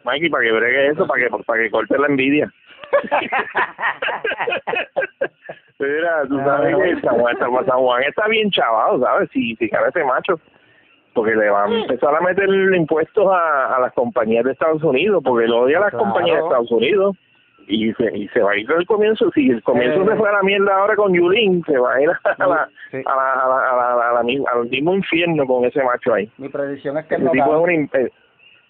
Mikey, 0.03 0.29
para 0.29 0.43
que 0.43 0.51
bregue 0.51 0.87
eso, 0.89 1.07
para 1.07 1.23
que, 1.23 1.29
para 1.45 1.63
que 1.63 1.71
corte 1.71 1.97
la 1.97 2.07
envidia. 2.07 2.51
Mira, 5.79 6.23
tú 6.27 6.37
sabes 6.39 6.75
que 6.75 7.01
San 7.01 7.19
Juan, 7.19 7.37
San 7.37 7.51
Juan- 7.51 7.65
San 7.65 7.77
Juan 7.79 8.03
está 8.03 8.27
bien 8.27 8.51
chavado, 8.51 8.99
¿sabes? 8.99 9.29
Si, 9.31 9.55
si 9.55 9.69
cabe 9.69 9.87
ese 9.89 10.03
macho. 10.03 10.39
Porque 11.15 11.33
le 11.33 11.49
van 11.49 11.71
a 11.71 11.79
empezar 11.79 12.13
a 12.13 12.19
meter 12.21 12.47
impuestos 12.75 13.25
a, 13.33 13.75
a 13.75 13.79
las 13.79 13.93
compañías 13.93 14.43
de 14.45 14.51
Estados 14.51 14.83
Unidos, 14.83 15.23
porque 15.25 15.47
lo 15.47 15.61
odia 15.61 15.77
a 15.77 15.81
las 15.81 15.89
Claro. 15.91 16.03
compañías 16.05 16.37
de 16.37 16.43
Estados 16.43 16.71
Unidos. 16.71 17.15
Y 17.67 17.91
se, 17.93 18.15
y 18.15 18.27
se 18.27 18.41
va 18.41 18.51
a 18.51 18.57
ir 18.57 18.67
del 18.67 18.85
comienzo. 18.85 19.31
Si 19.33 19.49
el 19.49 19.63
comienzo 19.63 20.03
Eh. 20.03 20.05
se 20.07 20.15
fue 20.17 20.29
a 20.29 20.33
la 20.33 20.43
mierda 20.43 20.75
ahora 20.77 20.95
con 20.95 21.11
Yulín, 21.13 21.63
se 21.65 21.75
va 21.79 21.95
a 21.95 22.01
ir 22.01 22.09
a 22.09 22.47
la, 22.47 22.69
Sí. 22.91 23.01
a 23.03 23.15
la, 23.15 23.33
a 23.33 23.47
la, 23.47 23.69
a 23.71 23.95
la- 23.97 24.09
a 24.09 24.13
la 24.13 24.23
misma- 24.23 24.51
al 24.53 24.67
mismo 24.69 24.93
infierno 24.93 25.47
con 25.47 25.65
ese 25.65 25.81
macho 25.81 26.13
ahí. 26.13 26.29
Mi 26.37 26.49
predicción 26.49 26.95
es 26.99 27.05
que 27.07 27.17
no 27.17 27.31
tipo 27.31 27.55
es 27.55 27.63
un 27.63 27.89
eh, 27.93 28.11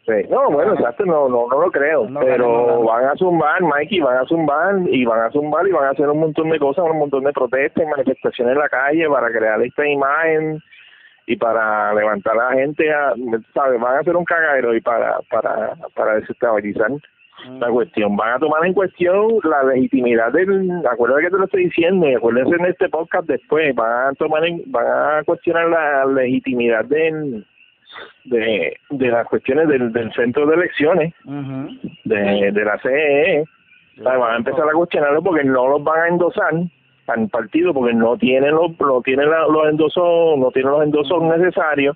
sí. 0.06 0.30
No, 0.30 0.50
bueno, 0.50 0.76
exacto, 0.76 1.04
no, 1.06 1.28
no, 1.28 1.46
no 1.52 1.60
lo 1.62 1.72
creo. 1.72 2.08
No, 2.10 2.22
pero 2.22 2.48
no, 2.48 2.68
no, 2.68 2.68
no. 2.68 2.84
van 2.84 3.06
a 3.06 3.16
zumbar, 3.16 3.62
Mikey, 3.64 4.00
van 4.00 4.18
a 4.18 4.26
zumbar 4.28 4.76
y 4.88 5.04
van 5.04 5.20
a 5.24 5.32
zumbar 5.32 5.68
y 5.68 5.72
van 5.72 5.86
a 5.86 5.89
hacer 5.89 6.08
un 6.08 6.20
montón 6.22 6.50
de 6.52 6.60
cosas, 6.60 6.86
un 6.89 7.00
montón 7.00 7.24
de 7.26 7.34
protestas 7.34 7.84
y 7.84 7.88
manifestaciones 7.89 8.54
en 8.54 8.60
la 8.60 8.70
calle 8.70 9.10
para 9.10 9.30
crear 9.30 9.62
esta 9.62 9.86
imagen 9.86 10.62
y 11.28 11.36
para 11.38 11.94
levantar 11.94 12.38
a 12.40 12.52
la 12.52 12.54
gente, 12.54 12.92
a, 12.94 13.14
¿sabes? 13.54 13.80
Van 13.80 13.96
a 13.96 14.00
hacer 14.00 14.16
un 14.16 14.26
cagadero 14.26 14.76
y 14.76 14.82
para, 14.82 15.20
para, 15.30 15.76
para 15.96 16.16
desestabilizar 16.16 16.92
la 17.60 17.70
cuestión. 17.70 18.16
Van 18.16 18.34
a 18.34 18.40
tomar 18.40 18.66
en 18.66 18.74
cuestión 18.74 19.40
la 19.44 19.64
legitimidad 19.64 20.32
del. 20.32 20.72
Acuérdate 20.90 21.24
que 21.24 21.30
te 21.32 21.38
lo 21.38 21.46
estoy 21.46 21.66
diciendo 21.66 22.08
y 22.08 22.16
acuérdense 22.16 22.56
en 22.56 22.66
este 22.66 22.90
podcast 22.90 23.28
después. 23.28 23.74
Van 23.76 24.10
a 24.10 24.14
tomar 24.14 24.46
en, 24.46 24.64
van 24.68 24.86
a 25.20 25.24
cuestionar 25.24 25.70
la 25.70 26.06
legitimidad 26.06 26.86
del, 26.86 27.46
de, 28.26 28.78
de 28.90 29.08
las 29.08 29.28
cuestiones 29.28 29.68
del, 29.68 29.92
del 29.92 30.14
centro 30.14 30.46
de 30.46 30.56
elecciones 30.56 31.14
de, 31.24 32.52
de 32.52 32.66
la 32.66 32.80
CEE. 32.80 33.44
O 34.00 34.04
sea, 34.04 34.18
van 34.18 34.34
a 34.34 34.38
empezar 34.38 34.68
a 34.68 34.74
cuestionarlo 34.74 35.22
porque 35.22 35.44
no 35.44 35.68
los 35.70 35.84
van 35.84 36.02
a 36.02 36.08
endosar 36.08 36.54
al 37.08 37.30
partido 37.30 37.74
porque 37.74 37.93
no 37.93 38.18
tienen 38.18 38.51
los 38.56 38.72
no 38.80 39.01
tienen 39.01 39.30
la- 39.30 39.47
los 39.47 39.68
endosos 39.70 40.38
no 40.38 40.51
tienen 40.51 40.72
los 40.72 40.84
endosos 40.84 41.22
necesarios 41.24 41.95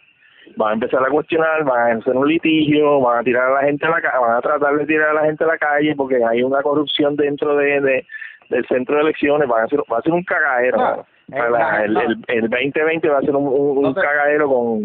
van 0.55 0.71
a 0.71 0.73
empezar 0.73 1.01
a 1.03 1.09
cuestionar 1.09 1.63
van 1.63 1.91
a 1.97 1.99
hacer 1.99 2.15
un 2.15 2.27
litigio 2.27 2.99
van 3.01 3.19
a 3.19 3.23
tirar 3.23 3.51
a 3.51 3.53
la 3.55 3.61
gente 3.61 3.85
a 3.85 3.89
la 3.89 4.01
ca- 4.01 4.19
van 4.19 4.35
a 4.37 4.41
tratar 4.41 4.75
de 4.75 4.85
tirar 4.85 5.09
a 5.09 5.13
la 5.13 5.25
gente 5.25 5.43
a 5.43 5.47
la 5.47 5.57
calle 5.57 5.95
porque 5.95 6.23
hay 6.23 6.43
una 6.43 6.61
corrupción 6.61 7.15
dentro 7.15 7.55
de, 7.55 7.81
de 7.81 8.05
del 8.49 8.65
centro 8.67 8.95
de 8.95 9.01
elecciones 9.01 9.47
van 9.47 9.61
a 9.61 9.65
hacer 9.65 9.79
va 9.91 9.99
a 9.99 10.01
ser 10.01 10.11
un 10.13 10.23
cagadero. 10.23 11.05
Para 11.29 11.49
la- 11.51 11.81
Eh, 11.81 11.85
el, 11.85 11.93
no. 11.93 12.01
el, 12.01 12.17
el 12.27 12.49
2020 12.49 13.09
va 13.09 13.19
a 13.19 13.21
ser 13.21 13.35
un, 13.35 13.45
un, 13.47 13.77
un 13.77 13.81
No 13.83 13.93
te- 13.93 14.01
cagadero 14.01 14.47
con 14.47 14.79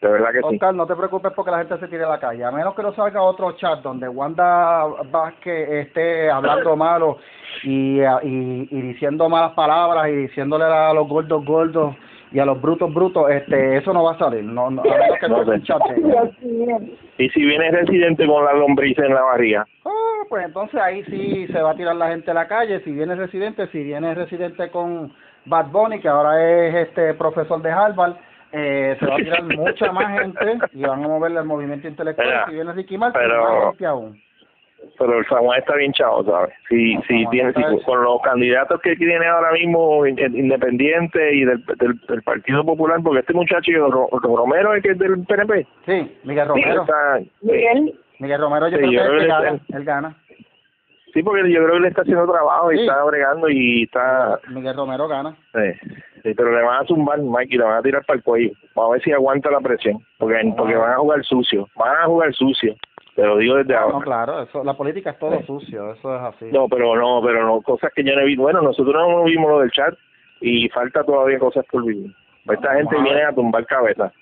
de 0.00 0.08
verdad 0.08 0.32
que 0.32 0.38
sí 0.40 0.44
Oscar, 0.54 0.74
no 0.74 0.86
te 0.86 0.94
preocupes 0.96 1.32
porque 1.34 1.50
la 1.50 1.58
gente 1.58 1.78
se 1.78 1.88
tire 1.88 2.04
a 2.04 2.08
la 2.08 2.20
calle. 2.20 2.44
A 2.44 2.50
menos 2.50 2.74
que 2.74 2.82
no 2.82 2.92
salga 2.94 3.22
otro 3.22 3.52
chat 3.52 3.80
donde 3.80 4.08
Wanda 4.08 4.84
Vázquez 5.10 5.68
esté 5.86 6.30
hablando 6.30 6.76
malo 6.76 7.18
y, 7.62 8.00
y, 8.00 8.68
y 8.70 8.80
diciendo 8.82 9.28
malas 9.28 9.52
palabras 9.52 10.08
y 10.08 10.12
diciéndole 10.16 10.64
a 10.64 10.92
los 10.92 11.08
gordos 11.08 11.44
gordos 11.44 11.94
y 12.32 12.40
a 12.40 12.44
los 12.44 12.60
brutos 12.60 12.92
brutos, 12.92 13.30
este, 13.30 13.76
eso 13.76 13.92
no 13.92 14.02
va 14.02 14.12
a 14.12 14.18
salir. 14.18 14.42
No, 14.42 14.68
no, 14.68 14.82
a 14.82 14.84
menos 14.84 15.18
que 15.20 15.28
no 15.28 15.38
No 15.38 15.44
sé. 15.44 15.50
un 15.52 15.62
chat. 15.62 15.80
de- 15.88 16.96
y 17.18 17.28
si 17.30 17.44
viene 17.44 17.70
residente 17.70 18.26
con 18.26 18.44
la 18.44 18.52
lombriz 18.54 18.98
en 18.98 19.14
la 19.14 19.22
barriga 19.22 19.64
Ah, 19.86 20.24
pues 20.28 20.44
entonces 20.44 20.80
ahí 20.80 21.04
sí 21.04 21.46
se 21.46 21.60
va 21.62 21.70
a 21.70 21.76
tirar 21.76 21.94
la 21.96 22.08
gente 22.08 22.30
a 22.30 22.34
la 22.34 22.48
calle. 22.48 22.80
Si 22.80 22.90
viene 22.90 23.14
residente, 23.14 23.68
si 23.68 23.84
viene 23.84 24.14
residente 24.14 24.68
con 24.70 25.12
Bad 25.46 25.66
Bunny, 25.70 26.00
que 26.00 26.08
ahora 26.08 26.42
es 26.44 26.74
este 26.88 27.14
profesor 27.14 27.62
de 27.62 27.70
Harvard, 27.70 28.14
eh, 28.56 28.96
se 29.00 29.06
va 29.06 29.14
a 29.14 29.16
tirar 29.18 29.42
mucha 29.56 29.92
más 29.92 30.20
gente 30.20 30.38
y 30.72 30.82
van 30.82 31.04
a 31.04 31.08
mover 31.08 31.32
el 31.32 31.44
movimiento 31.44 31.88
intelectual. 31.88 32.26
Mira, 32.28 32.46
si 32.46 32.52
viene 32.54 32.72
Ricky 32.72 32.96
Martin, 32.98 33.20
pero- 33.20 33.42
más 33.42 33.64
gente 33.70 33.86
aún. 33.86 34.22
pero 34.98 35.18
el 35.18 35.26
San 35.26 35.38
Juan 35.38 35.58
está 35.58 35.74
bien 35.76 35.92
chavo, 35.92 36.24
¿sabes? 36.24 36.54
Si, 36.68 36.94
No, 36.94 37.02
si 37.08 37.26
tiene, 37.30 37.52
si, 37.54 37.84
con 37.84 38.02
los 38.04 38.20
candidatos 38.22 38.80
que 38.82 38.94
tiene 38.96 39.26
ahora 39.26 39.52
mismo 39.52 40.06
in- 40.06 40.18
independiente 40.36 41.34
y 41.34 41.44
del, 41.44 41.64
del, 41.78 41.98
del 42.06 42.22
Partido 42.22 42.64
Popular, 42.64 43.00
porque 43.02 43.20
este 43.20 43.32
muchacho 43.32 43.72
Ro- 43.90 44.08
Romero 44.22 44.74
es 44.74 44.82
que 44.82 44.90
es 44.90 44.98
del 44.98 45.24
PNP, 45.24 45.66
Sí, 45.86 46.18
Miguel 46.24 46.48
Romero. 46.48 46.82
está, 46.82 47.18
Miguel, 47.40 47.98
Miguel 48.20 48.40
Romero 48.40 48.68
yo 48.68 48.76
Sí, 48.78 48.82
creo 48.84 48.92
yo 48.92 49.00
que, 49.00 49.06
creo 49.08 49.20
él 49.20 49.26
gana. 49.28 49.48
él- 49.50 49.60
Él 49.74 49.84
gana. 49.84 50.16
sí, 51.14 51.22
porque 51.22 51.50
yo 51.50 51.64
creo 51.64 51.74
que 51.76 51.80
le 51.80 51.88
está 51.88 52.02
haciendo 52.02 52.30
trabajo 52.30 52.70
y 52.72 52.76
Sí. 52.76 52.82
está 52.82 53.04
bregando 53.04 53.48
y 53.48 53.82
está, 53.84 54.38
Miguel 54.48 54.76
Romero 54.76 55.08
gana. 55.08 55.34
sí, 55.54 56.13
sí, 56.24 56.34
pero 56.34 56.50
le 56.50 56.62
van 56.62 56.82
a 56.82 56.86
zumbar, 56.86 57.20
Mikey, 57.20 57.58
le 57.58 57.64
van 57.64 57.76
a 57.78 57.82
tirar 57.82 58.04
para 58.04 58.16
el 58.16 58.24
cuello, 58.24 58.50
vamos 58.74 58.90
a 58.90 58.92
ver 58.94 59.02
si 59.02 59.12
aguanta 59.12 59.50
la 59.50 59.60
presión, 59.60 59.98
porque, 60.18 60.52
porque 60.56 60.74
van 60.74 60.92
a 60.92 60.96
jugar 60.96 61.24
sucio, 61.24 61.68
van 61.76 61.96
a 61.98 62.06
jugar 62.06 62.34
sucio, 62.34 62.74
te 63.14 63.22
lo 63.22 63.36
digo 63.36 63.56
desde 63.56 63.74
No, 63.74 63.80
ahora. 63.80 64.04
claro, 64.04 64.42
eso, 64.42 64.64
la 64.64 64.74
política 64.74 65.10
es 65.10 65.18
todo 65.20 65.40
sucio, 65.42 65.92
eso 65.92 66.16
es 66.16 66.22
así. 66.22 66.46
No, 66.50 66.68
pero 66.68 66.96
no, 66.96 67.22
pero 67.24 67.46
no, 67.46 67.62
cosas 67.62 67.92
que 67.94 68.02
yo 68.02 68.14
no 68.14 68.22
he 68.22 68.26
visto. 68.26 68.42
Bueno, 68.42 68.60
nosotros 68.60 68.94
no 68.94 69.22
vimos 69.22 69.50
lo 69.50 69.60
del 69.60 69.70
chat 69.70 69.94
y 70.40 70.68
falta 70.70 71.04
todavía 71.04 71.38
cosas 71.38 71.64
por 71.70 71.84
vivir. 71.84 72.10
Esta 72.40 72.68
Vamos 72.68 72.76
gente 72.76 73.02
viene 73.02 73.22
a 73.22 73.32
tumbar 73.32 73.64
cabezas. 73.66 74.12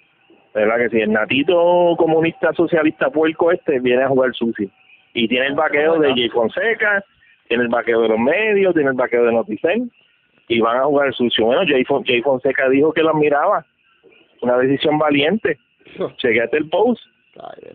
¿Verdad 0.55 0.77
que 0.77 0.89
sí? 0.91 1.01
El 1.01 1.13
natito 1.13 1.95
comunista 1.97 2.53
socialista 2.53 3.09
puerco 3.09 3.51
este 3.51 3.81
viene 3.81 4.03
a 4.03 4.09
jugar 4.09 4.35
sucio. 4.35 4.69
Y 5.15 5.27
tiene 5.27 5.47
el 5.47 5.55
vaqueo 5.55 5.99
de 5.99 6.11
Jay 6.11 6.29
Fonseca, 6.29 7.03
tiene 7.49 7.63
el 7.63 7.71
vaqueo 7.71 8.03
de 8.03 8.09
los 8.09 8.19
medios, 8.19 8.75
tiene 8.75 8.91
el 8.91 8.97
vaqueo 8.97 9.25
de 9.25 9.33
Noticen 9.33 9.91
y 10.55 10.61
van 10.61 10.79
a 10.79 10.85
jugar 10.85 11.13
sucio. 11.15 11.47
Bueno, 11.47 11.63
Jay, 11.67 11.85
Fon- 11.85 12.05
Jay 12.07 12.23
Fonseca 12.23 12.69
dijo 12.69 12.93
que 12.93 13.03
lo 13.03 13.11
admiraba. 13.11 13.65
Una 14.43 14.57
decisión 14.59 14.99
valiente. 14.99 15.59
Chequete 16.17 16.57
el 16.57 16.69
post 16.69 17.01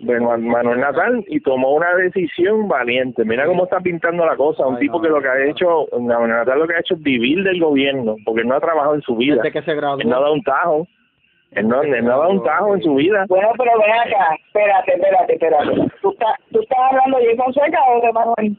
Juan 0.06 0.48
Manuel 0.48 0.80
Natal 0.80 1.24
y 1.28 1.40
tomó 1.40 1.74
una 1.74 1.96
decisión 1.96 2.68
valiente. 2.68 3.26
Mira 3.26 3.46
cómo 3.48 3.64
está 3.64 3.80
pintando 3.80 4.26
la 4.26 4.36
cosa. 4.36 4.68
Un 4.68 4.76
Ay, 4.76 4.82
tipo 4.82 4.98
no, 4.98 5.02
que 5.04 5.10
lo 5.10 5.22
que 5.22 5.28
ha 5.28 5.36
no. 5.36 5.44
hecho, 5.52 5.88
Manuel 6.00 6.30
Natal 6.32 6.60
lo 6.60 6.68
que 6.68 6.76
ha 6.76 6.80
hecho 6.80 6.94
es 6.94 7.02
vivir 7.02 7.44
del 7.44 7.60
gobierno, 7.60 8.16
porque 8.24 8.42
él 8.42 8.48
no 8.48 8.56
ha 8.56 8.60
trabajado 8.62 8.94
en 8.96 9.02
su 9.02 9.16
vida. 9.16 9.36
Desde 9.38 9.52
que 9.52 9.62
se 9.64 9.74
graduó. 9.76 10.00
Él 10.00 10.10
no 10.10 10.18
ha 10.18 10.22
dado 10.22 10.34
un 10.34 10.44
tajo. 10.44 10.88
Él 11.52 11.68
no, 11.68 11.82
él 11.82 12.04
no 12.06 12.14
ha 12.14 12.18
dado 12.18 12.30
un 12.30 12.44
tajo 12.44 12.76
en 12.76 12.84
su 12.84 12.94
vida. 12.96 13.26
bueno, 13.30 13.50
pero 13.58 13.72
ven 13.80 13.92
acá, 13.92 14.36
espérate, 14.48 14.94
espérate, 14.94 15.34
espérate. 15.34 15.92
¿Tú 16.02 16.12
estás, 16.12 16.36
tú 16.52 16.60
estás 16.62 16.78
hablando 16.92 17.18
de 17.18 17.26
Jay 17.26 17.38
Fonseca 17.38 17.80
o 17.90 18.02
de 18.06 18.12
Manuel? 18.14 18.58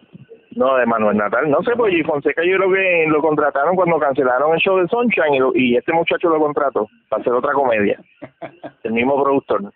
No, 0.58 0.76
de 0.76 0.86
Manuel 0.86 1.16
Natal. 1.16 1.48
No 1.48 1.62
sé, 1.62 1.72
porque 1.76 1.94
G. 2.02 2.04
Fonseca 2.06 2.42
yo 2.44 2.56
creo 2.56 2.72
que 2.72 3.04
lo 3.08 3.22
contrataron 3.22 3.76
cuando 3.76 3.98
cancelaron 4.00 4.52
el 4.54 4.58
show 4.60 4.76
de 4.78 4.88
Sunshine 4.88 5.34
y, 5.34 5.38
lo- 5.38 5.52
y 5.54 5.76
este 5.76 5.92
muchacho 5.92 6.28
lo 6.28 6.38
contrató 6.40 6.88
para 7.08 7.20
hacer 7.20 7.32
otra 7.32 7.52
comedia. 7.52 8.00
El 8.82 8.92
mismo 8.92 9.22
productor. 9.22 9.72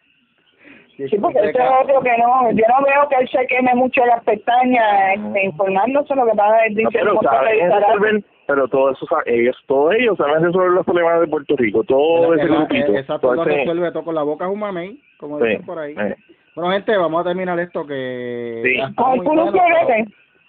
Sí, 0.97 1.17
porque 1.19 1.39
ese 1.39 1.51
es 1.51 1.71
otro 1.83 2.01
que 2.03 2.11
no, 2.19 2.51
yo 2.51 2.65
no 2.69 2.85
veo 2.85 3.09
que 3.09 3.17
él 3.17 3.29
se 3.29 3.47
queme 3.47 3.75
mucho 3.75 4.05
las 4.07 4.23
pestañas 4.25 5.15
este, 5.17 5.45
informándose 5.45 6.15
lo 6.15 6.27
que 6.27 6.33
pasa 6.37 6.67
es 6.67 6.77
No, 6.77 6.91
pero 6.93 7.21
saben 7.23 8.25
pero 8.47 8.69
todo 8.69 8.91
eso, 8.91 9.07
ellos, 9.27 9.57
todos 9.67 9.95
ellos 9.95 10.17
saben 10.19 10.45
resolver 10.45 10.71
los 10.73 10.85
problemas 10.85 11.21
de 11.21 11.27
Puerto 11.29 11.55
Rico, 11.57 11.83
todo 11.85 12.35
ese 12.35 12.45
Esa- 12.45 12.55
grupito. 12.57 12.93
Exacto, 12.95 13.21
todo 13.29 13.35
lo 13.37 13.43
ese- 13.45 13.57
resuelve 13.61 13.91
todo 13.93 14.05
con 14.05 14.15
la 14.15 14.23
boca 14.23 14.45
es 14.45 14.51
un 14.53 14.59
mamey, 14.61 15.01
como 15.17 15.39
sí, 15.39 15.47
dicen 15.47 15.65
por 15.65 15.79
ahí. 15.79 15.95
eh. 15.99 16.17
Bueno, 16.55 16.73
gente, 16.73 16.97
vamos 16.99 17.21
a 17.23 17.29
terminar 17.29 17.59
esto 17.61 17.87
que... 17.87 18.61
Sí. 18.63 18.95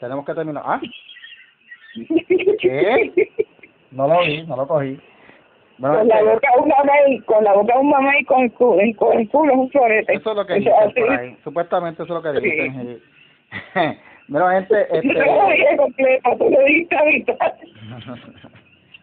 Con. 0.04 0.10
Tenemos 0.10 0.26
que 0.26 0.34
terminar. 0.34 0.64
¿Ah? 0.66 0.82
¿Qué? 2.60 3.30
No 3.92 4.08
lo 4.08 4.22
vi, 4.22 4.44
no 4.44 4.56
lo 4.58 4.68
cogí. 4.68 5.00
Bueno, 5.78 5.98
Con 6.00 6.08
la 6.08 6.16
gente, 6.18 6.32
boca 6.34 6.48
un 6.62 6.70
mamey, 6.70 7.20
con 7.22 7.44
la 7.44 7.54
boca 7.54 7.80
un 7.80 7.90
mamey, 7.90 8.24
con 8.26 8.42
el 8.44 8.52
culo, 8.54 8.82
con 8.98 9.20
el 9.20 9.30
culo 9.30 9.52
es 9.54 9.58
un 9.60 9.70
florete. 9.72 10.14
eso 10.14 10.32
es 10.32 10.36
lo 10.38 10.46
que 10.46 10.54
dicen 10.56 10.74
por 10.96 11.12
ahí. 11.12 11.38
Supuestamente 11.44 12.04
eso 12.04 12.18
es 12.18 12.24
lo 12.24 12.34
que 12.34 12.40
Sí. 12.40 12.46
dicen. 12.52 13.02
sí. 13.52 14.00
Bueno, 14.30 14.48
gente, 14.52 14.74
No 15.04 15.14
lo 15.14 15.50
este... 15.50 15.54
dije 15.54 15.78
completo, 15.78 16.30
tú 16.38 16.50
lo 16.50 16.60
dijiste 16.64 16.96
a 16.98 17.04
mitad. 17.04 17.54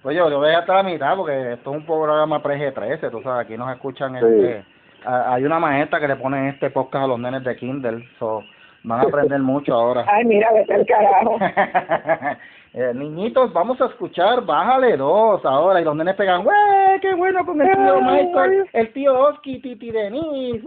Oye, 0.02 0.16
yo 0.16 0.38
voy 0.38 0.50
hasta 0.54 0.74
la 0.76 0.82
mitad 0.82 1.14
porque 1.14 1.52
esto 1.52 1.70
es 1.72 1.76
un 1.76 1.84
programa 1.84 2.42
pre-G13, 2.42 3.10
tú 3.10 3.20
sabes, 3.22 3.44
aquí 3.44 3.56
nos 3.58 3.70
escuchan, 3.70 4.16
este, 4.16 4.64
a- 5.04 5.34
hay 5.34 5.44
una 5.44 5.58
maestra 5.58 6.00
que 6.00 6.08
le 6.08 6.16
pone 6.16 6.48
este 6.48 6.70
podcast 6.70 7.04
a 7.04 7.08
los 7.08 7.18
nenes 7.20 7.44
de 7.44 7.54
Kindle, 7.56 8.08
so, 8.18 8.42
van 8.84 9.00
a 9.00 9.02
aprender 9.02 9.40
mucho 9.40 9.74
ahora. 9.74 10.04
Ay, 10.08 10.24
mira, 10.24 10.52
vete 10.52 10.74
al 10.74 10.86
carajo. 10.86 11.38
Eh, 12.72 12.92
niñitos, 12.94 13.52
vamos 13.52 13.80
a 13.80 13.86
escuchar, 13.86 14.46
bájale 14.46 14.96
dos 14.96 15.44
ahora, 15.44 15.80
y 15.80 15.84
los 15.84 15.96
nenes 15.96 16.14
pegan, 16.14 16.46
¡wey! 16.46 17.00
¡Qué 17.00 17.14
bueno 17.14 17.44
con 17.44 17.60
el 17.60 17.66
tío 17.68 18.00
Michael! 18.00 18.64
El 18.72 18.92
tío 18.92 19.12
Oski, 19.26 19.58
Titi 19.60 19.90
Denis. 19.90 20.62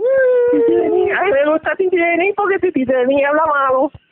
A 1.17 1.23
mí 1.23 1.31
me 1.31 1.45
gusta 1.49 1.73
Titi 1.77 1.95
Denis 1.95 2.33
porque 2.35 2.59
Titi 2.59 2.83
Denis 2.83 3.25
habla 3.25 3.45
malo. 3.45 3.89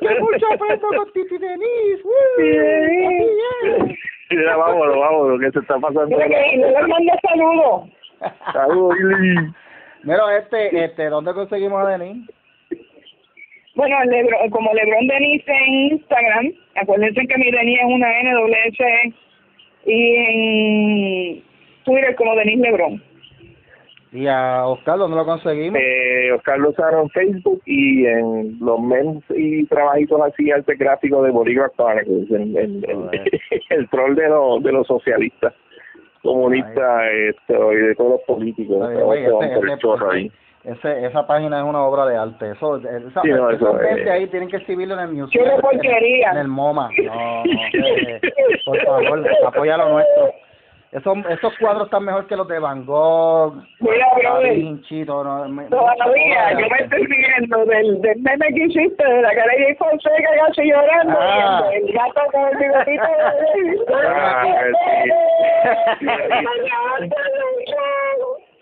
¡Qué 0.00 0.20
mucho 0.20 0.46
aprendo 0.54 0.86
con 0.86 1.12
Titi 1.14 1.38
Denis! 1.38 2.00
¡wey! 2.38 3.26
Mira, 4.30 4.56
vámonos, 4.56 4.96
vámonos, 4.96 5.40
que 5.40 5.50
se 5.50 5.58
está 5.58 5.78
pasando. 5.80 6.06
Mira 6.06 6.28
que 6.28 6.58
no 6.58 6.68
le 6.68 6.86
mando 6.86 7.12
saludos. 7.28 7.90
Saludos, 8.52 8.96
Ili. 8.98 9.52
Mira, 10.04 10.38
este, 10.38 10.84
este, 10.84 11.06
¿dónde 11.06 11.32
conseguimos 11.32 11.84
a 11.84 11.90
Denis? 11.90 12.28
Bueno, 13.74 13.96
Lebron, 14.04 14.50
como 14.50 14.72
Lebron 14.72 15.06
Denise 15.06 15.52
en 15.52 15.74
Instagram, 15.92 16.52
acuérdense 16.76 17.26
que 17.26 17.38
mi 17.38 17.50
Denise 17.50 17.80
es 17.82 17.86
una 17.86 18.20
N 18.20 18.32
W 18.32 18.56
S 18.68 18.84
E, 18.84 19.12
y 19.84 20.16
en 21.36 21.44
Twitter 21.84 22.14
como 22.16 22.34
Denise 22.36 22.62
Lebron. 22.62 23.02
Y 24.12 24.28
a 24.28 24.66
Oscar, 24.66 24.96
¿dónde 24.96 25.16
lo 25.16 25.26
conseguimos? 25.26 25.78
Eh, 25.78 26.32
Oscar 26.32 26.58
Lozano 26.58 27.02
en 27.02 27.10
Facebook 27.10 27.60
y 27.66 28.06
en 28.06 28.56
los 28.60 28.80
mens 28.80 29.22
y 29.28 29.66
trabajitos 29.66 30.20
así 30.22 30.50
arte 30.50 30.76
gráfico 30.76 31.22
de 31.22 31.32
Bolívar 31.32 31.70
Chronicles, 31.76 32.30
el, 32.30 32.56
el, 32.56 32.84
el, 32.88 33.40
el 33.68 33.88
troll 33.90 34.14
de 34.14 34.28
los, 34.28 34.62
de 34.62 34.72
los 34.72 34.86
socialistas, 34.86 35.52
comunistas 36.26 37.02
este, 37.12 37.54
y 37.54 37.76
de 37.76 37.94
todos 37.94 38.10
los 38.12 38.20
políticos. 38.22 38.90
Ese- 38.90 39.00
por 39.02 39.16
el 39.16 39.70
ese- 39.70 39.78
chorro 39.78 40.10
ahí. 40.10 40.30
ese- 40.64 41.06
esa 41.06 41.26
página 41.26 41.58
es 41.58 41.64
una 41.64 41.82
obra 41.84 42.06
de 42.06 42.16
arte. 42.16 42.50
Eso, 42.52 42.76
esa, 42.76 43.22
Sí, 43.22 43.28
no, 43.30 43.50
eso, 43.50 43.76
esa 43.78 43.88
gente 43.88 44.08
eh. 44.08 44.12
ahí 44.12 44.26
tienen 44.26 44.48
que 44.48 44.56
escribirlo 44.58 44.94
en 44.94 45.00
el 45.00 45.08
museo. 45.08 45.42
En 45.44 46.36
el 46.38 46.48
MoMA. 46.48 46.90
No, 47.04 47.44
no, 47.44 47.50
eh, 47.74 48.20
por 48.64 48.78
favor, 48.84 49.24
apoya 49.46 49.76
lo 49.76 49.88
nuestro. 49.90 50.32
Esos, 50.92 51.16
esos 51.28 51.52
cuadros 51.58 51.86
están 51.86 52.04
mejor 52.04 52.26
que 52.26 52.36
los 52.36 52.48
de 52.48 52.58
Van 52.58 52.86
Gogh, 52.86 53.54
Mira, 53.80 54.06
Da 54.14 54.18
brother, 54.18 54.54
Vinci, 54.54 55.04
todo, 55.04 55.24
no, 55.24 55.46
me- 55.48 55.64
todavía 55.66 56.52
yo 56.52 56.66
me 56.70 56.78
estoy 56.84 57.04
riendo 57.06 57.64
del, 57.66 58.00
del 58.00 58.18
meme 58.22 58.46
que 58.54 58.64
hiciste 58.66 59.06
de 59.06 59.20
la 59.22 59.34
cara 59.34 59.52
de 59.52 59.74
Fonseca 59.74 60.30
casi 60.46 60.70
llorando 60.70 61.18
Ah. 61.20 61.68
el, 61.72 61.92
gato 61.92 62.20
con 62.32 62.48
el 62.48 62.56
bigotito 62.56 63.02
de... 63.02 63.86
Sí, 65.98 66.06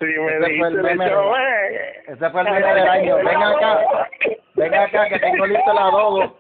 me 0.01 0.37
Ese 0.37 0.59
fue 0.59 0.69
el 0.69 0.83
meme. 0.83 1.07
eh. 1.07 2.03
Ese 2.09 2.31
fue 2.31 2.41
el 2.43 2.51
meme 2.51 2.75
del 2.75 2.89
año. 2.89 3.16
Venga 3.16 3.49
acá, 3.51 3.81
venga 4.55 4.85
acá 4.85 5.09
que 5.09 5.19
tengo 5.19 5.47
listo 5.47 5.71
el 5.71 5.79
adobo. 5.79 6.35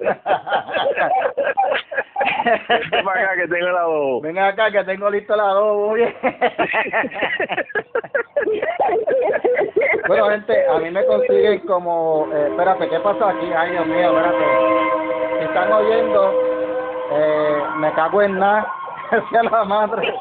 Para 3.04 3.20
acá 3.20 3.36
que 3.36 3.48
tengo 3.48 3.68
la 3.70 3.84
voz. 3.86 4.22
Venga 4.22 4.46
acá 4.48 4.70
que 4.70 4.84
tengo 4.84 5.10
listo 5.10 5.34
el 5.34 5.40
adobo. 5.40 5.94
Bueno, 10.06 10.28
gente, 10.28 10.66
a 10.68 10.78
mí 10.78 10.90
me 10.90 11.04
consiguen 11.06 11.60
como... 11.60 12.28
Eh, 12.34 12.48
espérate, 12.50 12.88
¿qué 12.90 13.00
pasa 13.00 13.30
aquí? 13.30 13.50
Ay, 13.56 13.70
Dios 13.70 13.86
mío, 13.86 14.10
espérate. 14.18 14.44
Si 15.38 15.44
están 15.46 15.72
oyendo, 15.72 16.32
eh, 17.12 17.62
me 17.76 17.92
cago 17.94 18.22
en 18.22 18.38
nada. 18.38 18.66
Hacia 19.10 19.42
la 19.44 19.64
madre. 19.64 20.14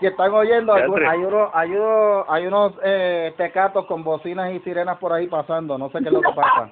Si 0.00 0.06
están 0.06 0.32
oyendo, 0.32 0.74
hay, 0.74 0.84
uno, 0.84 1.50
hay, 1.52 1.70
uno, 1.70 2.24
hay 2.28 2.46
unos 2.46 2.74
eh, 2.84 3.34
tecatos 3.36 3.86
con 3.86 4.04
bocinas 4.04 4.52
y 4.52 4.60
sirenas 4.60 4.98
por 4.98 5.12
ahí 5.12 5.26
pasando. 5.26 5.76
No 5.78 5.90
sé 5.90 5.98
qué 6.00 6.06
es 6.06 6.12
lo 6.12 6.20
que 6.20 6.32
pasa. 6.34 6.68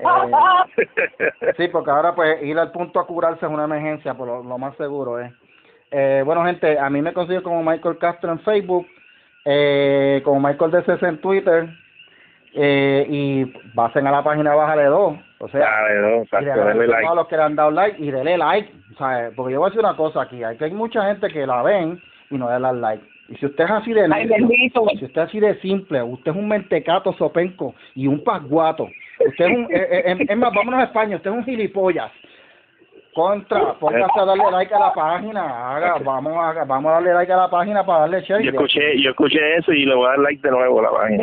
Eh, 0.00 1.52
Sí, 1.56 1.68
porque 1.68 1.90
ahora 1.90 2.14
pues 2.14 2.42
ir 2.42 2.58
al 2.58 2.72
punto 2.72 2.98
a 2.98 3.06
curarse 3.06 3.46
es 3.46 3.52
una 3.52 3.64
emergencia, 3.64 4.14
por 4.14 4.26
lo, 4.26 4.42
lo 4.42 4.58
más 4.58 4.76
seguro 4.76 5.20
es. 5.20 5.32
Eh, 5.90 6.22
bueno, 6.24 6.44
gente, 6.44 6.76
a 6.78 6.90
mí 6.90 7.00
me 7.00 7.12
consigo 7.12 7.42
como 7.44 7.62
Michael 7.62 7.98
Castro 7.98 8.32
en 8.32 8.40
Facebook, 8.40 8.86
eh, 9.44 10.20
como 10.24 10.40
Michael 10.40 10.72
DCC 10.72 11.02
en 11.04 11.20
Twitter, 11.20 11.68
eh, 12.54 13.06
y 13.08 13.44
pasen 13.76 14.06
a 14.08 14.10
la 14.10 14.24
página 14.24 14.56
Bájale 14.56 14.86
2, 14.86 15.14
o 15.38 15.48
sea, 15.48 15.60
y 15.60 16.22
exacto, 16.22 16.46
dale 16.48 16.52
agradezco 16.52 16.92
like. 16.92 17.06
a 17.06 17.14
los 17.14 17.28
que 17.28 17.36
le 17.36 17.42
han 17.44 17.54
dado 17.54 17.70
like 17.70 18.02
y 18.02 18.10
dele 18.10 18.36
like, 18.36 18.72
o 18.92 18.98
sea, 18.98 19.30
porque 19.36 19.52
yo 19.52 19.60
voy 19.60 19.68
a 19.68 19.70
decir 19.70 19.84
una 19.84 19.96
cosa 19.96 20.22
aquí, 20.22 20.42
hay 20.42 20.56
que 20.56 20.64
hay 20.64 20.72
mucha 20.72 21.04
gente 21.06 21.28
que 21.28 21.46
la 21.46 21.62
ven 21.62 22.02
y 22.30 22.36
no 22.36 22.50
le 22.50 22.60
dan 22.60 22.80
like. 22.80 23.04
Y 23.28 23.36
si 23.36 23.46
usted 23.46 23.64
es 23.64 23.70
así 23.70 23.92
de 23.92 24.06
Ay, 24.12 24.26
bendito. 24.26 24.86
si 24.98 25.04
usted 25.06 25.22
es 25.22 25.28
así 25.28 25.40
de 25.40 25.58
simple, 25.60 26.02
usted 26.02 26.30
es 26.30 26.36
un 26.36 26.48
mentecato 26.48 27.12
sopenco 27.14 27.74
y 27.94 28.06
un 28.06 28.22
pasguato, 28.22 28.88
usted 29.26 29.46
es 29.46 29.56
un, 29.56 29.64
eh, 29.70 30.02
eh, 30.04 30.16
es 30.28 30.36
más, 30.36 30.52
vámonos 30.54 30.80
a 30.80 30.84
España, 30.84 31.16
usted 31.16 31.30
es 31.30 31.36
un 31.36 31.44
gilipollas 31.44 32.12
Contra, 33.14 33.74
póngase 33.74 34.20
a 34.20 34.24
darle 34.24 34.50
like 34.50 34.74
a 34.74 34.78
la 34.78 34.92
página, 34.92 35.76
haga, 35.76 35.98
vamos 36.04 36.32
a, 36.36 36.64
vamos 36.64 36.90
a 36.90 36.94
darle 36.94 37.14
like 37.14 37.32
a 37.32 37.36
la 37.36 37.48
página 37.48 37.86
para 37.86 38.00
darle 38.00 38.22
share. 38.22 38.42
Yo 38.42 38.50
escuché, 38.50 39.00
yo 39.00 39.10
escuché 39.10 39.56
eso 39.56 39.72
y 39.72 39.86
le 39.86 39.94
voy 39.94 40.06
a 40.06 40.10
dar 40.10 40.18
like 40.18 40.42
de 40.42 40.50
nuevo 40.50 40.80
a 40.80 40.82
la 40.82 40.90
página. 40.90 41.22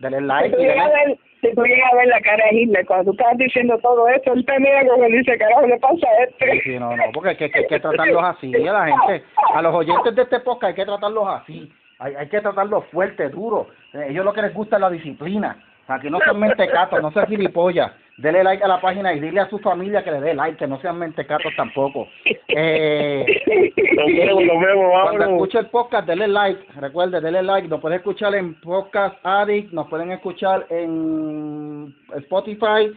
Dale 0.00 0.20
like 0.22 0.56
y 0.58 0.66
dale, 0.66 1.18
si 1.40 1.54
tú 1.54 1.62
llegas 1.62 1.92
a 1.92 1.96
ver 1.96 2.06
la 2.08 2.20
cara 2.20 2.44
de 2.50 2.56
Hitler, 2.58 2.86
cuando 2.86 3.12
tú 3.12 3.18
estás 3.18 3.38
diciendo 3.38 3.78
todo 3.78 4.08
esto, 4.08 4.32
él 4.32 4.44
te 4.44 4.58
mira 4.58 4.86
como 4.86 5.04
dice, 5.04 5.38
carajo, 5.38 5.66
le 5.66 5.78
pasa 5.78 6.06
a 6.08 6.24
este. 6.24 6.62
Sí, 6.62 6.78
no, 6.78 6.96
no, 6.96 7.04
porque 7.12 7.30
hay 7.30 7.36
que, 7.36 7.50
hay 7.54 7.66
que 7.66 7.80
tratarlos 7.80 8.22
así, 8.24 8.54
a 8.54 8.72
la 8.72 8.86
gente, 8.86 9.24
a 9.54 9.62
los 9.62 9.74
oyentes 9.74 10.14
de 10.14 10.22
este 10.22 10.40
podcast 10.40 10.70
hay 10.70 10.74
que 10.74 10.84
tratarlos 10.84 11.28
así, 11.28 11.72
hay, 11.98 12.14
hay 12.14 12.28
que 12.28 12.40
tratarlos 12.40 12.84
fuerte, 12.86 13.28
duro, 13.28 13.68
Eh, 13.94 14.08
ellos 14.10 14.24
lo 14.24 14.32
que 14.32 14.42
les 14.42 14.54
gusta 14.54 14.76
es 14.76 14.82
la 14.82 14.90
disciplina, 14.90 15.56
sea, 15.88 15.98
que 15.98 16.10
no 16.10 16.18
sean 16.20 16.38
mentecatos, 16.38 17.02
no 17.02 17.10
sean 17.10 17.26
gilipollas, 17.26 17.92
dele 18.18 18.44
like 18.44 18.62
a 18.62 18.68
la 18.68 18.80
página 18.80 19.12
y 19.12 19.20
dile 19.20 19.40
a 19.40 19.48
su 19.48 19.58
familia 19.58 20.04
que 20.04 20.12
le 20.12 20.20
dé 20.20 20.34
like, 20.34 20.58
que 20.58 20.66
no 20.66 20.80
sean 20.80 20.98
mentecatos 20.98 21.52
tampoco. 21.56 22.06
Eh, 22.48 23.24
Nos 23.96 24.06
vemos, 24.06 24.44
nos 24.44 24.60
vemos, 24.60 25.02
cuando 25.02 25.24
escuche 25.24 25.58
el 25.58 25.66
podcast, 25.66 26.06
dele 26.06 26.28
like, 26.28 26.60
recuerde, 26.80 27.20
dele 27.20 27.42
like, 27.42 27.68
nos 27.68 27.80
pueden 27.80 27.98
escuchar 27.98 28.34
en 28.34 28.54
Podcast 28.60 29.16
Addict, 29.24 29.72
nos 29.72 29.88
pueden 29.88 30.12
escuchar 30.12 30.66
en 30.70 31.94
Spotify, 32.16 32.92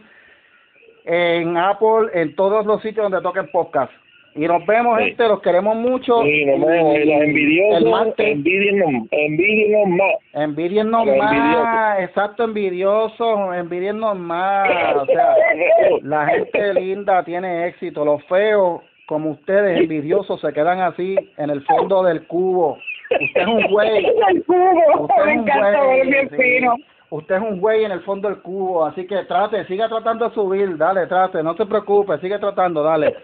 en 1.04 1.56
Apple, 1.56 2.10
en 2.14 2.36
todos 2.36 2.64
los 2.66 2.80
sitios 2.82 3.10
donde 3.10 3.22
toquen 3.22 3.50
podcast. 3.50 3.92
Y 4.34 4.40
nos 4.46 4.64
vemos, 4.66 4.98
Sí. 4.98 5.04
gente, 5.06 5.28
los 5.28 5.42
queremos 5.42 5.76
mucho. 5.76 6.22
Sí, 6.22 6.44
nos 6.46 6.66
vemos. 6.66 6.94
Y 6.96 7.04
los 7.04 7.16
El 7.16 7.22
envidiosos, 7.28 8.14
envidienos, 8.18 8.90
envidienos 9.10 9.86
más. 9.88 10.14
envidiennos 10.32 11.06
los 11.06 11.16
más, 11.18 11.32
envidiosos. 11.32 12.08
exacto, 12.08 12.44
envidiosos, 12.44 13.54
envidiennos 13.56 14.16
más. 14.18 14.68
O 14.96 15.06
sea, 15.06 15.34
la 16.02 16.26
gente 16.28 16.74
linda 16.74 17.22
tiene 17.24 17.66
éxito, 17.68 18.04
los 18.04 18.24
feos, 18.24 18.80
como 19.06 19.30
ustedes, 19.32 19.80
envidiosos, 19.80 20.40
se 20.40 20.52
quedan 20.54 20.80
así 20.80 21.14
en 21.36 21.50
el 21.50 21.62
fondo 21.64 22.02
del 22.02 22.26
cubo. 22.26 22.78
Usted 23.10 23.42
es 23.42 23.46
un 23.46 23.62
güey. 23.70 24.06
Usted 24.10 24.54
me 24.54 24.70
es 24.80 24.96
un 24.96 25.28
encanta, 25.28 25.84
güey, 25.84 26.00
es 26.00 26.06
bien 26.08 26.30
sí. 26.30 26.36
fino. 26.36 26.76
Usted 27.12 27.34
es 27.34 27.42
un 27.42 27.60
güey 27.60 27.84
en 27.84 27.92
el 27.92 28.00
fondo 28.04 28.26
del 28.26 28.40
cubo, 28.40 28.86
así 28.86 29.06
que 29.06 29.24
trate, 29.24 29.66
siga 29.66 29.86
tratando 29.86 30.26
de 30.26 30.34
subir, 30.34 30.78
dale, 30.78 31.06
trate, 31.06 31.42
no 31.42 31.54
se 31.54 31.66
preocupe, 31.66 32.16
sigue 32.20 32.38
tratando, 32.38 32.82
dale. 32.82 33.14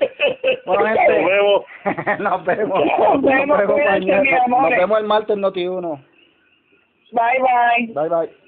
Bueno, 0.67 0.85
Nos 0.85 0.99
gente, 0.99 1.25
vemos. 1.25 1.65
nos 2.21 2.45
vemos. 2.45 2.81
Nos 2.85 3.23
vemos, 3.23 3.59
Nos 4.47 4.71
vemos 4.71 4.99
el 4.99 5.07
martes 5.07 5.31
en 5.35 5.41
Noti 5.41 5.67
1. 5.67 6.01
Bye, 7.13 7.23
bye. 7.41 7.95
Bye, 7.95 8.09
bye. 8.11 8.48